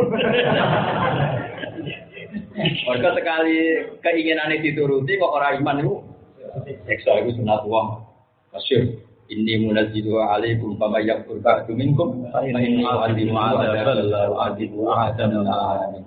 Mereka 2.57 3.09
sekali 3.15 3.57
keinginannya 4.03 4.65
dituruti 4.65 5.21
kok 5.21 5.35
orang 5.35 5.63
iman 5.63 5.81
itu 5.85 5.95
Eksa 6.89 7.21
itu 7.21 7.37
sunat 7.41 7.69
uang 7.69 8.01
Masyur 8.53 8.97
Ini 9.29 9.61
munazzilu 9.61 10.21
alaikum 10.21 10.81
Fama 10.81 11.05
yakfur 11.05 11.41
ba'du 11.45 11.77
minkum 11.77 12.25
Fa 12.33 12.41
inni 12.45 12.81
wa'adimu 12.81 13.37
adabal 13.37 14.01
Wa'adimu 14.09 14.79
ahadan 14.89 16.03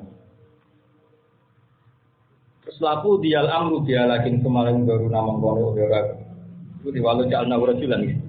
Terus 2.65 2.77
laku 2.81 3.21
dial 3.21 3.49
amru 3.49 3.81
dia 3.85 4.05
lagi 4.05 4.29
kemarin 4.29 4.85
baru 4.85 5.09
nama 5.09 5.33
kono 5.41 5.73
udah 5.73 6.29
itu 6.79 6.95
di 6.95 7.03
walau 7.03 7.27
jalna 7.27 7.59
urajulan 7.59 8.07
gitu. 8.07 8.28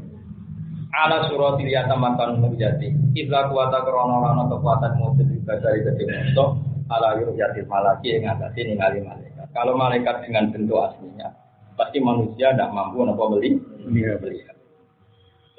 Ala 0.90 1.30
surat 1.30 1.54
iliyata 1.62 1.94
makan 1.94 2.42
menjadi. 2.42 2.90
Ibla 3.14 3.46
kuwata 3.46 3.86
krono 3.86 4.26
rano 4.26 4.50
kekuatan 4.50 4.98
mujud 4.98 5.26
dari 5.46 5.86
gede 5.86 6.04
musuh. 6.10 6.58
Ala 6.90 7.14
yuruk 7.22 7.38
yatir 7.38 7.62
malaki 7.70 8.18
yang 8.18 8.34
ngatasi 8.34 8.66
ningali 8.66 8.98
malaikat. 8.98 9.46
Kalau 9.54 9.78
malaikat 9.78 10.26
dengan 10.26 10.50
bentuk 10.50 10.82
aslinya, 10.82 11.30
pasti 11.78 12.02
manusia 12.02 12.50
tidak 12.50 12.74
mampu 12.74 13.06
apa 13.06 13.24
beli. 13.30 13.62
beli. 13.86 14.42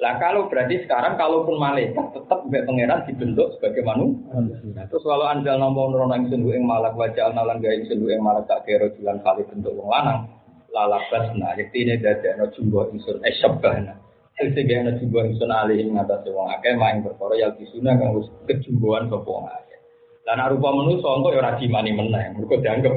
Lah 0.02 0.18
kalau 0.18 0.50
berarti 0.50 0.82
sekarang 0.82 1.14
kalaupun 1.14 1.62
malaikat 1.62 2.10
tetap 2.10 2.42
mbek 2.50 2.66
pangeran 2.66 3.06
dibentuk 3.06 3.54
sebagai 3.54 3.86
manusia. 3.86 4.34
Nah, 4.74 4.84
terus 4.90 5.06
kalau 5.06 5.30
anjal 5.30 5.62
nomor 5.62 5.94
nurono 5.94 6.18
sendu 6.26 6.50
ing 6.50 6.66
malak 6.66 6.98
wajah 6.98 7.30
analan 7.30 7.62
gawe 7.62 7.70
ing 7.70 7.86
sendu 7.86 8.10
ing 8.10 8.18
malak 8.18 8.50
tak 8.50 8.66
kira 8.66 8.90
julan 8.98 9.22
kali 9.22 9.46
bentuk 9.46 9.70
wong 9.78 9.86
lanang. 9.94 10.26
Lalabas 10.74 11.30
nah 11.38 11.54
yektine 11.54 12.02
dadekno 12.02 12.50
jumbo 12.50 12.90
ingsun 12.90 13.22
esyabahna. 13.22 14.01
Sing 14.40 14.66
ana 14.72 14.96
jumbo 14.96 15.20
ingsun 15.22 15.52
alih 15.52 15.76
ing 15.76 15.92
ngatasé 15.94 16.32
wong 16.32 16.48
akeh 16.56 16.72
main 16.74 17.04
perkara 17.04 17.36
ya 17.36 17.52
disuna 17.52 17.94
kang 18.00 18.16
wis 18.16 18.26
kejumboan 18.48 19.06
sapa 19.12 19.28
wong 19.28 19.46
akeh. 19.46 19.78
Lah 20.24 20.34
nek 20.34 20.56
rupa 20.56 20.72
manusa 20.72 21.08
engko 21.14 21.36
ya 21.36 21.38
ora 21.44 21.60
dimani 21.60 21.92
meneh, 21.92 22.32
mergo 22.34 22.56
dianggap 22.58 22.94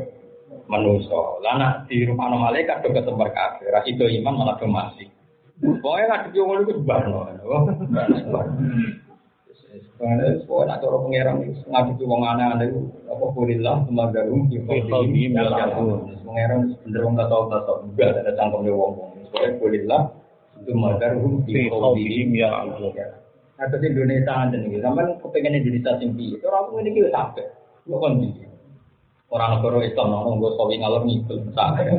manusa. 0.65 1.43
Lah 1.43 1.53
nek 1.59 1.73
di 1.91 2.07
rumah 2.07 2.33
malaikat 2.33 2.81
do 2.81 2.89
kesembar 2.95 3.29
kabeh, 3.35 3.67
ra 3.67 3.83
ido 3.85 4.07
iman 4.09 4.33
malah 4.41 4.55
do 4.57 4.65
mati. 4.65 5.05
Pokoknya 5.61 6.05
nggak 6.07 6.21
ada 6.33 6.39
ngono 6.39 6.61
itu 6.65 6.73
barno. 6.81 7.19
Pokoknya 9.95 10.27
pokoknya 10.49 10.65
nak 10.71 10.79
cara 10.81 10.97
pangeran 11.03 11.35
itu 11.45 11.61
ngadepi 11.67 12.03
wong 12.09 12.21
aneh-aneh 12.25 12.67
itu 12.73 12.79
apa 13.11 13.25
kulilah 13.37 13.77
temagarum 13.85 14.41
di 14.49 14.57
qaulihim 14.65 15.35
ya'lamun. 15.35 16.15
Pangeran 16.25 16.73
bener 16.83 17.01
wong 17.05 17.15
tak 17.19 17.27
tau 17.29 17.43
tak 17.53 17.61
tau 17.69 17.85
enggak 17.85 18.17
ada 18.23 18.31
cangkemnya 18.33 18.73
wong 18.73 18.91
wong. 18.97 19.11
Pokoknya 19.29 20.15
kulilah 20.65 20.97
temagarum 20.97 21.45
di 21.45 21.69
qaulihim 21.69 22.29
ya'lamun. 22.33 22.91
Nah, 23.55 23.65
terus 23.71 23.87
Indonesia 23.87 24.35
aja 24.35 24.51
nih, 24.51 24.83
sampai 24.83 25.15
kepengen 25.23 25.63
Indonesia 25.63 25.95
tinggi, 25.95 26.35
itu 26.35 26.43
orang 26.43 26.75
ini 26.83 26.91
kita 26.91 27.09
sampai, 27.15 27.47
itu 27.87 27.95
kan 27.95 28.13
Orang 29.25 29.57
negara 29.57 29.81
Islam 29.81 30.13
nong 30.13 30.37
gue 30.37 30.53
sawi 30.53 30.75
ngalor 30.79 31.01
ngikut, 31.07 31.39
sampai. 31.55 31.89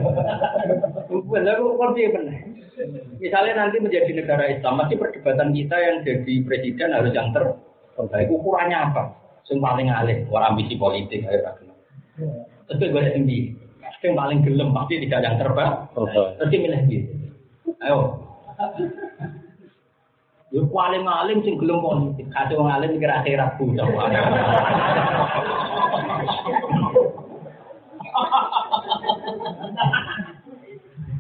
Bener, 1.10 1.59
kok 1.59 1.90
dia 1.98 2.09
bener. 2.14 2.38
Misalnya 3.18 3.66
nanti 3.66 3.82
menjadi 3.82 4.12
negara 4.14 4.47
Islam, 4.47 4.78
masih 4.78 4.97
perdebatan 5.01 5.51
kita 5.51 5.76
yang 5.80 5.97
jadi 6.06 6.32
presiden 6.47 6.94
harus 6.94 7.12
yang 7.16 7.34
terbaik. 7.34 8.30
Ukurannya 8.30 8.78
apa? 8.78 9.16
Yang 9.48 9.59
paling 9.59 9.88
alih, 9.90 10.18
orang 10.30 10.55
ambisi 10.55 10.78
politik, 10.78 11.26
ayo. 11.26 11.40
Tapi 12.70 12.84
gue 12.94 13.02
tinggi, 13.10 13.40
yang 14.05 14.14
paling 14.14 14.38
gelem 14.47 14.70
pasti 14.70 14.94
tidak 15.02 15.20
yang 15.26 15.36
terbaik. 15.40 15.74
Terus 15.98 16.52
milih 16.52 16.80
gitu. 16.88 17.10
Ayo. 17.82 18.25
Ya 20.54 20.62
paling 20.72 21.04
alim 21.04 21.42
sing 21.42 21.58
gelem 21.58 21.82
politik, 21.82 22.30
kate 22.30 22.54
wong 22.54 22.70
alim 22.70 22.96
mikir 22.96 23.10
akhirat 23.10 23.58
bu. 23.58 23.74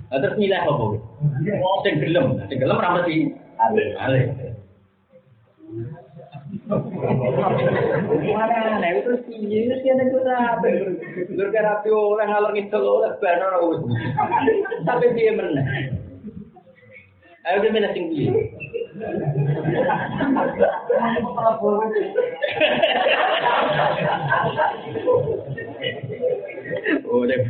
Nah, 0.06 0.18
terus 0.22 0.38
nilai 0.38 0.62
apa? 0.62 0.84
Sing 1.82 1.94
gelem, 1.98 2.38
sing 2.46 2.58
gelem 2.62 2.78
ra 2.78 3.02
mesti 3.02 3.34
alim. 3.98 4.28
Mana 8.30 8.78
nih 8.78 9.02
terus 9.02 9.20
piye 9.26 9.66
terus 9.66 9.82
kene 9.82 10.06
ku 10.14 10.18
sampe 10.22 10.70
lur 11.34 11.48
karapi 11.50 11.90
oleh 11.90 12.26
ngalor 12.30 12.54
ngidul 12.54 13.02
oleh 13.02 13.10
banor 13.18 13.52
wis. 13.74 13.82
Sampai 14.86 15.12
piye 15.18 15.34
meneh. 15.34 15.66
Ayo 17.46 17.62
sing 17.62 18.10
piye. 18.10 18.26
Oh, 27.06 27.22
deh. 27.22 27.40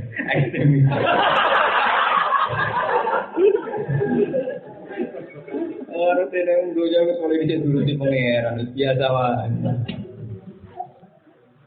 Orang 5.97 6.29
ini 6.29 6.53
undunya 6.61 7.01
wis 7.09 7.17
mulai 7.25 7.41
bisa 7.41 7.57
dulu 7.65 7.81
di 7.89 7.97
pangeran, 7.97 8.69
biasa 8.77 9.05
wae. 9.09 9.49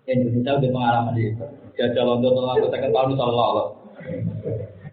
Indonesia 0.06 0.53
udah 0.53 0.69
pengalaman 0.69 1.18
itu. 1.18 1.45
Jajal 1.81 2.22
untuk 2.22 2.38
aku 2.38 2.69
tekan 2.69 2.93
tahun 2.93 3.18
salah 3.18 3.73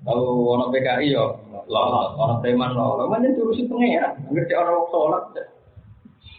Kalau 0.06 0.24
orang 0.56 0.72
PKI 0.72 1.12
yo, 1.12 1.36
lah 1.66 2.14
orang 2.14 2.40
teman 2.46 2.70
lah, 2.78 3.06
mana 3.10 3.34
turusi 3.34 3.66
pangeran, 3.66 4.22
ngerti 4.30 4.54
orang 4.54 4.86
sholat. 4.90 5.24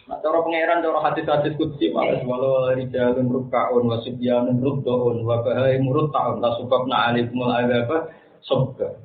Nah, 0.08 0.16
cara 0.24 0.40
pangeran, 0.40 0.80
cara 0.80 0.98
hadis-hadis 1.04 1.52
kutsi, 1.60 1.92
malah 1.92 2.24
walau 2.24 2.72
rijalun 2.72 3.28
rukkaun, 3.28 3.92
wasibyanun 3.92 4.56
ruddoun, 4.64 5.20
wabahai 5.20 5.76
murut 5.84 6.08
ta'un, 6.08 6.40
tak 6.40 6.56
sebab 6.64 6.88
na'alikumul 6.88 7.52
agaba, 7.52 8.08
sobga. 8.40 8.96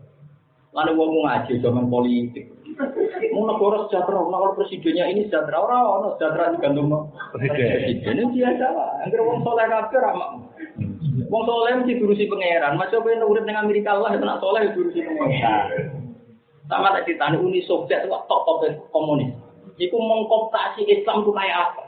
Lalu 0.71 0.91
ngomong 0.95 1.23
ngaji 1.27 1.59
zaman 1.59 1.91
politik. 1.91 2.49
Mau 3.35 3.45
negara 3.45 3.85
sejahtera, 3.85 4.15
kalau 4.15 4.55
presidennya 4.55 5.05
ini 5.11 5.27
sejahtera, 5.27 5.59
orang 5.59 5.85
orang 5.85 6.11
sejahtera 6.17 6.55
digantung 6.55 7.11
presiden. 7.35 7.99
Ini 7.99 8.23
biasa 8.33 8.65
lah. 8.71 8.89
Angger 9.05 9.21
wong 9.21 9.39
soleh 9.45 9.65
kabeh 9.69 9.99
ramak. 10.01 10.31
Wong 11.29 11.43
soleh 11.45 11.71
mesti 11.77 12.01
durusi 12.01 12.25
pangeran. 12.25 12.79
Macam 12.81 13.05
apa 13.05 13.07
yang 13.13 13.29
urip 13.29 13.43
dengan 13.45 13.69
Amerika 13.69 13.93
Allah 13.93 14.17
itu 14.17 14.25
nak 14.25 14.41
soleh 14.41 14.61
durusi 14.73 14.99
pangeran. 15.05 16.02
Sama 16.71 16.95
tak 16.95 17.03
ditanya 17.07 17.37
Uni 17.39 17.59
Soviet 17.67 18.07
itu 18.07 18.09
top 18.09 18.41
top 18.47 18.63
komunis. 18.95 19.35
Iku 19.75 19.97
mengkooptasi 19.99 20.87
Islam 20.87 21.25
itu 21.25 21.31
kayak 21.33 21.57
apa? 21.71 21.83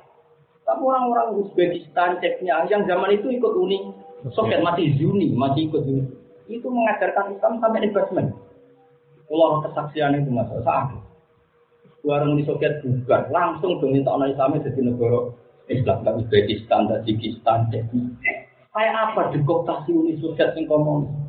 Tapi 0.65 0.81
orang-orang 0.81 1.45
Uzbekistan, 1.45 2.17
Ceknya, 2.17 2.65
yang 2.65 2.83
zaman 2.89 3.13
itu 3.13 3.29
ikut 3.29 3.53
Uni 3.53 3.93
Soviet 4.33 4.65
masih 4.65 4.97
Zuni, 4.97 5.31
masih 5.37 5.69
ikut 5.69 5.85
Uni. 5.85 6.03
Itu 6.49 6.67
mengajarkan 6.73 7.37
Islam 7.37 7.61
sampai 7.61 7.85
investment. 7.85 8.33
Kalau 9.29 9.61
kesaksian 9.65 10.17
itu 10.21 10.29
masa 10.33 10.57
saat 10.65 10.93
warung 12.05 12.37
di 12.37 12.45
Soviet 12.45 12.85
bukan 12.85 13.33
langsung 13.33 13.81
dong 13.81 13.97
minta 13.97 14.13
orang 14.13 14.29
Islam 14.29 14.61
jadi 14.61 14.81
negara 14.85 15.33
Islam 15.65 16.21
Uzbekistan, 16.21 16.85
Tajikistan, 16.85 17.73
kayak 17.73 18.93
apa 18.93 19.33
dekoktasi 19.33 19.89
Uni 19.89 20.13
Soviet 20.21 20.53
yang 20.53 20.69
komunis? 20.69 21.24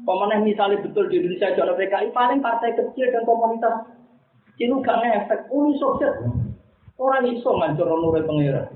Pemenang 0.00 0.48
misalnya 0.48 0.80
betul 0.80 1.12
di 1.12 1.20
Indonesia 1.20 1.52
jual 1.52 1.76
PKI 1.76 2.08
paling 2.16 2.40
partai 2.40 2.72
kecil 2.72 3.06
dan 3.12 3.22
komunitas. 3.28 3.84
Itu 4.56 4.80
gak 4.80 5.00
ngefek. 5.04 5.40
Uni 5.52 5.76
Soviet 5.76 6.14
orang 7.00 7.28
iso 7.32 7.50
ngancur 7.56 7.88
nurul 7.88 8.24
pengira. 8.24 8.68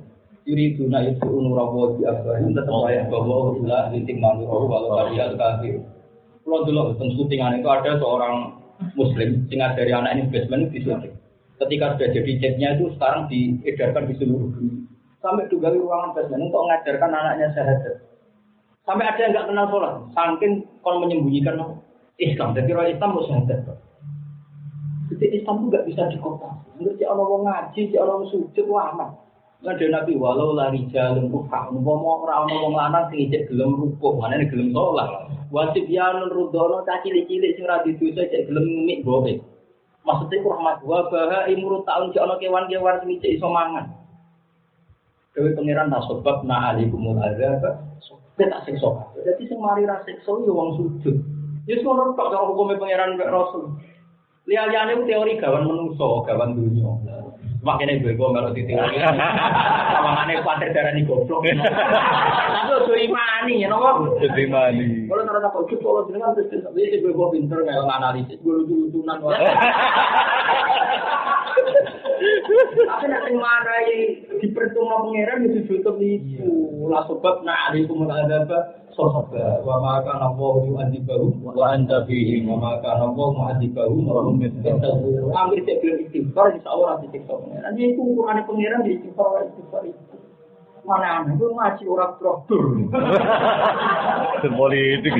Yuri 0.45 0.77
guna 0.77 1.01
itu 1.01 1.25
unurawo 1.25 1.97
di 1.97 2.05
akhir 2.05 2.45
tetap 2.53 2.69
bayar 2.69 3.09
bahwa 3.09 3.57
ulah 3.57 3.89
titik 3.89 4.21
manur 4.21 4.69
kalau 4.69 4.93
kalian 4.93 5.41
kafir 5.41 5.81
kalau 6.45 6.69
dulu 6.69 6.93
tentang 6.93 7.11
syutingan 7.17 7.57
itu 7.65 7.69
ada 7.73 7.97
seorang 7.97 8.61
Muslim 8.93 9.49
sing 9.49 9.65
dari 9.65 9.93
anak 9.97 10.13
ini 10.13 10.29
basement 10.29 10.69
di 10.69 10.85
syuting. 10.85 11.17
Ketika 11.57 11.97
sudah 11.97 12.09
jadi 12.13 12.33
chatnya 12.37 12.69
itu 12.77 12.93
sekarang 12.99 13.25
diedarkan 13.33 14.05
di 14.11 14.15
seluruh 14.21 14.49
dunia. 14.53 14.85
Sampai 15.25 15.49
juga 15.49 15.73
di 15.73 15.81
ruangan 15.81 16.13
basement 16.13 16.53
untuk 16.53 16.61
mengajarkan 16.69 17.11
anaknya 17.17 17.47
syahadat. 17.57 17.97
Sampai 18.85 19.09
ada 19.09 19.17
yang 19.17 19.33
nggak 19.33 19.49
kenal 19.49 19.67
sholat, 19.73 19.95
saking 20.13 20.53
kalau 20.85 21.01
menyembunyikan 21.01 21.57
Islam. 22.21 22.53
Jadi 22.53 22.69
orang 22.77 22.93
Islam 22.93 23.11
mau 23.17 23.25
syahadat. 23.25 23.61
Jadi 25.09 25.27
Islam 25.41 25.55
itu 25.57 25.67
nggak 25.73 25.87
bisa 25.89 26.03
dikota. 26.13 26.53
Menurut 26.77 26.97
si 27.01 27.05
orang 27.09 27.43
ngaji, 27.49 27.81
si 27.89 27.97
orang 27.97 28.29
sujud, 28.29 28.67
wah 28.69 28.93
aman. 28.93 29.11
Ada 29.65 29.89
Nabi 29.89 30.21
walau 30.21 30.53
lari 30.53 30.85
jalan 30.93 31.33
rupa, 31.33 31.73
mau 31.73 32.21
orang 32.21 32.53
ngomong 32.53 32.77
lanang 32.77 33.09
sing 33.09 33.25
ijek 33.25 33.49
gelem 33.49 33.73
rukuk, 33.73 34.21
mana 34.21 34.37
ini 34.37 34.53
gelem 34.53 34.77
sholat. 34.77 35.33
Wasib 35.49 35.89
yanun 35.89 36.29
rudono 36.29 36.85
caci 36.85 37.25
cilik 37.25 37.57
sing 37.57 37.65
ra 37.65 37.81
didosa 37.81 38.29
cek 38.29 38.53
gelem 38.53 38.85
mik 38.85 39.01
bobe. 39.01 39.41
Maksudnya 40.05 40.45
rahmat 40.45 40.85
wa 40.85 41.09
baha 41.09 41.49
imurut 41.49 41.89
tahun 41.89 42.13
si 42.13 42.21
ono 42.21 42.37
kewan-kewan 42.37 43.01
sing 43.01 43.17
ijek 43.17 43.41
iso 43.41 43.49
mangan. 43.49 43.89
Dewi 45.33 45.57
pangeran 45.57 45.89
tak 45.89 46.05
sebab 46.13 46.45
na 46.45 46.77
alikumul 46.77 47.17
azab, 47.25 47.65
kita 48.35 48.51
tak 48.51 48.63
siksa. 48.67 48.91
Jadi 49.23 49.47
sing 49.47 49.59
mari 49.63 49.87
ra 49.87 50.03
siksa 50.03 50.31
yo 50.43 50.51
wong 50.51 50.71
sujud. 50.75 51.17
Ya 51.71 51.79
ngono 51.81 52.19
tok 52.19 52.35
cara 52.35 52.45
hukume 52.51 52.75
pangeran 52.77 53.15
mek 53.15 53.31
rasul. 53.31 53.79
Liya-liyane 54.45 55.07
teori 55.09 55.41
gawan 55.41 55.65
menungso, 55.65 56.21
gawan 56.29 56.53
dunia. 56.53 56.93
Makanya 57.65 57.97
gue 58.05 58.13
gue 58.13 58.29
melok 58.29 58.53
titik 58.53 58.77
lagi. 58.77 59.01
Sawangane 59.01 60.45
kuatir 60.45 60.69
darani 60.77 61.01
goblok. 61.09 61.49
Tapi 62.61 62.71
ojo 62.77 62.93
imani 62.93 63.65
ya 63.65 63.73
nopo. 63.73 64.21
Jadi 64.21 64.45
mani. 64.53 65.09
Kalau 65.09 65.25
nara 65.25 65.41
takut 65.41 65.73
itu 65.73 65.81
kalau 65.81 66.05
jenengan 66.05 66.37
terus 66.37 66.53
terus 66.53 66.77
ini 66.77 67.01
gue 67.01 67.17
gue 67.17 67.29
pinter 67.33 67.65
melok 67.65 67.89
analisis 67.89 68.37
gue 68.45 68.53
lucu 68.53 68.93
lucunan. 68.93 69.17
Tapi 72.85 73.05
nak 73.11 73.23
sing 73.27 73.37
marai 73.41 73.89
dipertunggu 74.41 74.97
pangeran 75.09 75.47
itu 75.49 75.61
tutup 75.69 75.97
itu. 76.01 76.49
La 76.89 77.05
sebab 77.09 77.45
nak 77.45 77.59
alaikum 77.71 78.05
al-adaba 78.05 78.85
sosaba 78.95 79.59
wa 79.67 79.77
ma 79.83 79.95
kana 80.07 80.31
Allah 80.31 80.55
yu'adzibahu 80.71 81.43
wa 81.43 81.75
anta 81.75 82.07
fihi 82.07 82.47
wa 82.47 82.57
ma 82.61 82.73
kana 82.81 83.11
Allah 83.11 83.29
mu'adzibahu 83.35 83.97
wa 84.07 84.23
hum 84.25 84.41
yastaghfirun. 84.41 85.35
Ambil 85.35 85.61
cek 85.67 85.77
belum 85.83 85.97
istighfar 86.09 86.47
insya 86.55 86.71
Allah 86.71 86.87
nanti 86.97 87.07
cek 87.13 87.23
pangeran. 87.27 87.73
Jadi 87.75 87.83
itu 87.91 88.01
ukuran 88.01 88.39
pangeran 88.47 88.81
di 88.87 88.91
istighfar 89.01 89.43
itu. 89.49 89.63
Mana 90.85 91.25
aneh, 91.25 91.33
gue 91.41 91.49
ngaji 91.49 91.85
orang 91.89 92.13
traktor. 92.21 92.65
Politik. 94.45 95.17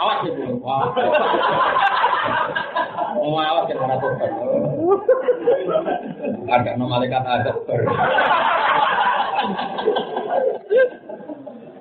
Awas 0.00 0.24
ya. 0.24 0.56
Wah. 0.56 0.88
Awas 3.28 3.68
ya, 3.68 3.76
karena 3.76 3.96
Agak 6.48 6.74
no 6.80 6.88
malaikat 6.88 7.22
ada. 7.24 7.52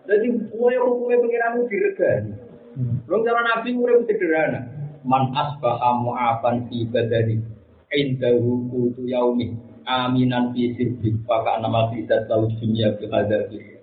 Jadi, 0.08 0.28
yang 0.32 0.88
hukumnya 0.88 1.18
pengiranmu 1.20 1.62
diregani. 1.68 2.32
Belum 3.10 3.26
cara 3.26 3.42
Nabi 3.42 3.74
urip 3.74 4.06
sederhana. 4.06 4.70
Man 5.08 5.34
asbaha 5.34 5.98
mu'afan 6.04 6.70
fi 6.70 6.86
badani 6.86 7.42
indahu 7.90 8.68
kutu 8.70 9.08
yaumi 9.08 9.56
aminan 9.88 10.52
fi 10.52 10.76
sirbi 10.76 11.16
maka 11.26 11.58
nama 11.64 11.90
tidak 11.96 12.28
tahu 12.30 12.52
dunia 12.60 12.94
bihadabi. 13.00 13.82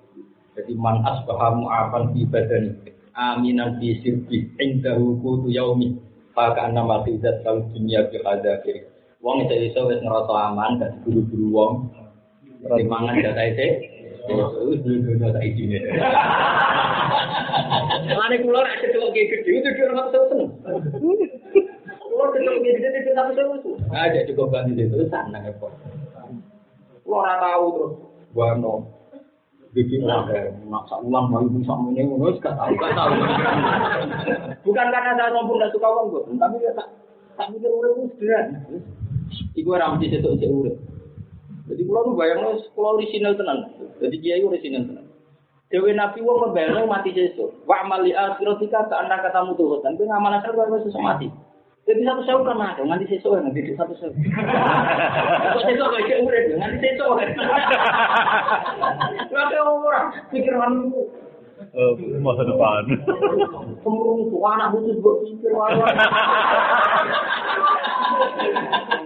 Jadi 0.55 0.72
man 0.78 1.02
asbaha 1.02 1.59
mu'afan 1.59 2.12
fi 2.14 2.22
badani 2.28 2.76
aminan 3.16 3.80
fi 3.80 3.98
sirbi 4.05 4.52
indahu 4.62 5.18
kutu 5.24 5.51
yaumi 5.51 5.98
maka 6.36 6.70
nama 6.70 7.02
tidak 7.02 7.42
tahu 7.42 7.66
dunia 7.74 8.06
bihadabi. 8.12 8.93
Wong 9.24 9.48
itu 9.48 9.72
iso 9.72 9.88
wis 9.88 10.05
ngerasa 10.05 10.52
aman 10.52 10.76
dan 10.76 11.01
buru-buru 11.01 11.48
wong. 11.48 11.72
Dimangan 12.76 13.24
data 13.24 13.42
itu. 13.48 13.68
Terus 14.28 14.84
dulu 14.84 15.16
data 15.16 15.40
izine. 15.40 15.80
Lane 18.05 18.36
kula 18.44 18.60
nek 18.60 18.78
kecelok 18.84 19.16
ge 19.16 19.22
gede 19.32 19.51
itu 19.60 19.68
dia 19.72 19.84
ora 19.88 20.12
tau 20.12 20.24
seneng. 20.28 20.48
Kula 22.05 22.24
kecelok 22.36 22.56
ge 22.60 22.70
gede 22.76 22.98
itu 23.01 23.10
tapi 23.16 23.32
seru. 23.32 23.72
Ah, 23.92 24.12
jadi 24.12 24.28
cukup 24.28 24.52
ganti 24.52 24.76
itu 24.76 25.09
sana 25.09 25.40
kok. 25.40 25.72
Kula 27.05 27.16
ora 27.24 27.34
tahu 27.40 27.64
terus 27.72 27.92
wano. 28.36 28.74
Bikin 29.74 30.06
ada 30.06 30.55
maksa 30.70 31.02
uang 31.02 31.34
baru 31.34 31.51
bisa 31.51 31.74
meneng 31.74 32.06
ngono 32.12 32.30
wis 32.30 32.38
gak 32.38 32.55
tahu 32.55 32.78
gak 32.78 32.94
tahu. 32.94 33.12
Bukan 34.68 34.86
karena 34.92 35.18
saya 35.18 35.34
sombong 35.34 35.59
dan 35.59 35.72
suka 35.74 35.88
uang 35.90 36.38
tapi 36.38 36.62
ya 36.62 36.70
tak 36.78 36.88
tak 37.34 37.46
mikir 37.51 37.72
urip 37.72 38.06
sederhana. 38.14 38.62
Iku 39.55 39.69
ora 39.74 39.94
mesti 39.94 40.12
setuk 40.15 40.39
cek 40.39 40.51
urip. 40.51 40.77
Jadi 41.65 41.82
kula 41.89 42.01
nu 42.05 42.19
bayangno 42.19 42.61
kula 42.77 43.01
orisinal 43.01 43.35
tenan. 43.35 43.59
Jadi 44.02 44.16
kiai 44.20 44.44
orisinal 44.44 44.85
tenan. 44.85 45.06
Dewi 45.73 45.97
Nabi 45.97 46.20
wong 46.23 46.39
membayangno 46.51 46.86
mati 46.86 47.11
sesuk. 47.16 47.65
Wa 47.65 47.82
amali 47.82 48.12
akhiratika 48.12 48.86
ka 48.86 49.01
anda 49.01 49.19
katamu 49.19 49.56
tuh 49.56 49.81
dan 49.81 49.97
kowe 49.97 50.06
ngamal 50.06 50.36
akhir 50.39 50.52
baru 50.55 50.85
sesuk 50.85 51.01
mati. 51.01 51.32
Jadi 51.85 52.01
satu 52.01 52.24
sewu 52.24 52.48
kan 52.48 52.56
ada, 52.65 52.81
nganti 52.81 53.05
sesuk 53.12 53.36
nganti 53.36 53.61
di 53.61 53.77
satu 53.77 53.93
sewu. 53.97 54.12
Kok 54.16 55.62
sesuk 55.69 55.86
kok 55.89 56.02
cek 56.05 56.20
urip 56.23 56.44
nganti 56.56 56.77
sesuk 56.81 57.11
kan. 57.16 57.28
Lha 59.32 59.61
orang 59.62 60.06
pikiran 60.31 60.74
Eh, 61.74 61.93
masa 62.23 62.47
depan. 62.47 62.86
kemurung 63.82 64.31
tuh 64.31 64.43
anak 64.47 64.74
butuh 64.74 64.94
buat 65.02 65.16
pikir 65.27 65.51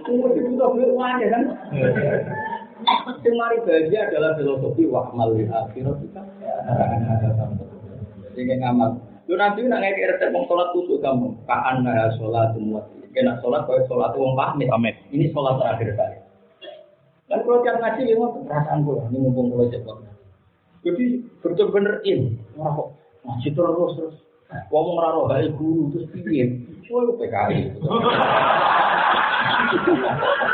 Tunggu 0.09 0.33
itu 0.33 0.57
tuh 0.57 0.73
belum 0.73 0.97
kan. 0.97 1.43
Yang 3.21 3.35
mari 3.37 3.57
bahagia 3.61 4.09
adalah 4.09 4.33
filosofi 4.33 4.89
wa 4.89 5.05
amal 5.13 5.37
lil 5.37 5.45
akhirat 5.45 6.01
kita. 6.01 6.21
Jadi 8.33 8.57
ngamal. 8.57 8.97
Lu 9.29 9.37
nanti 9.37 9.61
nak 9.69 9.85
ngekek 9.85 10.17
resep 10.17 10.33
wong 10.33 10.49
sholat 10.49 10.73
kusuk 10.73 10.97
kamu. 11.05 11.37
Kaan 11.45 11.85
nah 11.85 12.09
sholat 12.17 12.57
semua. 12.57 12.81
Kena 13.13 13.37
sholat 13.45 13.69
kau 13.69 13.77
sholat 13.85 14.17
wong 14.17 14.33
pamit. 14.33 14.65
Pamit. 14.65 14.97
Ini 15.13 15.29
sholat 15.29 15.61
terakhir 15.61 15.93
saya. 15.93 16.17
Dan 17.29 17.45
kalau 17.45 17.61
tiap 17.61 17.77
ngaji 17.77 18.01
memang 18.09 18.41
perasaan 18.49 18.81
gue. 18.81 18.97
Ini 19.13 19.17
mumpung 19.21 19.53
kalau 19.53 19.69
cepat. 19.69 19.97
Jadi 20.81 21.05
betul-bener 21.45 22.01
in. 22.09 22.41
Wah 22.57 22.73
kok 22.73 22.97
ngaji 23.27 23.49
terus 23.53 23.93
terus. 23.93 24.15
Ngomong 24.73 24.97
raro 24.97 25.29
hari 25.29 25.53
guru 25.53 25.93
terus 25.93 26.09
piye? 26.09 26.57
Wah 26.89 27.05
lu 27.05 27.13
PKI. 27.21 27.77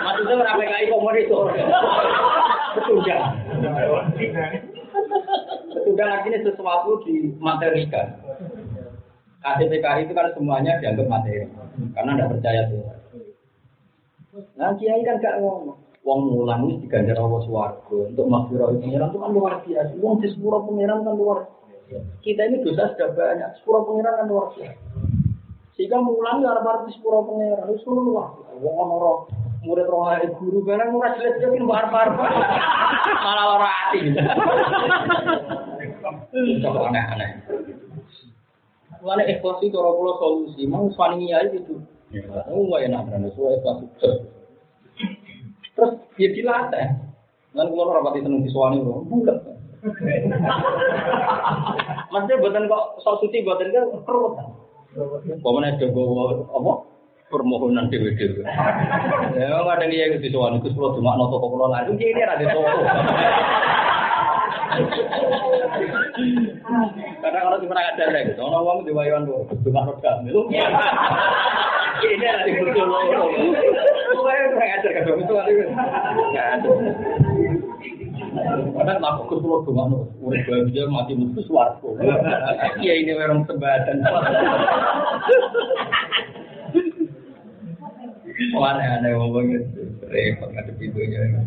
Maksudnya 0.05 0.35
orang 0.39 0.57
PKI 0.59 0.85
komoditor. 0.91 1.45
Petundang. 2.75 3.23
Petundang 5.73 6.09
artinya 6.11 6.39
sesuatu 6.43 6.91
dimaterikan. 7.05 8.07
KTPKI 9.45 10.09
itu 10.09 10.13
kan 10.17 10.33
semuanya 10.33 10.81
dianggap 10.81 11.05
materi. 11.05 11.45
Karena 11.93 12.11
tidak 12.17 12.31
percaya 12.33 12.61
Tuhan. 12.71 12.97
Nah 14.59 14.75
kiai 14.75 15.01
kan 15.05 15.21
gak 15.21 15.39
ngomong. 15.39 15.79
Wong 16.05 16.21
mulang 16.29 16.69
ini 16.69 16.85
diganjar 16.85 17.17
Allah 17.17 17.41
swarga 17.49 17.97
untuk 17.97 18.29
makfirah 18.29 18.77
pengiran 18.77 19.09
itu 19.09 19.17
kan 19.17 19.31
luar 19.33 19.53
biasa. 19.65 19.91
Wong 19.97 20.21
di 20.21 20.29
sepura 20.29 20.61
pengiran 20.61 21.01
kan 21.01 21.17
luar. 21.17 21.49
Kita 22.21 22.41
ini 22.45 22.61
dosa 22.61 22.93
sudah 22.93 23.09
banyak, 23.17 23.49
sepura 23.57 23.81
pengiran 23.89 24.13
kan 24.21 24.25
luar 24.29 24.53
biasa. 24.53 24.84
Sehingga 25.75 25.99
mulang 25.99 26.39
ya 26.39 26.55
harap 26.55 26.87
di 26.87 26.95
sepura 26.95 27.19
pengiran 27.27 27.75
itu 27.75 27.91
luar 27.91 28.31
biasa. 28.39 28.63
Wong 28.63 29.27
murid 29.65 29.89
roh 29.89 30.05
ae 30.07 30.29
guru 30.37 30.61
barang 30.61 30.93
ora 30.93 31.17
jelas 31.17 31.41
jelas 31.41 31.57
ini 31.57 31.65
bar 31.65 31.89
bar 31.89 32.13
malah 32.15 33.45
ora 33.57 33.69
ati. 33.89 33.99
Coba 36.61 36.79
aneh-aneh. 36.93 37.29
Mulane 39.01 39.23
ikhlas 39.35 39.59
itu 39.65 39.75
ora 39.75 39.91
kula 39.97 40.13
solusi, 40.21 40.63
mau 40.69 40.85
swani 40.93 41.33
ya 41.33 41.41
itu. 41.49 41.81
Oh, 42.47 42.71
wah 42.71 42.79
enak 42.79 43.09
kan, 43.09 43.25
so 43.33 43.49
ikhlas. 43.51 43.83
Terus 45.75 45.91
dia 46.15 46.29
dilatih. 46.31 46.87
Lan 47.57 47.67
kula 47.73 47.89
ora 47.89 48.05
pati 48.05 48.21
seneng 48.21 48.45
diswani 48.45 48.79
lho, 48.79 49.01
bulat. 49.09 49.41
Maksudnya 52.09 52.41
buatan 52.41 52.65
kok 52.65 53.05
sok 53.05 53.21
suci 53.21 53.45
buatan 53.45 53.69
kan 53.69 53.85
keruwetan. 54.05 54.64
Pokoknya 54.95 55.75
ada 55.75 55.85
gue 55.91 56.05
apa? 56.55 56.73
Permohonan 57.27 57.91
dewi 57.91 58.15
dewi. 58.15 58.45
Emang 59.35 59.67
ada 59.67 59.89
nih 59.89 59.97
yang 60.07 60.21
disuruh 60.21 60.55
itu 60.55 60.71
sudah 60.71 60.95
cuma 60.95 61.19
noto 61.19 61.41
kok 61.41 61.51
lo 61.57 61.67
lari. 61.67 61.91
Ini 61.97 62.21
ada 62.21 62.39
di 62.39 62.45
toko. 62.47 62.69
Kadang 67.19 67.43
orang 67.49 67.61
cuma 67.65 67.75
ada 67.81 68.05
lagi. 68.13 68.31
Soalnya 68.39 68.59
uang 68.61 68.85
di 68.87 68.93
bayuan 68.93 69.27
tuh 69.27 69.43
cuma 69.67 69.89
roda 69.89 70.21
milu. 70.21 70.47
Ini 70.53 72.25
ada 72.29 72.45
di 72.45 72.51
betul. 72.55 72.87
Gue 74.15 74.35
pernah 74.53 74.67
ngajar 74.69 74.91
ke 74.95 75.01
dokter 75.03 75.43
itu. 75.49 75.65
Kadang 78.75 78.99
aku 78.99 79.21
ke 79.31 79.35
pulau 79.39 79.63
no, 79.87 80.11
udah 80.19 80.41
bahagia 80.43 80.83
mati 80.91 81.13
mutu 81.15 81.39
suaraku. 81.47 81.95
Iya 82.83 82.93
ini 82.99 83.11
orang 83.15 83.47
sebadan. 83.47 84.03
Wah 88.55 88.75
aneh-aneh 88.75 89.15
ngomongnya, 89.15 89.59
repot 90.11 90.51
ngadep 90.51 90.75
pintunya. 90.75 91.43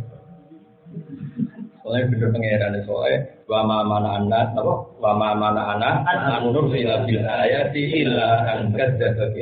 Soalnya 1.84 2.08
bener 2.12 2.28
pengeran 2.32 2.74
soalnya 2.84 3.18
wama 3.48 3.80
mana 3.84 4.20
anak 4.20 4.52
apa 4.56 4.72
wama 5.00 5.28
mana 5.36 5.62
anak 5.72 5.94
anur 6.08 6.68
ila 6.68 7.04
bil 7.08 7.24
ayati 7.24 8.04
illa 8.04 8.44
an 8.44 8.76
kadzdzaba 8.76 9.32
bi 9.32 9.40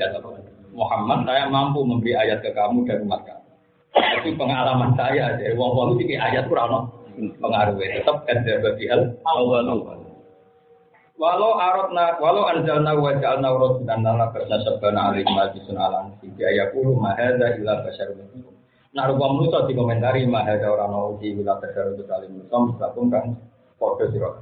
Muhammad 0.76 1.26
saya 1.26 1.48
mampu 1.50 1.82
memberi 1.82 2.14
ayat 2.14 2.44
ke 2.44 2.52
kamu 2.52 2.86
dan 2.86 3.02
umat 3.08 3.24
kamu. 3.24 3.50
Tapi 3.96 4.30
pengalaman 4.36 4.92
saya 4.92 5.40
dari 5.40 5.56
wong 5.56 5.72
wong 5.72 5.90
iki 6.04 6.14
ayat 6.20 6.46
kurang 6.52 6.92
pengaruhnya 7.16 8.04
tetap 8.04 8.16
kadzdzaba 8.28 8.70
bi 8.76 8.84
al 8.92 9.02
Walau 11.16 11.56
aratna 11.56 12.20
walau 12.20 12.44
anzalna 12.44 12.92
wa 12.92 13.08
ja'alna 13.16 13.48
rasulan 13.56 14.04
lana 14.04 14.28
karena 14.36 14.60
sabana 14.60 15.00
alaihi 15.08 15.24
majlisun 15.24 15.80
alam 15.80 16.12
sehingga 16.20 16.44
ayakulu 16.44 16.92
mahadza 16.92 17.56
illa 17.56 17.80
basyarun 17.80 18.52
Nah, 18.96 19.12
rupa 19.12 19.28
manusia 19.28 19.64
dikomentari 19.68 20.24
mah 20.24 20.44
ada 20.44 20.72
orang 20.72 20.88
mau 20.88 21.16
di 21.20 21.36
untuk 21.36 22.04
saling 22.08 22.32
manusia 22.32 22.56
meskipun 22.64 23.06
kan 23.12 23.24
kode 23.76 24.08
siro. 24.12 24.40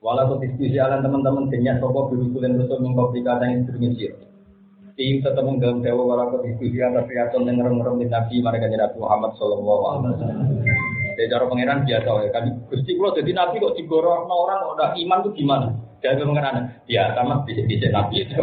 Walau 0.00 0.40
diskusi 0.40 0.76
alam 0.76 1.04
teman-teman 1.04 1.48
dengan 1.48 1.80
sopo 1.80 2.12
biru 2.12 2.28
kulen 2.32 2.60
rusuh 2.60 2.76
mengkopi 2.80 3.20
kata 3.24 3.44
yang 3.44 3.64
sering 3.68 3.92
siro. 3.96 4.20
Ini 5.00 5.24
tetap 5.24 5.48
dalam 5.48 5.80
dewa 5.80 6.12
wala 6.12 6.44
diskusi 6.44 6.76
atas 6.80 7.08
riaton 7.08 7.48
yang 7.48 7.56
ngerem-ngerem 7.60 8.04
di 8.04 8.06
Nabi 8.08 8.36
mereka 8.44 8.68
Nabi 8.68 8.96
Muhammad 9.00 9.32
Sallallahu 9.40 9.82
Alaihi 9.84 10.12
Wasallam. 10.12 10.89
Dari 11.20 11.28
cara 11.28 11.44
pangeran 11.52 11.84
biasa 11.84 12.08
ya 12.24 12.32
kan. 12.32 12.48
Gusti 12.72 12.96
kalau 12.96 13.12
jadi 13.12 13.36
Nabi 13.36 13.60
kok 13.60 13.76
digorong 13.76 14.24
orang 14.24 14.64
kok 14.64 14.72
udah 14.72 14.90
iman 14.96 15.20
tuh 15.20 15.36
gimana? 15.36 15.68
Jadi 16.00 16.24
pangeran 16.24 16.80
biasa 16.88 17.18
mas 17.28 17.44
bisa 17.44 17.60
bisa 17.68 17.92
Nabi 17.92 18.24
itu. 18.24 18.40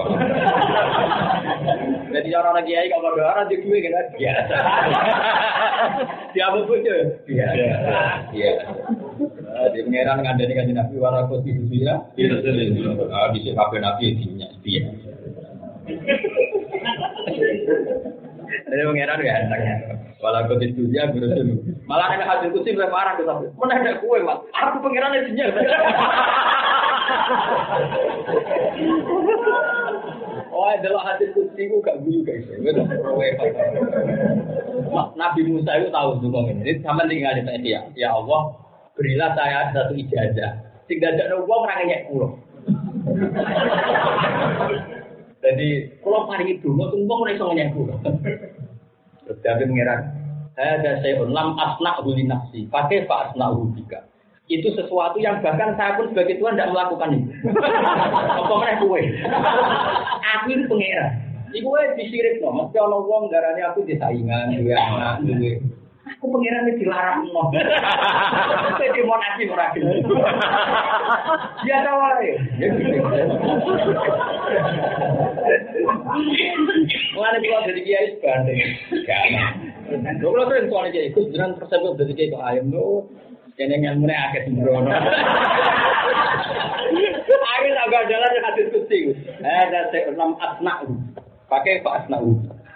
Jadi 2.13 2.29
orang 2.37 2.53
lagi 2.53 2.77
kiai 2.77 2.93
kalau 2.93 3.17
ada 3.17 3.33
orang 3.33 3.49
jadi 3.49 3.65
gue 3.65 3.81
kan 3.81 4.05
biasa. 4.13 4.57
Dia 6.37 6.43
apa 6.53 6.57
pun 6.69 6.85
biasa. 6.85 7.65
Biasa. 8.29 8.65
Di 9.73 9.79
pangeran 9.81 10.21
ngandani 10.21 10.53
kan 10.53 10.69
Nabi 10.69 10.95
wala 11.01 11.25
diskusi 11.41 11.81
ya. 11.81 11.97
Ah 13.09 13.33
bisa 13.33 13.57
kabeh 13.57 13.79
Nabi 13.81 14.21
dinya 14.21 14.53
biasa. 14.61 15.09
Jadi 18.69 18.83
pangeran 18.85 19.25
ya 19.25 19.33
entengnya. 19.41 20.06
Walau 20.17 20.49
kau 20.49 20.57
di 20.57 20.73
dunia 20.73 21.13
berusaha. 21.13 21.45
Malah 21.85 22.17
ada 22.17 22.25
hasil 22.25 22.49
kusi 22.49 22.73
gue 22.73 22.89
marah 22.89 23.13
tuh 23.21 23.29
tapi. 23.29 23.53
Mana 23.53 23.77
ada 23.77 24.01
kue 24.01 24.17
mas? 24.25 24.41
Aku 24.49 24.81
pangeran 24.81 25.13
di 25.13 25.29
dunia. 25.29 25.53
Oh, 30.49 30.73
adalah 30.73 31.13
hasil 31.13 31.37
kusi 31.37 31.69
gue 31.69 31.85
gak 31.85 32.01
guyu 32.01 32.25
guys. 32.25 32.49
Nabi 35.13 35.41
Musa 35.45 35.77
itu 35.77 35.93
tahu 35.93 36.17
tuh 36.17 36.49
ini. 36.49 36.65
Jadi 36.65 36.81
sama 36.81 37.05
tinggal 37.05 37.37
di 37.37 37.69
ya. 37.69 37.85
Ya 37.93 38.09
Allah, 38.17 38.57
berilah 38.97 39.37
saya 39.37 39.69
satu 39.69 39.93
ijazah. 39.93 40.65
Tinggal 40.89 41.13
uang 41.45 41.61
orang 41.61 41.85
nyek 41.85 42.09
pulau. 42.09 42.41
Jadi 45.37 45.69
kalau 46.01 46.25
paling 46.25 46.49
itu, 46.49 46.65
mau 46.73 46.89
tunggu 46.89 47.13
mulai 47.13 47.37
iso 47.37 47.53
nyeku. 47.53 47.85
Terus 49.27 49.43
dia 49.43 49.59
mengira, 49.67 49.95
saya 50.55 50.79
ada 50.79 50.91
saya 51.03 51.19
lam 51.27 51.59
asna 51.59 51.99
huli 51.99 52.23
nafsi, 52.23 52.63
pakai 52.71 53.03
pak 53.03 53.31
asna 53.31 53.51
hubika. 53.51 54.07
Itu 54.47 54.71
sesuatu 54.71 55.19
yang 55.19 55.43
bahkan 55.43 55.75
saya 55.75 55.99
pun 55.99 56.07
sebagai 56.15 56.39
Tuhan 56.39 56.55
tidak 56.55 56.71
melakukan 56.71 57.19
itu. 57.19 57.31
Apa 58.39 58.53
mereka 58.55 58.79
kue? 58.87 59.03
Aku 60.39 60.45
ini 60.55 60.63
pengira. 60.71 61.05
Iku 61.51 61.67
wae 61.67 61.91
disirik 61.99 62.39
no, 62.39 62.55
mesti 62.55 62.75
ana 62.79 62.97
wong 62.99 63.27
darane 63.27 63.59
aku 63.63 63.83
disaingan, 63.83 64.55
duwe 64.55 64.75
anak, 64.75 65.23
Aku 66.15 66.25
pengiran 66.31 66.63
ini 66.71 66.79
dilarang 66.79 67.27
no. 67.27 67.51
Jadi 68.79 68.99
mau 69.03 69.19
nasi 69.19 69.43
ora 69.51 69.67
gelem. 69.75 70.07
Ya 71.67 71.83
ta 71.83 71.91
wae. 71.91 72.31
Mulane 77.13 77.37
kula 77.43 77.67
dadi 77.67 77.81
kiai 77.83 78.07
sebanding. 78.15 78.59
Gak. 79.03 79.25
Lho 80.23 80.27
kula 80.31 80.43
sering 80.47 80.65
soal 80.71 80.87
kiai, 80.95 81.11
Gus 81.11 81.27
jenengan 81.35 81.59
persepsi 81.59 81.97
dadi 81.99 82.13
kiai 82.15 82.31
kok 82.31 82.45
ayam 82.47 82.71
lho. 82.71 83.11
Kene 83.57 83.75
ngene 83.81 84.13
akeh 84.13 84.45
sembrono. 84.47 84.91
Ayo 87.47 87.69
agak 87.73 88.05
jalan 88.05 88.35
yang 88.37 88.45
hadis 88.53 88.69
kusti. 88.69 89.17
Eh, 89.41 89.57
ada 89.65 89.89
saya 89.89 90.13
enam 90.13 90.37
asna. 90.37 90.85
Pakai 91.49 91.81
pak 91.81 92.05
asna. 92.05 92.21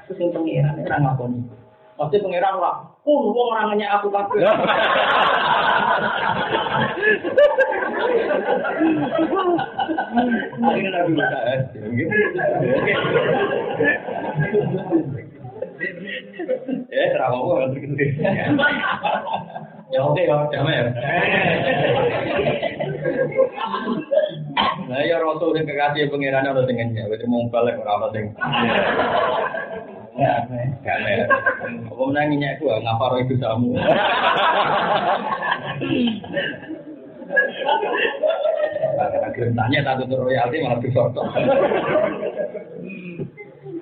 Terus 0.10 0.18
yang 0.20 0.34
pengiran 0.36 0.82
orang 0.82 1.02
ngakoni. 1.06 1.40
Pasti 2.02 2.18
pengiran 2.18 2.58
lah. 2.58 2.91
Pun 3.02 3.34
wong 3.34 3.50
orangnya 3.58 3.98
aku 3.98 4.14
kabeh. 4.14 4.46
Ini 10.62 10.90
nabi 10.94 11.12
Musa. 11.18 11.40
Eh, 16.92 17.10
apa 17.18 17.54
Ya 19.92 20.00
oke 20.08 20.24
ya, 20.24 20.48
damai 20.48 20.78
ya. 20.78 20.84
Nah 24.88 25.02
ya 25.04 25.20
Rasul 25.20 25.52
yang 25.58 25.68
kekasih 25.68 26.08
pengiran 26.08 26.48
ada 26.48 26.64
dengannya, 26.64 27.12
wis 27.12 27.24
mau 27.28 27.44
balik 27.52 27.76
ora 27.82 28.00
ana 28.00 28.08
sing. 28.16 28.26
Ya, 30.12 30.44
ada. 30.44 31.24
Apa 31.88 32.04
menanginya 32.04 32.60
aku 32.60 32.68
ngapa 32.68 33.06
roh 33.16 33.20
itu 33.24 33.36
kamu? 33.40 33.72
Akhirnya 39.32 39.56
tanya 39.56 39.80
satu 39.88 40.04
tuh 40.12 40.18
royalti 40.20 40.58
malah 40.60 40.80
disorot. 40.84 41.16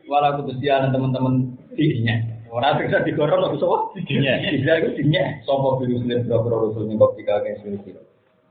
Walau 0.10 0.41
kebetulan 0.41 0.93
teman-teman 0.93 1.34
dirinya. 1.73 2.39
Orang 2.49 2.81
bisa 2.81 3.06
digorong 3.06 3.45
atau 3.45 3.57
sopo? 3.61 3.77
Dinya. 3.93 4.41
Bisa 4.41 4.81
itu 4.81 4.89
dinya. 4.97 5.38
Sopo 5.45 5.77
biru 5.77 6.01
sulit 6.01 6.26
berapa 6.26 6.49
rasul 6.49 6.89
nyebab 6.89 7.14
tiga 7.14 7.45
kayak 7.45 7.61
sini 7.61 7.77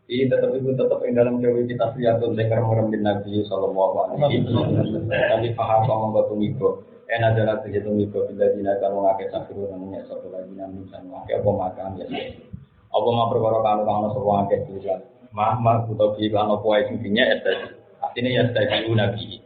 Ini 0.09 0.25
tetap 0.31 0.55
itu 0.55 0.73
tetap 0.73 1.03
yang 1.05 1.15
dalam 1.19 1.35
jauh 1.43 1.67
kita 1.69 1.93
siapun 1.93 2.33
dengar 2.33 2.65
merem 2.65 2.89
bin 2.89 3.05
Nabi 3.05 3.45
Sallallahu 3.45 3.95
Alaihi 4.09 4.41
Wasallam. 4.49 5.05
Tapi 5.11 5.49
paham 5.53 5.81
sama 5.85 6.07
batu 6.15 6.39
mikro. 7.09 7.17
En 7.17 7.23
adalah 7.25 7.65
terjatuh 7.65 7.93
mikro 7.97 8.29
bila 8.29 8.47
dina 8.53 8.77
kalau 8.81 9.09
ngakai 9.09 9.33
sakit 9.33 9.57
namanya 9.57 10.05
satu 10.09 10.29
lagi 10.29 10.53
namun 10.53 10.85
sama 10.93 11.25
ngakai 11.25 11.41
apa 11.41 11.51
makan 11.51 11.91
ya. 11.97 12.07
Apa 12.89 13.09
mau 13.09 13.29
perkara 13.33 13.59
kanu 13.65 13.83
kanu 13.85 14.09
sebuah 14.13 14.35
ngakai 14.45 14.61
juga. 14.69 14.95
Mah 15.33 15.61
mah 15.61 15.85
butuh 15.89 16.17
bilang 16.17 16.53
apa 16.53 16.69
yang 16.81 17.01
intinya 17.01 17.25
estasi. 17.33 17.69
Artinya 18.01 18.31
ya 18.33 18.43
estasi 18.49 18.93
nabi. 18.93 19.41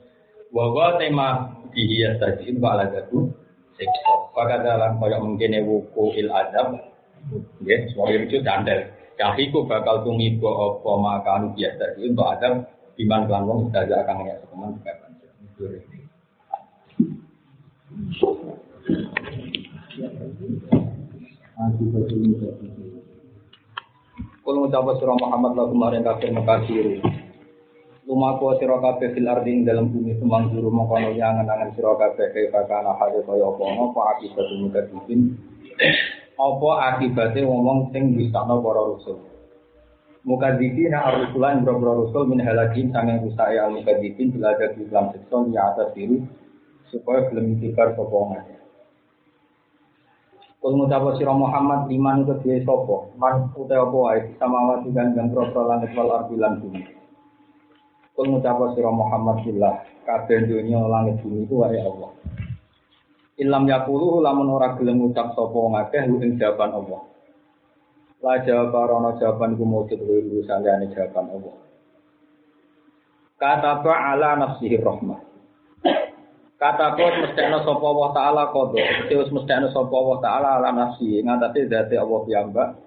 Bahwa 0.52 0.98
tema 0.98 1.28
bihi 1.70 2.06
estasi 2.06 2.42
itu 2.50 2.58
ala 2.62 2.90
jatuh 2.90 3.30
siksa. 3.78 4.14
Maka 4.34 4.62
dalam 4.62 4.98
kaya 4.98 5.18
mungkin 5.20 5.58
wuku 5.68 6.16
il 6.16 6.28
adab, 6.32 6.80
ya, 7.64 7.76
semua 7.92 8.08
itu 8.14 8.40
dandel. 8.40 8.88
Kahiku 9.20 9.68
bakal 9.68 10.02
tumibo 10.08 10.48
apa 10.48 10.90
makanu 10.96 11.52
biasa 11.52 12.00
itu 12.00 12.10
untuk 12.10 12.26
adab 12.26 12.64
diman 12.96 13.28
kelan 13.28 13.44
wong 13.44 13.58
sudah 13.68 13.84
akan 13.84 14.24
ya 14.24 14.34
sekeman 14.40 14.72
kapan. 14.80 15.12
Kalau 24.42 24.58
ngucap 24.58 24.86
surah 24.98 25.16
Muhammad 25.22 25.52
lah 25.54 25.66
kemarin 25.70 26.02
kafir 26.02 26.30
makasir. 26.34 26.86
Lumaku 28.02 28.58
sira 28.58 28.82
kabeh 28.82 29.14
fil 29.14 29.30
ardi 29.30 29.62
dalam 29.62 29.94
bumi 29.94 30.18
semang 30.18 30.50
juru 30.50 30.74
mongkono 30.74 31.14
yang 31.14 31.46
angan 31.46 31.70
sira 31.78 31.94
kabeh 31.94 32.34
kaya 32.34 32.60
kana 32.66 32.98
hade 32.98 33.22
kaya 33.22 33.46
apa 33.46 33.62
apa 33.62 34.00
akibat 34.18 34.46
mukadzibin 34.58 35.20
apa 36.34 36.70
akibate 36.92 37.40
ngomong 37.46 37.94
sing 37.94 38.18
wisana 38.18 38.58
para 38.58 38.82
rasul 38.82 39.22
mukadzibin 40.26 40.90
ar-rusulan 40.90 41.62
boro 41.62 42.06
rasul 42.06 42.26
min 42.26 42.42
halakin 42.42 42.90
sangen 42.90 43.22
rusae 43.22 43.54
al 43.54 43.70
mukadzibin 43.70 44.34
bila 44.34 44.58
ada 44.58 44.74
di 44.74 44.82
dalam 44.90 45.14
sekson 45.14 45.54
ya 45.54 45.70
atas 45.70 45.94
diri 45.94 46.18
supaya 46.92 47.24
belum 47.32 47.56
dikar 47.56 47.96
sapa 47.96 48.18
ngene 48.28 48.56
Kul 50.62 50.78
ngucap 50.78 51.18
sira 51.18 51.34
Muhammad 51.34 51.90
liman 51.90 52.22
kedue 52.22 52.62
sapa 52.62 53.10
man 53.18 53.50
utawa 53.58 53.82
apa 53.88 53.96
wae 53.98 54.20
samawati 54.38 54.94
kan 54.94 55.10
gambro 55.16 55.50
langit 55.50 55.90
wal 55.98 56.12
ardi 56.22 56.38
lan 56.38 56.62
bumi 56.62 56.84
Kul 58.14 58.30
ngucap 58.30 58.60
sira 58.76 58.92
Muhammad 58.92 59.42
billah 59.42 59.82
kabeh 60.06 60.46
dunya 60.46 60.78
langit 60.86 61.18
bumi 61.24 61.48
itu 61.48 61.54
wae 61.64 61.80
Allah. 61.80 62.12
Ilam 63.40 63.64
yakulu 63.66 64.20
lamun 64.20 64.52
ora 64.52 64.76
gelem 64.76 65.00
ngucap 65.00 65.32
sapa 65.34 65.56
ngakeh 65.56 66.02
ing 66.06 66.36
jawaban 66.36 66.76
Allah. 66.76 67.02
La 68.22 68.38
jawab 68.38 68.70
rono 68.70 69.18
jawaban 69.18 69.58
ku 69.58 69.66
mujud 69.66 69.98
wilu 69.98 70.46
sandane 70.46 70.92
jawaban 70.94 71.26
Allah. 71.40 71.56
Kata 73.34 73.82
ala 73.82 74.38
nafsihi 74.38 74.78
rahmah. 74.78 75.31
Kata 76.62 76.94
kau 76.94 77.10
mestekno 77.10 77.58
sapa 77.66 77.82
Allah 77.82 78.10
taala 78.14 78.42
kodo, 78.54 78.78
wis 79.10 79.30
mestekno 79.34 79.74
sapa 79.74 79.90
Allah 79.90 80.18
taala 80.22 80.48
ala 80.62 80.70
nafsi 80.70 81.18
ngatasi 81.18 81.66
zate 81.66 81.98
Allah 81.98 82.22
piyambak. 82.22 82.78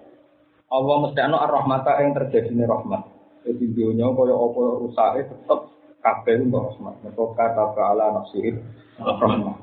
Allah 0.72 0.96
mestekno 1.04 1.36
ar-rahmata 1.36 2.00
terjadi 2.00 2.56
rahmat. 2.64 3.04
Jadi 3.44 3.76
dunia 3.76 4.08
kaya 4.16 4.32
apa 4.32 4.60
rusake 4.80 5.20
tetep 5.28 5.60
kabeh 6.00 6.34
untuk 6.48 6.72
rahmat. 6.72 6.94
Mergo 7.04 7.24
kata 7.36 7.76
ala 7.76 8.16
nafsihi 8.16 8.50
rahmat. 8.96 9.60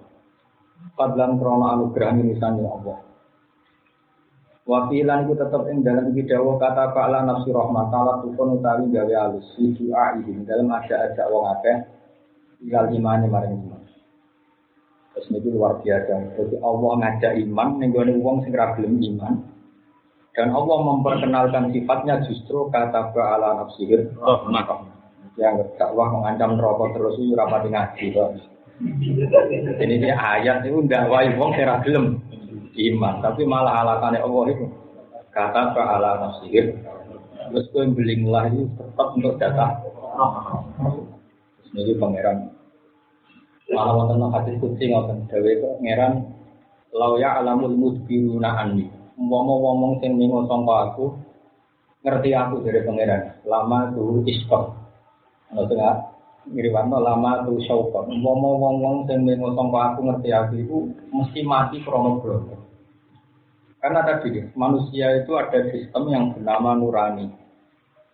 Fadlan 0.94 1.42
krono 1.42 1.74
anugerah 1.74 2.14
misalnya 2.14 2.70
Allah. 2.70 3.02
Wakilan 4.70 5.26
itu 5.26 5.34
tetap 5.42 5.66
ing 5.74 5.82
dalam 5.82 6.14
bidawa 6.14 6.62
kata 6.62 6.94
ala 6.94 7.26
nafsi 7.26 7.50
rahmat 7.50 7.90
Allah 7.90 8.22
tukun 8.22 8.62
utawi 8.62 8.94
gawe 8.94 9.14
alus 9.26 9.58
si 9.58 9.74
ini 9.74 10.46
dalam 10.46 10.70
ada 10.70 11.02
aja 11.02 11.26
wong 11.34 11.50
akeh 11.50 11.78
tinggal 12.62 12.94
imane 12.94 13.26
maring. 13.26 13.73
Terus 15.24 15.40
ini 15.40 15.56
luar 15.56 15.80
biasa. 15.80 16.36
Jadi 16.36 16.56
Allah 16.60 16.92
ngajak 17.00 17.34
iman, 17.48 17.80
nenggone 17.80 18.14
wong 18.20 18.44
sing 18.44 18.52
ra 18.52 18.76
iman, 18.76 19.34
dan 20.36 20.48
Allah 20.52 20.78
memperkenalkan 20.84 21.72
sifatnya 21.72 22.28
justru 22.28 22.68
kata 22.68 23.16
ala 23.16 23.64
nafsihir 23.64 24.12
rahmat. 24.20 24.68
Yang 25.40 25.80
dakwah 25.80 26.12
mengancam 26.12 26.60
neraka 26.60 26.86
terus 26.94 27.16
itu 27.18 27.34
rapati 27.40 27.72
ngaji. 27.72 28.06
Ini 29.80 29.96
dia 30.04 30.14
ayat 30.20 30.68
itu 30.68 30.84
ndak 30.84 31.08
wae 31.08 31.32
wong 31.40 31.56
sing 31.56 31.72
ra 31.72 31.80
gelem 31.88 32.20
iman, 32.76 33.24
tapi 33.24 33.48
malah 33.48 33.88
alasannya 33.88 34.20
Allah 34.20 34.44
itu 34.52 34.66
kata 35.32 35.72
ala 35.72 36.12
nafsihir. 36.20 36.84
Terus 37.48 37.66
kowe 37.72 37.88
belinglah 37.96 38.52
itu 38.52 38.68
tetap 38.76 39.08
untuk 39.16 39.40
data. 39.40 39.80
Ini 41.74 41.96
pangeran 41.98 42.53
malah 43.72 43.94
wonten 43.96 44.28
hadis 44.28 44.60
kutsi 44.60 44.92
ngoten 44.92 45.24
dewe 45.32 45.64
pangeran 45.64 46.28
lau 46.92 47.16
ya 47.16 47.40
alamul 47.40 47.72
mudbiruna 47.72 48.60
anni. 48.60 48.92
Umpama 49.14 49.54
wong 49.56 50.02
sing 50.02 50.18
ningo 50.18 50.44
sangka 50.50 50.90
aku 50.90 51.06
ngerti 52.04 52.30
aku 52.36 52.66
dari 52.66 52.82
pangeran. 52.84 53.40
Lama 53.48 53.94
tuh 53.94 54.26
iskor. 54.28 54.74
Ono 55.54 55.64
tengah 55.70 55.94
ngriwano 56.50 56.98
lama 57.00 57.46
tuh 57.46 57.62
syauqon. 57.64 58.10
Umpama 58.10 58.50
wong-wong 58.58 59.08
sing 59.08 59.24
ningo 59.24 59.54
sangka 59.56 59.94
aku 59.94 60.00
ngerti 60.12 60.30
aku 60.34 60.54
itu 60.60 60.78
mesti 61.14 61.40
mati 61.46 61.78
krono 61.82 62.20
blono. 62.20 62.58
Karena 63.80 64.00
tadi 64.08 64.40
manusia 64.56 65.12
itu 65.20 65.36
ada 65.36 65.60
sistem 65.72 66.04
yang 66.08 66.32
bernama 66.32 66.72
nurani. 66.76 67.28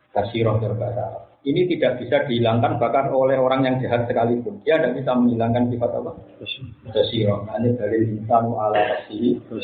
Kasiroh 0.10 0.58
berbahasa 0.58 1.29
Ini 1.40 1.72
tidak 1.72 2.04
bisa 2.04 2.28
dihilangkan 2.28 2.84
bahkan 2.84 3.16
oleh 3.16 3.40
orang 3.40 3.64
yang 3.64 3.80
jahat 3.80 4.04
sekalipun. 4.12 4.60
Dia 4.68 4.76
tidak 4.76 5.00
bisa 5.00 5.16
menghilangkan 5.16 5.72
sifat 5.72 5.92
apa? 5.96 6.12
Kasiroh. 6.92 7.48
Nah, 7.48 7.56
ini 7.64 7.80
dari 7.80 8.12
insanu 8.12 8.60
ala. 8.60 9.08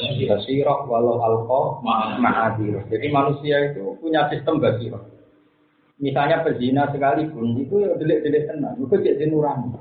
Kasiroh 0.08 0.88
walau 0.88 1.20
alko 1.20 1.84
ma'adir. 1.84 2.80
Jadi 2.88 3.08
manusia 3.12 3.76
itu 3.76 4.00
punya 4.00 4.24
sistem 4.32 4.64
kasiroh. 4.64 5.04
Misalnya 6.00 6.48
pezina 6.48 6.88
sekalipun 6.96 7.60
itu 7.60 7.84
ya 7.84 7.92
delik-delik 8.00 8.48
tenang. 8.48 8.80
Itu 8.80 8.96
jadi 8.96 9.28
nurani. 9.28 9.76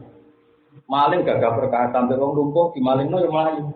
Maling 0.91 1.23
gagah 1.23 1.55
perkara 1.55 1.95
sampai 1.95 2.19
orang 2.19 2.35
lumpuh, 2.35 2.75
di 2.75 2.83
maling 2.83 3.07
no 3.07 3.23
ya 3.23 3.31
melayu. 3.31 3.71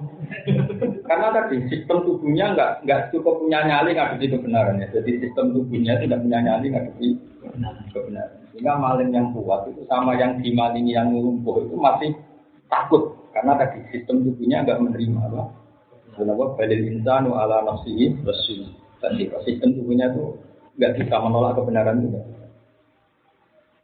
Karena 1.09 1.33
tadi 1.33 1.57
sistem 1.73 2.05
tubuhnya 2.05 2.53
nggak 2.53 2.71
nggak 2.85 3.01
cukup 3.17 3.41
punya 3.41 3.65
nyali 3.65 3.97
ngadepi 3.97 4.29
kebenaran 4.29 4.77
ya. 4.85 4.93
Jadi 4.93 5.25
sistem 5.25 5.57
tubuhnya 5.57 5.97
tidak 5.97 6.21
punya 6.21 6.39
nyali 6.45 6.67
ngadepi 6.69 7.09
kebenaran. 7.97 8.37
Sehingga 8.53 8.77
maling 8.77 9.11
yang 9.17 9.33
kuat 9.33 9.73
itu 9.73 9.89
sama 9.89 10.21
yang 10.21 10.37
dimalingi 10.45 10.93
yang 10.93 11.09
lumpuh 11.09 11.65
itu 11.65 11.81
masih 11.81 12.13
takut 12.69 13.17
karena 13.33 13.57
tadi 13.57 13.81
sistem 13.89 14.21
tubuhnya 14.21 14.69
nggak 14.69 14.81
menerima 14.85 15.21
apa. 15.33 15.43
Kenapa 16.13 16.45
balil 16.61 16.83
insanu 16.93 17.41
ala 17.41 17.65
nafsihi 17.65 18.13
bersih. 18.21 18.69
Tadi 19.01 19.33
sistem 19.49 19.81
tubuhnya 19.81 20.13
itu 20.13 20.37
nggak 20.77 20.93
bisa 21.01 21.17
menolak 21.25 21.57
kebenaran 21.57 22.05
juga. 22.05 22.21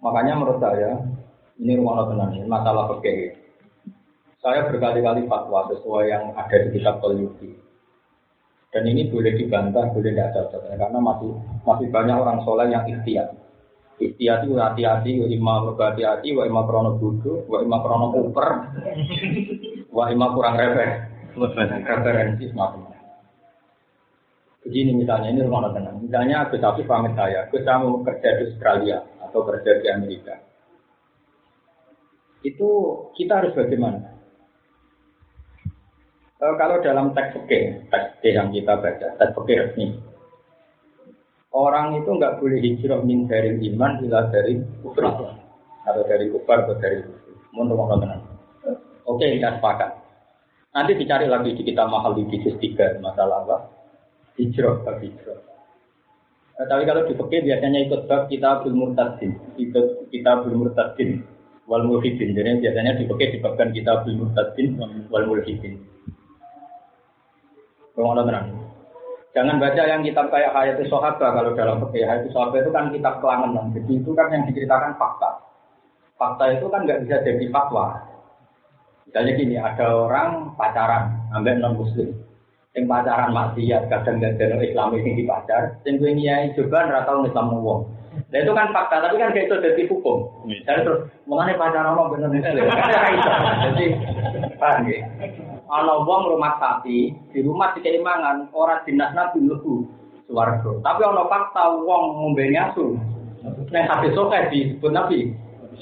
Makanya 0.04 0.36
menurut 0.36 0.60
saya 0.60 1.00
ini 1.56 1.72
rumah 1.80 2.04
tenang 2.04 2.36
masalah 2.44 2.92
fikih 2.92 3.43
saya 4.44 4.68
berkali-kali 4.68 5.24
fatwa 5.24 5.72
sesuai 5.72 6.04
yang 6.12 6.36
ada 6.36 6.56
di 6.60 6.68
kitab 6.76 7.00
Tolyuti. 7.00 7.56
Dan 8.68 8.84
ini 8.84 9.08
boleh 9.08 9.32
dibantah, 9.40 9.88
boleh 9.88 10.12
tidak 10.12 10.36
cocok. 10.36 10.68
Karena 10.76 11.00
masih 11.00 11.32
masih 11.64 11.88
banyak 11.88 12.16
orang 12.20 12.44
soleh 12.44 12.68
yang 12.68 12.84
ikhtiar. 12.84 13.32
Ikhtiar 13.96 14.44
itu 14.44 14.60
hati-hati, 14.60 15.24
wa 15.24 15.26
imma 15.30 15.54
berhati-hati, 15.72 16.28
wa 16.36 16.44
imma 16.44 16.62
krono 16.68 17.00
bodoh, 17.00 17.48
wa 17.48 17.62
imma 17.64 17.78
krono 17.80 18.06
uper, 18.20 18.48
wa 19.88 20.04
imma 20.12 20.26
kurang 20.36 20.60
refer. 20.60 20.90
Referensi 21.34 22.46
semacam 22.46 22.94
Begini 24.62 24.94
misalnya, 24.96 25.34
ini 25.34 25.42
rumah 25.42 25.66
tenang. 25.74 25.98
Misalnya 25.98 26.46
Gus 26.46 26.62
Afif 26.62 26.86
pamit 26.86 27.12
saya, 27.18 27.50
Gus 27.50 27.66
saya 27.66 27.82
mau 27.82 28.00
kerja 28.06 28.38
di 28.38 28.42
Australia 28.48 29.02
atau 29.18 29.42
kerja 29.44 29.82
di 29.82 29.86
Amerika. 29.90 30.40
Itu 32.46 32.70
kita 33.18 33.44
harus 33.44 33.52
bagaimana? 33.52 34.13
E, 36.34 36.46
kalau 36.58 36.82
dalam 36.82 37.14
teks 37.14 37.38
fikih, 37.38 37.86
teks 37.94 38.18
fikih 38.18 38.32
yang 38.34 38.48
kita 38.50 38.74
baca, 38.74 39.06
teks 39.18 39.32
fikih 39.38 39.56
resmi, 39.62 39.86
orang 41.54 42.02
itu 42.02 42.10
nggak 42.10 42.42
boleh 42.42 42.58
hijrah 42.58 43.00
min 43.06 43.30
dari 43.30 43.54
iman 43.70 44.02
ila 44.02 44.26
dari 44.34 44.58
kufur 44.82 45.06
atau 45.86 46.02
dari 46.10 46.26
kufar 46.34 46.66
atau 46.66 46.74
dari 46.82 47.06
kufur. 47.06 47.34
Menurut 47.54 47.86
orang 47.86 48.20
Oke, 49.04 49.28
kita 49.36 49.60
sepakat. 49.60 50.00
Nanti 50.74 50.98
dicari 50.98 51.30
lagi 51.30 51.54
di 51.54 51.62
kita 51.62 51.86
mahal 51.86 52.18
di 52.18 52.26
bisnis 52.26 52.58
tiga 52.58 52.98
masalah 52.98 53.46
apa? 53.46 53.56
Hijrah, 54.34 54.82
bab 54.82 54.98
hijrah. 54.98 55.38
Nah, 56.58 56.66
tapi 56.66 56.82
kalau 56.82 57.06
di 57.06 57.14
fikih 57.14 57.40
biasanya 57.46 57.78
ikut 57.86 58.10
bab 58.10 58.26
kita 58.26 58.64
belum 58.64 58.74
murtadin, 58.74 59.38
ikut 59.54 60.10
kita 60.10 60.42
belum 60.42 60.66
murtadin 60.66 61.22
wal 61.70 61.86
mulhidin. 61.86 62.34
Jadi 62.34 62.64
biasanya 62.64 62.98
di 62.98 63.06
fikih 63.06 63.38
dibabkan 63.38 63.70
kita 63.70 64.02
belum 64.02 64.16
murtadin 64.26 64.68
wal 65.12 65.26
mulhidin. 65.30 65.78
Jangan 69.34 69.58
baca 69.58 69.82
yang 69.82 70.06
kitab 70.06 70.30
kayak 70.30 70.54
Hayati 70.54 70.86
Sohaba 70.86 71.34
kalau 71.34 71.58
dalam 71.58 71.82
fikih 71.82 72.06
Hayati 72.06 72.30
Sohaba 72.30 72.62
itu 72.62 72.70
kan 72.70 72.94
kitab 72.94 73.18
kelangenan. 73.18 73.74
Jadi 73.74 73.92
itu 73.98 74.10
kan 74.14 74.30
yang 74.30 74.46
diceritakan 74.46 74.94
fakta. 74.94 75.30
Fakta 76.14 76.44
itu 76.54 76.66
kan 76.70 76.86
nggak 76.86 77.02
bisa 77.02 77.18
jadi 77.26 77.46
fatwa. 77.50 77.98
Misalnya 79.10 79.32
gini, 79.34 79.56
ada 79.58 79.86
orang 79.90 80.54
pacaran, 80.54 81.18
ambil 81.34 81.58
non 81.58 81.74
muslim. 81.78 82.14
Yang 82.74 82.86
pacaran 82.90 83.30
maksiat, 83.34 83.82
kadang 83.90 84.22
nggak 84.22 84.38
ada 84.38 84.56
Islam 84.62 84.88
ini 84.98 85.10
di 85.18 85.24
pacar. 85.26 85.82
Yang 85.82 85.94
gue 85.98 86.12
nyai 86.14 86.46
juga 86.54 86.86
tahu 87.02 87.26
Islam 87.26 87.58
wong. 87.58 87.82
Nah 88.30 88.38
itu 88.38 88.52
kan 88.54 88.70
fakta, 88.70 89.02
tapi 89.02 89.18
kan 89.18 89.34
kayak 89.34 89.50
itu 89.50 89.56
jadi 89.58 89.82
hukum. 89.90 90.18
Dan 90.66 90.86
terus, 90.86 91.10
mengenai 91.26 91.58
pacaran 91.58 91.94
mau 91.98 92.10
bener 92.10 92.30
muslim. 92.30 92.66
Jadi, 93.66 93.86
paham? 94.62 94.86
Ana 95.68 95.94
wong 96.04 96.22
rumah 96.32 96.56
sapi, 96.60 97.12
di 97.32 97.38
rumah 97.40 97.72
dikei 97.72 98.00
mangan, 98.00 98.48
ora 98.52 98.84
dinas 98.84 99.12
nabi 99.16 99.40
mlebu 99.40 99.88
swarga. 100.28 100.70
Tapi 100.84 101.00
ana 101.04 101.24
fakta 101.28 101.64
wong 101.84 102.02
ngombe 102.20 102.44
asu. 102.52 102.96
Nek 103.72 103.88
sapi 103.88 104.08
soke 104.16 104.38
disebut 104.48 104.92
nabi 104.92 105.32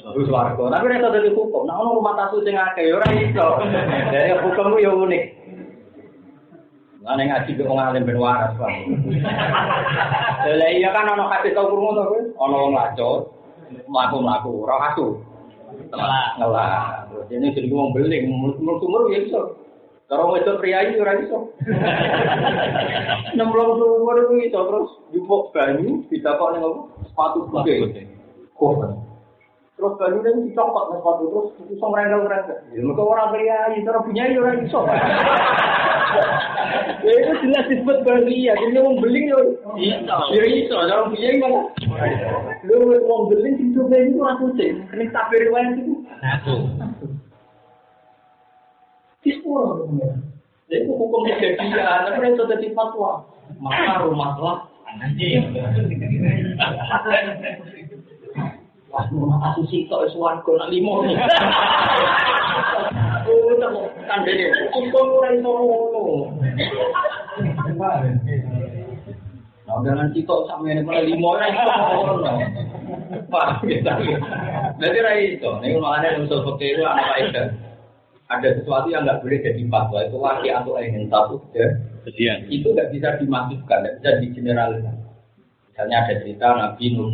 Terus 0.02 0.32
warga, 0.34 0.66
tapi 0.66 0.90
nek 0.90 1.04
dadi 1.14 1.30
hukum, 1.30 1.68
ono 1.68 1.94
rumah 1.94 2.18
tasu 2.18 2.42
sing 2.42 2.58
akeh 2.58 2.90
ora 2.90 3.06
iso. 3.14 3.48
Dari 4.10 4.34
hukum 4.40 4.74
yo 4.82 4.98
unik. 5.06 5.24
Lah 7.06 7.14
nek 7.14 7.28
ngaji 7.30 7.50
kok 7.54 7.70
ngalim 7.70 8.06
ben 8.08 8.18
waras, 8.18 8.50
Pak. 8.58 8.72
Lah 10.58 10.70
iya 10.74 10.90
kan 10.90 11.06
ono 11.06 11.30
hati 11.30 11.54
tau 11.54 11.70
krungu 11.70 11.94
to 11.94 12.02
kowe? 12.02 12.20
Ono 12.34 12.56
wong 12.66 12.72
lacut, 12.74 13.30
mlaku-mlaku, 13.86 14.66
ora 14.66 14.90
asu. 14.90 15.22
Ngelah. 15.94 16.26
Ngelah. 16.42 17.06
Ini 17.30 17.54
jadi 17.54 17.68
wong 17.70 17.94
beling, 17.94 18.26
ya 19.14 19.18
iso. 19.22 19.54
Kalau 20.10 20.36
itu 20.36 20.52
pria 20.60 20.84
ini 20.84 21.00
orang 21.00 21.24
iso. 21.24 21.38
Enam 23.32 23.48
puluh 23.48 23.80
umur 24.02 24.16
itu 24.28 24.52
iso 24.52 24.60
terus 24.68 24.90
jupuk 25.14 25.54
banyu 25.56 26.04
bisa 26.12 26.36
kok 26.36 26.50
neng 26.52 26.90
sepatu 27.08 27.48
putih. 27.48 28.06
Kok 28.58 29.02
Terus 29.72 29.98
banyu 29.98 30.18
ini 30.20 30.52
dicopot 30.52 30.92
neng 30.92 31.00
sepatu 31.00 31.24
terus 31.32 31.48
iso 31.72 31.86
merengkel. 31.88 32.28
Ya 32.76 32.82
orang 32.84 33.30
pria 33.32 33.58
ini 33.72 33.86
cara 33.88 33.98
punya 34.04 34.22
ini 34.28 34.36
orang 34.40 34.64
iso. 34.66 34.80
Ya 37.02 37.12
itu 37.18 37.32
jelas 37.48 37.66
disebut 37.66 38.04
bahagia. 38.06 38.52
Jadi 38.54 38.78
orang 38.78 39.00
beling 39.00 39.26
ya 39.32 39.38
iso. 39.80 40.16
Ya 40.36 40.44
iso. 40.44 40.76
Cara 40.76 41.08
punya 41.08 41.28
ini 41.32 41.40
mana? 41.40 41.62
Lu 42.68 42.94
orang 42.94 43.22
beling 43.32 43.54
di 43.58 43.64
itu 43.72 43.80
itu 43.90 44.20
aku 44.20 44.46
sih. 44.60 44.70
Ini 44.76 45.10
tak 45.10 45.32
riwayat 45.32 45.82
itu. 45.82 46.04
Satu. 46.20 46.54
Dispuro 49.22 49.86
Jadi 50.66 50.82
itu 50.82 50.92
hukum 50.98 51.22
kejadian, 51.30 51.78
tapi 52.10 52.32
itu 52.32 52.42
jadi 52.42 52.66
fatwa. 52.74 53.22
Maka 53.62 54.02
rumah 54.02 54.34
lah 54.40 54.58
anjing. 54.98 55.54
Wah, 58.92 59.04
rumah 59.08 59.38
kasus 59.40 59.72
itu 59.72 59.96
suan 60.12 60.42
kau 60.42 60.58
limo. 60.68 61.06
Udah 63.22 63.70
jadi. 64.26 64.44
Nah, 69.62 69.78
dengan 69.80 70.10
cito 70.12 70.36
sama 70.50 70.68
ini 70.68 70.82
mulai 70.84 71.06
limo 71.06 71.38
nih. 71.38 71.52
Pak, 73.30 73.64
kita. 73.64 73.92
Jadi 74.82 74.98
rai 75.00 75.36
itu, 75.38 75.48
ini 75.64 75.80
makanya 75.80 76.20
usul 76.20 76.44
fakir 76.44 76.76
itu 76.76 76.84
anak 76.84 77.08
Aisyah 77.16 77.71
ada 78.32 78.48
sesuatu 78.56 78.88
yang 78.88 79.04
nggak 79.04 79.20
boleh 79.20 79.38
jadi 79.44 79.62
fatwa 79.68 79.98
itu 80.08 80.16
laki 80.16 80.48
atau 80.48 80.80
ingin 80.80 81.04
satu 81.12 81.36
ya. 81.52 81.68
Kesian. 82.08 82.48
itu 82.48 82.72
nggak 82.72 82.90
bisa 82.90 83.08
dimasukkan 83.20 83.78
nggak 83.84 83.96
bisa 84.00 84.10
digeneralisasi 84.24 85.04
misalnya 85.72 85.96
ada 86.04 86.14
cerita 86.24 86.46
Nabi 86.56 86.84
Nuh 86.96 87.12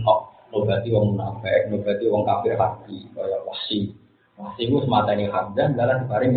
nobati 0.48 0.88
wong 0.94 1.14
munafik 1.14 1.68
nobati 1.68 2.04
wong 2.08 2.22
kafir 2.24 2.54
hati 2.56 3.04
kayak 3.12 3.42
wasi 3.44 3.92
wasi 4.38 4.60
itu 4.64 4.80
semata 4.86 5.12
ini 5.12 5.28
hamdan 5.28 5.76
jalan 5.76 6.06
separing 6.06 6.34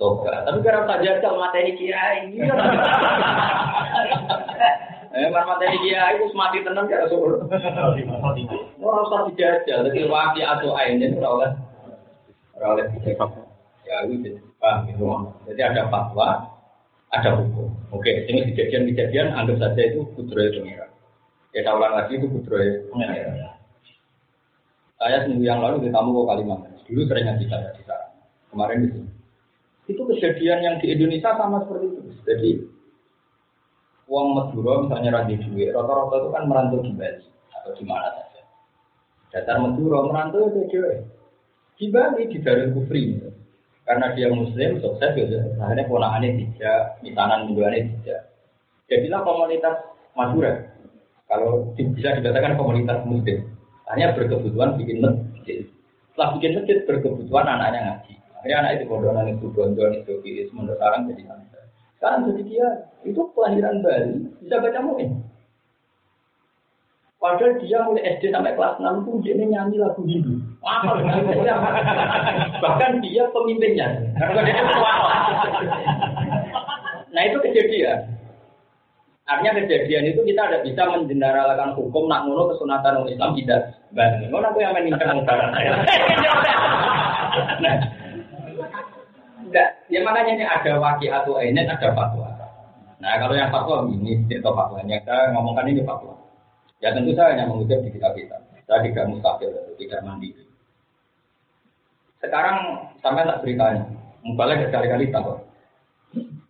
toga 0.00 0.46
tapi 0.48 0.58
karena 0.64 0.88
saja 0.88 1.10
kalau 1.20 1.42
mata 1.42 1.58
ini 1.60 1.72
kiai 1.76 2.20
Eh, 5.10 5.26
mata 5.26 5.58
ini 5.66 5.90
kiai 5.90 6.22
itu 6.22 6.30
semati 6.30 6.62
tenang 6.62 6.86
ya 6.86 7.02
Rasul. 7.02 7.42
Orang 8.78 9.04
usah 9.10 9.26
dijajal, 9.26 9.90
jadi 9.90 10.06
waki 10.06 10.38
atau 10.38 10.78
ain 10.78 11.02
itu 11.02 11.18
ora 11.18 11.34
oleh 11.34 11.50
ora 12.54 12.66
oleh 12.78 12.86
itu 14.06 14.14
jadi 14.24 14.40
paham 14.60 14.78
gitu. 14.88 15.04
Jadi 15.50 15.60
ada 15.64 15.82
fatwa, 15.90 16.28
ada 17.10 17.30
hukum. 17.42 17.68
Oke, 17.90 18.26
ini 18.30 18.54
kejadian-kejadian 18.54 19.34
anggap 19.34 19.58
saja 19.58 19.82
itu 19.82 20.06
kudroy 20.14 20.48
pengira. 20.54 20.86
Ya 21.50 21.66
saya 21.66 21.74
ulang 21.74 21.94
lagi 21.98 22.16
itu 22.16 22.26
kudroy 22.30 22.86
pengira. 22.90 23.58
Saya 25.00 25.24
seminggu 25.24 25.44
yang 25.48 25.64
lalu 25.64 25.84
di 25.84 25.90
tamu 25.90 26.12
ke 26.12 26.22
Kalimantan. 26.28 26.76
Dulu 26.84 27.02
sering 27.08 27.24
ngaji 27.26 27.44
saya 27.48 27.68
di 27.72 27.82
sana. 27.88 28.06
Kemarin 28.52 28.86
sini. 28.90 29.10
Itu 29.90 30.02
kejadian 30.06 30.58
yang 30.62 30.76
di 30.78 30.86
Indonesia 30.92 31.34
sama 31.34 31.64
seperti 31.64 31.86
itu. 31.88 32.00
Jadi 32.22 32.50
uang 34.10 34.28
Madura 34.34 34.84
misalnya 34.84 35.22
radhi 35.22 35.38
duit, 35.38 35.70
rata-rata 35.70 36.14
itu 36.18 36.28
kan 36.34 36.42
merantau 36.50 36.82
di 36.82 36.92
Bali 36.94 37.26
atau 37.54 37.70
di 37.78 37.84
mana 37.86 38.10
saja. 38.10 38.42
Dasar 39.30 39.56
Madura 39.62 40.02
merantau 40.10 40.50
itu 40.50 40.60
dia 40.68 41.06
di 41.78 41.86
Bali 41.88 42.26
di 42.26 42.38
Darul 42.42 42.74
Kufri. 42.74 43.22
Karena 43.90 44.14
dia 44.14 44.30
Muslim 44.30 44.78
sukses 44.78 45.18
ya, 45.18 45.42
akhirnya 45.58 45.90
ponakannya 45.90 46.38
tidak, 46.38 47.02
misanan 47.02 47.50
mingguannya 47.50 47.90
tidak. 47.90 48.30
Jadilah 48.86 49.26
komunitas 49.26 49.82
Madura. 50.14 50.62
Kalau 51.26 51.74
bisa 51.74 52.14
dikatakan 52.22 52.54
komunitas 52.54 53.02
Muslim, 53.02 53.50
hanya 53.90 54.14
berkebutuhan 54.14 54.78
bikin 54.78 55.02
masjid. 55.02 55.66
Setelah 56.14 56.38
bikin 56.38 56.62
masjid 56.62 56.78
berkebutuhan 56.86 57.50
anaknya 57.50 57.80
ngaji. 57.82 58.14
Akhirnya 58.38 58.56
anak 58.62 58.72
itu 58.78 58.84
kondonan 58.86 59.26
itu 59.26 59.46
gondol 59.50 59.90
itu 59.90 60.12
kiri, 60.22 60.46
sementara 60.46 60.78
sekarang 60.78 61.00
jadi 61.10 61.22
santri. 61.26 61.62
Sekarang 61.98 62.20
jadi 62.30 62.42
dia 62.46 62.66
itu 63.02 63.20
kelahiran 63.34 63.82
Bali 63.82 64.14
bisa 64.38 64.54
baca 64.62 64.80
muin. 64.86 65.10
Padahal 67.20 67.60
dia 67.60 67.84
mulai 67.84 68.16
SD 68.16 68.32
sampai 68.32 68.56
kelas 68.56 68.80
6 68.80 69.04
itu 69.04 69.12
dia 69.28 69.44
nyanyi 69.44 69.76
lagu 69.76 70.00
Hindu. 70.08 70.40
Bahkan 72.64 72.90
dia 73.04 73.28
pemimpinnya. 73.28 73.92
nah 77.12 77.22
itu 77.28 77.36
kejadian. 77.44 78.08
Artinya 79.28 79.52
kejadian 79.60 80.16
itu 80.16 80.20
kita 80.24 80.48
tidak 80.48 80.64
bisa 80.64 80.82
menjeneralkan 80.88 81.76
hukum 81.76 82.08
nak 82.08 82.24
ngono 82.24 82.56
kesunatan 82.56 83.04
orang 83.04 83.12
Islam 83.12 83.36
tidak 83.36 83.60
baik. 83.92 84.32
Ngono 84.32 84.46
aku 84.48 84.58
yang 84.64 84.72
negara 84.80 85.46
saya. 85.52 85.72
nah, 87.60 87.74
enggak, 89.44 89.68
ya 89.92 90.00
makanya 90.00 90.32
ini 90.40 90.44
ada 90.48 90.72
wakil 90.80 91.12
atau 91.12 91.36
ini 91.44 91.68
ada 91.68 91.92
fatwa. 91.92 92.32
Nah 92.96 93.12
kalau 93.20 93.36
yang 93.36 93.52
fatwa 93.52 93.84
ini 93.92 94.24
itu 94.24 94.40
fatwanya 94.40 94.96
saya 95.04 95.36
ngomongkan 95.36 95.68
ini 95.68 95.84
fatwa. 95.84 96.19
Ya 96.80 96.96
tentu 96.96 97.12
saya 97.12 97.36
hanya 97.36 97.48
mengutip 97.48 97.84
di 97.84 97.92
kitab 97.92 98.16
kita. 98.16 98.40
Saya 98.64 98.80
tidak 98.88 99.08
mustahil, 99.12 99.52
tidak 99.76 100.00
mandiri. 100.00 100.44
Sekarang 102.20 102.88
sampai 103.00 103.24
tak 103.24 103.40
beritanya, 103.44 103.84
mubalnya 104.24 104.68
berkali-kali 104.68 105.12
tahu. 105.12 105.40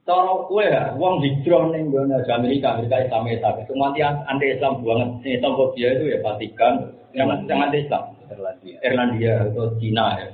Cara 0.07 0.33
kue 0.51 0.67
ya, 0.67 0.91
uang 0.99 1.23
hijrah 1.23 1.71
nih 1.71 1.87
gue 1.87 2.03
di 2.03 2.33
Amerika, 2.35 2.75
Amerika 2.75 2.99
Islam 3.07 3.31
Islam. 3.31 3.55
Semua 3.71 3.95
anti 3.95 4.03
anti 4.03 4.47
Islam 4.51 4.83
banget. 4.83 5.39
Islamophobia 5.39 5.89
itu 5.95 6.05
ya 6.11 6.19
Vatikan, 6.23 6.75
yang 7.15 7.31
anti 7.31 7.79
Islam. 7.87 8.19
Irlandia, 8.31 8.79
Irlandia 8.87 9.33
atau 9.51 9.75
Cina 9.83 10.15
ya. 10.19 10.31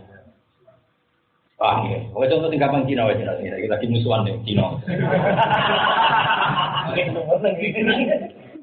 Paham 1.57 1.89
ya? 1.89 2.05
Oke 2.13 2.29
contoh 2.29 2.53
tinggal 2.53 2.85
Cina 2.85 3.09
aja 3.09 3.25
nanti 3.25 3.49
kita 3.49 3.73
lagi 3.73 3.89
musuhan 3.89 4.29
nih 4.29 4.37
Cina. 4.45 4.77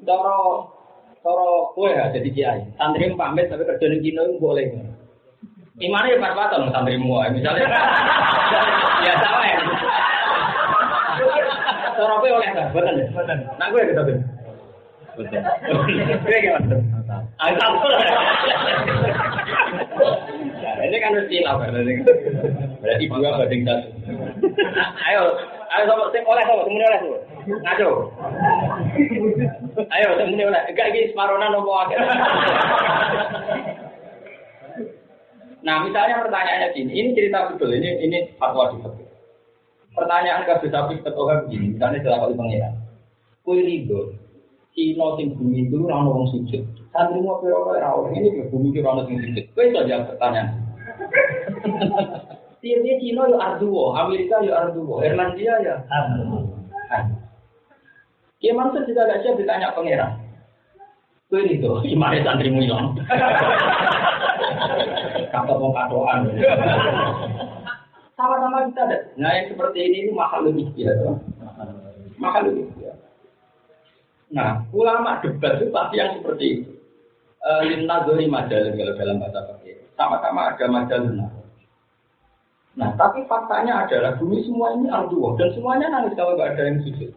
Cara 0.04 0.36
Toro 1.24 1.72
kue 1.72 1.88
ya 1.88 2.12
jadi 2.12 2.28
kiai. 2.36 2.60
Santri 2.76 3.08
pamit 3.16 3.48
tapi 3.48 3.64
kerja 3.64 3.86
di 3.96 3.98
Cina 4.04 4.28
itu 4.28 4.36
boleh. 4.36 4.68
Imane 5.80 6.12
ya 6.12 6.20
pas-pasan 6.20 6.68
santri 6.68 7.00
mua. 7.00 7.32
Misalnya 7.32 7.64
ya 9.00 9.12
sama 9.24 9.40
ya. 9.48 9.56
Toro 11.96 12.20
kue 12.20 12.28
oleh 12.28 12.48
kan? 12.52 12.68
Betul 12.76 13.00
ya? 13.00 13.08
Betul. 13.08 13.38
Nah 13.56 13.66
gue 13.72 13.80
gitu 13.88 14.00
tuh. 14.04 14.18
Betul. 15.16 15.40
Gue 16.28 16.36
gimana? 16.44 16.76
Asal. 17.40 17.72
Ini 20.84 20.96
kan 21.00 21.16
harus 21.16 21.28
Cina 21.32 21.56
berarti. 21.56 21.92
Berarti 22.84 23.04
dua 23.08 23.30
banding 23.40 23.64
satu. 23.64 23.88
Ayo, 25.08 25.22
ayo 25.72 25.84
sama 25.88 26.04
sing 26.12 26.20
oleh 26.28 26.44
sama 26.44 26.68
semuanya 26.68 26.88
oleh 26.92 27.00
semua. 27.00 27.18
Ngaco. 27.64 27.90
Ayo 29.90 30.08
semuanya 30.18 30.44
oleh. 30.50 30.62
Enggak 30.70 30.86
iki 30.94 31.10
separonan 31.10 31.50
nopo 31.50 31.72
akeh. 31.84 31.98
Nah, 35.64 35.80
misalnya 35.80 36.20
pertanyaannya 36.20 36.76
gini, 36.76 36.92
ini 36.92 37.16
cerita 37.16 37.48
betul, 37.48 37.72
ini 37.72 37.88
ini 38.04 38.18
fatwa 38.36 38.68
di 38.68 38.84
fikih. 38.84 39.08
Pertanyaan 39.96 40.44
ke 40.44 40.68
sapi 40.68 41.00
ketua 41.00 41.48
begini, 41.48 41.72
misalnya 41.72 42.04
jelas 42.04 42.20
kali 42.20 42.36
pengiran. 42.36 42.74
Kue 43.40 43.64
rido, 43.64 44.12
Cina 44.76 45.16
sing 45.16 45.32
bumi 45.32 45.64
itu 45.70 45.88
orang 45.88 46.04
orang 46.04 46.28
sujud. 46.36 46.62
Santri 46.92 47.24
mau 47.24 47.40
piro 47.40 47.64
ora 47.64 47.96
ini 48.12 48.28
ke 48.28 48.52
bumi 48.52 48.76
itu 48.76 48.84
orang 48.84 49.08
sing 49.08 49.16
sujud. 49.24 49.44
Kue 49.56 49.72
itu 49.72 49.76
aja 49.80 50.04
pertanyaan. 50.04 50.48
Tiap-tiap 52.60 52.98
Cina 53.00 53.22
ya 53.32 53.36
arduo, 53.40 53.96
Amerika 53.96 54.36
ya 54.44 54.52
arduo, 54.68 55.00
Irlandia 55.00 55.54
ya 55.64 55.74
arduo. 55.88 56.44
Ya 58.44 58.52
maksud 58.52 58.84
juga 58.84 59.08
gak 59.08 59.24
siap 59.24 59.40
ditanya 59.40 59.72
pangeran. 59.72 60.20
Itu, 61.32 61.80
gimana 61.88 62.20
santrimu 62.20 62.60
hilang? 62.60 62.92
Kata 65.32 65.52
mau 65.56 65.72
katoan. 65.72 66.28
Sama-sama 68.14 68.68
kita 68.68 68.82
ada. 68.84 68.98
Nah 69.16 69.30
yang 69.32 69.46
seperti 69.50 69.78
ini 69.80 69.96
itu 70.06 70.12
mahal 70.12 70.44
lebih 70.44 70.68
biasa. 70.76 71.08
Mahal 72.20 72.42
lebih. 72.52 72.68
Nah, 74.34 74.66
ulama 74.74 75.22
debat 75.22 75.62
itu 75.62 75.70
pasti 75.70 75.98
yang 75.98 76.18
seperti 76.20 76.44
itu. 76.60 76.70
Lina 77.44 78.02
dori 78.02 78.26
majalah 78.26 78.72
kalau 78.72 78.94
dalam 78.98 79.16
bahasa 79.20 79.40
pakai. 79.46 79.78
Sama-sama 79.94 80.52
ada 80.52 80.66
majalah. 80.68 81.30
Nah, 82.74 82.90
tapi 82.98 83.22
faktanya 83.30 83.86
adalah 83.86 84.18
bumi 84.18 84.42
semua 84.42 84.74
ini 84.74 84.90
arduo 84.90 85.38
dan 85.38 85.54
semuanya 85.54 85.86
nangis 85.94 86.18
kalau 86.18 86.34
nggak 86.34 86.58
ada 86.58 86.62
yang 86.66 86.78
sujud. 86.82 87.14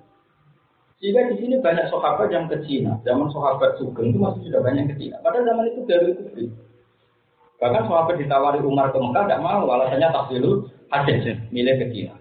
Jika 0.98 1.30
di 1.30 1.36
sini 1.38 1.62
banyak 1.62 1.94
sahabat 1.94 2.34
yang 2.34 2.50
ke 2.50 2.58
Cina, 2.66 2.98
zaman 3.06 3.30
sahabat 3.30 3.78
Sugeng 3.78 4.10
itu 4.10 4.18
masih 4.18 4.50
sudah 4.50 4.66
banyak 4.66 4.90
ke 4.90 4.96
Cina. 4.98 5.22
Pada 5.22 5.46
zaman 5.46 5.70
itu 5.70 5.86
dari 5.86 6.10
kufri. 6.18 6.50
Bahkan 7.62 7.86
sahabat 7.86 8.18
ditawari 8.18 8.66
Umar 8.66 8.90
ke 8.90 8.98
Mekah 8.98 9.30
tidak 9.30 9.44
mau, 9.46 9.62
alasannya 9.70 10.10
tak 10.10 10.26
dulu 10.34 10.66
hadis 10.90 11.38
milih 11.54 11.76
ke 11.78 11.86
Cina. 11.94 12.18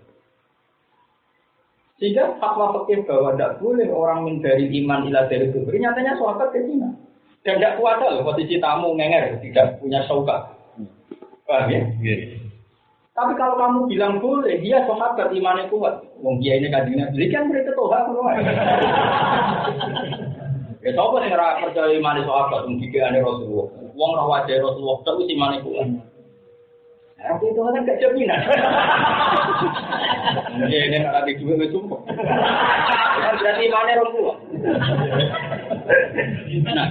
Sehingga 1.97 2.37
fatwa 2.37 2.85
fikih 2.85 3.09
bahwa 3.09 3.33
tidak 3.33 3.57
boleh 3.65 3.89
orang 3.89 4.29
menjadi 4.29 4.69
iman 4.69 5.09
ila 5.09 5.25
dari 5.33 5.49
kufri, 5.57 5.81
nyatanya 5.81 6.21
sahabat 6.21 6.53
ke 6.53 6.61
Cina. 6.69 6.93
Dan 7.49 7.57
tidak 7.57 7.81
kuat 7.81 7.97
loh 8.05 8.29
posisi 8.29 8.61
tamu 8.61 8.93
ngenger, 8.93 9.41
tidak 9.41 9.81
punya 9.81 10.05
sauka. 10.05 10.53
Paham 11.49 11.73
ya? 11.73 11.81
Tapi 13.17 13.33
kalau 13.41 13.57
kamu 13.57 13.89
bilang 13.89 14.21
boleh, 14.21 14.61
dia 14.61 14.85
sahabat 14.85 15.33
imannya 15.33 15.73
kuat. 15.73 16.05
Wong 16.21 16.37
dia 16.45 16.61
ini 16.61 16.69
kajinya, 16.69 17.09
jadi 17.17 17.33
kan 17.33 17.49
mereka 17.49 17.73
toha 17.73 17.99
semua. 18.13 18.37
Ya 20.85 20.93
siapa 20.93 21.17
yang 21.25 21.33
ngerasa 21.33 21.65
percaya 21.65 21.97
imannya 21.97 22.29
sahabat, 22.29 22.69
wong 22.69 22.77
dia 22.77 23.09
ini 23.09 23.25
Rasulullah. 23.25 23.73
Wong 23.97 24.11
roh 24.21 24.29
wajah 24.29 24.61
Rasulullah, 24.61 25.01
tapi 25.09 25.33
imannya 25.33 25.65
kuat. 25.65 25.89
Nah, 27.17 27.41
itu 27.41 27.57
kan 27.57 27.89
gak 27.89 27.99
jaminan. 28.05 28.41
Ya 30.69 30.79
ini 30.87 31.01
nggak 31.01 31.17
ada 31.17 31.33
dua 31.41 31.57
itu 31.57 31.73
sumpah. 31.73 32.01
Kan 33.17 33.35
berarti 33.41 33.63
imannya 33.65 33.95
Rasulullah. 33.97 34.37
Nah, 36.69 36.87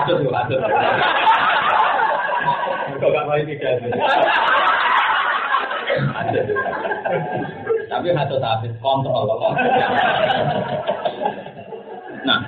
aduh 0.00 0.32
aduh. 0.32 0.60
Kok 2.98 3.10
gak 3.14 3.46
tidak? 3.46 3.72
Tapi 7.88 8.06
satu 8.12 8.36
habis 8.42 8.72
kontrol. 8.84 9.26
Nah, 12.26 12.40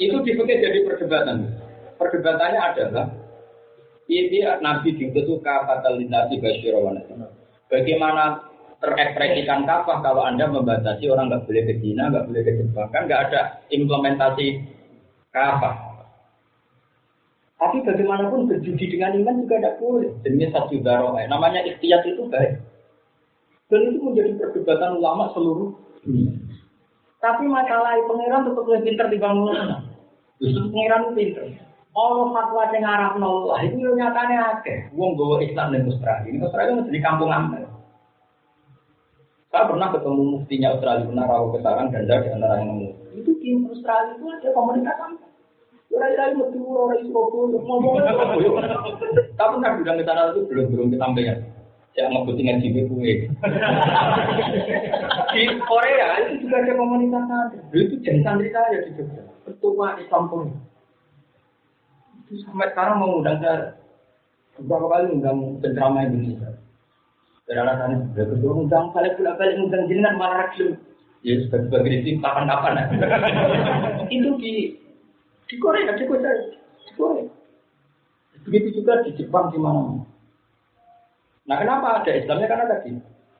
itu 0.00 0.16
dipakai 0.24 0.62
jadi 0.64 0.78
perdebatan. 0.82 1.52
Perdebatannya 1.98 2.60
adalah 2.62 3.06
ini 4.08 4.40
Nabi 4.40 4.96
diutus 4.96 5.42
kata 5.44 5.90
linasi 5.94 6.40
basyirawan. 6.40 7.02
Bagaimana 7.68 8.48
terekspresikan 8.80 9.66
kafah 9.66 9.98
kalau 10.00 10.24
Anda 10.24 10.48
membatasi 10.48 11.10
orang 11.10 11.28
nggak 11.28 11.44
boleh 11.44 11.62
ke 11.66 11.74
Cina, 11.82 12.08
nggak 12.08 12.26
boleh 12.30 12.42
ke 12.46 12.52
Jepang, 12.56 12.88
kan 12.94 13.04
nggak 13.04 13.22
ada 13.28 13.40
implementasi 13.68 14.46
kafah. 15.34 15.87
Tapi 17.58 17.82
bagaimanapun 17.82 18.46
berjudi 18.46 18.86
dengan 18.86 19.18
iman 19.18 19.42
juga 19.42 19.58
tidak 19.58 19.76
boleh. 19.82 20.14
Jenis 20.22 20.54
satu 20.54 20.78
daroh, 20.78 21.18
namanya 21.26 21.58
ikhtiar 21.66 22.06
itu 22.06 22.22
baik. 22.30 22.62
Dan 23.66 23.92
itu 23.92 23.98
menjadi 23.98 24.32
perdebatan 24.38 25.02
ulama 25.02 25.34
seluruh 25.34 25.74
dunia. 26.06 26.32
Tapi 27.18 27.50
masalah 27.50 27.98
pangeran 28.06 28.46
tetap 28.46 28.62
lebih 28.62 28.82
pinter 28.86 29.06
dibanding 29.10 29.44
ulama. 29.50 29.76
Justru 30.38 30.70
pangeran 30.70 31.12
pinter. 31.18 31.44
Ono 31.98 32.30
fatwa 32.30 32.70
sing 32.70 32.86
ngarapno 32.86 33.50
lah 33.50 33.60
itu 33.66 33.76
yo 33.82 33.90
nyatane 33.98 34.38
akeh. 34.38 34.94
Wong 34.94 35.18
gowo 35.18 35.42
Islam 35.42 35.74
ning 35.74 35.90
Australia. 35.90 36.30
Ini 36.30 36.38
Australia 36.46 36.78
mesti 36.78 36.94
di 36.94 37.02
kampung 37.02 37.34
amal. 37.34 37.66
Saya 39.50 39.64
pernah 39.66 39.90
ketemu 39.90 40.22
muftinya 40.38 40.68
Australia, 40.78 41.08
pernah 41.08 41.26
rawuh 41.26 41.50
ke 41.56 41.58
sarang 41.64 41.88
dan 41.90 42.06
di 42.06 42.12
antara 42.14 42.60
yang 42.62 42.68
nemu. 42.70 42.88
Itu 43.18 43.32
di 43.42 43.50
Australia 43.66 44.14
itu 44.14 44.26
ada 44.30 44.48
komunitas 44.54 44.96
itu 45.88 47.58
ngomong 47.64 47.96
Tapi 49.38 49.54
kan 49.64 49.72
bilang 49.80 49.96
ke 49.96 50.04
sana 50.04 50.30
itu 50.36 50.40
belum 50.44 50.66
belum 50.72 50.86
kesampaian. 50.92 51.38
Saya 51.96 52.14
mau 52.14 52.30
jiwa 52.30 52.54
kue. 52.62 53.12
Di 55.34 55.42
Korea 55.66 56.08
itu 56.22 56.46
juga 56.46 56.56
ada 56.62 56.72
komunitas 56.78 57.24
santri. 57.26 57.58
Itu 57.74 57.94
jadi 58.04 58.20
santri 58.22 58.54
saya 58.54 58.86
di 58.86 58.90
Jogja. 58.94 59.22
Ketua 59.48 59.98
Islam 59.98 60.22
pun. 60.30 60.54
Itu 62.28 62.38
sampai 62.46 62.70
sekarang 62.70 63.02
mau 63.02 63.18
undang 63.18 63.42
saya 63.42 63.74
beberapa 64.60 64.86
kali 64.94 65.18
undang 65.18 65.58
penceramah 65.58 66.06
Indonesia. 66.06 66.54
Dan 67.48 67.64
alasannya, 67.64 68.12
ya 68.14 68.24
ketua 68.28 68.52
undang 68.60 68.92
balik 68.94 69.16
pula 69.18 69.34
balik 69.34 69.58
undang 69.58 69.88
jenengan 69.90 70.14
malah 70.20 70.46
rakyat. 70.46 70.78
Ya 71.26 71.34
sebagai 71.50 71.98
kapan-kapan. 72.22 72.94
itu 74.14 74.30
di 74.38 74.54
di 75.48 75.56
Korea, 75.56 75.96
di 75.96 76.04
Korea, 76.04 76.32
di 76.84 76.92
Korea. 76.92 77.24
Begitu 78.44 78.80
juga 78.80 79.00
di 79.04 79.16
Jepang 79.16 79.48
di 79.50 79.58
mana. 79.58 80.04
Nah 81.48 81.56
kenapa 81.56 82.04
ada 82.04 82.12
Islamnya? 82.12 82.48
Karena 82.48 82.66
tadi 82.68 82.92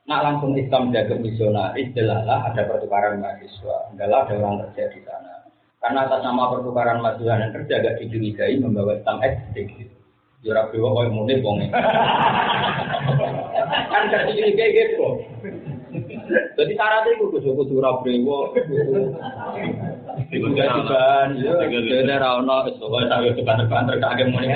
nak 0.09 0.25
langsung 0.25 0.57
Islam 0.57 0.89
jaga 0.89 1.13
misionaris, 1.21 1.93
jelalah 1.93 2.49
ada 2.49 2.65
pertukaran 2.65 3.21
mahasiswa, 3.21 3.93
adalah 3.93 4.25
ada 4.25 4.33
orang 4.41 4.57
kerja 4.65 4.89
di 4.89 4.99
sana. 5.05 5.45
Karena 5.79 6.09
atas 6.09 6.25
nama 6.25 6.49
pertukaran 6.49 6.99
mahasiswa 7.05 7.37
dan 7.37 7.53
kerja 7.53 7.73
agak 7.77 7.97
dicurigai 8.01 8.57
membawa 8.57 8.97
Islam 8.97 9.21
ekstrim. 9.21 9.93
Jurah 10.39 10.65
ya, 10.65 10.71
bewa 10.71 10.95
kau 10.95 11.11
mulai 11.11 11.43
bonge. 11.43 11.67
kan 13.91 14.01
gak 14.07 14.23
dicurigai 14.31 14.71
gitu. 14.71 15.07
Jadi 16.57 16.71
syaratnya 16.77 17.11
itu 17.17 17.27
kudu 17.27 17.49
kudu 17.59 17.75
juga 17.75 17.99
juga, 18.05 18.39
jadi 20.27 22.13
rano, 22.19 22.67
sebagai 22.67 23.07
saya 23.07 23.31
depan-depan 23.33 23.87
terkaget 23.87 24.27
mulai. 24.29 24.55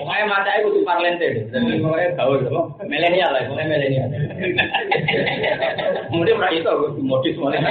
Pokoknya 0.00 0.24
mata 0.26 0.50
itu 0.58 0.68
tuh 0.74 0.82
parlente, 0.86 1.28
jadi 1.50 1.82
pokoknya 1.82 2.08
tahu 2.18 2.32
itu, 2.40 2.50
milenial 2.86 3.30
lah, 3.34 3.42
pokoknya 3.46 3.66
milenial. 3.68 4.08
Kemudian 6.10 6.40
itu, 6.54 6.72
modis 7.02 7.36
mulai. 7.36 7.60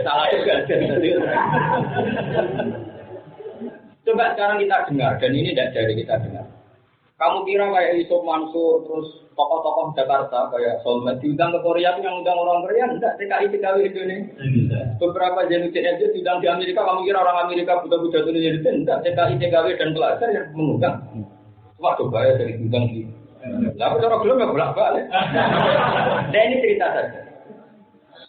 Salah 0.00 0.26
juga, 0.32 0.54
Coba 4.00 4.32
sekarang 4.32 4.58
kita 4.64 4.76
dengar, 4.88 5.12
dan 5.20 5.30
ini 5.36 5.52
tidak 5.52 5.76
dari 5.76 5.94
kita 5.94 6.14
dengar. 6.18 6.46
Kamu 7.20 7.44
kira 7.44 7.68
kayak 7.68 8.00
Yusuf 8.00 8.24
Mansur, 8.24 8.80
terus 8.88 9.28
tokoh-tokoh 9.36 9.92
Jakarta 9.92 10.48
kayak 10.56 10.80
Solmed 10.80 11.20
diundang 11.20 11.52
ke 11.52 11.60
Korea 11.60 11.92
itu 11.92 12.08
yang 12.08 12.24
undang 12.24 12.40
orang 12.40 12.64
Korea 12.64 12.88
enggak 12.88 13.20
TKI 13.20 13.52
TKW 13.52 13.76
Indonesia. 13.92 14.80
Beberapa 14.96 15.44
jenutin 15.52 15.84
aja 15.84 16.06
diundang 16.16 16.40
di 16.40 16.48
Amerika, 16.48 16.80
kamu 16.80 17.04
kira 17.04 17.20
orang 17.20 17.44
Amerika 17.44 17.76
buta-buta 17.84 18.24
itu 18.24 18.30
jadi 18.40 18.58
enggak 18.72 19.04
TKI 19.04 19.34
TKW 19.36 19.66
dan 19.76 19.90
pelajar 19.92 20.28
yang 20.32 20.46
mengundang. 20.56 20.96
Cuma 21.76 21.92
coba 22.00 22.18
ya 22.24 22.32
dari 22.40 22.56
diundang 22.56 22.84
di. 22.88 23.04
Lalu 23.76 23.96
cara 24.00 24.16
belum 24.20 24.40
ya 24.40 24.46
bolak 24.48 24.72
balik. 24.72 25.04
Nah 26.32 26.40
ini 26.46 26.56
cerita 26.64 26.86
saja. 26.88 27.20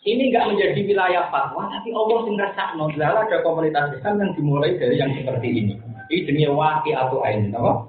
Ini 0.03 0.34
enggak 0.34 0.51
menjadi 0.51 0.80
wilayah 0.84 1.31
fatwa, 1.31 1.63
tapi 1.72 1.95
Allah 1.95 2.19
sing 2.27 2.35
rasakno. 2.35 2.85
ada 2.91 3.38
komunitas 3.39 3.95
Islam 3.95 4.19
yang 4.19 4.31
dimulai 4.35 4.76
dari 4.76 4.99
yang 4.99 5.15
seperti 5.15 5.47
ini. 5.47 5.73
Ini 6.12 6.28
jenis 6.28 6.52
waki 6.52 6.92
atau 6.92 7.24
ain, 7.24 7.56
apa? 7.56 7.88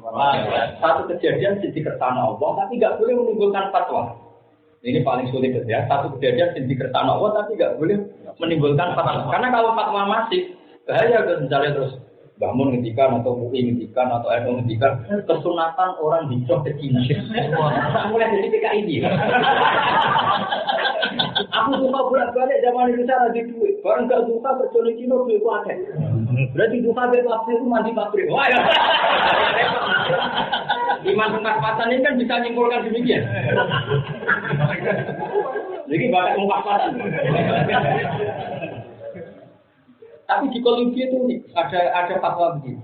Satu 0.78 1.10
kejadian 1.10 1.58
di 1.58 1.80
kertana 1.82 2.30
Allah, 2.30 2.50
tapi 2.54 2.78
nggak 2.78 3.02
boleh 3.02 3.18
menimbulkan 3.18 3.74
fatwa. 3.74 4.14
Ini 4.86 5.02
paling 5.02 5.26
sulit 5.34 5.58
ya. 5.66 5.90
Satu 5.90 6.14
kejadian 6.14 6.54
di 6.70 6.74
kertana 6.78 7.18
Allah, 7.18 7.42
tapi 7.42 7.58
nggak 7.58 7.82
boleh 7.82 7.98
menimbulkan 8.38 8.94
fatwa. 8.94 9.26
Karena 9.26 9.50
kalau 9.50 9.74
fatwa 9.74 10.02
masih 10.06 10.54
bahaya 10.86 11.18
misalnya 11.42 11.70
terus 11.74 11.92
bangun 12.40 12.72
ngendikan 12.72 13.20
atau 13.20 13.36
mui 13.36 13.60
ngendikan 13.60 14.08
atau 14.08 14.28
NU 14.32 14.50
ngendikan 14.60 15.04
kesunatan 15.28 15.90
orang 16.00 16.32
hijrah 16.32 16.60
ke 16.64 16.72
Cina. 16.80 17.00
Mulai 18.08 18.32
dari 18.32 18.48
PKI 18.48 18.78
ini. 18.82 18.96
Aku 21.52 21.70
suka 21.76 22.00
bolak-balik 22.08 22.58
zaman 22.64 22.88
Indonesia 22.90 23.28
lagi 23.28 23.40
duit. 23.52 23.78
Barang 23.84 24.08
gak 24.08 24.24
suka 24.24 24.50
kerja 24.58 24.78
di 24.88 24.92
Cina 25.04 25.14
duit 25.20 25.38
itu 25.38 25.48
ada. 25.52 25.74
Berarti 26.56 26.76
suka 26.80 27.02
beli 27.12 27.22
pabrik 27.24 27.56
itu 27.60 27.66
mandi 27.68 27.90
pabrik. 27.92 28.26
Wah 28.32 28.46
ya. 28.48 28.60
Iman 31.02 31.34
pengkaspatan 31.34 31.92
ini 31.92 32.04
kan 32.06 32.14
bisa 32.16 32.34
nyimpulkan 32.40 32.86
demikian. 32.88 33.22
Jadi 35.86 36.04
banyak 36.08 36.34
pengkaspatan. 36.40 36.90
Tapi 40.32 40.48
di 40.48 40.64
Kolumbia 40.64 41.12
itu 41.12 41.44
ada 41.52 41.92
ada 41.92 42.14
fatwa 42.24 42.56
begini. 42.56 42.80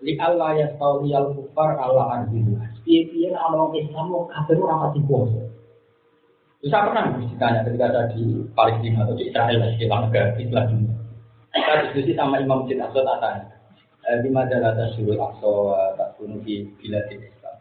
Li 0.00 0.16
Allah 0.16 0.56
ya 0.56 0.66
tahu 0.80 1.04
al 1.12 1.36
kufar 1.36 1.76
Allah 1.76 2.24
ardilu. 2.24 2.56
Piye-piye 2.88 3.36
orang 3.36 3.76
Islam 3.76 4.08
mau 4.08 4.24
kafir 4.32 4.56
ora 4.56 4.88
pati 4.88 5.04
puasa. 5.04 5.44
Saya 6.64 6.88
pernah 6.88 7.04
ditanya 7.20 7.60
ketika 7.68 7.92
saya 7.92 8.08
di 8.16 8.24
Palestina 8.56 9.04
atau 9.04 9.12
di 9.12 9.28
Israel, 9.28 9.60
di 9.76 9.84
negara 9.84 10.32
Islam 10.40 10.64
dunia. 10.72 10.96
Saya 11.52 11.76
diskusi 11.84 12.16
sama 12.16 12.40
Imam 12.40 12.64
Masjid 12.64 12.80
Aqsa 12.80 13.04
tanya, 13.04 13.44
di 14.24 14.28
majalah 14.32 14.72
Tasyurul 14.72 15.20
Aqsa 15.20 15.52
tak 16.00 16.08
bunuh 16.16 16.40
bila 16.40 16.98
di 17.12 17.14
Islam. 17.20 17.54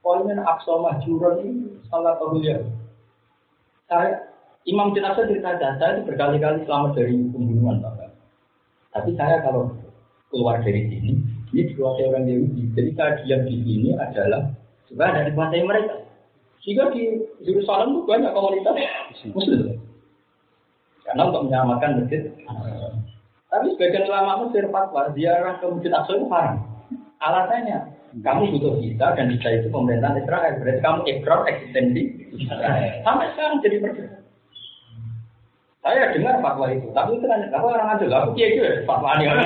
Poinnya 0.00 0.40
Aqsa 0.40 0.72
Mahjuran 0.72 1.44
ini 1.44 1.76
salah 1.92 2.16
satu 2.16 2.40
ya. 2.40 2.64
Saya 3.92 4.24
Imam 4.64 4.88
Masjid 4.88 5.04
Aqsa 5.04 5.28
cerita 5.28 5.60
saya 5.60 6.00
itu 6.00 6.08
berkali-kali 6.08 6.64
selamat 6.64 6.96
dari 6.96 7.20
pembunuhan 7.28 7.84
Pak. 7.84 8.03
Tapi 8.94 9.10
saya 9.18 9.42
kalau 9.42 9.74
keluar 10.30 10.62
dari 10.62 10.86
sini, 10.86 11.18
ini 11.50 11.62
dikuasai 11.74 12.06
orang 12.06 12.30
Yahudi. 12.30 12.62
Jadi 12.78 12.90
saya 12.94 13.18
diam 13.22 13.42
di 13.46 13.58
sini 13.66 13.90
adalah 13.98 14.54
supaya 14.86 15.18
ada 15.18 15.22
dikuasai 15.26 15.66
mereka. 15.66 15.94
Jika 16.64 16.94
di 16.94 17.20
Yerusalem 17.44 17.98
itu 17.98 18.00
banyak 18.08 18.32
komunitas 18.32 18.74
Muslim. 19.34 19.76
Karena 21.04 21.22
untuk 21.28 21.50
menyelamatkan 21.50 22.00
masjid. 22.00 22.32
Tapi 23.52 23.66
sebagian 23.76 24.08
ulama 24.08 24.48
Mesir 24.48 24.66
fatwa 24.72 25.12
ziarah 25.12 25.60
ke 25.60 25.66
masjid 25.68 25.92
Aqsa 25.92 26.12
itu 26.16 26.26
haram. 26.32 26.56
Alasannya, 27.20 27.78
kamu 28.24 28.56
butuh 28.56 28.72
visa 28.80 29.06
dan 29.14 29.30
visa 29.30 29.48
itu 29.52 29.68
pemerintahan 29.68 30.18
Israel. 30.22 30.58
Berarti 30.58 30.80
kamu 30.82 31.00
ekor 31.06 31.40
eksistensi 31.46 32.02
Sampai 33.06 33.30
sekarang 33.36 33.62
jadi 33.62 33.76
perbedaan. 33.78 34.23
Saya 35.84 36.16
dengar 36.16 36.40
fatwa 36.40 36.72
itu, 36.72 36.88
tapi 36.96 37.20
itu 37.20 37.28
kan 37.28 37.44
aku 37.52 37.68
orang 37.68 37.92
aja 37.92 38.08
lah, 38.08 38.24
aku 38.24 38.32
kiai 38.32 38.56
fatwa 38.88 39.20
ini. 39.20 39.28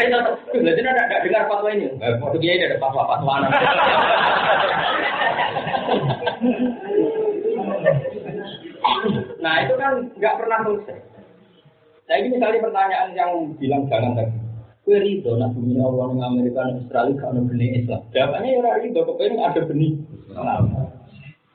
Ayo, 0.00 0.18
jadi 0.56 0.80
ada 0.88 1.02
ada 1.12 1.20
dengar 1.20 1.44
fatwa 1.44 1.68
ini. 1.68 1.92
Waktu 2.00 2.38
kiai 2.40 2.64
ada 2.64 2.80
fatwa 2.80 3.04
fatwa 3.04 3.44
Nah 9.44 9.54
itu 9.68 9.74
kan 9.76 9.92
nggak 10.16 10.36
pernah 10.40 10.58
selesai. 10.64 10.98
Nah 12.08 12.14
ini 12.20 12.28
misalnya 12.40 12.64
pertanyaan 12.64 13.12
yang 13.12 13.52
bilang 13.60 13.84
jangan 13.92 14.16
tadi. 14.16 14.32
Kue 14.84 15.00
rido, 15.00 15.40
nak 15.40 15.56
bumi 15.56 15.80
Allah 15.80 16.12
di 16.12 16.20
Amerika 16.20 16.60
dan 16.68 16.76
Australia 16.76 17.16
kalau 17.16 17.40
benih 17.48 17.84
Islam. 17.84 18.04
Jawabannya 18.12 18.48
ya 18.52 18.72
rido, 18.84 19.00
kepengen 19.08 19.40
ada 19.40 19.60
benih 19.64 19.92
Islam. 20.28 20.73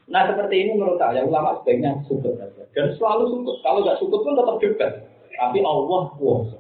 Nah 0.09 0.25
seperti 0.25 0.55
ini 0.65 0.71
menurut 0.73 0.97
saya 0.97 1.21
ulama 1.21 1.61
sebaiknya 1.61 2.01
sukut 2.09 2.33
saja. 2.41 2.65
Dan 2.73 2.97
selalu 2.97 3.23
sukut. 3.29 3.55
Kalau 3.61 3.85
nggak 3.85 3.99
sukut 4.01 4.19
pun 4.25 4.33
tetap 4.33 4.57
debat. 4.57 4.91
Tapi 5.37 5.57
Allah 5.61 6.01
kuasa. 6.17 6.57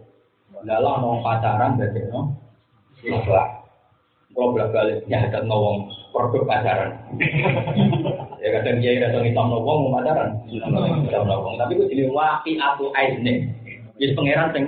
Dalam 0.63 0.95
mau 1.01 1.17
pacaran 1.25 1.81
berarti 1.81 1.99
no. 2.13 2.37
Islam. 3.01 3.49
Kalau 4.29 4.53
bolak 4.53 4.69
balik 4.71 4.99
ya 5.09 5.25
ada 5.25 5.41
nawang 5.41 5.89
produk 6.13 6.45
pacaran. 6.45 6.93
ya 8.43 8.49
kadang 8.61 8.77
dia 8.79 9.01
ada 9.01 9.19
hitam 9.25 9.49
nawang 9.49 9.89
mau 9.89 9.97
pacaran. 9.97 10.29
Hitam 10.45 11.25
nawang. 11.25 11.57
Tapi 11.57 11.73
itu 11.73 11.85
jadi 11.89 12.03
waki 12.13 12.61
atau 12.61 12.93
aisne. 12.93 13.49
Jadi 13.97 14.13
pangeran 14.13 14.53
sing. 14.53 14.65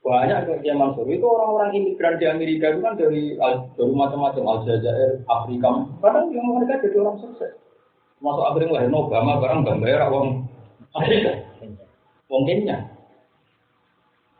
Banyak 0.00 0.48
kerja 0.48 0.72
Mansur 0.72 1.04
itu 1.12 1.28
orang-orang 1.28 1.76
imigran 1.76 2.16
di 2.16 2.24
Amerika 2.24 2.72
itu 2.72 2.80
kan 2.80 2.96
dari 2.96 3.36
dari 3.76 3.92
macam-macam 3.92 4.44
Aljazair, 4.48 5.20
Afrika. 5.28 5.68
Kadang 6.00 6.32
yang 6.32 6.56
mereka 6.56 6.80
jadi 6.80 6.96
orang 7.04 7.20
sukses. 7.20 7.52
Masuk 8.24 8.44
akhirnya 8.48 8.80
lahir 8.80 8.92
Obama 8.96 9.36
barang 9.44 9.60
gambar 9.60 10.00
orang 10.08 10.28
Afrika. 10.96 11.32
Wong 12.32 12.44
Kenya. 12.48 12.88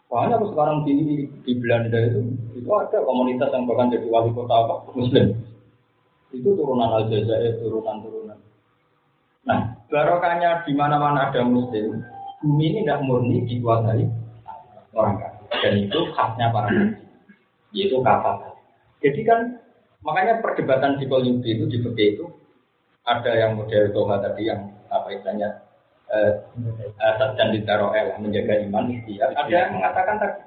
Banyak 0.08 0.42
sekarang 0.48 0.88
di 0.88 1.28
di 1.44 1.52
Belanda 1.60 1.98
itu 2.08 2.20
itu 2.56 2.70
ada 2.72 2.98
komunitas 3.04 3.52
yang 3.52 3.68
bahkan 3.68 3.92
jadi 3.92 4.08
wali 4.08 4.32
kota 4.32 4.54
apa 4.64 4.74
Muslim. 4.96 5.36
Itu 6.32 6.56
turunan 6.56 7.04
Aljazair, 7.04 7.60
turunan-turunan. 7.60 8.38
Nah, 9.44 9.60
barokahnya 9.88 10.64
di 10.68 10.72
mana-mana 10.76 11.32
ada 11.32 11.40
muslim, 11.42 12.04
bumi 12.44 12.64
ini 12.70 12.78
tidak 12.84 13.02
murni 13.08 13.44
dikuasai 13.48 14.04
orang 14.92 15.16
kafir. 15.16 15.29
Dan 15.50 15.74
itu 15.82 15.98
khasnya 16.14 16.54
para 16.54 16.70
nabi, 16.70 16.94
yaitu 17.74 17.98
kata. 17.98 18.54
Jadi 19.02 19.20
kan 19.26 19.58
makanya 20.06 20.38
perdebatan 20.38 20.96
psikologi 20.96 21.42
itu 21.42 21.64
di 21.66 21.78
itu 21.82 22.24
ada 23.04 23.32
yang 23.34 23.58
model 23.58 23.90
Toha 23.90 24.22
tadi 24.22 24.46
yang 24.46 24.70
apa 24.86 25.08
istilahnya 25.10 25.48
eh, 26.14 26.32
asat 27.00 27.34
dan 27.34 27.50
ditaroel 27.50 28.14
menjaga 28.22 28.62
iman 28.70 28.94
ikhtiar. 28.94 29.34
Ada 29.34 29.50
yang 29.50 29.72
mengatakan 29.80 30.16
tadi. 30.22 30.38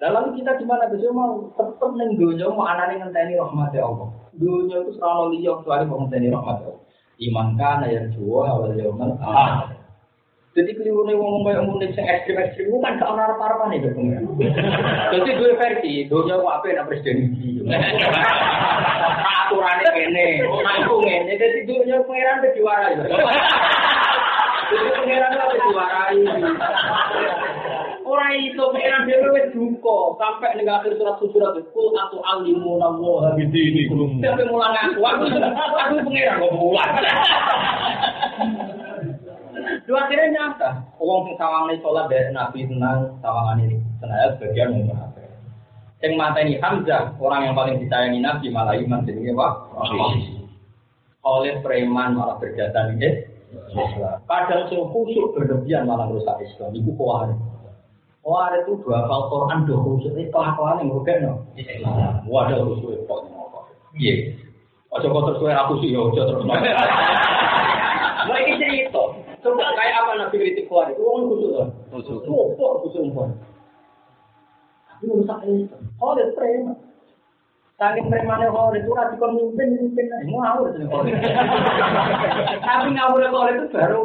Lalu 0.00 0.40
kita 0.40 0.56
gimana 0.56 0.88
bisa 0.88 1.12
mau 1.12 1.52
tetap 1.52 1.92
neng 1.92 2.16
dunia 2.16 2.48
mau 2.48 2.64
anaknya 2.64 3.04
ngenteni 3.04 3.36
rahmat 3.36 3.76
Allah. 3.76 4.08
Dunia 4.32 4.80
itu 4.80 4.96
selalu 4.96 5.36
liya 5.36 5.60
kecuali 5.60 5.84
mau 5.84 6.00
ngenteni 6.04 6.28
rahmat 6.32 6.56
Allah. 6.64 6.80
Iman 7.20 7.48
kana 7.60 7.86
yang 7.92 8.08
jual 8.16 8.48
awal 8.48 8.72
yaumul 8.72 9.12
akhir. 9.20 9.79
Jadi 10.50 10.74
keliru 10.74 11.06
nih 11.06 11.14
ngomong 11.14 11.46
kayak 11.46 11.62
unik 11.62 11.94
yang 11.94 12.06
ekstrim 12.10 12.42
ekstrim 12.42 12.74
itu 12.74 12.78
kan 12.82 12.98
gak 12.98 13.06
orang 13.06 13.38
apa 13.38 13.70
nih 13.70 13.86
gitu. 13.86 14.02
Jadi 15.14 15.28
dua 15.38 15.54
versi, 15.54 16.10
dunia 16.10 16.42
mau 16.42 16.58
apa 16.58 16.74
yang 16.74 16.90
presiden 16.90 17.38
ini. 17.38 17.62
Aturannya 19.46 19.90
ini, 20.10 20.42
aku 20.42 21.06
ini. 21.06 21.38
Jadi 21.38 21.58
dunia 21.70 22.02
pangeran 22.02 22.42
udah 22.42 22.52
diwarai. 22.58 22.98
Jadi 24.74 24.88
pangeran 24.90 25.38
udah 25.38 25.60
diwarai. 25.70 26.18
Orang 28.02 28.34
itu 28.42 28.62
pangeran 28.74 29.06
dia 29.06 29.22
wes 29.30 29.54
duko 29.54 30.18
sampai 30.18 30.58
nih 30.58 30.66
akhir 30.66 30.98
surat 30.98 31.14
surat 31.30 31.54
itu 31.62 31.82
atau 31.94 32.18
alimu 32.26 32.74
namo 32.74 33.22
Gitu 33.38 33.54
ini 33.54 33.86
kum. 33.86 34.18
Sampai 34.18 34.50
mulang 34.50 34.74
aku, 34.74 34.98
aku 34.98 35.94
pangeran 36.10 36.42
kok 36.42 36.52
mulang. 36.58 36.90
Dua 39.90 40.06
akhirnya 40.06 40.30
nyata. 40.30 40.70
Wong 41.02 41.26
sing 41.26 41.34
sawangane 41.34 41.82
sholat 41.82 42.06
dari 42.06 42.30
Nabi 42.30 42.62
tenang, 42.62 43.18
sawangan 43.18 43.58
ini 43.58 43.82
senaya 43.98 44.38
sebagian 44.38 44.70
yang 44.70 44.86
munafik. 44.86 45.26
Yang 45.98 46.14
mata 46.14 46.38
ini 46.46 46.62
Hamzah, 46.62 47.18
orang 47.18 47.50
yang 47.50 47.58
paling 47.58 47.82
disayangi 47.82 48.22
Nabi 48.22 48.54
malah 48.54 48.78
iman 48.78 49.02
jadi 49.02 49.34
apa? 49.34 49.48
Oleh 51.26 51.58
preman 51.58 52.14
malah 52.14 52.38
berjasa 52.38 52.86
di 52.94 53.02
Kadang 54.30 54.70
sing 54.70 54.78
khusyuk 54.94 55.34
berlebihan 55.34 55.90
malah 55.90 56.06
merusak 56.06 56.38
Islam. 56.38 56.70
Iku 56.70 56.94
kuat. 56.94 57.34
Wah 58.22 58.54
itu 58.62 58.78
dua 58.86 59.10
hal 59.10 59.26
Quran 59.26 59.66
dua 59.66 59.78
khusyuk 59.90 60.14
itu 60.14 60.30
kelakuan 60.30 60.86
yang 60.86 60.94
rugi 60.94 61.14
no. 61.18 61.34
Wah 62.30 62.46
ada 62.46 62.62
khusyuk 62.62 62.94
itu 62.94 63.10
kok 63.10 63.26
Iya. 63.98 64.38
Ojo 64.94 65.06
kok 65.10 65.22
terus 65.26 65.38
kowe 65.42 65.50
aku 65.50 65.82
sih 65.82 65.90
yo 65.90 66.14
ojo 66.14 66.22
terus. 66.22 66.46
Coba 69.40 69.72
kayak 69.72 69.96
apa 70.04 70.10
Nabi 70.20 70.36
kritik 70.36 70.68
keluar 70.68 70.92
itu 70.92 71.00
wong 71.00 71.32
khusyuk 71.32 71.52
kan. 71.56 71.68
Khusyuk. 71.92 72.20
Kok 72.28 72.74
khusyuk 72.84 73.08
pun. 73.16 73.30
Tapi 74.88 75.04
merusak 75.08 75.38
Islam. 75.48 75.82
Oh, 75.96 76.12
dia 76.12 76.28
preman. 76.36 76.76
Saking 77.80 78.12
premannya 78.12 78.52
kalau 78.52 78.76
itu 78.76 78.92
rati 78.92 79.16
kon 79.16 79.32
mimpin 79.32 79.72
mimpin 79.72 80.04
mau 80.28 80.44
ngawur 80.44 80.76
Tapi 82.60 82.86
ngawur 82.92 83.20
kalau 83.24 83.48
itu 83.56 83.64
baru 83.72 84.02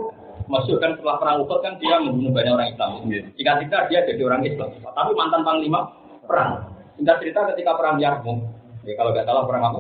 masuk 0.48 0.78
kan 0.80 0.96
setelah 0.96 1.18
perang 1.20 1.44
Uhud 1.44 1.60
kan 1.60 1.76
dia 1.82 2.00
membunuh 2.00 2.32
banyak 2.32 2.56
orang 2.56 2.72
Islam. 2.72 3.04
Jika 3.12 3.52
tidak 3.66 3.82
dia 3.92 4.00
jadi 4.08 4.22
orang 4.24 4.48
Islam. 4.48 4.72
Tapi 4.80 5.12
mantan 5.18 5.44
panglima 5.44 5.92
perang. 6.24 6.72
Singkat 6.96 7.20
cerita 7.20 7.40
ketika 7.52 7.76
perang 7.76 8.00
Yarmouk, 8.00 8.48
ya 8.88 8.96
kalau 8.96 9.12
nggak 9.12 9.28
salah 9.28 9.44
perang 9.44 9.64
apa? 9.68 9.80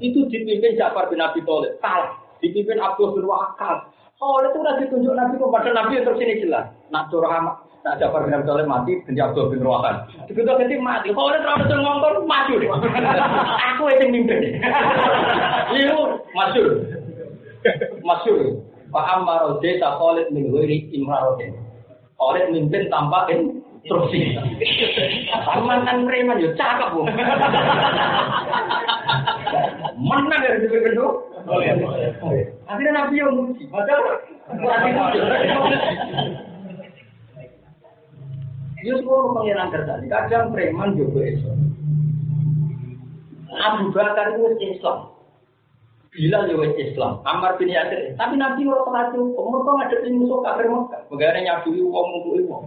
Itu 0.00 0.24
dipimpin 0.32 0.80
Ja'far 0.80 1.12
bin 1.12 1.20
Abi 1.20 1.44
Thalib. 1.44 1.76
Salah. 1.84 2.16
Dipimpin 2.40 2.80
Abdul 2.80 3.18
bin 3.18 3.28
Wakal. 3.28 3.90
Oh, 4.18 4.42
itu 4.42 4.58
udah 4.58 4.74
ditunjuk 4.82 5.14
Nabi 5.14 5.38
kepada 5.38 5.70
Nabi 5.70 6.02
terus 6.02 6.18
ini 6.18 6.42
jelas. 6.42 6.66
Nak 6.90 7.06
curah 7.14 7.62
Nah, 7.86 7.94
Jafar 7.94 8.26
bin 8.26 8.34
Abi 8.34 8.42
Thalib 8.42 8.66
mati, 8.66 8.98
ganti 9.06 9.22
Abdul 9.22 9.54
bin 9.54 9.62
Rawahan. 9.62 10.02
Begitu 10.26 10.44
ganti 10.44 10.76
mati, 10.82 11.14
kalau 11.14 11.30
ada 11.30 11.38
terlalu 11.40 11.64
terus 11.70 11.82
ngomong, 11.86 12.26
maju 12.26 12.54
deh. 12.58 12.70
Aku 13.72 13.82
yang 13.86 14.10
mimpin. 14.10 14.58
Iya, 15.72 15.96
masyur. 16.34 16.68
Masyur. 18.02 18.60
Pak 18.90 19.04
Ammar 19.14 19.62
desa 19.62 19.94
Khalid 19.94 20.28
min 20.34 20.50
Ghairi 20.50 20.90
Imrarotin. 20.90 21.54
Khalid 22.18 22.50
mimpin 22.50 22.90
tanpa 22.90 23.30
instruksi. 23.82 24.34
Mantan 25.62 26.06
preman 26.06 26.42
yo 26.42 26.50
cakep, 26.54 26.88
Bu. 26.94 27.02
Menang 29.98 30.40
dari 30.42 30.62
dipimpin 30.62 30.94
tuh. 30.94 31.12
Akhirnya 32.68 32.90
Nabi 32.92 33.14
yang 33.18 33.32
muji. 33.34 33.64
Padahal 33.70 34.20
Yo 38.86 38.94
semua 39.02 39.34
pengiran 39.34 39.74
kerja. 39.74 39.98
Kadang 40.06 40.54
preman 40.54 40.94
juga 40.94 41.20
Islam. 41.26 41.58
Abu 43.58 43.90
Bakar 43.90 44.38
itu 44.38 44.70
Islam. 44.78 45.18
Bilal 46.14 46.46
juga 46.46 46.78
Islam. 46.78 47.18
Ammar 47.26 47.58
bin 47.58 47.74
Yasir. 47.74 48.14
Tapi 48.14 48.34
Nabi 48.38 48.64
kalau 48.64 48.86
terlalu, 48.86 49.34
mereka 49.34 49.70
ngadepin 49.76 50.14
musuh 50.22 50.40
kafir 50.46 50.66
Mekah. 50.70 51.00
Bagaimana 51.10 51.38
nyabui 51.42 51.80
uang 51.84 52.06
untuk 52.22 52.32
uang. 52.48 52.64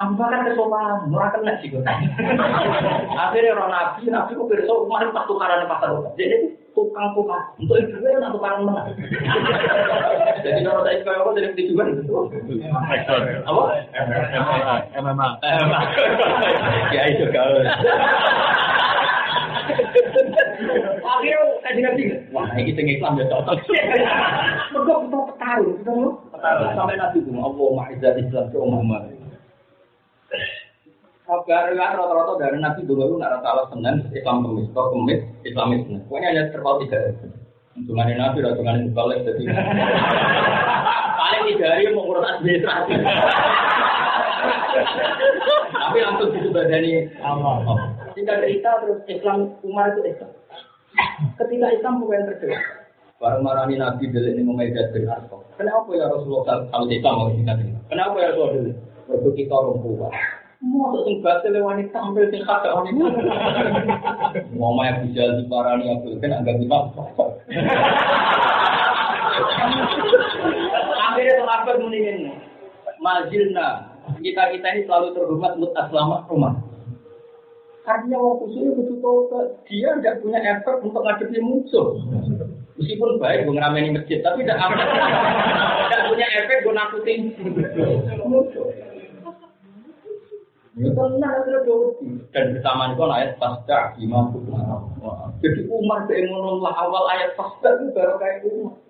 Abu 0.00 0.16
Bakar 0.16 0.48
kesopanan, 0.48 1.12
murah 1.12 1.28
kena 1.28 1.60
sih 1.60 1.68
gue. 1.68 1.84
Akhirnya 3.20 3.52
orang 3.52 3.68
Nabi, 3.68 4.08
Nabi 4.08 4.32
kok 4.32 4.48
besok 4.48 4.88
kemarin 4.88 5.12
pas 5.12 5.28
tukaran 5.28 5.68
pasar. 5.68 5.92
Jadi 6.16 6.56
tukang 6.72 7.12
tukang 7.12 7.44
untuk 7.60 7.76
ibu 7.84 8.08
nak 8.16 8.32
tukang 8.32 8.64
mana? 8.64 8.88
Jadi 10.44 10.64
kalau 10.64 10.88
saya 10.88 11.04
kayak 11.04 11.20
apa 11.20 11.30
jadi 11.36 11.52
tujuan 11.52 12.00
apa? 13.44 13.62
MMA. 14.96 15.28
Ya 16.96 17.02
itu 17.12 17.24
kau. 17.36 17.60
Akhirnya 21.10 21.38
kaji 21.60 21.80
nanti, 21.84 22.02
wah 22.32 22.48
ini 22.56 22.72
kita 22.72 22.80
Islam 22.88 23.20
ya 23.20 23.28
cocok. 23.28 23.68
Mereka 23.68 24.92
betul 25.04 25.22
petarung, 25.28 25.76
betul 25.84 26.08
Sampai 26.72 26.96
itu, 26.96 27.30
Allah 27.36 27.68
ma'izat 27.76 28.16
Islam 28.16 28.48
ke 28.48 28.56
Muhammad. 28.56 29.19
Kabar 31.30 31.70
kan 31.70 31.94
rata-rata 31.94 32.42
dari 32.42 32.58
nabi 32.58 32.82
dulu 32.90 33.06
itu 33.06 33.14
nggak 33.22 33.38
rata 33.38 33.70
Senin 33.70 34.02
Islam 34.10 34.42
kemis, 34.42 34.66
kok 34.74 34.90
kemis 34.90 35.22
Islamis. 35.46 35.86
Pokoknya 36.10 36.28
hanya 36.34 36.42
terpaut 36.50 36.82
tiga. 36.82 36.98
Hitungan 37.78 38.18
nabi, 38.18 38.42
hitungan 38.42 38.90
balik 38.90 39.22
jadi. 39.22 39.42
Paling 41.22 41.42
tiga 41.54 41.66
hari 41.70 41.94
mau 41.94 42.02
ngurus 42.02 42.26
administrasi. 42.34 42.92
Tapi 45.70 45.98
langsung 46.02 46.34
disebadani 46.34 47.06
Allah. 47.22 47.78
Singkat 48.18 48.42
cerita 48.42 48.70
terus 48.82 48.98
Islam 49.06 49.54
Umar 49.62 49.94
itu 49.94 50.10
Islam. 50.10 50.34
Ketika 51.38 51.66
Islam 51.70 52.02
bukan 52.02 52.26
terdekat. 52.26 52.90
Baru 53.22 53.38
marani 53.44 53.78
Nabi 53.78 54.10
dulu 54.10 54.34
ini 54.34 54.42
mengajar 54.42 54.90
bin 54.90 55.06
Arqam. 55.06 55.46
Kenapa 55.54 55.92
ya 55.94 56.10
Rasulullah 56.10 56.66
kalau 56.74 56.90
Islam 56.90 57.14
mau 57.14 57.30
cerita? 57.30 57.52
Kenapa 57.86 58.16
ya 58.18 58.34
Rasulullah 58.34 58.89
Waktu 59.10 59.30
kita 59.34 59.54
orang 59.54 59.82
tua. 59.82 60.10
Mau 60.60 60.92
sing 61.08 61.24
batil 61.24 61.56
wanita 61.56 61.96
tampil 61.96 62.28
sing 62.28 62.44
kata 62.44 62.68
wanita. 62.70 63.10
Mau 64.54 64.76
maya 64.76 65.00
bisa 65.02 65.40
diparani 65.40 65.88
Abdul 65.88 66.20
kan 66.20 66.36
agak 66.36 66.60
bisa. 66.60 66.78
Akhirnya 71.00 71.34
sahabat 71.42 71.76
mendingin 71.80 72.36
Majilna 73.00 73.68
kita 74.20 74.42
kita 74.52 74.66
ini 74.76 74.84
selalu 74.84 75.16
terhormat 75.16 75.56
mutas 75.56 75.86
selamat 75.88 76.28
rumah. 76.28 76.54
Karena 77.80 78.20
orang 78.20 78.44
khususnya 78.44 78.76
butuh 78.76 78.98
tobat, 79.00 79.46
dia 79.64 79.88
tidak 79.98 80.20
punya 80.20 80.38
effort 80.44 80.84
untuk 80.84 81.00
ngadepi 81.00 81.40
musuh. 81.40 81.96
Meskipun 82.76 83.16
baik 83.16 83.48
gue 83.48 83.56
ngerameni 83.56 83.96
masjid, 83.96 84.20
tapi 84.20 84.44
tidak 84.44 84.60
punya 86.12 86.26
efek 86.44 86.58
gue 86.60 86.74
nakutin 86.76 87.20
musuh. 88.28 88.68
Itu 88.68 89.26
tenang 89.32 89.96
sudah 89.96 90.08
dodi. 90.12 90.69
Dan 92.32 92.56
bersamaan 92.56 92.96
itu 92.96 93.04
ayat 93.04 93.36
pasca 93.36 93.92
imam 94.00 94.32
Jadi 95.44 95.60
Umar 95.68 96.08
keemonon 96.08 96.64
lah 96.64 96.72
awal 96.72 97.04
ayat 97.12 97.36
pasca 97.36 97.68
itu 97.76 97.92
baru 97.92 98.16
kayak 98.16 98.48
Umar. 98.48 98.80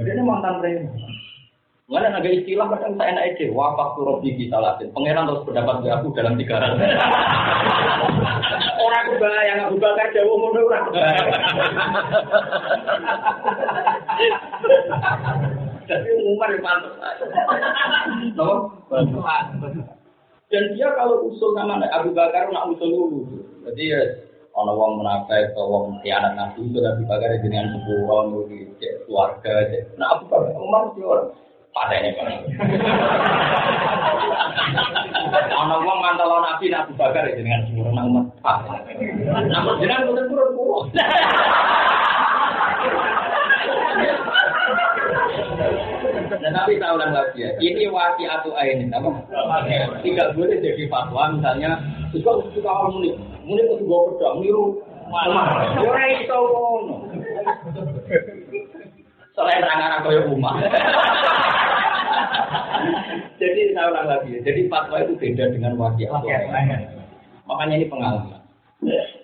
Jadi 0.00 0.08
ini 0.10 0.22
mantan 0.24 0.64
preman. 0.64 0.96
Mana 1.84 2.16
ada 2.16 2.24
istilah 2.24 2.72
kadang 2.72 2.96
saya 2.96 3.12
enak 3.12 3.36
ide, 3.36 3.52
wafak 3.52 3.92
turut 4.00 4.24
di 4.24 4.32
kita 4.40 4.56
latin. 4.56 4.88
Pangeran 4.96 5.28
terus 5.28 5.44
pendapat 5.44 5.84
aku 5.84 6.16
dalam 6.16 6.40
tiga 6.40 6.56
hari. 6.56 6.80
Orang 8.80 9.04
kebayang 9.12 9.68
Abu 9.68 9.76
Bakar 9.76 10.08
jauh 10.16 10.40
orang 10.40 10.88
kebayang. 10.88 11.28
Jadi 15.84 16.08
Umar 16.24 16.48
yang 16.56 16.64
pantas. 16.64 16.96
Dan 20.54 20.78
dia 20.78 20.86
kalau 20.94 21.26
usul 21.26 21.50
sama 21.58 21.82
Abu 21.90 22.14
Bakar 22.14 22.46
nak 22.54 22.70
usul 22.70 22.94
dulu. 22.94 23.42
Jadi 23.66 23.90
ya 23.90 24.06
ana 24.54 24.70
wong 24.70 25.02
munafik 25.02 25.50
atau 25.50 25.66
wong 25.66 25.98
khianat 26.06 26.38
nabi 26.38 26.70
sudah 26.70 26.94
dibakar 26.94 27.42
dengan 27.42 27.74
sepuro 27.74 28.30
nuri 28.30 28.70
cek 28.78 29.02
keluarga 29.10 29.66
cek. 29.66 29.98
Nah 29.98 30.14
Abu 30.14 30.30
Bakar 30.30 30.54
Umar 30.54 30.94
sih 30.94 31.02
orang 31.02 31.34
ini 31.74 32.14
kan 32.14 32.30
ana 35.58 35.74
wong 35.82 35.98
mantau 35.98 36.38
nabi 36.38 36.70
Abu 36.70 36.94
Bakar 36.94 37.26
dengan 37.34 37.66
sepuro 37.66 37.90
nang 37.90 38.14
umat 38.14 38.30
nah 38.46 38.62
jenengan 39.82 40.06
boten 40.06 40.30
turun 40.30 40.54
kulo 40.54 40.86
Dan 46.44 46.52
tapi 46.52 46.76
saya 46.76 46.92
ulang 46.92 47.16
lagi 47.16 47.40
ya, 47.40 47.56
ini 47.56 47.88
wati 47.88 48.28
atau 48.28 48.52
ain 48.60 48.92
apa? 48.92 49.08
Tidak 50.04 50.36
boleh 50.36 50.60
jadi 50.60 50.84
fatwa 50.92 51.32
misalnya 51.32 51.80
suka 52.12 52.52
suka 52.52 52.68
orang 52.68 53.00
muni, 53.00 53.10
muni 53.48 53.64
itu 53.64 53.80
juga 53.80 54.12
pedang 54.12 54.44
niru 54.44 54.76
malah. 55.08 55.72
Ora 55.80 56.04
iso 56.20 56.36
ngono. 56.36 57.08
Selain 59.32 59.64
rangan 59.64 60.04
kaya 60.04 60.20
rumah. 60.28 60.60
jadi 63.40 63.60
saya 63.72 63.88
ulang 63.88 64.06
lagi 64.12 64.36
ya, 64.36 64.40
jadi 64.44 64.68
fatwa 64.68 65.00
itu 65.00 65.16
beda 65.16 65.48
dengan 65.48 65.80
wati 65.80 66.04
atau 66.04 66.28
ain. 66.28 66.92
Makanya 67.48 67.74
ini 67.80 67.88
pengalaman. 67.88 68.44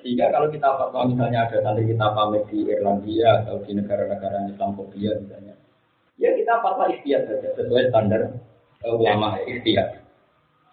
Sehingga 0.01 0.33
kalau 0.33 0.49
kita 0.49 0.73
fatwa 0.73 1.05
misalnya 1.05 1.45
ada 1.45 1.61
nanti 1.61 1.85
kita 1.85 2.17
pamit 2.17 2.49
di 2.49 2.65
Irlandia 2.65 3.45
atau 3.45 3.61
di 3.61 3.77
negara-negara 3.77 4.57
Islamofobia 4.57 5.21
misalnya, 5.21 5.60
ya 6.21 6.31
kita 6.37 6.53
fatwa 6.61 6.85
ikhtiar 6.93 7.25
saja 7.25 7.49
sesuai 7.57 7.89
standar 7.89 8.21
uh, 8.85 8.95
ulama 8.95 9.41
ikhtiar. 9.49 10.05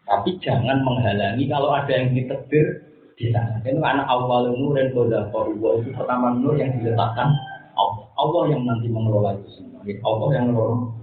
Tapi 0.08 0.40
jangan 0.44 0.84
menghalangi 0.84 1.48
kalau 1.48 1.72
ada 1.72 1.92
yang 1.92 2.12
ditegur 2.12 2.68
di 3.16 3.32
sana. 3.32 3.60
Itu 3.64 3.80
karena 3.80 4.04
awal 4.08 4.56
nur 4.56 4.76
dan 4.76 4.92
kodah 4.96 5.28
itu 5.32 5.92
pertama 5.96 6.36
nur 6.36 6.56
yang 6.60 6.76
diletakkan 6.80 7.32
Allah. 8.16 8.44
Yang 8.52 8.62
nanti 8.68 8.88
mengelola 8.88 9.36
itu 9.40 9.60
semua. 9.60 9.84
Allah 9.84 10.28
yang 10.36 10.46
mengelola. 10.52 10.96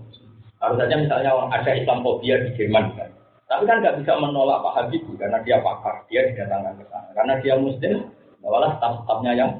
Harus 0.60 0.76
saja 0.80 0.94
misalnya 0.96 1.30
ada 1.52 1.70
Islamofobia 1.76 2.48
di 2.48 2.50
Jerman 2.56 2.96
kan. 2.96 3.12
Tapi 3.44 3.68
kan 3.68 3.84
nggak 3.84 4.00
bisa 4.00 4.12
menolak 4.16 4.64
Pak 4.64 4.72
Habibie 4.72 5.20
karena 5.20 5.36
dia 5.44 5.60
pakar, 5.60 6.00
dia 6.08 6.24
didatangkan 6.32 6.80
ke 6.80 6.84
sana. 6.88 7.08
Karena 7.12 7.32
dia 7.44 7.54
Muslim, 7.60 8.08
bawalah 8.40 8.80
staf-stafnya 8.80 9.32
yang 9.36 9.50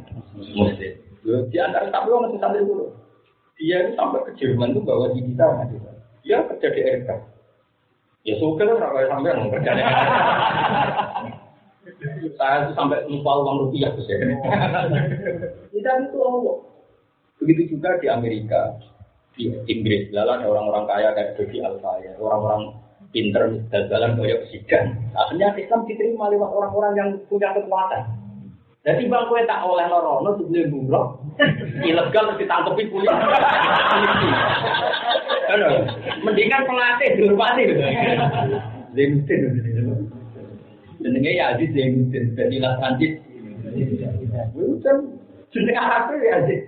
Muslim. 0.57 0.93
Di 1.53 1.59
antara 1.61 1.93
staf 1.93 2.09
itu 2.09 2.17
masih 2.17 2.41
sampai 2.41 2.65
dulu 2.65 3.04
dia 3.59 3.77
itu 3.87 3.93
sampai 3.95 4.27
ke 4.27 4.33
Jerman 4.39 4.75
itu 4.75 4.81
bawa 4.83 5.15
digital 5.15 5.63
juga. 5.71 5.93
Dia 6.27 6.43
kerja 6.49 6.69
di 6.75 6.81
RK. 6.83 7.11
Ya 8.25 8.35
suka 8.41 8.65
lah 8.65 8.81
kalau 8.81 9.09
sampai 9.13 9.31
nggak 9.37 9.53
kerja 9.61 9.71
di 9.77 9.85
Saya 12.41 12.69
itu 12.69 12.73
sampai 12.75 13.05
lupa 13.09 13.33
uang 13.45 13.69
rupiah 13.69 13.93
tuh 13.93 14.05
ya. 14.09 14.17
Tidak 15.73 15.95
itu 16.09 16.19
Allah. 16.21 16.57
Begitu 17.41 17.77
juga 17.77 18.01
di 18.01 18.09
Amerika, 18.09 18.81
di 19.37 19.53
Inggris, 19.69 20.09
lalu 20.11 20.31
ada 20.41 20.47
orang-orang 20.49 20.85
kaya 20.89 21.09
kayak 21.13 21.37
Dodi 21.37 21.61
Alfa 21.61 22.01
ya, 22.01 22.17
orang-orang 22.17 22.73
pinter 23.13 23.61
jalan 23.69 24.17
kayak 24.17 24.49
sidan. 24.49 24.97
Akhirnya 25.13 25.53
Islam 25.61 25.85
diterima 25.85 26.33
lewat 26.33 26.51
orang-orang 26.51 26.93
yang 26.97 27.11
punya 27.29 27.53
kekuatan. 27.53 28.24
Jadi 28.85 29.09
bang 29.09 29.25
kue 29.33 29.41
tak 29.49 29.65
oleh 29.65 29.89
lorono 29.89 30.37
sebelum 30.37 30.69
bumroh, 30.69 31.17
ilegal 31.81 32.37
ditangkepi 32.37 32.93
polisi. 32.93 33.17
Mendingan 36.21 36.69
pelatih 36.69 37.17
dihormati. 37.17 37.65
Zainuddin. 38.93 39.41
Jenenge 41.01 41.31
ya 41.33 41.57
Aziz 41.57 41.73
Zainuddin, 41.73 42.37
jadi 42.37 42.57
lah 42.61 42.77
transit. 42.77 43.25
Jenenge 45.49 45.81
apa 45.81 46.13
ya 46.21 46.45
Aziz? 46.45 46.61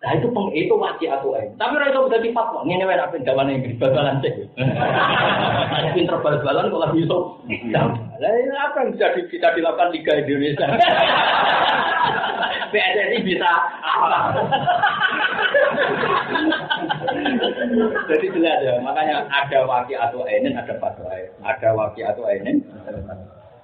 Nah 0.00 0.16
itu 0.16 0.32
peng 0.32 0.48
itu 0.56 0.72
wajib 0.80 1.12
atau 1.12 1.36
ain. 1.36 1.52
Tapi 1.60 1.76
orang 1.76 1.92
itu 1.92 2.00
udah 2.08 2.20
dipat 2.24 2.46
kok. 2.56 2.64
Ini 2.64 2.88
wae 2.88 2.96
apa 2.96 3.20
jawaban 3.20 3.52
Inggris 3.52 3.76
bal-balan 3.76 4.24
cek. 4.24 4.48
Pinter 5.92 6.16
bal-balan 6.24 6.72
kalau 6.72 6.88
bisa. 6.96 7.18
Lah 8.16 8.32
apa 8.64 8.76
yang 8.80 8.96
bisa, 8.96 9.12
bisa 9.28 9.52
dilakukan 9.52 9.92
Liga 9.92 10.16
Indonesia? 10.24 10.66
PSSI 12.70 13.18
bisa 13.26 13.50
apa? 13.84 14.08
Jadi 18.08 18.26
jelas 18.30 18.58
ya, 18.62 18.78
makanya 18.80 19.26
ada 19.26 19.66
waki 19.66 19.94
atau 19.98 20.22
ainin, 20.22 20.54
ada 20.54 20.74
fatwa. 20.78 21.10
Ada 21.42 21.68
waki 21.74 22.00
atau 22.06 22.24
ainin, 22.30 22.62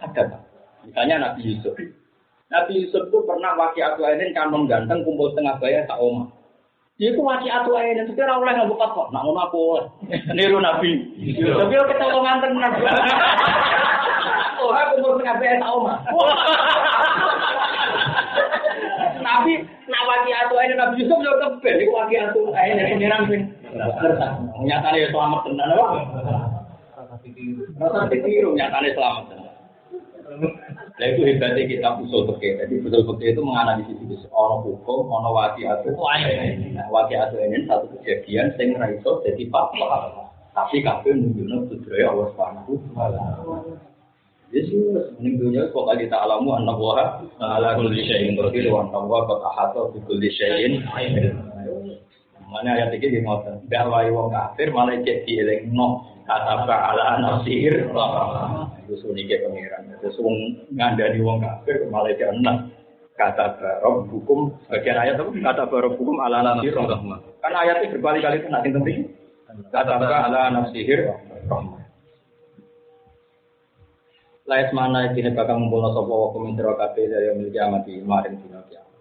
ada. 0.03 0.43
Misalnya 0.83 1.17
Nabi 1.23 1.55
Yusuf. 1.55 1.75
Nabi 2.47 2.87
Yusuf 2.87 3.11
itu 3.11 3.19
pernah 3.27 3.59
waki 3.59 3.83
atu 3.83 4.07
ainin 4.07 4.31
kan 4.31 4.55
mengganteng 4.55 5.03
kumpul 5.03 5.35
setengah 5.35 5.59
bayar 5.59 5.83
tak 5.91 5.99
oma. 5.99 6.31
Dia 6.95 7.11
itu 7.11 7.19
waki 7.19 7.51
atu 7.51 7.75
ainin, 7.75 8.07
sekira 8.07 8.39
oleh 8.39 8.55
nggak 8.55 8.71
buka 8.71 8.87
kok, 8.95 9.11
nak 9.11 9.27
ngono 9.27 9.41
aku 9.51 9.63
niru 10.37 10.63
Nabi. 10.63 10.91
Tapi 11.43 11.75
kita 11.75 12.05
mau 12.07 12.23
nganten 12.23 12.53
Nabi. 12.55 12.83
Oh, 14.57 14.73
aku 14.73 14.99
kumpul 14.99 15.21
setengah 15.21 15.37
bayar 15.43 15.57
tak 15.59 15.73
oma. 15.75 15.95
Tapi 19.27 19.53
nak 19.91 20.03
waki 20.07 20.31
atu 20.31 20.55
ainin 20.55 20.79
Nabi 20.79 21.03
Yusuf 21.03 21.19
yo 21.19 21.33
kebel, 21.43 21.77
iku 21.83 21.93
waki 21.99 22.15
atu 22.15 22.41
ainin 22.55 22.95
pengiran 22.95 23.27
sing. 23.27 23.43
Nyatane 24.63 25.11
selamat 25.11 25.41
tenan 25.51 25.75
apa? 25.75 25.87
Rasa 27.83 28.07
ditiru 28.07 28.55
nyatane 28.55 28.95
selamat 28.95 29.25
tenan. 29.35 29.46
Nah 30.97 31.07
itu 31.07 31.21
hebatnya 31.23 31.63
kita 31.69 31.89
usul 32.03 32.27
fikih. 32.35 32.59
Jadi 32.61 32.75
usul 32.83 33.03
fikih 33.15 33.29
itu 33.37 33.43
menganalisis 33.45 33.99
itu 34.01 34.17
ono 34.33 34.65
hukum, 34.65 35.07
ono 35.07 35.31
wati 35.31 35.63
atau 35.69 35.93
nah, 35.93 36.87
wati 36.91 37.15
atau 37.15 37.39
ini 37.39 37.69
satu 37.69 37.87
kejadian 38.01 38.51
sing 38.59 38.75
raiso 38.75 39.23
jadi 39.23 39.47
fakta. 39.49 40.27
Tapi 40.57 40.81
kabeh 40.81 41.13
nunjukno 41.13 41.69
budaya 41.69 42.05
Allah 42.11 42.27
Subhanahu 42.33 42.73
wa 42.97 43.13
taala. 43.13 43.21
Yesus 44.55 45.13
menunjuknya 45.21 45.69
kok 45.75 45.85
kali 45.85 46.09
tak 46.09 46.23
alamu 46.23 46.57
anak 46.57 46.79
wah 46.81 47.21
ala 47.43 47.77
kulli 47.77 48.07
syai'in 48.07 48.39
qadir 48.39 48.73
wa 48.73 48.87
anna 48.87 49.05
wa 49.05 49.27
qad 49.29 49.41
ahata 49.43 49.93
kulli 50.07 50.31
syai'in 50.33 50.81
Mana 52.47 52.79
ayat 52.79 52.95
ini 52.95 53.11
di 53.11 53.21
ngoten. 53.27 53.67
Dakwai 53.67 54.07
wong 54.15 54.31
kafir 54.31 54.71
malah 54.71 55.03
cek 55.03 55.27
dielingno 55.27 56.16
kata 56.27 56.77
ala 56.93 57.23
nasir. 57.23 57.87
Itu 58.85 58.95
sunyi 59.01 59.31
ke 59.31 59.47
pengiran. 59.47 59.97
Terus 60.03 60.19
wong 60.19 60.37
ngandani 60.75 61.19
wong 61.23 61.41
kafir 61.43 61.87
malah 61.89 62.13
enak. 62.13 62.75
Kata 63.17 63.57
barok 63.57 64.13
hukum 64.13 64.53
bagian 64.69 65.01
ayat 65.01 65.17
itu 65.17 65.41
kata 65.41 65.65
barok 65.73 65.97
hukum 65.97 66.21
ala 66.21 66.43
nasir. 66.43 66.75
Kan 67.41 67.53
ayatnya 67.55 67.95
berkali-kali 67.97 68.45
kena 68.45 68.61
penting. 68.61 69.15
Kata 69.73 69.97
ala 69.97 70.53
nasir. 70.53 71.17
Lais 74.47 74.71
mana 74.71 75.11
ini 75.11 75.35
bakal 75.35 75.59
ngumpulno 75.59 75.91
sapa 75.91 76.07
wa 76.07 76.31
kumintro 76.31 76.79
kabeh 76.79 77.11
dari 77.11 77.35
memiliki 77.35 77.59
amati 77.59 77.99
maring 77.99 78.39
dina 78.47 78.63
kiamat. 78.71 78.95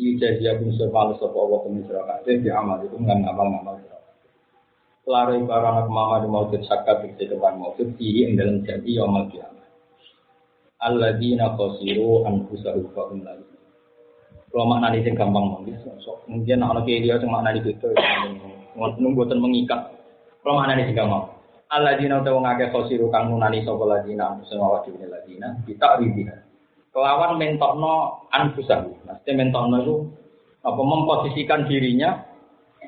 Ijaz 0.00 0.40
ya 0.40 0.56
kun 0.56 0.72
sepalu 0.80 1.12
sapa 1.20 1.36
wa 1.36 1.60
kumintro 1.60 2.08
kabeh 2.08 2.40
di 2.40 2.48
amal 2.48 2.80
itu 2.80 2.96
ngan 2.96 3.20
ngamal-ngamal 3.20 3.76
sira. 3.84 3.97
Kelaro 5.08 5.40
ibarat 5.40 5.72
anak 5.72 5.88
mama 5.88 6.20
di 6.20 6.28
maujud 6.28 6.68
sakat 6.68 7.00
di 7.16 7.24
depan 7.24 7.56
maujud 7.56 7.96
iri 7.96 8.28
ing 8.28 8.36
dalam 8.36 8.60
janji 8.60 9.00
yaumul 9.00 9.24
kiamat. 9.32 9.64
Alladzina 10.84 11.56
khasiru 11.56 12.28
anfusahum 12.28 12.92
fa 12.92 13.08
hum 13.08 13.24
la 13.24 13.32
Kalau 14.52 14.68
maknanya 14.68 15.08
sing 15.08 15.16
gampang 15.16 15.48
mungkin, 15.48 15.80
mungkin 16.28 16.60
anak 16.60 16.84
dia 16.84 17.16
sing 17.16 17.32
maknanya 17.32 17.64
gitu, 17.64 17.88
nunggu 18.76 19.32
mengikat. 19.32 19.96
Kalau 20.44 20.60
maknanya 20.60 20.92
sing 20.92 21.00
gampang, 21.00 21.24
Alladzina 21.72 22.20
utawa 22.20 22.44
ngake 22.44 22.68
khosiru 22.68 23.08
kang 23.08 23.32
nunani 23.32 23.64
sapa 23.64 23.88
ladina 23.88 24.36
sing 24.44 24.60
awak 24.60 24.92
dhewe 24.92 25.08
ladina 25.08 25.56
kita 25.64 26.04
ridina. 26.04 26.36
Kelawan 26.92 27.40
mentokno 27.40 28.28
anfusahu. 28.28 28.92
Maksudnya 29.08 29.40
mentokno 29.40 29.76
itu 29.80 29.96
apa 30.68 30.80
memposisikan 30.84 31.64
dirinya 31.64 32.27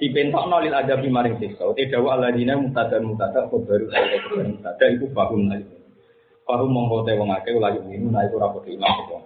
dipentokno 0.01 0.56
lil 0.64 0.72
adabi 0.72 1.12
maring 1.12 1.36
siksa. 1.36 1.68
Uti 1.68 1.93
dawa 1.93 2.16
alladzina 2.16 2.56
mutada 2.56 2.97
mutada 3.05 3.47
baru 3.52 3.86
mutada 4.48 4.85
iku 4.89 5.06
bahum 5.12 5.52
lagi. 5.52 5.77
Bahum 6.48 6.72
mongko 6.72 7.05
te 7.05 7.12
wong 7.14 7.31
akeh 7.31 7.52
ula 7.52 7.77
ini 7.77 8.01
nah 8.09 8.24
ora 8.24 8.48
padha 8.48 8.70
iman 8.72 8.90
sapa. 8.97 9.18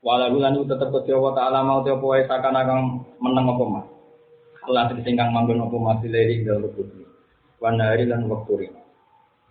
Walau 0.00 0.36
lan 0.40 0.56
tetep 0.64 0.88
Gusti 0.92 1.12
Allah 1.12 1.32
taala 1.32 1.60
mau 1.64 1.80
te 1.80 1.90
apa 1.92 2.04
wae 2.04 2.24
sakana 2.28 2.68
kang 2.68 3.08
meneng 3.18 3.48
apa 3.48 3.64
mah. 3.64 3.84
Allah 4.68 4.92
sing 5.00 5.16
kang 5.16 5.32
manggon 5.32 5.64
apa 5.64 5.76
mah 5.76 5.96
dileri 6.04 6.44
dalem 6.44 6.68
kubur 6.76 7.08
wanari 7.60 8.04
lan 8.08 8.28
waktu 8.28 8.52
rino. 8.68 8.80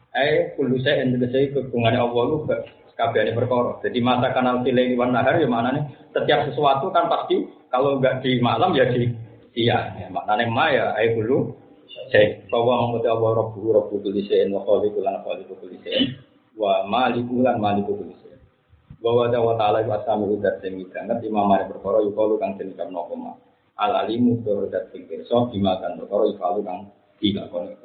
Eh, 0.09 0.57
kulu 0.57 0.81
saya 0.81 1.05
tegese 1.05 1.53
kegungan 1.53 1.93
Allah 1.93 2.23
lu 2.25 2.49
kabehane 2.97 3.31
perkara. 3.37 3.77
Jadi 3.85 4.01
masa 4.01 4.33
kanal 4.33 4.65
sileni 4.65 4.97
wan 4.97 5.13
nahar 5.13 5.37
ya 5.37 5.45
maknane 5.45 6.09
setiap 6.11 6.49
sesuatu 6.49 6.89
kan 6.89 7.07
pasti 7.07 7.45
kalau 7.69 8.01
enggak 8.01 8.25
di 8.25 8.41
malam 8.41 8.73
ya 8.73 8.89
di 8.89 9.28
siang. 9.53 9.97
Ya, 9.99 10.07
maknane 10.09 10.45
ma 10.49 10.69
ya 10.73 10.93
eh 10.99 11.13
kulu 11.17 11.53
saya 12.09 12.41
bahwa 12.49 12.89
mengerti 12.89 13.07
Allah 13.09 13.31
Rabbu 13.43 13.59
Rabbu 13.69 13.95
kulli 14.01 14.25
syai'in 14.25 14.49
wa 14.49 14.65
khaliqu 14.65 14.99
lan 15.01 15.21
khaliqu 15.21 15.53
kulli 15.57 15.77
syai'in. 15.85 16.17
Wa 16.59 16.83
maliku 16.83 17.39
lan 17.39 17.55
maliku 17.63 17.95
kulisi 17.95 18.29
bahwa 18.99 19.31
wa 19.31 19.55
ta'ala 19.55 19.79
wa 19.87 19.95
asami 19.95 20.27
udat 20.27 20.59
sing 20.59 20.75
midanget 20.75 21.23
imamane 21.23 21.71
perkara 21.71 22.03
yukalu 22.03 22.35
kang 22.35 22.59
den 22.59 22.75
ucapno 22.75 23.07
koma 23.07 23.31
al 23.79 23.95
alimu 24.03 24.43
tur 24.43 24.67
dat 24.67 24.91
sing 24.91 25.07
pirsa 25.07 25.47
dimakan 25.55 25.95
perkara 26.03 26.27
yukalu 26.27 26.59
kang 26.67 26.91
dilakoni 27.23 27.79